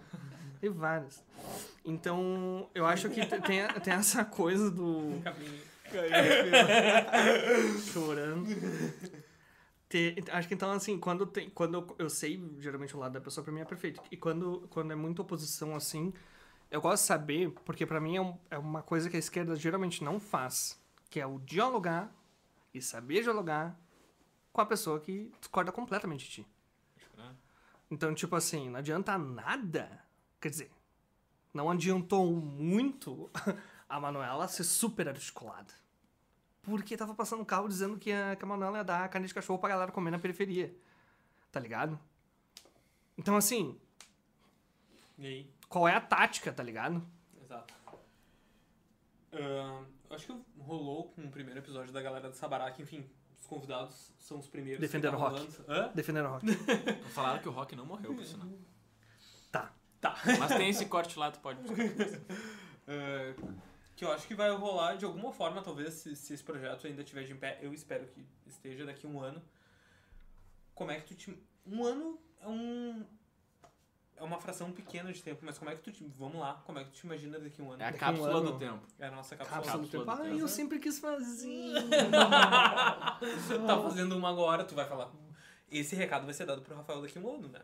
Teve 0.61 0.75
várias. 0.75 1.23
Então, 1.85 2.69
eu 2.75 2.85
acho 2.87 3.09
que 3.09 3.25
te- 3.25 3.41
tem, 3.43 3.67
tem 3.83 3.95
essa 3.95 4.25
coisa 4.25 4.71
do. 4.71 5.23
Chorando. 7.93 8.49
Te- 9.89 10.17
acho 10.31 10.49
que 10.49 10.55
então, 10.55 10.71
assim, 10.73 10.99
quando, 10.99 11.27
tem, 11.27 11.49
quando 11.51 11.79
eu, 11.79 11.97
eu 12.01 12.11
sei 12.11 12.43
geralmente 12.59 12.95
o 12.95 12.99
lado 12.99 13.13
da 13.13 13.21
pessoa, 13.21 13.43
pra 13.43 13.53
mim 13.53 13.61
é 13.61 13.65
perfeito. 13.65 14.03
E 14.11 14.17
quando, 14.17 14.67
quando 14.71 14.93
é 14.93 14.95
muita 14.95 15.23
oposição 15.23 15.75
assim, 15.75 16.13
eu 16.71 16.81
gosto 16.81 17.03
de 17.03 17.07
saber, 17.07 17.51
porque 17.65 17.87
pra 17.87 18.01
mim 18.01 18.17
é, 18.17 18.21
um- 18.21 18.37
é 18.51 18.59
uma 18.59 18.83
coisa 18.83 19.09
que 19.09 19.17
a 19.17 19.19
esquerda 19.19 19.57
geralmente 19.57 20.05
não 20.05 20.21
faz, 20.21 20.79
que 21.09 21.19
é 21.21 21.27
o 21.27 21.39
dialogar 21.39 22.13
e 22.75 22.83
saber 22.83 23.23
dialogar 23.23 23.79
com 24.53 24.61
a 24.61 24.67
pessoa 24.67 25.01
que 25.01 25.33
discorda 25.41 25.73
completamente 25.73 26.25
de 26.27 26.31
ti. 26.31 26.47
Né? 27.17 27.35
Então, 27.91 28.15
tipo 28.15 28.37
assim, 28.37 28.69
não 28.69 28.79
adianta 28.81 29.17
nada. 29.17 29.89
Quer 30.40 30.51
dizer, 30.51 30.70
não 31.52 31.70
adiantou 31.70 32.27
muito 32.32 33.31
a 33.89 33.98
Manuela 34.01 34.47
ser 34.48 34.65
super 34.65 35.09
articulada. 35.09 35.73
Porque 36.62 36.97
tava 36.97 37.15
passando 37.15 37.40
um 37.40 37.44
carro 37.44 37.69
dizendo 37.69 37.98
que 37.98 38.12
a, 38.12 38.36
que 38.36 38.44
a 38.44 38.48
Manuela 38.48 38.78
ia 38.78 38.85
dar 38.85 39.09
carne 39.09 39.27
de 39.27 39.35
cachorro 39.35 39.59
pra 39.59 39.70
galera 39.70 39.90
comer 39.93 40.10
na 40.10 40.19
periferia. 40.19 40.74
Tá 41.51 41.59
ligado? 41.59 41.98
Então, 43.16 43.36
assim, 43.36 43.78
E 45.19 45.27
aí? 45.27 45.51
qual 45.69 45.89
é 45.89 45.94
a 45.94 46.01
tática, 46.01 46.52
tá 46.52 46.62
ligado? 46.62 47.02
Exato. 47.43 47.74
Eu 49.32 49.86
acho 50.10 50.27
que 50.27 50.43
rolou 50.60 51.10
com 51.12 51.23
o 51.23 51.31
primeiro 51.31 51.59
episódio 51.60 51.93
da 51.93 52.01
galera 52.02 52.28
do 52.28 52.36
Sabará, 52.36 52.70
que, 52.70 52.82
enfim, 52.82 53.09
os 53.40 53.47
convidados 53.47 54.12
são 54.19 54.39
os 54.39 54.47
primeiros. 54.48 54.81
Defenderam 54.81 55.19
o 55.19 55.20
rock. 55.20 55.48
Hã? 55.69 55.90
Defendendo 55.94 56.27
o 56.27 56.31
rock. 56.32 56.47
Falaram 57.15 57.40
que 57.40 57.48
o 57.48 57.52
Rock 57.52 57.74
não 57.74 57.86
morreu, 57.86 58.15
por 58.15 58.24
sinal. 58.24 58.48
Tá. 59.51 59.73
Tá. 60.01 60.16
Mas 60.39 60.55
tem 60.57 60.69
esse 60.69 60.87
corte 60.87 61.19
lá, 61.19 61.31
tu 61.31 61.41
pode 61.41 61.61
buscar. 61.61 61.85
Ah, 62.87 63.35
que 63.97 64.05
eu 64.05 64.12
acho 64.12 64.29
que 64.29 64.35
vai 64.35 64.49
rolar 64.53 64.95
de 64.97 65.05
alguma 65.05 65.33
forma, 65.33 65.61
talvez, 65.61 65.95
se, 65.95 66.15
se 66.15 66.33
esse 66.33 66.43
projeto 66.43 66.87
ainda 66.87 67.03
estiver 67.03 67.25
de 67.25 67.35
pé. 67.35 67.59
Eu 67.61 67.75
espero 67.75 68.07
que 68.07 68.25
esteja 68.47 68.87
daqui 68.87 69.07
a 69.07 69.11
um 69.11 69.20
ano. 69.20 69.43
Como 70.73 70.93
é 70.93 71.01
que 71.01 71.07
tu 71.07 71.15
te. 71.16 71.43
Um 71.66 71.85
ano 71.85 72.19
é 72.41 72.47
um. 72.47 73.05
É 74.16 74.23
uma 74.23 74.41
fração 74.41 74.70
pequena 74.73 75.12
de 75.12 75.23
tempo, 75.23 75.41
mas 75.45 75.59
como 75.59 75.70
é 75.70 75.75
que 75.75 75.83
tu 75.83 75.91
te. 75.91 76.05
Vamos 76.16 76.39
lá, 76.39 76.62
como 76.65 76.79
é 76.79 76.85
que 76.85 76.91
tu 76.91 76.97
te 76.97 77.07
imagina 77.07 77.41
daqui 77.41 77.61
a 77.61 77.65
um 77.65 77.73
ano? 77.73 77.83
É 77.83 77.87
a 77.87 77.91
Daqui 77.91 78.05
a 78.05 78.07
um 78.07 78.11
cápsula 78.12 78.39
ano. 78.39 78.53
do 78.53 78.59
tempo. 78.59 78.87
É 79.01 79.07
a 79.07 79.11
nossa 79.11 79.37
cápsula. 79.37 79.57
Cápsula 79.62 79.83
do 79.83 79.91
Cápsula 79.91 80.16
tempo. 80.16 80.29
do 80.29 80.35
Ah, 80.37 80.39
eu 80.39 80.49
sempre 80.49 80.79
quis 80.79 80.99
fazer. 81.01 81.75
tá 83.66 83.83
fazendo 83.83 84.16
uma 84.16 84.29
agora, 84.29 84.65
tu 84.65 84.77
vai 84.77 84.87
falar. 84.87 85.11
Esse 85.70 85.97
recado 85.97 86.25
vai 86.25 86.35
ser 86.35 86.47
dado 86.47 86.62
pro 86.62 86.77
Rafael 86.77 87.03
daqui 87.03 87.19
a 87.19 87.20
um 87.20 87.35
ano, 87.35 87.49
né? 87.49 87.61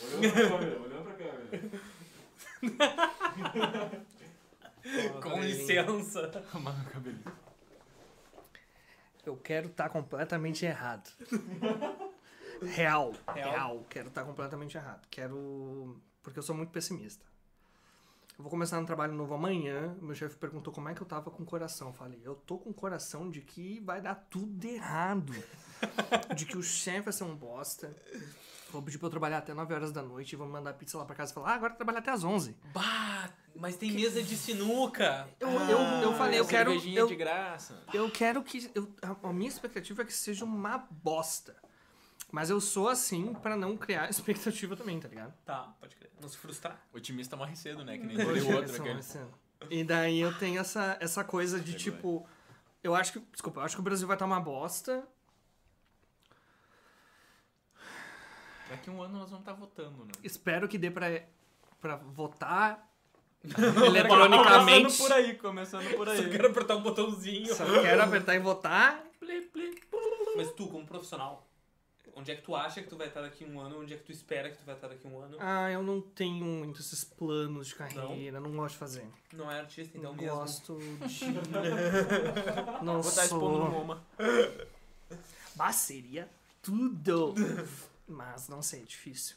Tá. 0.00 0.06
Olhando 0.16 0.32
pra 0.32 0.58
câmera, 0.58 0.80
olhando 0.80 1.04
pra 1.04 1.14
câmera. 1.14 1.54
Com 5.22 5.40
licença. 5.40 6.44
Arrumar 6.50 6.72
meu 6.72 6.90
cabelinho. 6.90 7.32
Eu 9.24 9.36
quero 9.36 9.68
estar 9.68 9.88
completamente 9.88 10.66
errado. 10.66 11.10
Real. 12.62 13.14
Real? 13.34 13.50
Real. 13.50 13.86
Quero 13.88 14.08
estar 14.08 14.24
completamente 14.24 14.76
errado. 14.76 15.06
Quero. 15.10 15.98
Porque 16.22 16.38
eu 16.38 16.42
sou 16.42 16.54
muito 16.54 16.70
pessimista. 16.70 17.24
Eu 18.36 18.42
vou 18.42 18.50
começar 18.50 18.78
um 18.80 18.84
trabalho 18.84 19.14
novo 19.14 19.32
amanhã. 19.32 19.96
Meu 20.02 20.14
chefe 20.14 20.36
perguntou 20.36 20.72
como 20.72 20.88
é 20.88 20.94
que 20.94 21.00
eu 21.00 21.06
tava 21.06 21.30
com 21.30 21.42
o 21.42 21.46
coração. 21.46 21.88
Eu 21.88 21.94
falei, 21.94 22.20
eu 22.24 22.34
tô 22.34 22.58
com 22.58 22.70
o 22.70 22.74
coração 22.74 23.30
de 23.30 23.40
que 23.40 23.80
vai 23.80 24.00
dar 24.02 24.16
tudo 24.28 24.64
errado. 24.66 25.32
de 26.34 26.44
que 26.44 26.58
o 26.58 26.62
chefe 26.62 27.02
vai 27.02 27.12
ser 27.12 27.24
um 27.24 27.36
bosta. 27.36 27.94
Vou 28.74 28.82
pedir 28.82 28.98
pra 28.98 29.06
eu 29.06 29.10
trabalhar 29.10 29.38
até 29.38 29.54
9 29.54 29.72
horas 29.72 29.92
da 29.92 30.02
noite 30.02 30.32
e 30.32 30.36
vou 30.36 30.48
mandar 30.48 30.72
pizza 30.74 30.98
lá 30.98 31.04
pra 31.04 31.14
casa 31.14 31.30
e 31.30 31.34
falar, 31.34 31.52
ah, 31.52 31.54
agora 31.54 31.74
trabalhar 31.74 32.00
até 32.00 32.10
as 32.10 32.24
11. 32.24 32.56
Bah, 32.72 33.30
mas 33.54 33.76
tem 33.76 33.92
mesa 33.92 34.20
de 34.20 34.36
sinuca. 34.36 35.28
Eu, 35.38 35.48
eu, 35.48 35.78
eu 36.02 36.12
falei, 36.14 36.40
eu 36.40 36.46
quero. 36.46 36.70
Cervejinha 36.72 36.98
Eu, 37.00 37.06
de 37.06 37.14
graça. 37.14 37.80
Eu 37.92 38.10
quero 38.10 38.42
que. 38.42 38.68
Eu, 38.74 38.92
a, 39.00 39.28
a 39.28 39.32
minha 39.32 39.48
expectativa 39.48 40.02
é 40.02 40.04
que 40.04 40.12
seja 40.12 40.44
uma 40.44 40.78
bosta. 40.90 41.56
Mas 42.32 42.50
eu 42.50 42.60
sou 42.60 42.88
assim 42.88 43.32
pra 43.34 43.56
não 43.56 43.76
criar 43.76 44.10
expectativa 44.10 44.74
também, 44.74 44.98
tá 44.98 45.06
ligado? 45.06 45.32
Tá, 45.44 45.72
pode 45.80 45.94
crer. 45.94 46.10
Não 46.20 46.28
se 46.28 46.36
frustrar. 46.36 46.80
Otimista 46.92 47.36
morre 47.36 47.54
cedo, 47.54 47.84
né? 47.84 47.96
Que 47.96 48.04
nem 48.04 48.16
o 48.16 48.26
outro. 48.56 48.64
Esse- 48.64 48.80
aquele. 48.80 48.98
esse- 48.98 49.20
E 49.70 49.84
daí 49.84 50.18
eu 50.20 50.36
tenho 50.36 50.60
essa, 50.60 50.96
essa 51.00 51.22
coisa 51.22 51.60
de 51.60 51.78
Chegou 51.78 52.20
tipo. 52.22 52.28
Eu 52.82 52.94
acho 52.94 53.12
que. 53.12 53.20
Desculpa, 53.32 53.60
eu 53.60 53.64
acho 53.64 53.76
que 53.76 53.80
o 53.80 53.84
Brasil 53.84 54.06
vai 54.08 54.16
estar 54.16 54.26
uma 54.26 54.40
bosta. 54.40 55.06
Daqui 58.68 58.90
um 58.90 59.02
ano 59.02 59.18
nós 59.18 59.30
vamos 59.30 59.40
estar 59.46 59.52
votando, 59.52 60.04
né? 60.04 60.12
Espero 60.22 60.66
que 60.68 60.78
dê 60.78 60.90
pra, 60.90 61.06
pra 61.80 61.96
votar 61.96 62.88
Começando 63.44 63.84
eletronicamente. 63.84 64.96
por 64.96 65.12
aí, 65.12 65.34
começando 65.36 65.96
por 65.96 66.06
Só 66.06 66.12
aí. 66.14 66.30
quero 66.30 66.48
apertar 66.48 66.76
um 66.76 66.82
botãozinho. 66.82 67.54
Só 67.54 67.64
quero 67.82 68.02
apertar 68.02 68.34
e 68.34 68.38
votar. 68.38 69.04
Mas 70.36 70.50
tu, 70.52 70.66
como 70.68 70.86
profissional, 70.86 71.46
onde 72.16 72.30
é 72.32 72.36
que 72.36 72.42
tu 72.42 72.56
acha 72.56 72.80
que 72.82 72.88
tu 72.88 72.96
vai 72.96 73.08
estar 73.08 73.20
daqui 73.20 73.44
um 73.44 73.60
ano? 73.60 73.80
Onde 73.80 73.92
é 73.92 73.96
que 73.98 74.02
tu 74.02 74.12
espera 74.12 74.48
que 74.50 74.56
tu 74.56 74.64
vai 74.64 74.74
estar 74.74 74.88
daqui 74.88 75.06
um 75.06 75.20
ano? 75.20 75.36
Ah, 75.38 75.70
eu 75.70 75.82
não 75.82 76.00
tenho 76.00 76.34
muito 76.42 76.80
esses 76.80 77.04
planos 77.04 77.66
de 77.68 77.74
carreira, 77.74 78.40
não, 78.40 78.50
gosto 78.52 78.72
de 78.74 78.78
fazer. 78.78 79.06
Não 79.34 79.50
é 79.52 79.60
artista, 79.60 79.98
então 79.98 80.12
não 80.14 80.22
mesmo. 80.22 80.36
gosto 80.38 80.78
de. 81.06 81.24
não 82.82 83.02
Vou 83.02 83.10
estar 83.10 83.24
expondo 83.24 83.58
no 83.58 83.64
sou. 83.64 83.70
MoMA. 83.72 84.04
Bah, 85.54 85.72
seria 85.72 86.28
tudo. 86.62 87.34
Mas 88.06 88.48
não 88.48 88.62
sei, 88.62 88.82
é 88.82 88.84
difícil. 88.84 89.36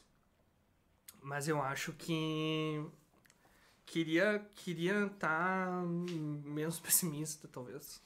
Mas 1.21 1.47
eu 1.47 1.61
acho 1.61 1.93
que 1.93 2.85
queria 3.85 4.45
queria 4.55 5.05
estar 5.07 5.83
menos 5.85 6.79
pessimista, 6.81 7.47
talvez. 7.47 8.01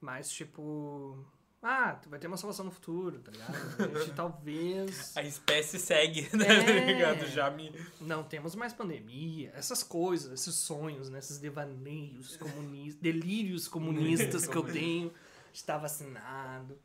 Mais 0.00 0.30
tipo, 0.30 1.26
ah, 1.62 1.92
tu 1.92 2.08
vai 2.08 2.18
ter 2.18 2.26
uma 2.26 2.38
salvação 2.38 2.64
no 2.64 2.70
futuro, 2.70 3.18
tá 3.18 3.30
ligado? 3.30 3.94
A 3.94 3.98
gente 3.98 4.12
talvez 4.16 5.14
A 5.14 5.22
espécie 5.22 5.78
segue, 5.78 6.22
né? 6.34 6.46
É. 6.48 6.80
Tá 6.80 6.86
ligado? 6.86 7.26
Já 7.26 7.50
me. 7.50 7.70
não 8.00 8.24
temos 8.24 8.54
mais 8.54 8.72
pandemia, 8.72 9.52
essas 9.54 9.82
coisas, 9.82 10.32
esses 10.32 10.54
sonhos, 10.54 11.10
né? 11.10 11.18
esses 11.18 11.38
devaneios 11.38 12.36
comunistas, 12.38 13.02
delírios 13.02 13.68
comunistas 13.68 14.46
que 14.46 14.56
eu 14.56 14.62
tenho 14.62 15.10
de 15.52 15.58
estar 15.58 15.76
vacinado. 15.76 16.78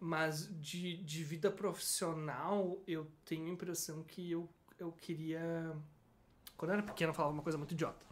Mas 0.00 0.48
de, 0.60 0.96
de 0.98 1.24
vida 1.24 1.50
profissional, 1.50 2.80
eu 2.86 3.10
tenho 3.24 3.46
a 3.46 3.50
impressão 3.50 4.02
que 4.04 4.30
eu, 4.30 4.48
eu 4.78 4.92
queria. 4.92 5.76
Quando 6.56 6.70
eu 6.70 6.78
era 6.78 6.82
pequeno, 6.82 7.10
eu 7.10 7.14
falava 7.14 7.34
uma 7.34 7.42
coisa 7.42 7.58
muito 7.58 7.72
idiota. 7.72 8.06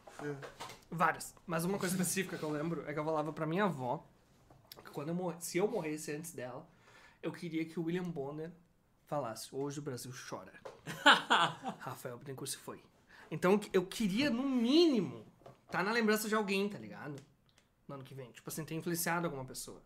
Várias. 0.90 1.34
Mas 1.46 1.64
uma 1.64 1.78
coisa 1.78 1.94
específica 1.94 2.36
que 2.38 2.42
eu 2.42 2.50
lembro 2.50 2.84
é 2.88 2.92
que 2.92 2.98
eu 2.98 3.04
falava 3.04 3.32
pra 3.32 3.46
minha 3.46 3.64
avó 3.64 4.04
que 4.84 4.90
quando 4.90 5.08
eu 5.08 5.14
morre, 5.14 5.36
se 5.40 5.58
eu 5.58 5.68
morresse 5.68 6.12
antes 6.12 6.32
dela, 6.32 6.66
eu 7.22 7.32
queria 7.32 7.64
que 7.64 7.78
o 7.78 7.84
William 7.84 8.08
Bonner 8.08 8.52
falasse: 9.06 9.54
Hoje 9.54 9.78
o 9.80 9.82
Brasil 9.82 10.12
chora. 10.28 10.52
Rafael 11.80 12.18
Bittencourt 12.18 12.50
se 12.50 12.56
foi. 12.56 12.82
Então 13.30 13.60
eu 13.72 13.84
queria, 13.84 14.30
no 14.30 14.48
mínimo, 14.48 15.26
tá 15.70 15.82
na 15.82 15.92
lembrança 15.92 16.28
de 16.28 16.34
alguém, 16.34 16.68
tá 16.68 16.78
ligado? 16.78 17.16
No 17.88 17.96
ano 17.96 18.04
que 18.04 18.14
vem. 18.14 18.30
Tipo 18.30 18.48
assim, 18.48 18.64
ter 18.64 18.74
influenciado 18.74 19.26
alguma 19.26 19.44
pessoa. 19.44 19.82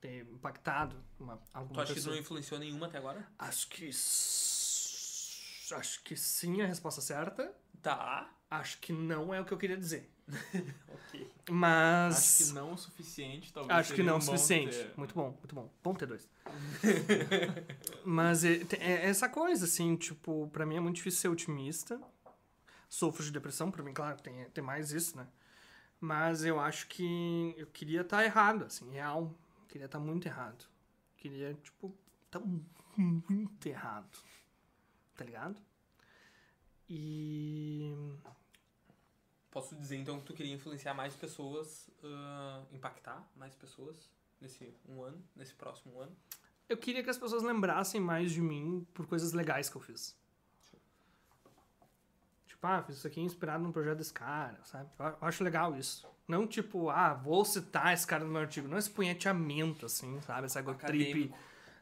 Ter 0.00 0.22
impactado 0.30 0.96
uma, 1.18 1.36
Tu 1.38 1.42
alguma 1.54 1.82
acha 1.82 1.92
que 1.94 2.00
tu 2.00 2.02
pessoa. 2.02 2.14
não 2.14 2.20
influenciou 2.22 2.60
nenhuma 2.60 2.86
até 2.86 2.98
agora? 2.98 3.26
Acho 3.38 3.68
que. 3.68 3.88
s- 3.88 5.74
Acho 5.74 6.02
que 6.04 6.16
sim 6.16 6.62
a 6.62 6.66
resposta 6.66 7.00
certa. 7.00 7.52
Tá. 7.82 8.30
Acho 8.50 8.78
que 8.78 8.92
não 8.92 9.34
é 9.34 9.40
o 9.40 9.44
que 9.44 9.52
eu 9.52 9.58
queria 9.58 9.76
dizer. 9.76 10.10
Ok. 11.08 11.30
Mas. 11.50 12.16
Acho 12.40 12.44
que 12.48 12.52
não 12.54 12.72
o 12.72 12.76
suficiente, 12.78 13.52
talvez. 13.52 13.78
Acho 13.78 13.90
que 13.90 13.96
seria 13.96 14.10
não 14.10 14.18
um 14.18 14.22
o 14.22 14.24
bom 14.24 14.26
suficiente. 14.26 14.76
ter- 14.76 14.92
Muito 14.96 15.14
bom, 15.14 15.30
muito 15.30 15.54
bom. 15.54 15.70
Bom 15.82 15.94
ter 15.94 16.06
dois. 16.06 16.28
Mas 18.04 18.44
é, 18.44 18.58
te- 18.64 18.76
é 18.76 19.06
essa 19.06 19.28
coisa, 19.28 19.64
assim, 19.64 19.96
tipo, 19.96 20.48
pra 20.52 20.66
mim 20.66 20.76
é 20.76 20.80
muito 20.80 20.96
difícil 20.96 21.20
ser 21.20 21.28
otimista. 21.28 22.00
Sofro 22.88 23.24
de 23.24 23.30
depressão, 23.32 23.70
pra 23.70 23.82
mim, 23.82 23.92
claro, 23.92 24.20
tem, 24.20 24.44
tem 24.50 24.62
mais 24.64 24.90
isso, 24.92 25.16
né? 25.16 25.26
Mas 26.00 26.44
eu 26.44 26.58
acho 26.60 26.86
que 26.88 27.54
eu 27.56 27.66
queria 27.68 28.02
estar 28.02 28.24
errado, 28.24 28.64
assim, 28.64 28.90
real. 28.90 29.32
Queria 29.68 29.86
estar 29.86 29.98
muito 29.98 30.26
errado. 30.26 30.64
Queria, 31.16 31.54
tipo, 31.54 31.94
estar 32.26 32.40
muito 32.96 33.66
errado. 33.66 34.18
Tá 35.16 35.24
ligado? 35.24 35.60
E. 36.88 37.94
Posso 39.50 39.74
dizer 39.74 39.96
então 39.96 40.20
que 40.20 40.26
tu 40.26 40.34
queria 40.34 40.54
influenciar 40.54 40.92
mais 40.94 41.14
pessoas, 41.14 41.88
ah, 42.04 42.62
impactar 42.72 43.26
mais 43.34 43.54
pessoas 43.54 44.10
nesse 44.40 44.74
um 44.86 45.02
ano, 45.02 45.22
nesse 45.34 45.54
próximo 45.54 45.98
ano? 45.98 46.14
Eu 46.68 46.76
queria 46.76 47.02
que 47.02 47.08
as 47.08 47.16
pessoas 47.16 47.42
lembrassem 47.42 48.00
mais 48.00 48.32
de 48.32 48.40
mim 48.40 48.86
por 48.92 49.06
coisas 49.06 49.32
legais 49.32 49.70
que 49.70 49.76
eu 49.76 49.80
fiz. 49.80 50.16
Tipo, 52.46 52.66
ah, 52.66 52.82
fiz 52.82 52.96
isso 52.96 53.06
aqui 53.06 53.20
inspirado 53.20 53.62
num 53.62 53.72
projeto 53.72 53.98
desse 53.98 54.12
cara, 54.12 54.62
sabe? 54.64 54.90
Eu 54.98 55.16
acho 55.20 55.42
legal 55.42 55.76
isso. 55.76 56.06
Não 56.28 56.46
tipo, 56.46 56.90
ah, 56.90 57.14
vou 57.14 57.44
citar 57.44 57.94
esse 57.94 58.06
cara 58.06 58.24
no 58.24 58.30
meu 58.30 58.40
artigo. 58.40 58.66
Não 58.66 58.76
esse 58.76 58.90
punheteamento, 58.90 59.86
assim, 59.86 60.20
sabe? 60.22 60.46
Essa 60.46 60.58
ego 60.58 60.74
trip. 60.74 61.32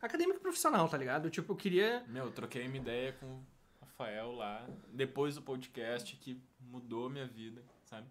Acadêmico. 0.02 0.38
E 0.38 0.40
profissional, 0.42 0.86
tá 0.88 0.98
ligado? 0.98 1.30
Tipo, 1.30 1.52
eu 1.52 1.56
queria. 1.56 2.04
Meu, 2.08 2.26
eu 2.26 2.30
troquei 2.30 2.66
uma 2.66 2.76
ideia 2.76 3.12
com 3.14 3.26
o 3.26 3.40
Rafael 3.80 4.32
lá, 4.32 4.66
depois 4.92 5.34
do 5.34 5.42
podcast, 5.42 6.14
que 6.16 6.38
mudou 6.60 7.08
minha 7.08 7.26
vida, 7.26 7.62
sabe? 7.84 8.06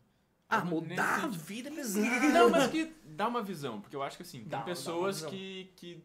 Ah, 0.49 0.59
Mas 0.61 0.69
mudar 0.69 1.23
a 1.23 1.27
vida 1.27 1.69
é 1.69 1.71
pesado. 1.71 2.05
Não, 2.31 2.49
mas 2.49 2.69
que 2.71 2.93
dá 3.05 3.27
uma 3.27 3.41
visão, 3.43 3.79
porque 3.79 3.95
eu 3.95 4.01
acho 4.03 4.17
que 4.17 4.23
assim, 4.23 4.39
tem 4.39 4.47
Dá, 4.49 4.57
dá 4.57 4.63
uma 4.63 4.69
pessoas 4.69 5.25
que. 5.25 5.71
que 5.75 6.03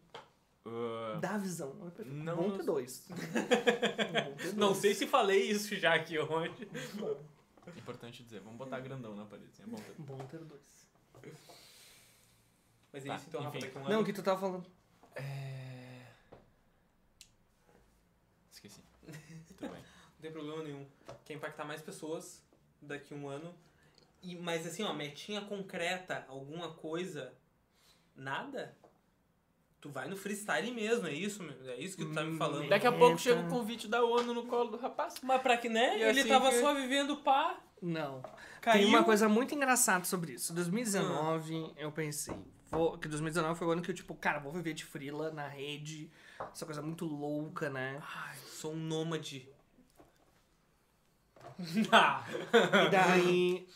ah, 0.65 1.17
Dá 1.19 1.37
visão. 1.37 1.73
Não 1.73 1.87
é 1.87 1.91
perfeito. 1.91 2.17
Não 2.23 2.35
Bom 2.35 2.51
ter 2.57 2.63
dois. 2.63 3.05
Bom 3.09 4.35
ter 4.35 4.53
Não 4.53 4.67
dois. 4.67 4.77
sei 4.77 4.93
se 4.93 5.07
falei 5.07 5.49
isso 5.49 5.75
já 5.75 5.95
aqui 5.95 6.19
hoje. 6.19 6.67
É 7.75 7.79
importante 7.79 8.23
dizer, 8.23 8.39
vamos 8.41 8.57
botar 8.57 8.79
grandão 8.79 9.15
na 9.15 9.25
parede, 9.25 9.49
assim, 9.51 9.63
é 9.63 9.67
bom 9.67 9.77
ter. 9.77 9.93
Bom 9.97 10.17
ter 10.27 10.39
dois. 10.39 10.87
Mas 12.91 13.05
é 13.05 13.07
Tá, 13.09 13.15
isso 13.15 13.25
então, 13.27 13.41
Rafa, 13.41 13.57
enfim. 13.57 13.67
daqui 13.67 13.77
a 13.77 13.81
um 13.81 13.89
Não, 13.89 14.01
o 14.01 14.05
que 14.05 14.13
tu 14.13 14.23
tava 14.23 14.39
falando? 14.39 14.65
É... 15.15 16.05
Esqueci. 18.51 18.81
Tudo 19.47 19.69
bem. 19.71 19.81
Não 20.19 20.21
tem 20.21 20.31
problema 20.31 20.63
nenhum. 20.63 20.85
Quer 21.25 21.35
impactar 21.35 21.65
mais 21.65 21.81
pessoas 21.81 22.41
daqui 22.81 23.13
a 23.13 23.17
um 23.17 23.27
ano. 23.27 23.55
E, 24.21 24.35
mas 24.35 24.67
assim, 24.67 24.83
ó, 24.83 24.93
metinha 24.93 25.41
concreta, 25.41 26.25
alguma 26.27 26.73
coisa, 26.73 27.33
nada? 28.15 28.75
Tu 29.81 29.89
vai 29.89 30.09
no 30.09 30.17
freestyle 30.17 30.71
mesmo, 30.73 31.07
é 31.07 31.13
isso? 31.13 31.41
É 31.65 31.77
isso 31.77 31.95
que 31.95 32.03
tu 32.05 32.13
tá 32.13 32.21
me 32.23 32.37
falando? 32.37 32.67
Daqui 32.67 32.85
a 32.85 32.91
pouco 32.91 33.11
Eita. 33.13 33.17
chega 33.21 33.39
o 33.41 33.47
convite 33.49 33.87
da 33.87 34.03
ONU 34.03 34.33
no 34.33 34.45
colo 34.45 34.71
do 34.71 34.77
rapaz. 34.77 35.15
Mas 35.23 35.41
pra 35.41 35.55
que, 35.57 35.69
né? 35.69 35.97
E 35.97 36.03
Ele 36.03 36.19
assim 36.19 36.29
tava 36.29 36.49
que- 36.49 36.59
só 36.59 36.73
vivendo 36.73 37.15
pá. 37.17 37.57
Não. 37.81 38.21
Caiu. 38.59 38.81
Tem 38.81 38.89
uma 38.89 39.05
coisa 39.05 39.29
muito 39.29 39.55
engraçada 39.55 40.03
sobre 40.03 40.33
isso. 40.33 40.53
2019, 40.53 41.71
eu 41.77 41.91
pensei. 41.93 42.35
Vou, 42.69 42.97
que 42.97 43.07
2019 43.07 43.57
foi 43.57 43.67
o 43.67 43.71
ano 43.71 43.81
que 43.81 43.89
eu, 43.89 43.95
tipo, 43.95 44.13
cara, 44.15 44.39
vou 44.39 44.51
viver 44.51 44.73
de 44.73 44.83
freela 44.83 45.31
na 45.31 45.47
rede. 45.47 46.11
Essa 46.53 46.65
coisa 46.65 46.81
muito 46.81 47.05
louca, 47.05 47.69
né? 47.69 48.01
Ai, 48.15 48.37
sou 48.51 48.73
um 48.73 48.77
nômade. 48.77 49.47
E 51.59 52.89
daí 52.89 53.67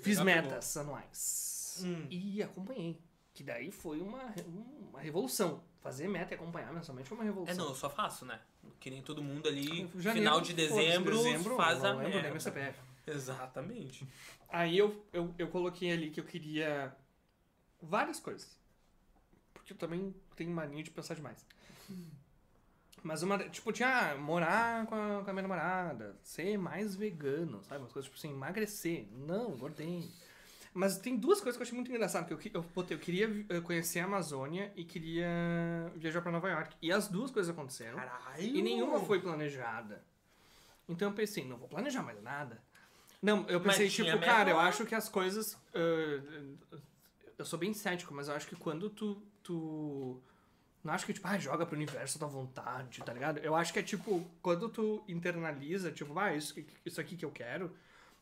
fiz 0.00 0.20
metas 0.20 0.76
anuais. 0.76 1.82
Hum. 1.84 2.06
E 2.10 2.42
acompanhei. 2.42 2.98
Que 3.38 3.44
daí 3.44 3.70
foi 3.70 4.00
uma, 4.00 4.34
uma 4.90 5.00
revolução. 5.00 5.62
Fazer 5.80 6.08
meta 6.08 6.34
e 6.34 6.36
acompanhar 6.36 6.74
mensalmente 6.74 7.08
foi 7.08 7.16
uma 7.16 7.22
revolução. 7.22 7.54
É, 7.54 7.56
não, 7.56 7.68
eu 7.68 7.74
só 7.76 7.88
faço, 7.88 8.24
né? 8.24 8.40
Que 8.80 8.90
nem 8.90 9.00
todo 9.00 9.22
mundo 9.22 9.46
ali, 9.46 9.88
Janeiro, 9.94 10.12
final 10.12 10.40
de 10.40 10.52
dezembro, 10.52 11.16
dezembro, 11.16 11.56
faz 11.56 11.80
não 11.84 11.90
a 11.90 12.02
lembro 12.02 12.20
nem. 12.20 12.40
CPF. 12.40 12.80
Exatamente. 13.06 14.04
Aí 14.48 14.76
eu, 14.76 15.06
eu, 15.12 15.32
eu 15.38 15.46
coloquei 15.46 15.92
ali 15.92 16.10
que 16.10 16.18
eu 16.18 16.24
queria 16.24 16.92
várias 17.80 18.18
coisas. 18.18 18.58
Porque 19.54 19.72
eu 19.72 19.76
também 19.76 20.12
tenho 20.34 20.50
mania 20.50 20.82
de 20.82 20.90
pensar 20.90 21.14
demais. 21.14 21.46
Mas 23.04 23.22
uma, 23.22 23.38
tipo, 23.48 23.70
tinha 23.72 24.16
morar 24.16 24.84
com 24.86 24.96
a, 24.96 25.22
com 25.22 25.30
a 25.30 25.32
minha 25.32 25.42
namorada, 25.42 26.16
ser 26.24 26.58
mais 26.58 26.96
vegano, 26.96 27.62
sabe? 27.62 27.82
Umas 27.82 27.92
coisas 27.92 28.10
tipo 28.10 28.18
assim, 28.18 28.34
emagrecer. 28.34 29.06
Não, 29.12 29.52
engordei. 29.52 30.10
Mas 30.78 30.96
tem 30.96 31.16
duas 31.16 31.40
coisas 31.40 31.56
que 31.56 31.62
eu 31.62 31.66
achei 31.66 31.74
muito 31.74 31.90
engraçado. 31.90 32.24
Que 32.24 32.32
eu, 32.32 32.52
eu, 32.54 32.62
botei, 32.72 32.96
eu 32.96 33.00
queria 33.00 33.28
conhecer 33.64 33.98
a 33.98 34.04
Amazônia 34.04 34.72
e 34.76 34.84
queria 34.84 35.28
viajar 35.96 36.22
pra 36.22 36.30
Nova 36.30 36.48
York. 36.48 36.76
E 36.80 36.92
as 36.92 37.08
duas 37.08 37.32
coisas 37.32 37.52
aconteceram. 37.52 37.96
Caralho. 37.96 38.40
E 38.40 38.62
nenhuma 38.62 39.00
foi 39.00 39.20
planejada. 39.20 40.00
Então 40.88 41.08
eu 41.08 41.14
pensei, 41.14 41.44
não 41.44 41.56
vou 41.56 41.66
planejar 41.66 42.04
mais 42.04 42.22
nada. 42.22 42.62
Não, 43.20 43.44
eu 43.48 43.60
pensei, 43.60 43.88
tipo, 43.88 44.20
cara, 44.20 44.50
eu 44.50 44.58
acho 44.60 44.86
que 44.86 44.94
as 44.94 45.08
coisas. 45.08 45.58
ah, 45.74 46.78
eu 47.36 47.44
sou 47.44 47.58
bem 47.58 47.74
cético, 47.74 48.14
mas 48.14 48.28
eu 48.28 48.34
acho 48.34 48.46
que 48.46 48.54
quando 48.54 48.88
tu. 48.88 49.20
tu 49.42 50.22
não 50.84 50.94
acho 50.94 51.04
que, 51.04 51.12
tipo, 51.12 51.26
ah, 51.26 51.36
joga 51.38 51.66
pro 51.66 51.74
universo 51.74 52.20
da 52.20 52.26
vontade, 52.28 53.02
tá 53.02 53.12
ligado? 53.12 53.38
Eu 53.38 53.56
acho 53.56 53.72
que 53.72 53.80
é 53.80 53.82
tipo, 53.82 54.24
quando 54.40 54.68
tu 54.68 55.02
internaliza, 55.08 55.90
tipo, 55.90 56.16
ah, 56.16 56.32
isso, 56.32 56.54
isso 56.86 57.00
aqui 57.00 57.16
que 57.16 57.24
eu 57.24 57.32
quero, 57.32 57.76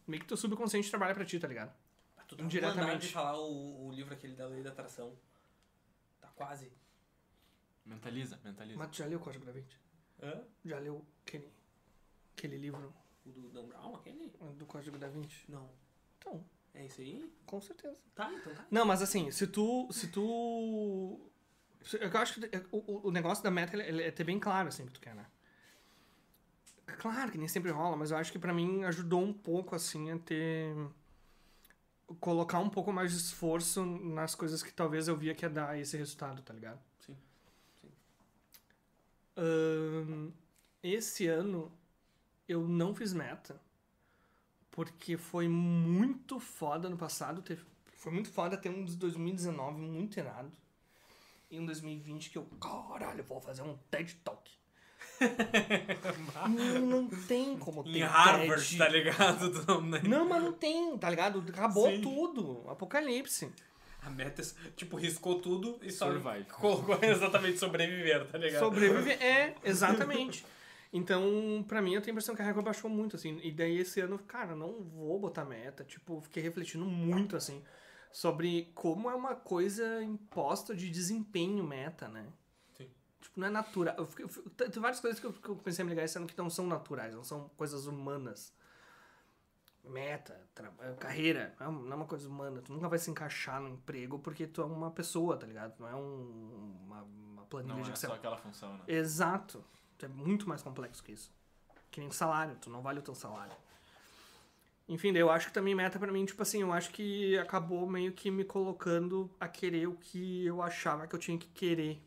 meio 0.07 0.23
que 0.23 0.27
teu 0.27 0.39
subconsciente 0.39 0.89
trabalha 0.89 1.15
pra 1.15 1.25
ti, 1.27 1.39
tá 1.39 1.47
ligado? 1.47 1.71
Tu 2.27 2.37
tá 2.37 2.43
Indiretamente. 2.45 3.07
De 3.07 3.13
falar 3.13 3.39
o, 3.39 3.87
o 3.87 3.93
livro 3.93 4.13
aquele 4.15 4.35
da 4.35 4.47
lei 4.47 4.63
da 4.63 4.71
atração. 4.71 5.17
Tá 6.21 6.29
quase. 6.35 6.73
Mentaliza, 7.85 8.39
mentaliza. 8.45 8.79
Mas 8.79 8.91
tu 8.91 8.97
já 8.97 9.07
leu 9.07 9.19
o 9.19 9.23
Código 9.23 9.45
da 9.45 9.53
Vinci? 9.53 9.77
Hã? 10.21 10.43
Já 10.65 10.79
leu 10.81 11.05
aquele, 11.25 11.49
aquele 12.37 12.57
livro 12.59 12.93
O 13.25 13.31
do 13.31 13.49
Dan 13.51 13.67
Brown, 13.67 13.95
aquele? 13.95 14.33
do 14.57 14.67
Código 14.67 14.99
da 14.99 15.09
Vinci? 15.09 15.45
Não. 15.49 15.71
Então, 16.19 16.45
É 16.75 16.85
isso 16.87 17.01
aí? 17.01 17.33
com 17.47 17.61
certeza. 17.61 18.01
Tá, 18.15 18.33
então 18.33 18.53
tá. 18.55 18.67
Não, 18.71 18.85
mas 18.85 19.03
assim, 19.03 19.31
se 19.31 19.47
tu. 19.47 19.89
Se 19.93 20.09
tu. 20.09 21.21
se- 21.83 21.99
Eu 22.03 22.11
acho 22.19 22.41
que 22.41 22.51
o, 22.73 22.79
o- 22.79 23.09
o 23.09 23.11
negócio 23.13 23.45
da 23.45 23.51
meta 23.53 23.77
ele- 23.77 23.85
ele 23.89 24.03
é 24.03 24.11
ter 24.11 24.25
bem 24.25 24.41
claro 24.41 24.69
assim 24.69 24.83
o 24.83 24.87
que 24.87 24.93
tu 24.95 25.01
quer, 25.01 25.15
né? 25.15 25.27
Claro 26.99 27.31
que 27.31 27.39
nem 27.39 27.49
sempre 27.49 27.71
rola, 27.71 27.97
mas 27.97 28.11
eu 28.11 28.17
acho 28.17 28.33
que 28.33 28.39
pra 28.39 28.53
mim 28.55 28.83
ajudou 28.85 29.23
um 29.23 29.33
pouco 29.33 29.75
assim 29.77 30.11
a 30.11 30.19
ter. 30.19 30.75
Colocar 32.21 32.59
um 32.61 32.69
pouco 32.69 32.93
mais 32.93 33.13
de 33.13 33.19
esforço 33.19 33.85
nas 33.85 34.35
coisas 34.35 34.63
que 34.63 34.73
talvez 34.73 35.09
eu 35.09 35.17
via 35.17 35.35
que 35.35 35.45
ia 35.45 35.51
dar 35.51 35.79
esse 35.79 35.97
resultado, 35.97 36.43
tá 36.43 36.55
ligado? 36.55 36.81
Sim, 37.01 37.17
sim. 37.81 37.89
Ahn, 39.37 40.31
esse 40.83 41.27
ano 41.27 41.73
eu 42.49 42.67
não 42.67 42.95
fiz 42.95 43.13
meta. 43.13 43.61
Porque 44.71 45.17
foi 45.17 45.49
muito 45.49 46.39
foda 46.39 46.89
no 46.89 46.99
passado. 46.99 47.41
Teve, 47.41 47.65
foi 47.95 48.13
muito 48.13 48.31
foda 48.31 48.57
ter 48.57 48.69
um 48.69 48.85
de 48.85 48.95
2019 48.97 49.81
muito 49.81 50.19
irado. 50.19 50.53
E 51.51 51.59
um 51.59 51.65
2020 51.65 52.31
que 52.31 52.39
eu, 52.39 52.47
caralho, 52.61 53.25
vou 53.25 53.41
fazer 53.41 53.63
um 53.63 53.77
TED 53.91 54.17
Talk. 54.17 54.51
Não, 56.49 56.81
não 56.81 57.09
tem 57.09 57.57
como 57.59 57.83
ter 57.85 57.99
Em 57.99 58.03
Harvard, 58.03 58.63
TED. 58.65 58.79
tá 58.79 58.89
ligado? 58.89 59.51
Tu 60.01 60.09
não- 60.09 60.29
mas 60.29 60.43
não 60.43 60.53
tem, 60.53 60.97
tá 60.99 61.09
ligado? 61.11 61.45
Acabou 61.49 61.89
Sim. 61.91 62.01
tudo. 62.01 62.65
Apocalipse. 62.69 63.51
A 64.03 64.11
meta, 64.11 64.41
é, 64.43 64.45
tipo, 64.77 64.97
riscou 64.97 65.41
tudo 65.41 65.79
e 65.83 65.91
só 65.91 66.07
Survive. 66.07 66.45
colocou 66.45 66.99
exatamente 67.03 67.59
sobreviver, 67.59 68.25
tá 68.27 68.39
ligado? 68.39 68.61
Sobreviver. 68.61 69.21
É, 69.23 69.55
exatamente. 69.65 70.45
Então, 70.93 71.65
pra 71.67 71.83
mim, 71.83 71.95
eu 71.95 72.01
tenho 72.01 72.13
a 72.13 72.15
impressão 72.15 72.35
que 72.37 72.41
a 72.43 72.45
régua 72.45 72.63
baixou 72.63 72.89
muito, 72.89 73.17
assim. 73.17 73.41
E 73.43 73.51
daí, 73.51 73.79
esse 73.79 74.01
ano, 74.01 74.19
cara, 74.19 74.55
não 74.55 74.81
vou 74.85 75.19
botar 75.19 75.45
meta. 75.45 75.83
Tipo, 75.85 76.21
fiquei 76.21 76.43
refletindo 76.43 76.85
muito, 76.85 77.37
assim, 77.37 77.63
sobre 78.13 78.71
como 78.75 79.11
é 79.11 79.15
uma 79.15 79.35
coisa 79.35 80.03
imposta 80.05 80.75
de 80.75 80.89
desempenho 80.89 81.65
meta, 81.65 82.07
né? 82.07 82.25
Tipo, 83.37 83.41
não 83.41 83.47
é 83.47 83.51
natural. 83.51 83.95
Tem 84.57 84.81
várias 84.83 84.99
coisas 85.01 85.21
que 85.21 85.27
eu, 85.27 85.33
que 85.33 85.49
eu 85.49 85.57
pensei 85.57 85.85
em 85.85 85.89
ligar 85.89 86.05
esse 86.05 86.17
ano 86.17 86.27
que 86.27 86.37
não 86.39 86.49
são 86.49 86.67
naturais, 86.67 87.15
não 87.15 87.23
são 87.23 87.49
coisas 87.57 87.87
humanas. 87.87 88.53
Meta, 89.85 90.41
tra- 90.53 90.73
carreira, 90.99 91.55
não 91.61 91.67
é 91.67 91.71
não 91.71 91.93
é 91.93 91.95
uma 91.95 92.07
coisa 92.07 92.29
humana. 92.29 92.61
Tu 92.61 92.73
nunca 92.73 92.89
vai 92.89 92.99
se 92.99 93.09
encaixar 93.11 93.61
no 93.61 93.69
emprego 93.69 94.19
porque 94.19 94.45
tu 94.47 94.61
é 94.61 94.65
uma 94.65 94.91
pessoa, 94.91 95.37
tá 95.37 95.47
ligado? 95.47 95.75
Não 95.79 95.87
é 95.89 95.95
um- 95.95 96.81
uma, 96.87 97.03
uma 97.03 97.43
planilha 97.45 97.75
Não 97.77 97.83
de 97.83 97.91
é 97.91 97.93
Excel. 97.93 98.11
só 98.11 98.17
aquela 98.17 98.37
função, 98.37 98.73
né? 98.79 98.81
Exato. 98.89 99.65
É 100.03 100.09
muito 100.09 100.49
mais 100.49 100.61
complexo 100.63 101.03
que 101.05 101.13
isso. 101.13 101.31
Que 101.91 102.01
nem 102.01 102.11
salário, 102.11 102.57
tu 102.61 102.69
não 102.69 102.83
vale 102.83 102.99
o 102.99 103.03
teu 103.03 103.15
salário. 103.15 103.55
Enfim, 104.89 105.13
eu 105.17 105.31
acho 105.31 105.49
que 105.49 105.53
também 105.53 105.75
meta 105.75 105.99
pra 105.99 106.11
mim, 106.13 106.25
tipo 106.25 106.43
assim, 106.43 106.63
eu 106.63 106.73
acho 106.73 106.91
que 106.91 107.37
acabou 107.39 107.89
meio 107.89 108.13
que 108.13 108.31
me 108.31 108.45
colocando 108.45 109.31
a 109.39 109.49
querer 109.49 109.87
o 109.89 109.95
que 109.95 110.45
eu 110.47 110.63
achava 110.63 111.07
que 111.07 111.15
eu 111.15 111.19
tinha 111.19 111.39
que 111.39 111.49
querer. 111.49 112.01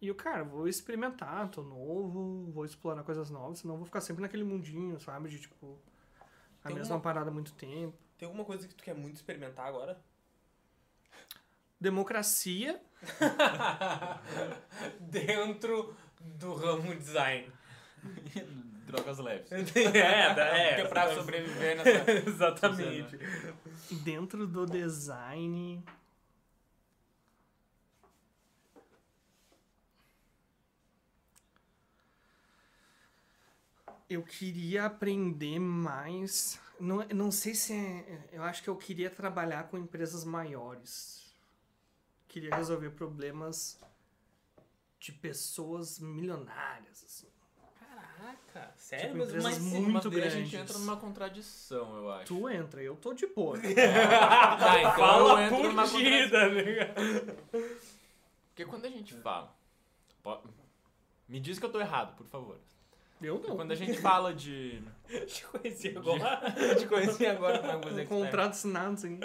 E 0.00 0.08
eu, 0.08 0.14
cara, 0.14 0.42
vou 0.44 0.66
experimentar, 0.66 1.48
tô 1.50 1.62
novo, 1.62 2.50
vou 2.52 2.64
explorar 2.64 3.02
coisas 3.02 3.28
novas, 3.30 3.58
senão 3.58 3.74
eu 3.74 3.78
vou 3.78 3.86
ficar 3.86 4.00
sempre 4.00 4.22
naquele 4.22 4.44
mundinho, 4.44 4.98
sabe? 5.00 5.28
De 5.28 5.38
tipo, 5.38 5.78
a 6.64 6.68
Tem 6.68 6.76
mesma 6.76 6.94
uma- 6.96 7.02
parada 7.02 7.28
há 7.30 7.32
muito 7.32 7.52
tempo. 7.52 7.96
Tem 8.16 8.26
alguma 8.26 8.44
coisa 8.44 8.66
que 8.66 8.74
tu 8.74 8.82
quer 8.82 8.94
muito 8.94 9.16
experimentar 9.16 9.66
agora? 9.66 10.00
Democracia, 11.78 12.80
Dentro 15.00 15.94
do 16.20 16.54
ramo 16.54 16.94
design. 16.94 17.50
Drogas 18.86 19.18
leves. 19.18 19.50
é, 19.76 20.34
da- 20.34 20.44
é. 20.46 20.74
Porque 20.74 20.88
pra 20.88 21.14
sobreviver 21.14 21.76
nessa. 21.76 22.10
Exatamente. 22.28 23.18
dentro 24.02 24.46
do 24.46 24.66
design. 24.66 25.82
Eu 34.10 34.22
queria 34.24 34.86
aprender 34.86 35.60
mais. 35.60 36.58
Não, 36.80 36.96
não 37.14 37.30
sei 37.30 37.54
se 37.54 37.72
é. 37.72 38.28
Eu 38.32 38.42
acho 38.42 38.60
que 38.62 38.68
eu 38.68 38.74
queria 38.76 39.08
trabalhar 39.08 39.68
com 39.68 39.78
empresas 39.78 40.24
maiores. 40.24 41.32
Queria 42.26 42.54
resolver 42.56 42.90
problemas 42.90 43.78
de 44.98 45.12
pessoas 45.12 46.00
milionárias, 46.00 47.04
assim. 47.04 47.28
Caraca, 47.78 48.72
sério? 48.76 49.06
Tipo, 49.06 49.18
mas, 49.18 49.28
empresas 49.28 49.44
mas 49.44 49.58
muito 49.60 50.10
Mas 50.10 50.12
daí 50.12 50.22
a 50.24 50.28
gente 50.30 50.50
grandes. 50.50 50.70
entra 50.70 50.78
numa 50.78 50.96
contradição, 50.96 51.96
eu 51.96 52.10
acho. 52.12 52.26
Tu 52.26 52.48
entra, 52.50 52.82
eu 52.82 52.96
tô 52.96 53.14
de 53.14 53.26
boa. 53.28 53.58
Tá, 53.62 54.80
então 54.80 54.90
eu 54.90 54.96
Fala 54.96 55.44
entro 55.44 55.56
por 55.56 55.64
numa 55.68 55.88
contradição. 55.88 56.30
tá 56.30 56.46
ligado? 56.48 57.36
Porque 58.48 58.64
quando 58.64 58.84
a 58.86 58.90
gente 58.90 59.14
fala. 59.14 59.54
Me 61.28 61.38
diz 61.38 61.60
que 61.60 61.64
eu 61.64 61.70
tô 61.70 61.80
errado, 61.80 62.16
por 62.16 62.26
favor. 62.26 62.58
Eu 63.20 63.38
não. 63.40 63.56
Quando 63.56 63.72
a 63.72 63.74
gente 63.74 63.98
fala 63.98 64.32
de. 64.32 64.82
Te 65.26 65.44
conheci 65.46 65.96
agora. 65.96 66.40
Te 66.78 66.86
conheci 66.86 67.26
agora 67.26 67.58
com 67.58 67.66
alguns 67.70 67.98
Um 67.98 68.06
contrato 68.06 68.50
assinado, 68.52 68.94
assim. 68.94 69.20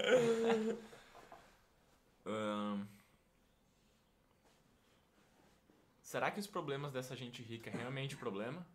Ahn, 2.26 2.86
Será 6.02 6.32
que 6.32 6.40
os 6.40 6.48
problemas 6.48 6.94
dessa 6.94 7.16
gente 7.16 7.42
rica 7.42 7.70
é 7.70 7.74
realmente 7.78 8.16
problema? 8.16 8.66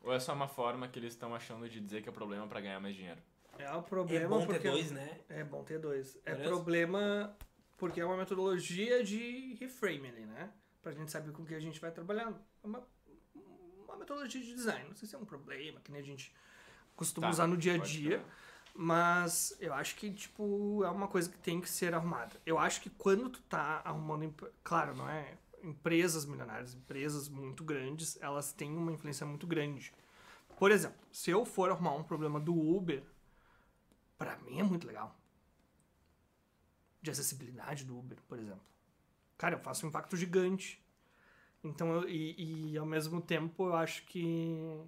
Ou 0.00 0.12
é 0.12 0.18
só 0.18 0.32
uma 0.32 0.48
forma 0.48 0.88
que 0.88 0.98
eles 0.98 1.12
estão 1.12 1.34
achando 1.34 1.68
de 1.68 1.80
dizer 1.80 2.02
que 2.02 2.08
é 2.08 2.12
problema 2.12 2.46
pra 2.46 2.60
ganhar 2.60 2.80
mais 2.80 2.96
dinheiro? 2.96 3.20
É 3.58 3.70
o 3.74 3.78
É 3.78 3.82
problema 3.82 4.28
bom 4.28 4.40
ter 4.40 4.46
porque... 4.46 4.70
dois, 4.70 4.90
né? 4.90 5.20
É 5.28 5.44
bom 5.44 5.62
ter 5.62 5.78
dois. 5.78 6.18
É 6.24 6.32
Beleza? 6.32 6.48
problema 6.48 7.36
porque 7.76 8.00
é 8.00 8.04
uma 8.04 8.16
metodologia 8.16 9.04
de 9.04 9.54
reframe 9.54 10.08
ali, 10.08 10.26
né? 10.26 10.50
Pra 10.82 10.92
gente 10.92 11.10
saber 11.12 11.32
com 11.32 11.42
o 11.42 11.46
que 11.46 11.54
a 11.54 11.60
gente 11.60 11.80
vai 11.80 11.90
trabalhando. 11.90 12.38
É 12.62 12.66
uma, 12.66 12.86
uma 13.94 14.00
metodologia 14.00 14.40
de 14.40 14.54
design. 14.54 14.88
Não 14.88 14.94
sei 14.96 15.08
se 15.08 15.14
é 15.14 15.18
um 15.18 15.24
problema, 15.24 15.80
que 15.80 15.90
nem 15.90 16.00
a 16.00 16.04
gente 16.04 16.32
costuma 16.96 17.26
Tá, 17.28 17.30
usar 17.32 17.46
no 17.46 17.56
dia 17.56 17.74
a 17.74 17.78
dia. 17.78 18.18
ser. 18.18 18.24
Mas 18.76 19.56
eu 19.60 19.72
acho 19.72 19.94
que, 19.96 20.12
tipo, 20.12 20.82
é 20.84 20.90
uma 20.90 21.06
coisa 21.06 21.30
que 21.30 21.38
tem 21.38 21.60
que 21.60 21.70
ser 21.70 21.94
arrumada. 21.94 22.40
Eu 22.44 22.58
acho 22.58 22.80
que 22.80 22.90
quando 22.90 23.30
tu 23.30 23.40
tá 23.42 23.80
arrumando. 23.84 24.34
Claro, 24.64 24.94
não 24.96 25.08
é? 25.08 25.38
Empresas 25.62 26.26
milionárias, 26.26 26.74
empresas 26.74 27.28
muito 27.28 27.62
grandes, 27.64 28.20
elas 28.20 28.52
têm 28.52 28.76
uma 28.76 28.92
influência 28.92 29.24
muito 29.24 29.46
grande. 29.46 29.92
Por 30.58 30.70
exemplo, 30.70 30.98
se 31.10 31.30
eu 31.30 31.44
for 31.44 31.70
arrumar 31.70 31.94
um 31.94 32.02
problema 32.02 32.38
do 32.40 32.52
Uber, 32.54 33.02
pra 34.18 34.36
mim 34.38 34.58
é 34.60 34.62
muito 34.62 34.86
legal. 34.86 35.16
De 37.00 37.10
acessibilidade 37.10 37.84
do 37.84 37.98
Uber, 37.98 38.18
por 38.28 38.38
exemplo. 38.38 38.64
Cara, 39.38 39.54
eu 39.54 39.60
faço 39.60 39.86
um 39.86 39.88
impacto 39.88 40.16
gigante. 40.16 40.83
Então, 41.64 41.92
eu- 42.02 42.08
e, 42.08 42.72
e 42.72 42.78
ao 42.78 42.84
mesmo 42.86 43.20
tempo, 43.20 43.66
eu 43.68 43.74
acho 43.74 44.04
que 44.04 44.80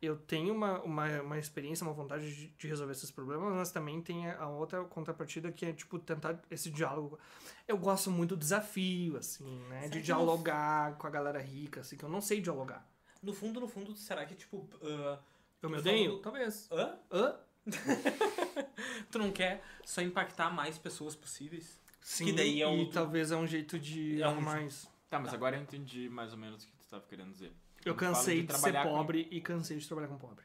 eu 0.00 0.16
tenho 0.16 0.54
uma, 0.54 0.80
uma, 0.82 1.20
uma 1.22 1.38
experiência, 1.38 1.84
uma 1.84 1.92
vontade 1.92 2.32
de, 2.32 2.46
de 2.48 2.68
resolver 2.68 2.92
esses 2.92 3.10
problemas, 3.10 3.52
mas 3.52 3.72
também 3.72 4.00
tem 4.00 4.30
a 4.30 4.48
outra 4.48 4.84
contrapartida 4.84 5.50
que 5.50 5.66
é, 5.66 5.72
tipo, 5.72 5.98
tentar 5.98 6.40
esse 6.50 6.70
diálogo. 6.70 7.18
Eu 7.66 7.76
gosto 7.76 8.08
muito 8.10 8.36
do 8.36 8.38
desafio, 8.40 9.16
assim, 9.16 9.58
né? 9.68 9.80
Será 9.82 9.88
De 9.94 10.02
dialogar 10.02 10.96
com 10.96 11.06
a 11.08 11.10
galera 11.10 11.40
rica, 11.40 11.80
assim, 11.80 11.96
que 11.96 12.04
eu 12.04 12.08
não 12.08 12.20
sei 12.20 12.40
dialogar. 12.40 12.86
No 13.20 13.32
fundo, 13.34 13.58
no 13.58 13.66
fundo, 13.66 13.96
será 13.96 14.24
que, 14.24 14.36
tipo. 14.36 14.68
ah, 14.80 15.18
Eu 15.60 15.68
me 15.68 15.78
odeio? 15.78 16.04
falando- 16.04 16.22
Talvez. 16.22 16.68
hã? 16.70 16.96
Hã? 17.10 17.36
Tu 19.10 19.18
não 19.18 19.32
quer 19.32 19.62
só 19.84 20.00
impactar 20.00 20.50
mais 20.50 20.78
pessoas 20.78 21.16
possíveis? 21.16 21.78
Sim, 22.00 22.26
Que 22.26 22.32
daí 22.32 22.62
é 22.62 22.66
e 22.72 22.78
outro- 22.78 22.94
talvez 22.94 23.30
é 23.32 23.36
um 23.36 23.46
jeito 23.46 23.78
de 23.78 24.22
É 24.22 24.28
um 24.28 24.66
isso. 24.66 24.88
Tá, 25.10 25.18
mas 25.18 25.30
Tá. 25.30 25.36
agora 25.36 25.56
eu 25.56 25.62
entendi 25.62 26.08
mais 26.08 26.32
ou 26.32 26.38
menos 26.38 26.64
o 26.64 26.66
que 26.66 26.72
tu 26.76 26.86
tava 26.86 27.04
querendo 27.06 27.32
dizer. 27.32 27.52
Eu 27.84 27.94
Quando 27.94 27.98
cansei 28.14 28.42
de, 28.42 28.52
ser 28.52 28.58
trabalhar 28.60 28.84
com- 28.84 28.90
pobre 28.96 29.28
e 29.30 29.40
cansei 29.40 29.78
de 29.78 29.86
trabalhar 29.86 30.08
com 30.08 30.18
pobre. 30.18 30.44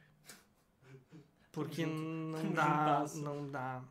Porque 1.52 1.84
não 1.86 2.52
dá, 2.52 3.04
não 3.16 3.50
dá. 3.50 3.82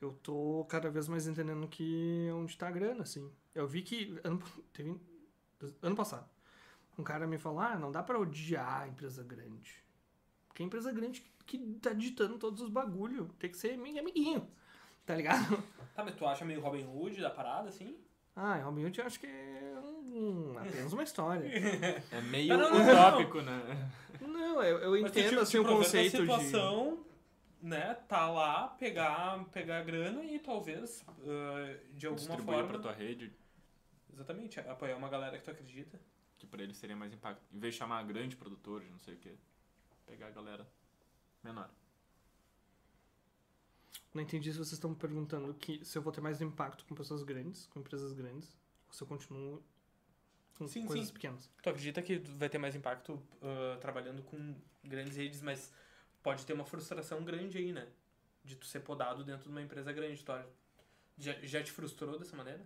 Eu 0.00 0.12
tô 0.14 0.66
cada 0.68 0.90
vez 0.90 1.06
mais 1.08 1.26
entendendo 1.28 1.66
que 1.68 2.26
é 2.28 2.32
onde 2.34 2.56
tá 2.58 2.68
a 2.68 2.72
grana, 2.72 3.02
assim. 3.02 3.30
Eu 3.54 3.68
vi 3.68 3.82
que 3.82 4.18
ano, 4.24 4.42
teve, 4.72 5.00
ano 5.80 5.94
passado, 5.94 6.28
um 6.98 7.04
cara 7.04 7.26
me 7.26 7.38
falou, 7.38 7.60
ah, 7.60 7.78
não 7.78 7.92
dá 7.92 8.02
pra 8.02 8.18
odiar 8.18 8.82
a 8.82 8.88
empresa 8.88 9.22
grande. 9.22 9.82
Porque 10.48 10.62
a 10.62 10.66
empresa 10.66 10.90
grande 10.92 11.22
que 11.46 11.58
tá 11.80 11.92
ditando 11.92 12.36
todos 12.38 12.60
os 12.60 12.68
bagulho. 12.68 13.28
Tem 13.38 13.48
que 13.50 13.56
ser 13.56 13.76
meio 13.78 14.00
amiguinho. 14.00 14.50
Tá 15.06 15.14
ligado? 15.14 15.62
Tá, 15.94 16.04
mas 16.04 16.14
tu 16.16 16.26
acha 16.26 16.44
meio 16.44 16.60
Robin 16.60 16.84
Hood 16.86 17.20
da 17.20 17.30
parada, 17.30 17.68
assim? 17.68 17.96
Ah, 18.34 18.56
Robin 18.58 18.84
Hood 18.86 18.98
eu 18.98 19.06
acho 19.06 19.20
que 19.20 19.26
é 19.26 19.74
um- 19.84 20.54
apenas 20.58 20.92
uma 20.92 21.02
história. 21.02 21.46
É 22.10 22.20
meio 22.22 22.56
Não, 22.56 22.58
não, 22.70 22.78
não, 22.78 22.84
não. 22.86 22.92
utópico, 22.92 23.40
né? 23.42 23.90
Não, 24.20 24.62
eu, 24.62 24.78
eu 24.78 24.96
entendo 24.96 25.30
te- 25.30 25.38
assim 25.38 25.50
te 25.52 25.58
o 25.58 25.64
conceito 25.64 26.24
da 26.26 26.36
de. 26.38 26.44
situação, 26.44 27.04
né, 27.60 27.94
tá 28.08 28.28
lá, 28.30 28.68
pegar, 28.68 29.44
pegar 29.52 29.78
a 29.80 29.82
grana 29.82 30.24
e 30.24 30.38
talvez, 30.38 31.04
ah, 31.08 31.76
de 31.92 32.06
alguma 32.06 32.26
Distribuir 32.26 32.58
forma... 32.58 32.68
pra 32.68 32.78
tua 32.78 32.92
rede, 32.92 33.32
Exatamente, 34.12 34.60
apoiar 34.60 34.96
uma 34.96 35.08
galera 35.08 35.38
que 35.38 35.44
tu 35.44 35.50
acredita. 35.50 35.98
que 36.38 36.46
pra 36.46 36.62
eles 36.62 36.76
seria 36.76 36.94
mais 36.96 37.12
impacto. 37.12 37.42
Em 37.52 37.58
vez 37.58 37.74
de 37.74 37.78
chamar 37.78 38.02
grande 38.04 38.36
produtor, 38.36 38.82
não 38.90 38.98
sei 39.00 39.14
o 39.14 39.16
que, 39.16 39.34
pegar 40.06 40.26
a 40.26 40.30
galera 40.30 40.66
menor. 41.42 41.70
Não 44.14 44.22
entendi 44.22 44.50
se 44.52 44.58
vocês 44.58 44.72
estão 44.74 44.90
me 44.90 44.96
perguntando 44.96 45.54
que 45.54 45.82
se 45.84 45.96
eu 45.96 46.02
vou 46.02 46.12
ter 46.12 46.20
mais 46.20 46.40
impacto 46.42 46.84
com 46.84 46.94
pessoas 46.94 47.22
grandes, 47.22 47.66
com 47.68 47.80
empresas 47.80 48.12
grandes, 48.12 48.56
ou 48.88 48.92
se 48.92 49.02
eu 49.02 49.06
continuo 49.06 49.62
com 50.58 50.68
Sim, 50.68 50.86
coisas 50.86 51.06
sim. 51.08 51.12
pequenas. 51.14 51.50
Tu 51.62 51.68
acredita 51.70 52.02
que 52.02 52.18
vai 52.18 52.48
ter 52.48 52.58
mais 52.58 52.74
impacto 52.76 53.20
ah, 53.40 53.78
trabalhando 53.80 54.22
com 54.22 54.54
grandes 54.84 55.16
redes, 55.16 55.40
mas 55.40 55.72
pode 56.22 56.44
ter 56.44 56.52
uma 56.52 56.64
frustração 56.64 57.24
grande 57.24 57.56
aí, 57.58 57.72
né? 57.72 57.88
De 58.44 58.54
tu 58.56 58.66
ser 58.66 58.80
podado 58.80 59.24
dentro 59.24 59.44
de 59.44 59.48
uma 59.50 59.62
empresa 59.62 59.92
grande. 59.92 60.22
Tu 60.22 60.32
já, 61.18 61.32
já 61.42 61.62
te 61.62 61.72
frustrou 61.72 62.18
dessa 62.18 62.36
maneira? 62.36 62.64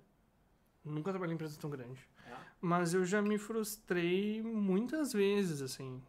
Nunca 0.85 1.11
trabalhei 1.11 1.33
em 1.33 1.37
empresa 1.37 1.59
tão 1.61 1.71
grande. 1.71 2.01
É. 2.27 2.37
Mas 2.61 2.93
eu 2.95 3.05
já 3.05 3.23
me 3.23 3.39
frustrei 3.39 4.43
muitas 4.43 5.13
vezes, 5.13 5.63
assim. 5.63 6.03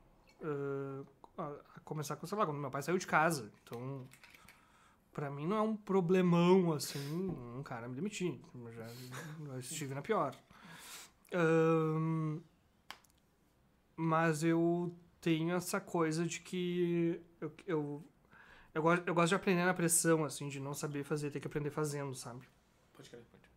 a- 1.38 1.56
a 1.76 1.80
começar 1.82 2.16
com, 2.16 2.26
sei 2.26 2.38
lá, 2.38 2.46
quando 2.46 2.58
meu 2.60 2.72
pai 2.72 2.82
saiu 2.82 2.98
de 2.98 3.06
casa. 3.08 3.52
Então, 3.64 4.08
pra 5.18 5.32
mim 5.32 5.48
não 5.48 5.58
é 5.58 5.62
um 5.62 5.76
problemão, 5.76 6.72
assim, 6.74 7.00
um 7.58 7.64
cara 7.64 7.88
me 7.88 7.96
demitir. 7.96 8.40
Já, 8.76 8.88
já 9.48 9.58
estive 9.58 9.96
na 9.96 10.02
pior. 10.04 10.36
Ahn, 11.34 12.40
mas 13.96 14.44
eu 14.44 14.96
tenho 15.20 15.56
essa 15.56 15.82
coisa 15.82 16.24
de 16.24 16.40
que 16.40 17.20
eu, 17.42 17.52
eu, 17.66 18.04
eu, 18.76 18.82
gosto, 18.84 19.08
eu 19.08 19.16
gosto 19.16 19.30
de 19.30 19.36
aprender 19.36 19.66
na 19.66 19.74
pressão, 19.74 20.24
assim, 20.24 20.48
de 20.50 20.60
não 20.60 20.76
saber 20.76 21.04
fazer, 21.04 21.32
ter 21.32 21.40
que 21.40 21.48
aprender 21.48 21.72
fazendo, 21.72 22.14
sabe? 22.14 22.48
Pode 22.94 23.10
crer, 23.10 23.24
pode. 23.32 23.50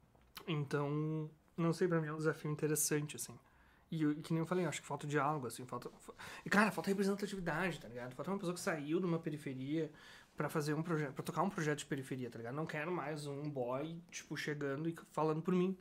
Então, 0.51 1.31
não 1.59 1.74
sei, 1.74 1.87
pra 1.87 2.01
mim 2.01 2.07
é 2.09 2.12
um 2.15 2.16
desafio 2.16 2.51
interessante, 2.51 3.16
assim. 3.16 3.39
E 3.91 4.03
eu- 4.03 4.15
que 4.15 4.32
nem 4.32 4.41
eu 4.41 4.47
falei, 4.47 4.65
acho 4.65 4.81
que 4.81 4.87
falta 4.87 5.07
diálogo, 5.07 5.47
assim, 5.47 5.66
falta... 5.66 5.91
fa- 5.99 6.15
E, 6.47 6.49
cara, 6.49 6.70
falta 6.70 6.89
representatividade, 6.89 7.78
tá 7.81 7.87
ligado? 7.89 8.15
Falta 8.15 8.31
uma 8.31 8.39
pessoa 8.39 8.55
que 8.55 8.61
saiu 8.61 8.99
de 8.99 9.05
uma 9.05 9.19
periferia 9.19 9.93
pra 10.41 10.49
fazer 10.49 10.73
um 10.73 10.83
projeto, 10.83 11.12
pra 11.12 11.23
tocar 11.23 11.43
um 11.43 11.51
projeto 11.51 11.81
de 11.81 11.85
periferia, 11.85 12.31
tá 12.31 12.39
ligado? 12.39 12.55
Não 12.55 12.65
quero 12.65 12.91
mais 12.91 13.27
um 13.27 13.43
boy, 13.43 14.01
tipo, 14.11 14.35
chegando 14.39 14.89
e 14.89 14.97
falando 15.12 15.43
por 15.43 15.53
mim, 15.53 15.77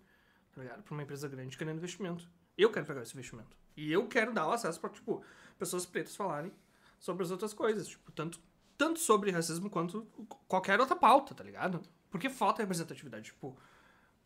tá 0.53 0.61
ligado? 0.61 0.83
Pra 0.83 0.93
uma 0.93 1.01
empresa 1.01 1.29
grande 1.29 1.57
querendo 1.57 1.77
investimento. 1.77 2.29
Eu 2.57 2.69
quero 2.69 2.85
pegar 2.85 3.01
esse 3.01 3.13
investimento. 3.13 3.55
E 3.77 3.89
eu 3.89 4.05
quero 4.09 4.33
dar 4.33 4.45
o 4.47 4.51
acesso 4.51 4.77
pra, 4.77 4.89
tipo, 4.89 5.23
pessoas 5.57 5.85
pretas 5.85 6.13
falarem 6.13 6.51
sobre 6.99 7.23
as 7.23 7.31
outras 7.31 7.53
coisas, 7.53 7.87
tipo, 7.87 8.11
tanto, 8.11 8.37
tanto 8.77 8.99
sobre 8.99 9.31
racismo 9.31 9.69
quanto 9.69 10.05
qualquer 10.45 10.77
outra 10.77 10.97
pauta, 10.97 11.33
tá 11.33 11.41
ligado? 11.41 11.81
Porque 12.11 12.29
falta 12.29 12.61
representatividade, 12.61 13.27
tipo... 13.27 13.57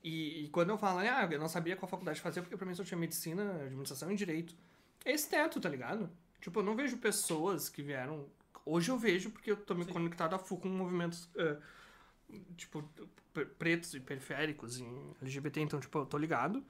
E, 0.04 0.46
e 0.46 0.50
quando 0.50 0.72
eu 0.72 0.80
falo, 0.80 0.98
ah, 0.98 1.30
eu 1.32 1.40
não 1.40 1.48
sabia 1.48 1.76
qual 1.76 1.88
faculdade 1.88 2.20
fazer, 2.20 2.42
porque 2.42 2.58
pra 2.58 2.66
mim 2.66 2.74
só 2.74 2.84
tinha 2.84 2.98
medicina, 2.98 3.66
administração 3.66 4.12
e 4.12 4.16
direito. 4.16 4.56
É 5.06 5.12
esse 5.12 5.30
teto, 5.30 5.62
tá 5.62 5.70
ligado? 5.70 6.10
Tipo, 6.42 6.62
eu 6.62 6.64
não 6.64 6.76
vejo 6.76 6.98
pessoas 6.98 7.70
que 7.70 7.84
vieram. 7.84 8.28
Hoje 8.66 8.90
eu 8.92 8.98
vejo, 8.98 9.30
porque 9.32 9.52
eu 9.52 9.58
tô 9.58 9.76
me 9.76 9.84
Sim. 9.86 9.92
conectado 9.94 10.34
a 10.36 10.40
full 10.40 10.58
com 10.60 10.70
movimentos, 10.70 11.30
eh, 11.36 11.58
tipo, 12.56 12.84
pre- 13.34 13.46
pretos 13.46 13.94
e 13.94 14.00
periféricos 14.00 14.80
em 14.80 15.14
LGBT, 15.22 15.62
então, 15.62 15.80
tipo, 15.80 15.98
eu 16.00 16.06
tô 16.06 16.18
ligado. 16.18 16.64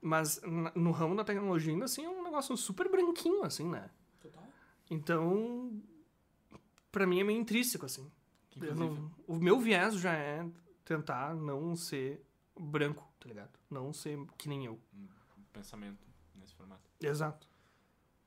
Mas 0.00 0.40
no 0.74 0.90
ramo 0.90 1.14
da 1.16 1.24
tecnologia, 1.24 1.72
ainda 1.72 1.86
assim, 1.86 2.04
é 2.04 2.08
um 2.08 2.22
negócio 2.22 2.54
super 2.56 2.90
branquinho, 2.90 3.42
assim, 3.42 3.66
né? 3.68 3.90
Total. 4.20 4.44
Então, 4.90 5.80
pra 6.92 7.06
mim 7.06 7.20
é 7.20 7.24
meio 7.24 7.40
intrínseco, 7.40 7.86
assim. 7.86 8.10
Não- 8.76 9.10
o 9.26 9.36
meu 9.36 9.58
viés 9.58 9.94
já 9.94 10.12
é 10.12 10.46
tentar 10.84 11.34
não 11.34 11.74
ser 11.74 12.22
branco, 12.58 13.10
tá 13.18 13.28
ligado? 13.28 13.58
Não 13.70 13.92
ser 13.92 14.18
que 14.38 14.48
nem 14.48 14.64
eu. 14.66 14.78
pensamento 15.52 16.06
nesse 16.34 16.54
formato. 16.54 16.90
Exato. 17.00 17.46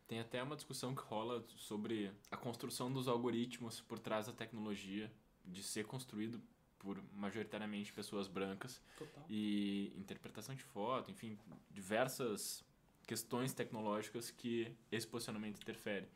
Tem 0.08 0.20
até 0.20 0.42
uma 0.42 0.56
discussão 0.56 0.96
que 0.96 1.02
rola 1.02 1.44
sobre 1.56 2.12
a 2.32 2.38
construção 2.38 2.92
dos 2.92 3.08
algoritmos 3.08 3.82
por 3.82 4.00
trás 4.00 4.28
da 4.28 4.34
tecnologia, 4.34 5.12
de 5.46 5.62
ser 5.62 5.86
construído 5.86 6.42
por 6.80 7.02
majoritariamente 7.14 7.92
pessoas 7.92 8.28
brancas 8.28 8.82
Total. 8.98 9.26
e 9.30 9.92
interpretação 9.98 10.56
de 10.56 10.64
foto, 10.64 11.12
enfim, 11.12 11.38
diversas 11.70 12.64
questões 13.06 13.54
tecnológicas 13.54 14.32
que 14.32 14.74
esse 14.92 15.08
posicionamento 15.08 15.62
interfere. 15.62 16.08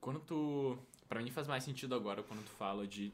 Quando 0.00 0.20
tu, 0.20 0.78
Pra 1.08 1.22
mim 1.22 1.30
faz 1.30 1.48
mais 1.48 1.64
sentido 1.64 1.94
agora 1.94 2.22
quando 2.22 2.44
tu 2.44 2.50
fala 2.50 2.86
de 2.86 3.12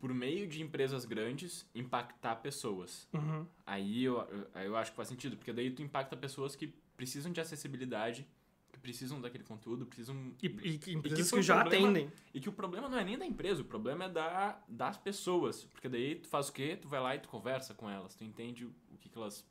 por 0.00 0.12
meio 0.12 0.48
de 0.48 0.62
empresas 0.62 1.04
grandes 1.04 1.68
impactar 1.74 2.36
pessoas. 2.36 3.06
Uhum. 3.12 3.46
Aí 3.66 4.04
eu, 4.04 4.20
aí 4.54 4.66
eu 4.66 4.76
acho 4.76 4.90
que 4.90 4.96
faz 4.96 5.08
sentido, 5.08 5.36
porque 5.36 5.52
daí 5.52 5.70
tu 5.70 5.82
impacta 5.82 6.16
pessoas 6.16 6.56
que 6.56 6.74
precisam 7.00 7.32
de 7.32 7.40
acessibilidade, 7.40 8.26
que 8.70 8.78
precisam 8.78 9.18
daquele 9.22 9.42
conteúdo, 9.42 9.86
precisam 9.86 10.34
E, 10.42 10.46
e 10.46 10.78
que 10.78 10.92
empresas 10.92 11.30
foi 11.30 11.38
que 11.38 11.40
o 11.40 11.46
já 11.46 11.60
problema- 11.62 11.88
atendem. 11.88 12.12
e 12.34 12.40
que 12.40 12.48
o 12.50 12.52
problema 12.52 12.88
não 12.90 12.98
é 12.98 13.04
nem 13.04 13.16
da 13.18 13.24
empresa, 13.24 13.62
o 13.62 13.64
problema 13.64 14.04
é 14.04 14.08
da, 14.10 14.60
das 14.68 14.98
pessoas. 14.98 15.64
Porque 15.64 15.88
daí 15.88 16.16
tu 16.16 16.28
faz 16.28 16.50
o 16.50 16.52
quê? 16.52 16.76
Tu 16.76 16.86
vai 16.88 17.00
lá 17.00 17.16
e 17.16 17.18
tu 17.18 17.28
conversa 17.30 17.72
com 17.72 17.88
elas, 17.88 18.14
tu 18.14 18.22
entende 18.22 18.66
o, 18.66 18.72
que, 19.00 19.08
que 19.08 19.16
elas 19.18 19.42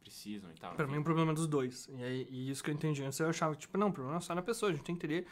precisam 0.00 0.48
e 0.52 0.54
tal. 0.54 0.74
Pra 0.76 0.86
mim, 0.86 0.92
enfim. 0.92 1.00
o 1.00 1.04
problema 1.04 1.32
é 1.32 1.34
dos 1.34 1.48
dois. 1.48 1.88
E, 1.92 2.02
aí, 2.04 2.28
e 2.30 2.48
isso 2.50 2.62
que 2.62 2.70
eu 2.70 2.74
entendi 2.74 3.02
antes, 3.02 3.18
eu 3.18 3.28
achava 3.28 3.54
que, 3.56 3.62
tipo, 3.62 3.76
não, 3.76 3.88
o 3.88 3.92
problema 3.92 4.18
é 4.18 4.20
só 4.20 4.34
na 4.36 4.42
pessoa. 4.42 4.70
A 4.70 4.74
gente 4.74 4.84
tem 4.84 4.94
que 4.94 5.04
entender. 5.04 5.26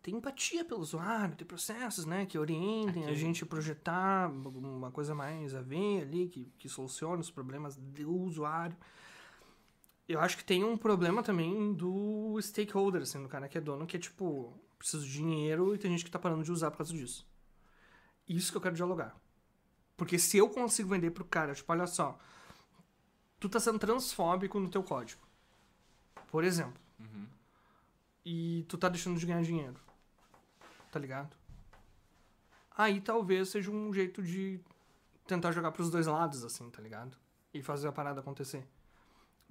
Tem 0.00 0.14
empatia 0.16 0.64
pelo 0.64 0.80
usuário, 0.80 1.36
tem 1.36 1.46
processos, 1.46 2.04
né, 2.06 2.24
que 2.26 2.36
orientem 2.36 3.02
a 3.02 3.06
Aquele- 3.06 3.14
gente 3.16 3.44
a 3.44 3.46
projetar 3.46 4.28
uma 4.30 4.90
coisa 4.90 5.14
mais 5.14 5.54
a 5.54 5.60
ver 5.62 6.02
ali, 6.02 6.28
que, 6.28 6.44
que 6.58 6.68
solucione 6.68 7.20
os 7.20 7.30
problemas 7.30 7.76
do 7.76 8.10
usuário. 8.12 8.76
Eu 10.12 10.20
acho 10.20 10.36
que 10.36 10.44
tem 10.44 10.62
um 10.62 10.76
problema 10.76 11.22
também 11.22 11.72
do 11.72 12.38
stakeholder, 12.38 13.00
assim, 13.00 13.22
do 13.22 13.30
cara 13.30 13.48
que 13.48 13.56
é 13.56 13.60
dono, 13.62 13.86
que 13.86 13.96
é 13.96 13.98
tipo, 13.98 14.52
preciso 14.78 15.06
de 15.06 15.12
dinheiro 15.12 15.74
e 15.74 15.78
tem 15.78 15.90
gente 15.90 16.04
que 16.04 16.10
tá 16.10 16.18
parando 16.18 16.44
de 16.44 16.52
usar 16.52 16.70
por 16.70 16.76
causa 16.76 16.92
disso. 16.92 17.26
Isso 18.28 18.52
que 18.52 18.58
eu 18.58 18.60
quero 18.60 18.74
dialogar. 18.74 19.16
Porque 19.96 20.18
se 20.18 20.36
eu 20.36 20.50
consigo 20.50 20.90
vender 20.90 21.12
pro 21.12 21.24
cara, 21.24 21.54
tipo, 21.54 21.72
olha 21.72 21.86
só, 21.86 22.18
tu 23.40 23.48
tá 23.48 23.58
sendo 23.58 23.78
transfóbico 23.78 24.60
no 24.60 24.68
teu 24.68 24.82
código. 24.82 25.22
Por 26.30 26.44
exemplo. 26.44 26.78
Uhum. 27.00 27.26
E 28.22 28.66
tu 28.68 28.76
tá 28.76 28.90
deixando 28.90 29.18
de 29.18 29.24
ganhar 29.24 29.42
dinheiro. 29.42 29.80
Tá 30.90 30.98
ligado? 30.98 31.34
Aí 32.76 33.00
talvez 33.00 33.48
seja 33.48 33.70
um 33.70 33.94
jeito 33.94 34.22
de 34.22 34.60
tentar 35.26 35.52
jogar 35.52 35.72
pros 35.72 35.90
dois 35.90 36.06
lados, 36.06 36.44
assim, 36.44 36.68
tá 36.68 36.82
ligado? 36.82 37.16
E 37.54 37.62
fazer 37.62 37.88
a 37.88 37.92
parada 37.92 38.20
acontecer. 38.20 38.68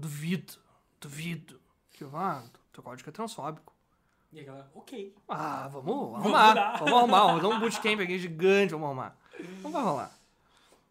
Duvido, 0.02 0.54
duvido 1.00 1.62
que, 1.92 2.04
ah, 2.12 2.44
teu 2.74 2.82
código 2.82 3.08
é 3.08 3.14
transfóbico. 3.14 3.72
E 4.32 4.40
a 4.40 4.44
galera, 4.44 4.72
ok. 4.74 5.16
Ah, 5.28 5.68
vamos 5.68 5.86
Vamos 5.86 6.16
arrumar. 6.16 6.78
Vamos 6.80 6.94
arrumar. 6.94 7.26
Vamos 7.28 7.42
dar 7.44 7.50
um 7.50 7.60
bootcamp 7.60 8.00
aqui 8.00 8.18
gigante, 8.18 8.72
vamos 8.72 8.88
arrumar. 8.88 9.16
Não 9.62 9.72
vai 9.72 9.84
rolar. 9.84 10.20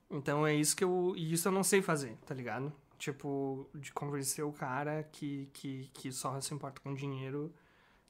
Então 0.08 0.46
é 0.46 0.54
isso 0.54 0.76
que 0.76 0.84
eu. 0.84 1.12
E 1.16 1.32
isso 1.32 1.48
eu 1.48 1.52
não 1.52 1.64
sei 1.64 1.82
fazer, 1.82 2.16
tá 2.24 2.32
ligado? 2.32 2.72
Tipo, 2.98 3.68
de 3.74 3.92
convencer 3.92 4.44
o 4.44 4.52
cara 4.52 5.02
que, 5.10 5.50
que, 5.54 5.90
que 5.92 6.12
só 6.12 6.40
se 6.40 6.54
importa 6.54 6.80
com 6.80 6.94
dinheiro, 6.94 7.52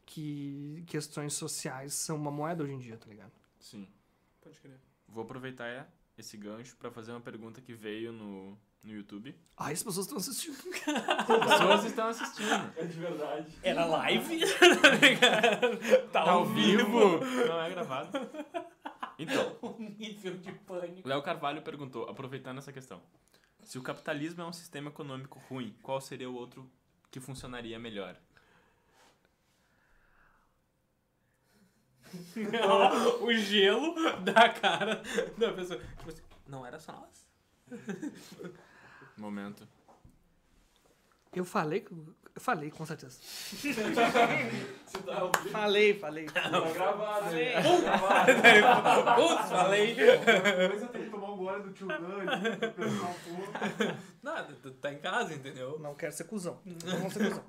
que 0.05 0.85
questões 0.86 1.32
sociais 1.32 1.94
são 1.94 2.16
uma 2.16 2.31
moeda 2.31 2.62
hoje 2.62 2.74
em 2.74 2.78
dia, 2.78 2.98
tá 2.98 3.06
ligado? 3.09 3.32
Sim. 3.59 3.89
Pode 4.43 4.60
crer. 4.60 4.78
Vou 5.09 5.24
aproveitar 5.24 5.90
esse 6.18 6.36
gancho 6.36 6.77
pra 6.77 6.90
fazer 6.90 7.12
uma 7.12 7.22
pergunta 7.22 7.62
que 7.62 7.72
veio 7.72 8.12
no, 8.12 8.59
no 8.82 8.94
YouTube. 8.94 9.35
Ah, 9.57 9.70
as 9.70 9.82
pessoas 9.82 10.07
estão 10.07 10.19
assistindo. 10.19 10.57
As 10.89 11.27
pessoas 11.27 11.85
estão 11.85 12.09
assistindo. 12.09 12.73
É 12.77 12.85
de 12.85 12.98
verdade. 12.98 13.59
Era 13.62 13.85
live? 13.85 14.40
tá, 16.11 16.24
Tá 16.24 16.31
ao 16.31 16.47
vivo? 16.47 17.19
Não 17.47 17.61
é 17.61 17.70
gravado. 17.70 18.19
Então, 19.19 19.57
Um 19.62 19.94
nível 19.98 20.36
de 20.39 20.52
pânico. 20.52 21.07
Léo 21.07 21.23
Carvalho 21.23 21.62
perguntou, 21.62 22.09
aproveitando 22.09 22.59
essa 22.59 22.73
questão. 22.73 23.02
Se 23.62 23.78
o 23.78 23.82
capitalismo 23.82 24.43
é 24.43 24.47
um 24.47 24.52
sistema 24.52 24.89
econômico 24.89 25.39
ruim, 25.48 25.77
qual 25.82 26.01
seria 26.01 26.31
o 26.31 26.35
outro 26.35 26.70
que 27.11 27.20
funcionaria 27.20 27.78
melhor? 27.78 28.16
o 33.20 33.32
gelo 33.35 33.94
da 34.23 34.48
cara 34.48 35.02
da 35.39 35.52
pessoa. 35.52 35.78
Tipo 35.78 36.09
assim, 36.09 36.23
não 36.48 36.66
era 36.66 36.78
só 36.81 36.93
nós? 36.93 37.28
Momento. 39.20 39.68
Eu 41.32 41.44
falei, 41.44 41.86
eu 42.34 42.40
falei, 42.40 42.70
com 42.70 42.84
certeza. 42.86 43.18
Tá 45.05 45.30
Falei, 45.52 45.94
falei. 45.98 46.24
tá 46.26 46.48
gravado. 46.48 47.24
Falei. 47.26 47.52
Tá 47.52 48.24
gravado. 48.60 49.22
Putz, 49.22 49.48
falei. 49.51 49.94
Depois 49.94 50.82
eu 50.82 50.88
tenho 50.88 51.05
que 51.05 51.10
tomar 51.10 51.30
um 51.32 51.36
gole 51.36 51.62
do 51.62 51.72
tio 51.72 51.86
pensar 51.86 53.06
um 53.06 53.14
pouco. 53.14 53.52
Nada, 54.22 54.56
tu 54.62 54.70
tá 54.72 54.92
em 54.92 54.98
casa, 54.98 55.34
entendeu? 55.34 55.78
Não 55.78 55.94
quero 55.94 56.12
ser 56.12 56.24
cuzão. 56.24 56.59
Não 56.84 56.98
vou 56.98 57.10
ser 57.10 57.28
cuzão. 57.28 57.44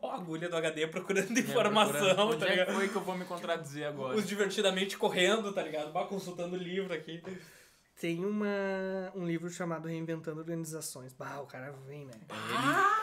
Ó, 0.00 0.10
a 0.10 0.14
agulha 0.14 0.48
do 0.48 0.56
HD 0.56 0.86
procurando 0.86 1.36
É, 1.36 1.40
informação, 1.40 1.92
procurando 1.92 2.28
Onde 2.30 2.38
tá 2.38 2.46
é 2.46 2.48
que 2.48 2.54
ligado? 2.56 2.74
foi 2.74 2.88
que 2.88 2.96
eu 2.96 3.02
vou 3.02 3.18
me 3.18 3.24
contradizer 3.26 3.88
agora? 3.88 4.16
Os 4.16 4.26
divertidamente 4.26 4.96
correndo, 4.96 5.52
tá 5.52 5.62
ligado? 5.62 5.92
Bah, 5.92 6.06
consultando 6.06 6.56
o 6.56 6.58
livro 6.58 6.94
aqui. 6.94 7.22
Tem 7.98 8.24
uma, 8.24 8.46
um 9.16 9.26
livro 9.26 9.50
chamado 9.50 9.88
Reinventando 9.88 10.38
Organizações. 10.38 11.12
Bah, 11.12 11.40
o 11.40 11.46
cara 11.46 11.72
vem, 11.88 12.04
né? 12.06 12.12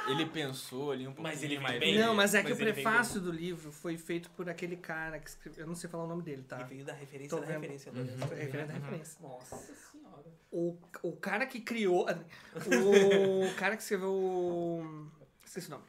Ele, 0.07 0.21
ele 0.21 0.29
pensou 0.29 0.91
ali 0.91 1.03
um 1.05 1.11
pouco 1.11 1.21
Mas 1.23 1.43
ele 1.43 1.59
mais. 1.59 1.77
bem. 1.79 1.99
Não, 1.99 2.15
mas 2.15 2.33
é 2.33 2.41
que 2.41 2.49
Mas 2.49 2.57
o 2.59 2.61
ele 2.61 2.71
vem 2.71 2.83
prefácio 2.83 3.19
do 3.19 3.29
livro 3.29 3.73
foi 3.73 3.97
feito 3.97 4.29
por 4.31 4.49
aquele 4.49 4.77
cara 4.77 5.19
que 5.19 5.29
escreveu. 5.29 5.63
Eu 5.65 5.67
não 5.67 5.75
sei 5.75 5.89
falar 5.89 6.05
o 6.05 6.07
nome 6.07 6.23
dele, 6.23 6.43
tá? 6.43 6.61
E 6.61 6.63
veio 6.63 6.85
da 6.85 6.93
referência 6.93 7.29
Tô 7.37 7.41
da 7.41 7.47
vendo. 7.47 7.55
referência. 7.61 7.91
Uhum. 7.91 8.03
né? 8.05 8.13
É 8.13 8.35
referência 8.35 8.65
da 8.67 8.73
referência. 8.73 9.17
Nossa 9.21 9.57
senhora. 9.57 10.25
O, 10.49 10.77
o 11.03 11.11
cara 11.17 11.45
que 11.45 11.59
criou. 11.59 12.05
O 12.55 13.53
cara 13.57 13.75
que 13.75 13.81
escreveu. 13.83 14.09
o- 14.13 15.07
Esqueci 15.45 15.67
o 15.67 15.71
nome. 15.71 15.83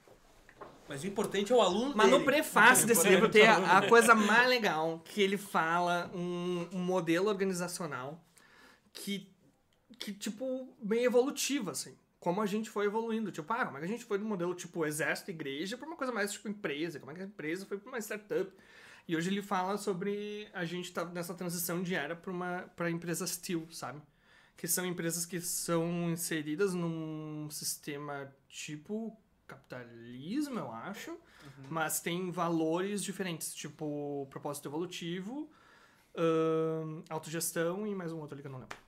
Mas 0.89 1.03
o 1.05 1.07
importante 1.07 1.53
é 1.53 1.55
o 1.57 1.61
aluno 1.61 1.93
Mas 1.97 2.07
no 2.11 2.19
dele. 2.19 2.25
prefácio 2.25 2.87
desse 2.89 3.01
Importante 3.09 3.15
livro 3.15 3.29
tem 3.31 3.43
é 3.47 3.57
o 3.59 3.65
a, 3.65 3.79
a 3.79 3.89
coisa 3.89 4.15
mais 4.17 4.49
legal, 4.49 5.01
que 5.05 5.21
ele 5.23 5.37
fala 5.37 6.11
um, 6.15 6.69
um 6.73 6.79
modelo 6.81 7.29
organizacional 7.29 8.21
que, 8.97 9.31
que, 9.99 10.13
tipo, 10.13 10.75
bem 10.83 11.05
evolutivo, 11.05 11.71
assim. 11.71 11.97
Como 12.19 12.41
a 12.41 12.47
gente 12.47 12.71
foi 12.71 12.87
evoluindo. 12.87 13.31
Tipo, 13.31 13.53
ah, 13.53 13.67
como 13.67 13.77
é 13.77 13.81
que 13.81 13.87
a 13.87 13.91
gente 13.91 14.05
foi 14.05 14.19
do 14.19 14.25
modelo, 14.25 14.55
tipo, 14.55 14.85
exército, 14.87 15.31
igreja, 15.31 15.77
pra 15.77 15.87
uma 15.87 15.97
coisa 15.97 16.13
mais, 16.13 16.33
tipo, 16.33 16.49
empresa. 16.49 16.99
Como 16.99 17.13
é 17.13 17.15
que 17.15 17.21
a 17.21 17.27
empresa 17.27 17.67
foi 17.67 17.79
pra 17.79 17.89
uma 17.89 17.99
startup. 17.99 18.51
E 19.07 19.15
hoje 19.17 19.31
ele 19.31 19.43
fala 19.43 19.77
sobre 19.79 20.49
a 20.53 20.65
gente 20.65 20.93
tá 20.93 21.05
nessa 21.05 21.35
transição 21.35 21.83
de 21.83 21.95
era 21.95 22.17
pra, 22.17 22.33
uma, 22.33 22.63
pra 22.75 22.91
empresa 22.91 23.27
steel, 23.27 23.69
sabe? 23.71 24.03
Que 24.57 24.67
são 24.67 24.85
empresas 24.85 25.25
que 25.25 25.41
são 25.41 26.11
inseridas 26.11 26.75
num 26.75 27.49
sistema 27.51 28.35
tipo 28.49 29.17
capitalismo, 29.47 30.59
eu 30.59 30.73
acho, 30.73 31.17
mas 31.71 32.01
tem 32.01 32.33
valores 32.33 33.01
diferentes, 33.05 33.55
tipo 33.55 34.27
propósito 34.29 34.67
evolutivo, 34.67 35.49
ahn, 36.17 37.05
autogestão 37.09 37.87
e 37.87 37.95
mais 37.95 38.11
um 38.11 38.19
outro 38.19 38.35
ali 38.35 38.43
que 38.43 38.49
eu 38.49 38.53
não 38.53 38.59
lembro. 38.59 38.86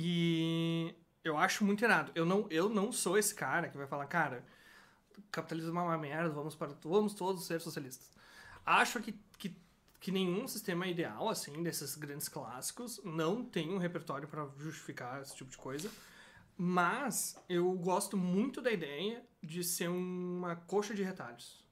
E 0.00 0.94
eu 1.24 1.36
acho 1.36 1.64
muito 1.64 1.84
irado. 1.84 2.12
Eu 2.14 2.24
não, 2.24 2.46
eu 2.50 2.68
não 2.68 2.92
sou 2.92 3.18
esse 3.18 3.34
cara 3.34 3.68
que 3.68 3.76
vai 3.76 3.88
falar, 3.88 4.06
cara, 4.06 4.44
capitalismo 5.32 5.76
é 5.76 5.82
uma 5.82 5.98
merda, 5.98 6.28
vamos, 6.28 6.54
para, 6.54 6.68
vamos 6.84 7.14
todos 7.14 7.44
ser 7.44 7.60
socialistas. 7.60 8.08
Acho 8.64 9.00
que, 9.02 9.12
que, 9.36 9.56
que 9.98 10.12
nenhum 10.12 10.46
sistema 10.46 10.86
ideal, 10.86 11.28
assim, 11.28 11.64
desses 11.64 11.96
grandes 11.96 12.28
clássicos, 12.28 13.00
não 13.02 13.44
tem 13.44 13.70
um 13.70 13.78
repertório 13.78 14.28
para 14.28 14.48
justificar 14.58 15.20
esse 15.20 15.34
tipo 15.34 15.50
de 15.50 15.56
coisa. 15.56 15.90
Mas 16.56 17.36
eu 17.48 17.72
gosto 17.72 18.16
muito 18.16 18.62
da 18.62 18.70
ideia 18.70 19.24
de 19.42 19.64
ser 19.64 19.88
uma 19.88 20.54
coxa 20.54 20.94
de 20.94 21.02
retalhos. 21.02 21.66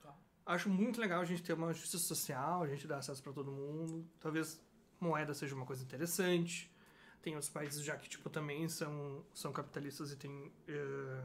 Tá. 0.00 0.14
Acho 0.46 0.68
muito 0.68 1.00
legal 1.00 1.20
a 1.20 1.24
gente 1.24 1.42
ter 1.42 1.54
uma 1.54 1.72
justiça 1.72 2.04
social, 2.04 2.62
a 2.62 2.68
gente 2.68 2.86
dar 2.86 2.98
acesso 2.98 3.20
para 3.20 3.32
todo 3.32 3.50
mundo. 3.50 4.08
Talvez 4.20 4.60
moeda 5.00 5.34
seja 5.34 5.56
uma 5.56 5.66
coisa 5.66 5.82
interessante. 5.82 6.72
Tem 7.24 7.34
outros 7.34 7.50
países 7.50 7.82
já 7.84 7.96
que 7.96 8.08
tipo 8.08 8.30
também 8.30 8.68
são, 8.68 9.24
são 9.34 9.52
capitalistas 9.52 10.12
e 10.12 10.16
tem, 10.16 10.52
eh, 10.68 11.24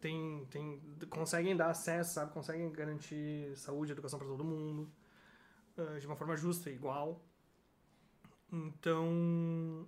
tem 0.00 0.46
tem 0.50 0.80
conseguem 1.08 1.56
dar 1.56 1.70
acesso, 1.70 2.14
sabe? 2.14 2.32
Conseguem 2.32 2.70
garantir 2.72 3.54
saúde, 3.56 3.92
educação 3.92 4.18
para 4.18 4.28
todo 4.28 4.44
mundo 4.44 4.90
eh, 5.78 5.98
de 6.00 6.06
uma 6.06 6.16
forma 6.16 6.36
justa 6.36 6.70
e 6.70 6.74
igual. 6.74 7.22
Então, 8.52 9.86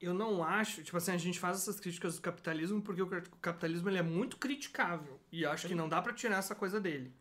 eu 0.00 0.12
não 0.12 0.42
acho, 0.44 0.82
tipo 0.82 0.96
assim, 0.96 1.12
a 1.12 1.16
gente 1.16 1.38
faz 1.40 1.56
essas 1.58 1.80
críticas 1.80 2.16
do 2.16 2.22
capitalismo 2.22 2.82
porque 2.82 3.00
o 3.02 3.06
cap- 3.06 3.28
o 3.32 3.36
capitalismo 3.36 3.88
ele 3.88 3.98
é 3.98 4.02
muito 4.02 4.36
criticável 4.36 5.18
e 5.32 5.44
acho 5.46 5.66
que 5.66 5.74
não 5.74 5.88
dá 5.88 6.02
pra 6.02 6.12
tirar 6.12 6.36
essa 6.38 6.54
coisa 6.54 6.80
dele. 6.80 7.14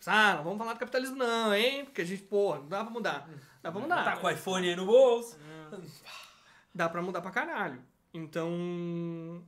Tipo, 0.00 0.10
ah, 0.10 0.34
não 0.36 0.44
vamos 0.44 0.58
falar 0.58 0.72
do 0.72 0.78
capitalismo 0.80 1.16
não, 1.16 1.54
hein? 1.54 1.84
Porque 1.84 2.00
a 2.00 2.04
gente, 2.04 2.22
porra, 2.22 2.58
não 2.60 2.68
dá 2.68 2.82
pra 2.82 2.90
mudar. 2.92 3.28
Dá 3.62 3.70
pra 3.70 3.80
mudar. 3.80 4.04
Tá 4.04 4.16
com 4.16 4.26
o 4.26 4.30
iPhone 4.30 4.68
aí 4.68 4.74
no 4.74 4.86
bolso. 4.86 5.38
Dá 6.74 6.88
pra 6.88 7.02
mudar 7.02 7.20
pra 7.20 7.30
caralho. 7.30 7.80
Então, 8.12 9.44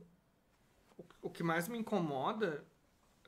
o- 1.21 1.29
que 1.29 1.43
mais 1.43 1.67
me 1.67 1.77
incomoda, 1.77 2.63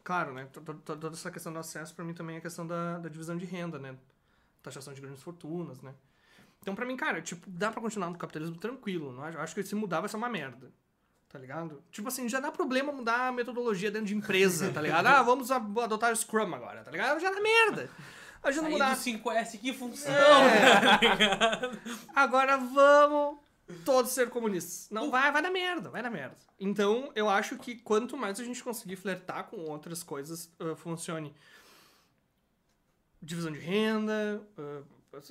claro, 0.04 0.34
né? 0.34 0.46
to- 0.46 0.62
to- 0.62 0.74
Toda 0.98 1.10
essa 1.16 1.32
questão 1.32 1.52
do 1.52 1.60
acesso 1.60 1.96
pra 1.96 2.06
mim 2.06 2.14
também 2.14 2.36
é 2.36 2.40
a 2.40 2.42
questão 2.42 2.66
da, 2.66 3.00
da 3.00 3.10
divisão 3.10 3.36
de 3.38 3.46
renda, 3.46 3.80
né? 3.80 3.98
Taxação 4.62 4.94
de 4.94 5.02
grandes 5.02 5.22
fortunas, 5.24 5.82
né? 5.82 5.94
Então, 6.62 6.74
pra 6.76 6.86
mim, 6.86 6.96
cara, 6.98 7.22
tipo, 7.22 7.50
dá 7.50 7.72
pra 7.72 7.82
continuar 7.82 8.10
no 8.10 8.18
capitalismo 8.18 8.56
tranquilo. 8.58 9.12
Não 9.12 9.24
acho 9.24 9.54
que 9.56 9.64
se 9.64 9.76
mudar 9.76 10.00
vai 10.00 10.10
ser 10.10 10.18
uma 10.18 10.30
merda. 10.30 10.72
Tá 11.36 11.40
ligado? 11.40 11.84
Tipo 11.92 12.08
assim, 12.08 12.30
já 12.30 12.40
dá 12.40 12.50
problema 12.50 12.94
mudar 12.94 13.28
a 13.28 13.32
metodologia 13.34 13.92
dentro 13.92 14.08
de 14.08 14.16
empresa, 14.16 14.72
tá 14.72 14.82
ligado? 14.82 15.06
Ah, 15.08 15.22
vamos 15.22 15.52
adotar 15.52 16.14
o 16.14 16.16
Scrum 16.16 16.56
agora, 16.56 16.82
tá 16.82 16.90
ligado? 16.90 17.20
Já 17.20 17.30
dá 17.30 17.42
merda. 17.42 17.90
Ajuda 18.42 18.68
a 18.68 18.70
mudar. 18.70 18.96
do 18.96 19.02
5S, 19.02 19.60
que 19.60 19.74
função. 19.74 20.14
É. 20.14 21.72
Agora 22.16 22.56
vamos 22.56 23.38
todos 23.84 24.14
ser 24.14 24.30
comunistas. 24.30 24.88
Não, 24.90 25.12
vai, 25.12 25.30
vai 25.30 25.42
dar 25.42 25.50
merda, 25.52 25.90
vai 25.90 26.02
dar 26.02 26.10
merda. 26.10 26.38
Então, 26.58 27.12
eu 27.16 27.28
acho 27.28 27.58
que 27.58 27.76
quanto 27.76 28.16
mais 28.16 28.40
a 28.40 28.44
gente 28.46 28.64
conseguir 28.64 28.96
flertar 28.96 29.44
com 29.50 29.58
outras 29.58 30.04
coisas, 30.04 30.50
ah, 30.58 30.74
funcione. 30.78 31.36
Divisão 33.22 33.52
de 33.52 33.60
renda, 33.60 34.42
ah, 34.58 34.84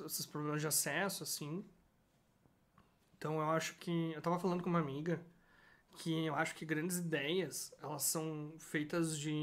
esses 0.05 0.27
problemas 0.27 0.61
de 0.61 0.67
acesso, 0.67 1.23
assim. 1.23 1.65
Então, 3.17 3.39
eu 3.39 3.49
acho 3.49 3.73
que. 3.79 4.11
Eu 4.13 4.21
tava 4.21 4.37
falando 4.37 4.61
com 4.61 4.69
uma 4.69 4.77
amiga 4.77 5.19
que 5.95 6.25
eu 6.25 6.35
acho 6.35 6.55
que 6.55 6.65
grandes 6.65 6.97
ideias, 6.97 7.73
elas 7.81 8.03
são 8.03 8.53
feitas 8.59 9.17
de. 9.17 9.33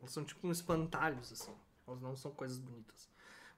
Elas 0.00 0.12
são 0.12 0.24
tipo 0.24 0.46
uns 0.46 0.58
espantalhos, 0.58 1.32
assim. 1.32 1.52
Elas 1.86 2.00
não 2.00 2.16
são 2.16 2.30
coisas 2.30 2.58
bonitas. 2.58 3.08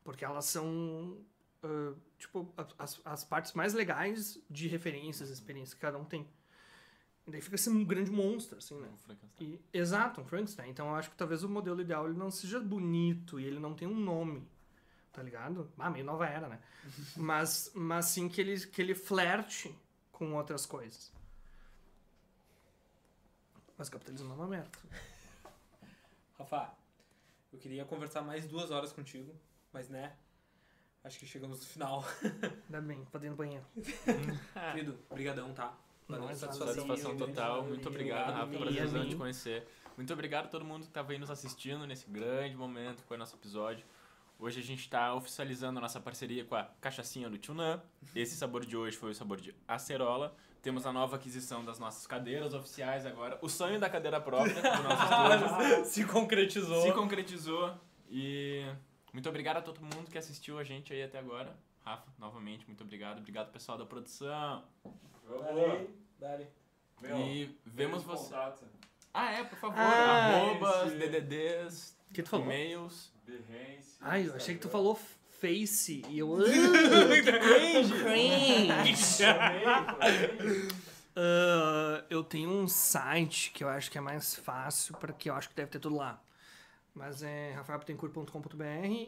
Porque 0.05 0.24
elas 0.24 0.44
são 0.47 1.18
ah, 1.62 1.92
tipo, 2.18 2.52
as, 2.78 3.01
as 3.05 3.24
partes 3.24 3.52
mais 3.52 3.74
legais 3.74 4.38
de 4.48 4.66
referências, 4.66 5.28
experiências 5.28 5.74
que 5.74 5.80
cada 5.80 5.98
um 5.98 6.05
tem. 6.05 6.26
E 7.26 7.30
daí 7.30 7.40
fica 7.40 7.56
assim 7.56 7.70
um 7.70 7.84
grande 7.84 8.10
monstro, 8.10 8.59
assim, 8.59 8.78
né? 8.80 8.88
Um 8.92 8.97
Frankenstein. 8.97 9.47
E, 9.47 9.60
exato, 9.72 10.20
um 10.20 10.24
Frankenstein. 10.24 10.70
Então 10.70 10.88
eu 10.88 10.94
acho 10.94 11.10
que 11.10 11.16
talvez 11.16 11.44
o 11.44 11.48
modelo 11.48 11.80
ideal 11.80 12.06
ele 12.06 12.18
não 12.18 12.30
seja 12.30 12.59
bonito 12.59 13.38
e 13.38 13.44
ele 13.44 13.60
não 13.60 13.74
tenha 13.74 13.90
um 13.90 13.98
nome, 13.98 14.47
tá 15.12 15.22
ligado? 15.22 15.70
Ah, 15.78 15.90
meio 15.90 16.05
nova 16.05 16.26
era, 16.26 16.48
né? 16.48 16.60
mas, 17.16 17.70
mas 17.74 18.06
sim 18.06 18.28
que 18.28 18.40
ele, 18.40 18.59
que 18.66 18.80
ele 18.80 18.94
flerte 18.94 19.74
com 20.10 20.34
outras 20.34 20.64
coisas. 20.64 21.12
Mas 23.81 23.89
o 23.89 23.93
capitalismo 23.93 24.31
é 24.31 24.35
uma 24.35 24.47
merda. 24.47 24.69
Rafa, 26.39 26.70
eu 27.51 27.59
queria 27.59 27.82
conversar 27.86 28.20
mais 28.20 28.47
duas 28.47 28.70
horas 28.70 28.93
contigo, 28.93 29.35
mas 29.73 29.89
né, 29.89 30.12
acho 31.02 31.19
que 31.19 31.24
chegamos 31.27 31.61
no 31.61 31.65
final. 31.65 32.05
Ainda 32.69 32.82
bem, 32.82 33.02
pode 33.07 33.24
ir 33.24 33.31
no 33.31 33.36
banheiro. 33.36 33.65
Querido, 34.73 34.98
brigadão, 35.09 35.55
tá? 35.55 35.74
Valeu, 36.07 36.28
satisfação. 36.36 36.74
Satisfação 36.74 37.16
total. 37.16 37.65
Muito 37.65 37.89
obrigado, 37.89 38.35
Rafa, 38.35 38.52
E 38.52 38.57
a 38.57 38.61
prazerzão 38.61 39.02
mim. 39.02 39.09
te 39.09 39.16
conhecer. 39.16 39.66
Muito 39.97 40.12
obrigado 40.12 40.44
a 40.44 40.48
todo 40.48 40.62
mundo 40.62 40.82
que 40.82 40.89
estava 40.89 41.12
aí 41.12 41.19
nos 41.19 41.31
assistindo 41.31 41.86
nesse 41.86 42.07
grande 42.07 42.55
momento 42.55 43.01
que 43.01 43.09
foi 43.09 43.16
nosso 43.16 43.35
episódio. 43.35 43.86
Hoje 44.39 44.61
a 44.61 44.62
gente 44.62 44.81
está 44.81 45.15
oficializando 45.15 45.78
a 45.78 45.81
nossa 45.81 45.98
parceria 45.98 46.44
com 46.44 46.55
a 46.55 46.65
Cachaçinha 46.82 47.31
do 47.31 47.39
Tchunã. 47.39 47.82
Esse 48.15 48.36
sabor 48.36 48.66
de 48.66 48.77
hoje 48.77 48.98
foi 48.98 49.12
o 49.12 49.15
sabor 49.15 49.40
de 49.40 49.55
acerola. 49.66 50.36
Temos 50.62 50.85
a 50.85 50.93
nova 50.93 51.16
aquisição 51.16 51.65
das 51.65 51.78
nossas 51.78 52.07
cadeiras 52.07 52.53
oficiais 52.53 53.07
agora. 53.07 53.39
O 53.41 53.49
sonho 53.49 53.81
da 53.81 53.89
cadeira 53.89 54.20
própria 54.20 54.55
do 54.55 54.82
nosso 54.82 55.62
estúdio 55.62 55.85
Se 55.87 56.05
concretizou. 56.05 56.82
se 56.82 56.93
concretizou. 56.93 57.74
E 58.11 58.65
muito 59.12 59.28
obrigado 59.28 59.57
a 59.59 59.62
todo 59.62 59.81
mundo 59.81 60.11
que 60.11 60.19
assistiu 60.19 60.59
a 60.59 60.65
gente 60.65 60.93
aí 60.93 61.03
até 61.03 61.19
agora. 61.19 61.57
Rafa, 61.82 62.12
novamente, 62.19 62.66
muito 62.66 62.85
obrigado. 62.85 63.19
Obrigado, 63.19 63.51
pessoal 63.51 63.78
da 63.78 63.87
produção. 63.87 64.62
Vamos. 65.27 65.89
Dali. 66.19 66.47
Meu, 67.01 67.16
e 67.19 67.59
vemos 67.65 68.03
você. 68.03 68.24
contato, 68.24 68.65
Ah, 69.15 69.32
é, 69.32 69.45
por 69.45 69.59
favor. 69.59 69.78
Ah, 69.78 70.27
Arrobas, 70.37 70.93
DDDs, 70.93 71.97
que 72.12 72.23
tu 72.23 72.28
falou? 72.28 72.45
e-mails. 72.45 73.11
Behance, 73.24 73.97
Ai, 74.01 74.27
eu 74.28 74.35
achei 74.35 74.55
que 74.57 74.61
tu 74.61 74.69
falou 74.69 74.99
Face 75.40 76.02
e 76.08 76.18
eu. 76.18 76.36
Chamei, 79.00 79.62
falei. 79.64 80.68
Ah, 81.16 82.04
eu 82.08 82.22
tenho 82.22 82.50
um 82.50 82.68
site 82.68 83.50
que 83.52 83.64
eu 83.64 83.68
acho 83.68 83.90
que 83.90 83.98
é 83.98 84.00
mais 84.00 84.34
fácil, 84.34 84.96
para 84.96 85.12
que 85.12 85.28
eu 85.30 85.34
acho 85.34 85.48
que 85.48 85.54
deve 85.54 85.70
ter 85.70 85.78
tudo 85.78 85.96
lá. 85.96 86.22
Mas 86.94 87.22
é 87.22 87.52
rafaelpetencourt.com.br 87.52 88.64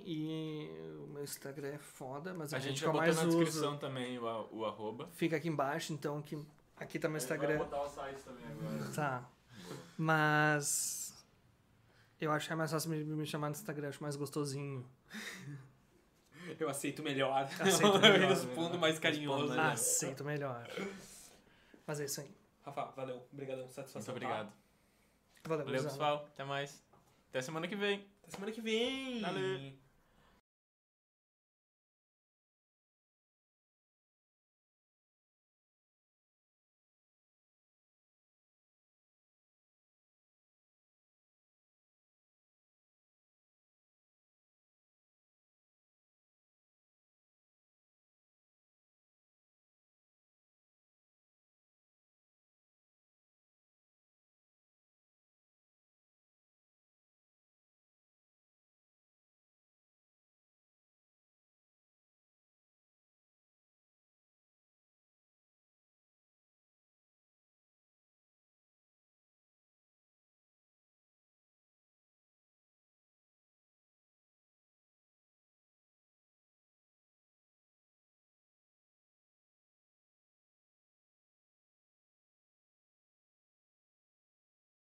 e 0.06 0.70
o 1.00 1.06
meu 1.12 1.22
Instagram 1.24 1.68
é 1.68 1.78
foda, 1.78 2.32
mas 2.32 2.54
a, 2.54 2.56
A 2.56 2.60
gente 2.60 2.74
que 2.74 2.80
já 2.80 2.86
eu 2.86 2.92
botou 2.92 3.06
mais 3.06 3.16
na 3.16 3.24
uso 3.24 3.38
descrição 3.38 3.76
também 3.76 4.18
o, 4.18 4.48
o 4.52 4.64
arroba. 4.64 5.08
fica 5.12 5.36
aqui 5.36 5.48
embaixo, 5.48 5.92
então 5.92 6.18
aqui, 6.18 6.38
aqui 6.76 6.98
tá 6.98 7.08
meu 7.08 7.18
gente 7.18 7.28
vai 7.28 7.38
Instagram. 7.38 7.58
botar 7.58 7.82
o 7.82 7.88
site 7.88 8.22
também 8.22 8.44
agora. 8.46 8.90
Tá. 8.94 9.28
Mas 9.98 11.24
eu 12.20 12.30
acho 12.30 12.46
que 12.46 12.52
é 12.52 12.56
mais 12.56 12.70
fácil 12.70 12.90
me, 12.90 13.02
me 13.02 13.26
chamar 13.26 13.48
no 13.48 13.54
Instagram, 13.54 13.88
acho 13.88 14.02
mais 14.02 14.14
gostosinho. 14.16 14.86
Eu 16.58 16.68
aceito 16.68 17.02
melhor. 17.02 17.48
Aceito 17.60 17.98
melhor, 18.00 18.20
Eu 18.20 18.28
respondo 18.28 18.78
mais 18.78 18.98
carinhoso. 18.98 19.38
Respondo, 19.40 19.56
né? 19.60 19.66
né? 19.68 19.72
Aceito 19.72 20.24
melhor. 20.24 20.68
Mas 21.86 22.00
é 22.00 22.04
isso 22.04 22.20
aí. 22.20 22.30
Rafa, 22.64 22.84
valeu. 22.96 23.26
Obrigadão. 23.32 23.64
Muito 23.64 23.74
Satisfação. 23.74 24.14
tá? 24.14 24.20
obrigado. 24.20 24.52
Valeu, 25.44 25.64
Valeu, 25.64 25.82
pessoal. 25.82 26.26
Até 26.32 26.44
mais. 26.44 26.82
Até 27.30 27.42
semana 27.42 27.66
que 27.66 27.74
vem. 27.74 28.06
Até 28.22 28.30
semana 28.30 28.52
que 28.52 28.60
vem. 28.60 29.20
Valeu. 29.20 29.72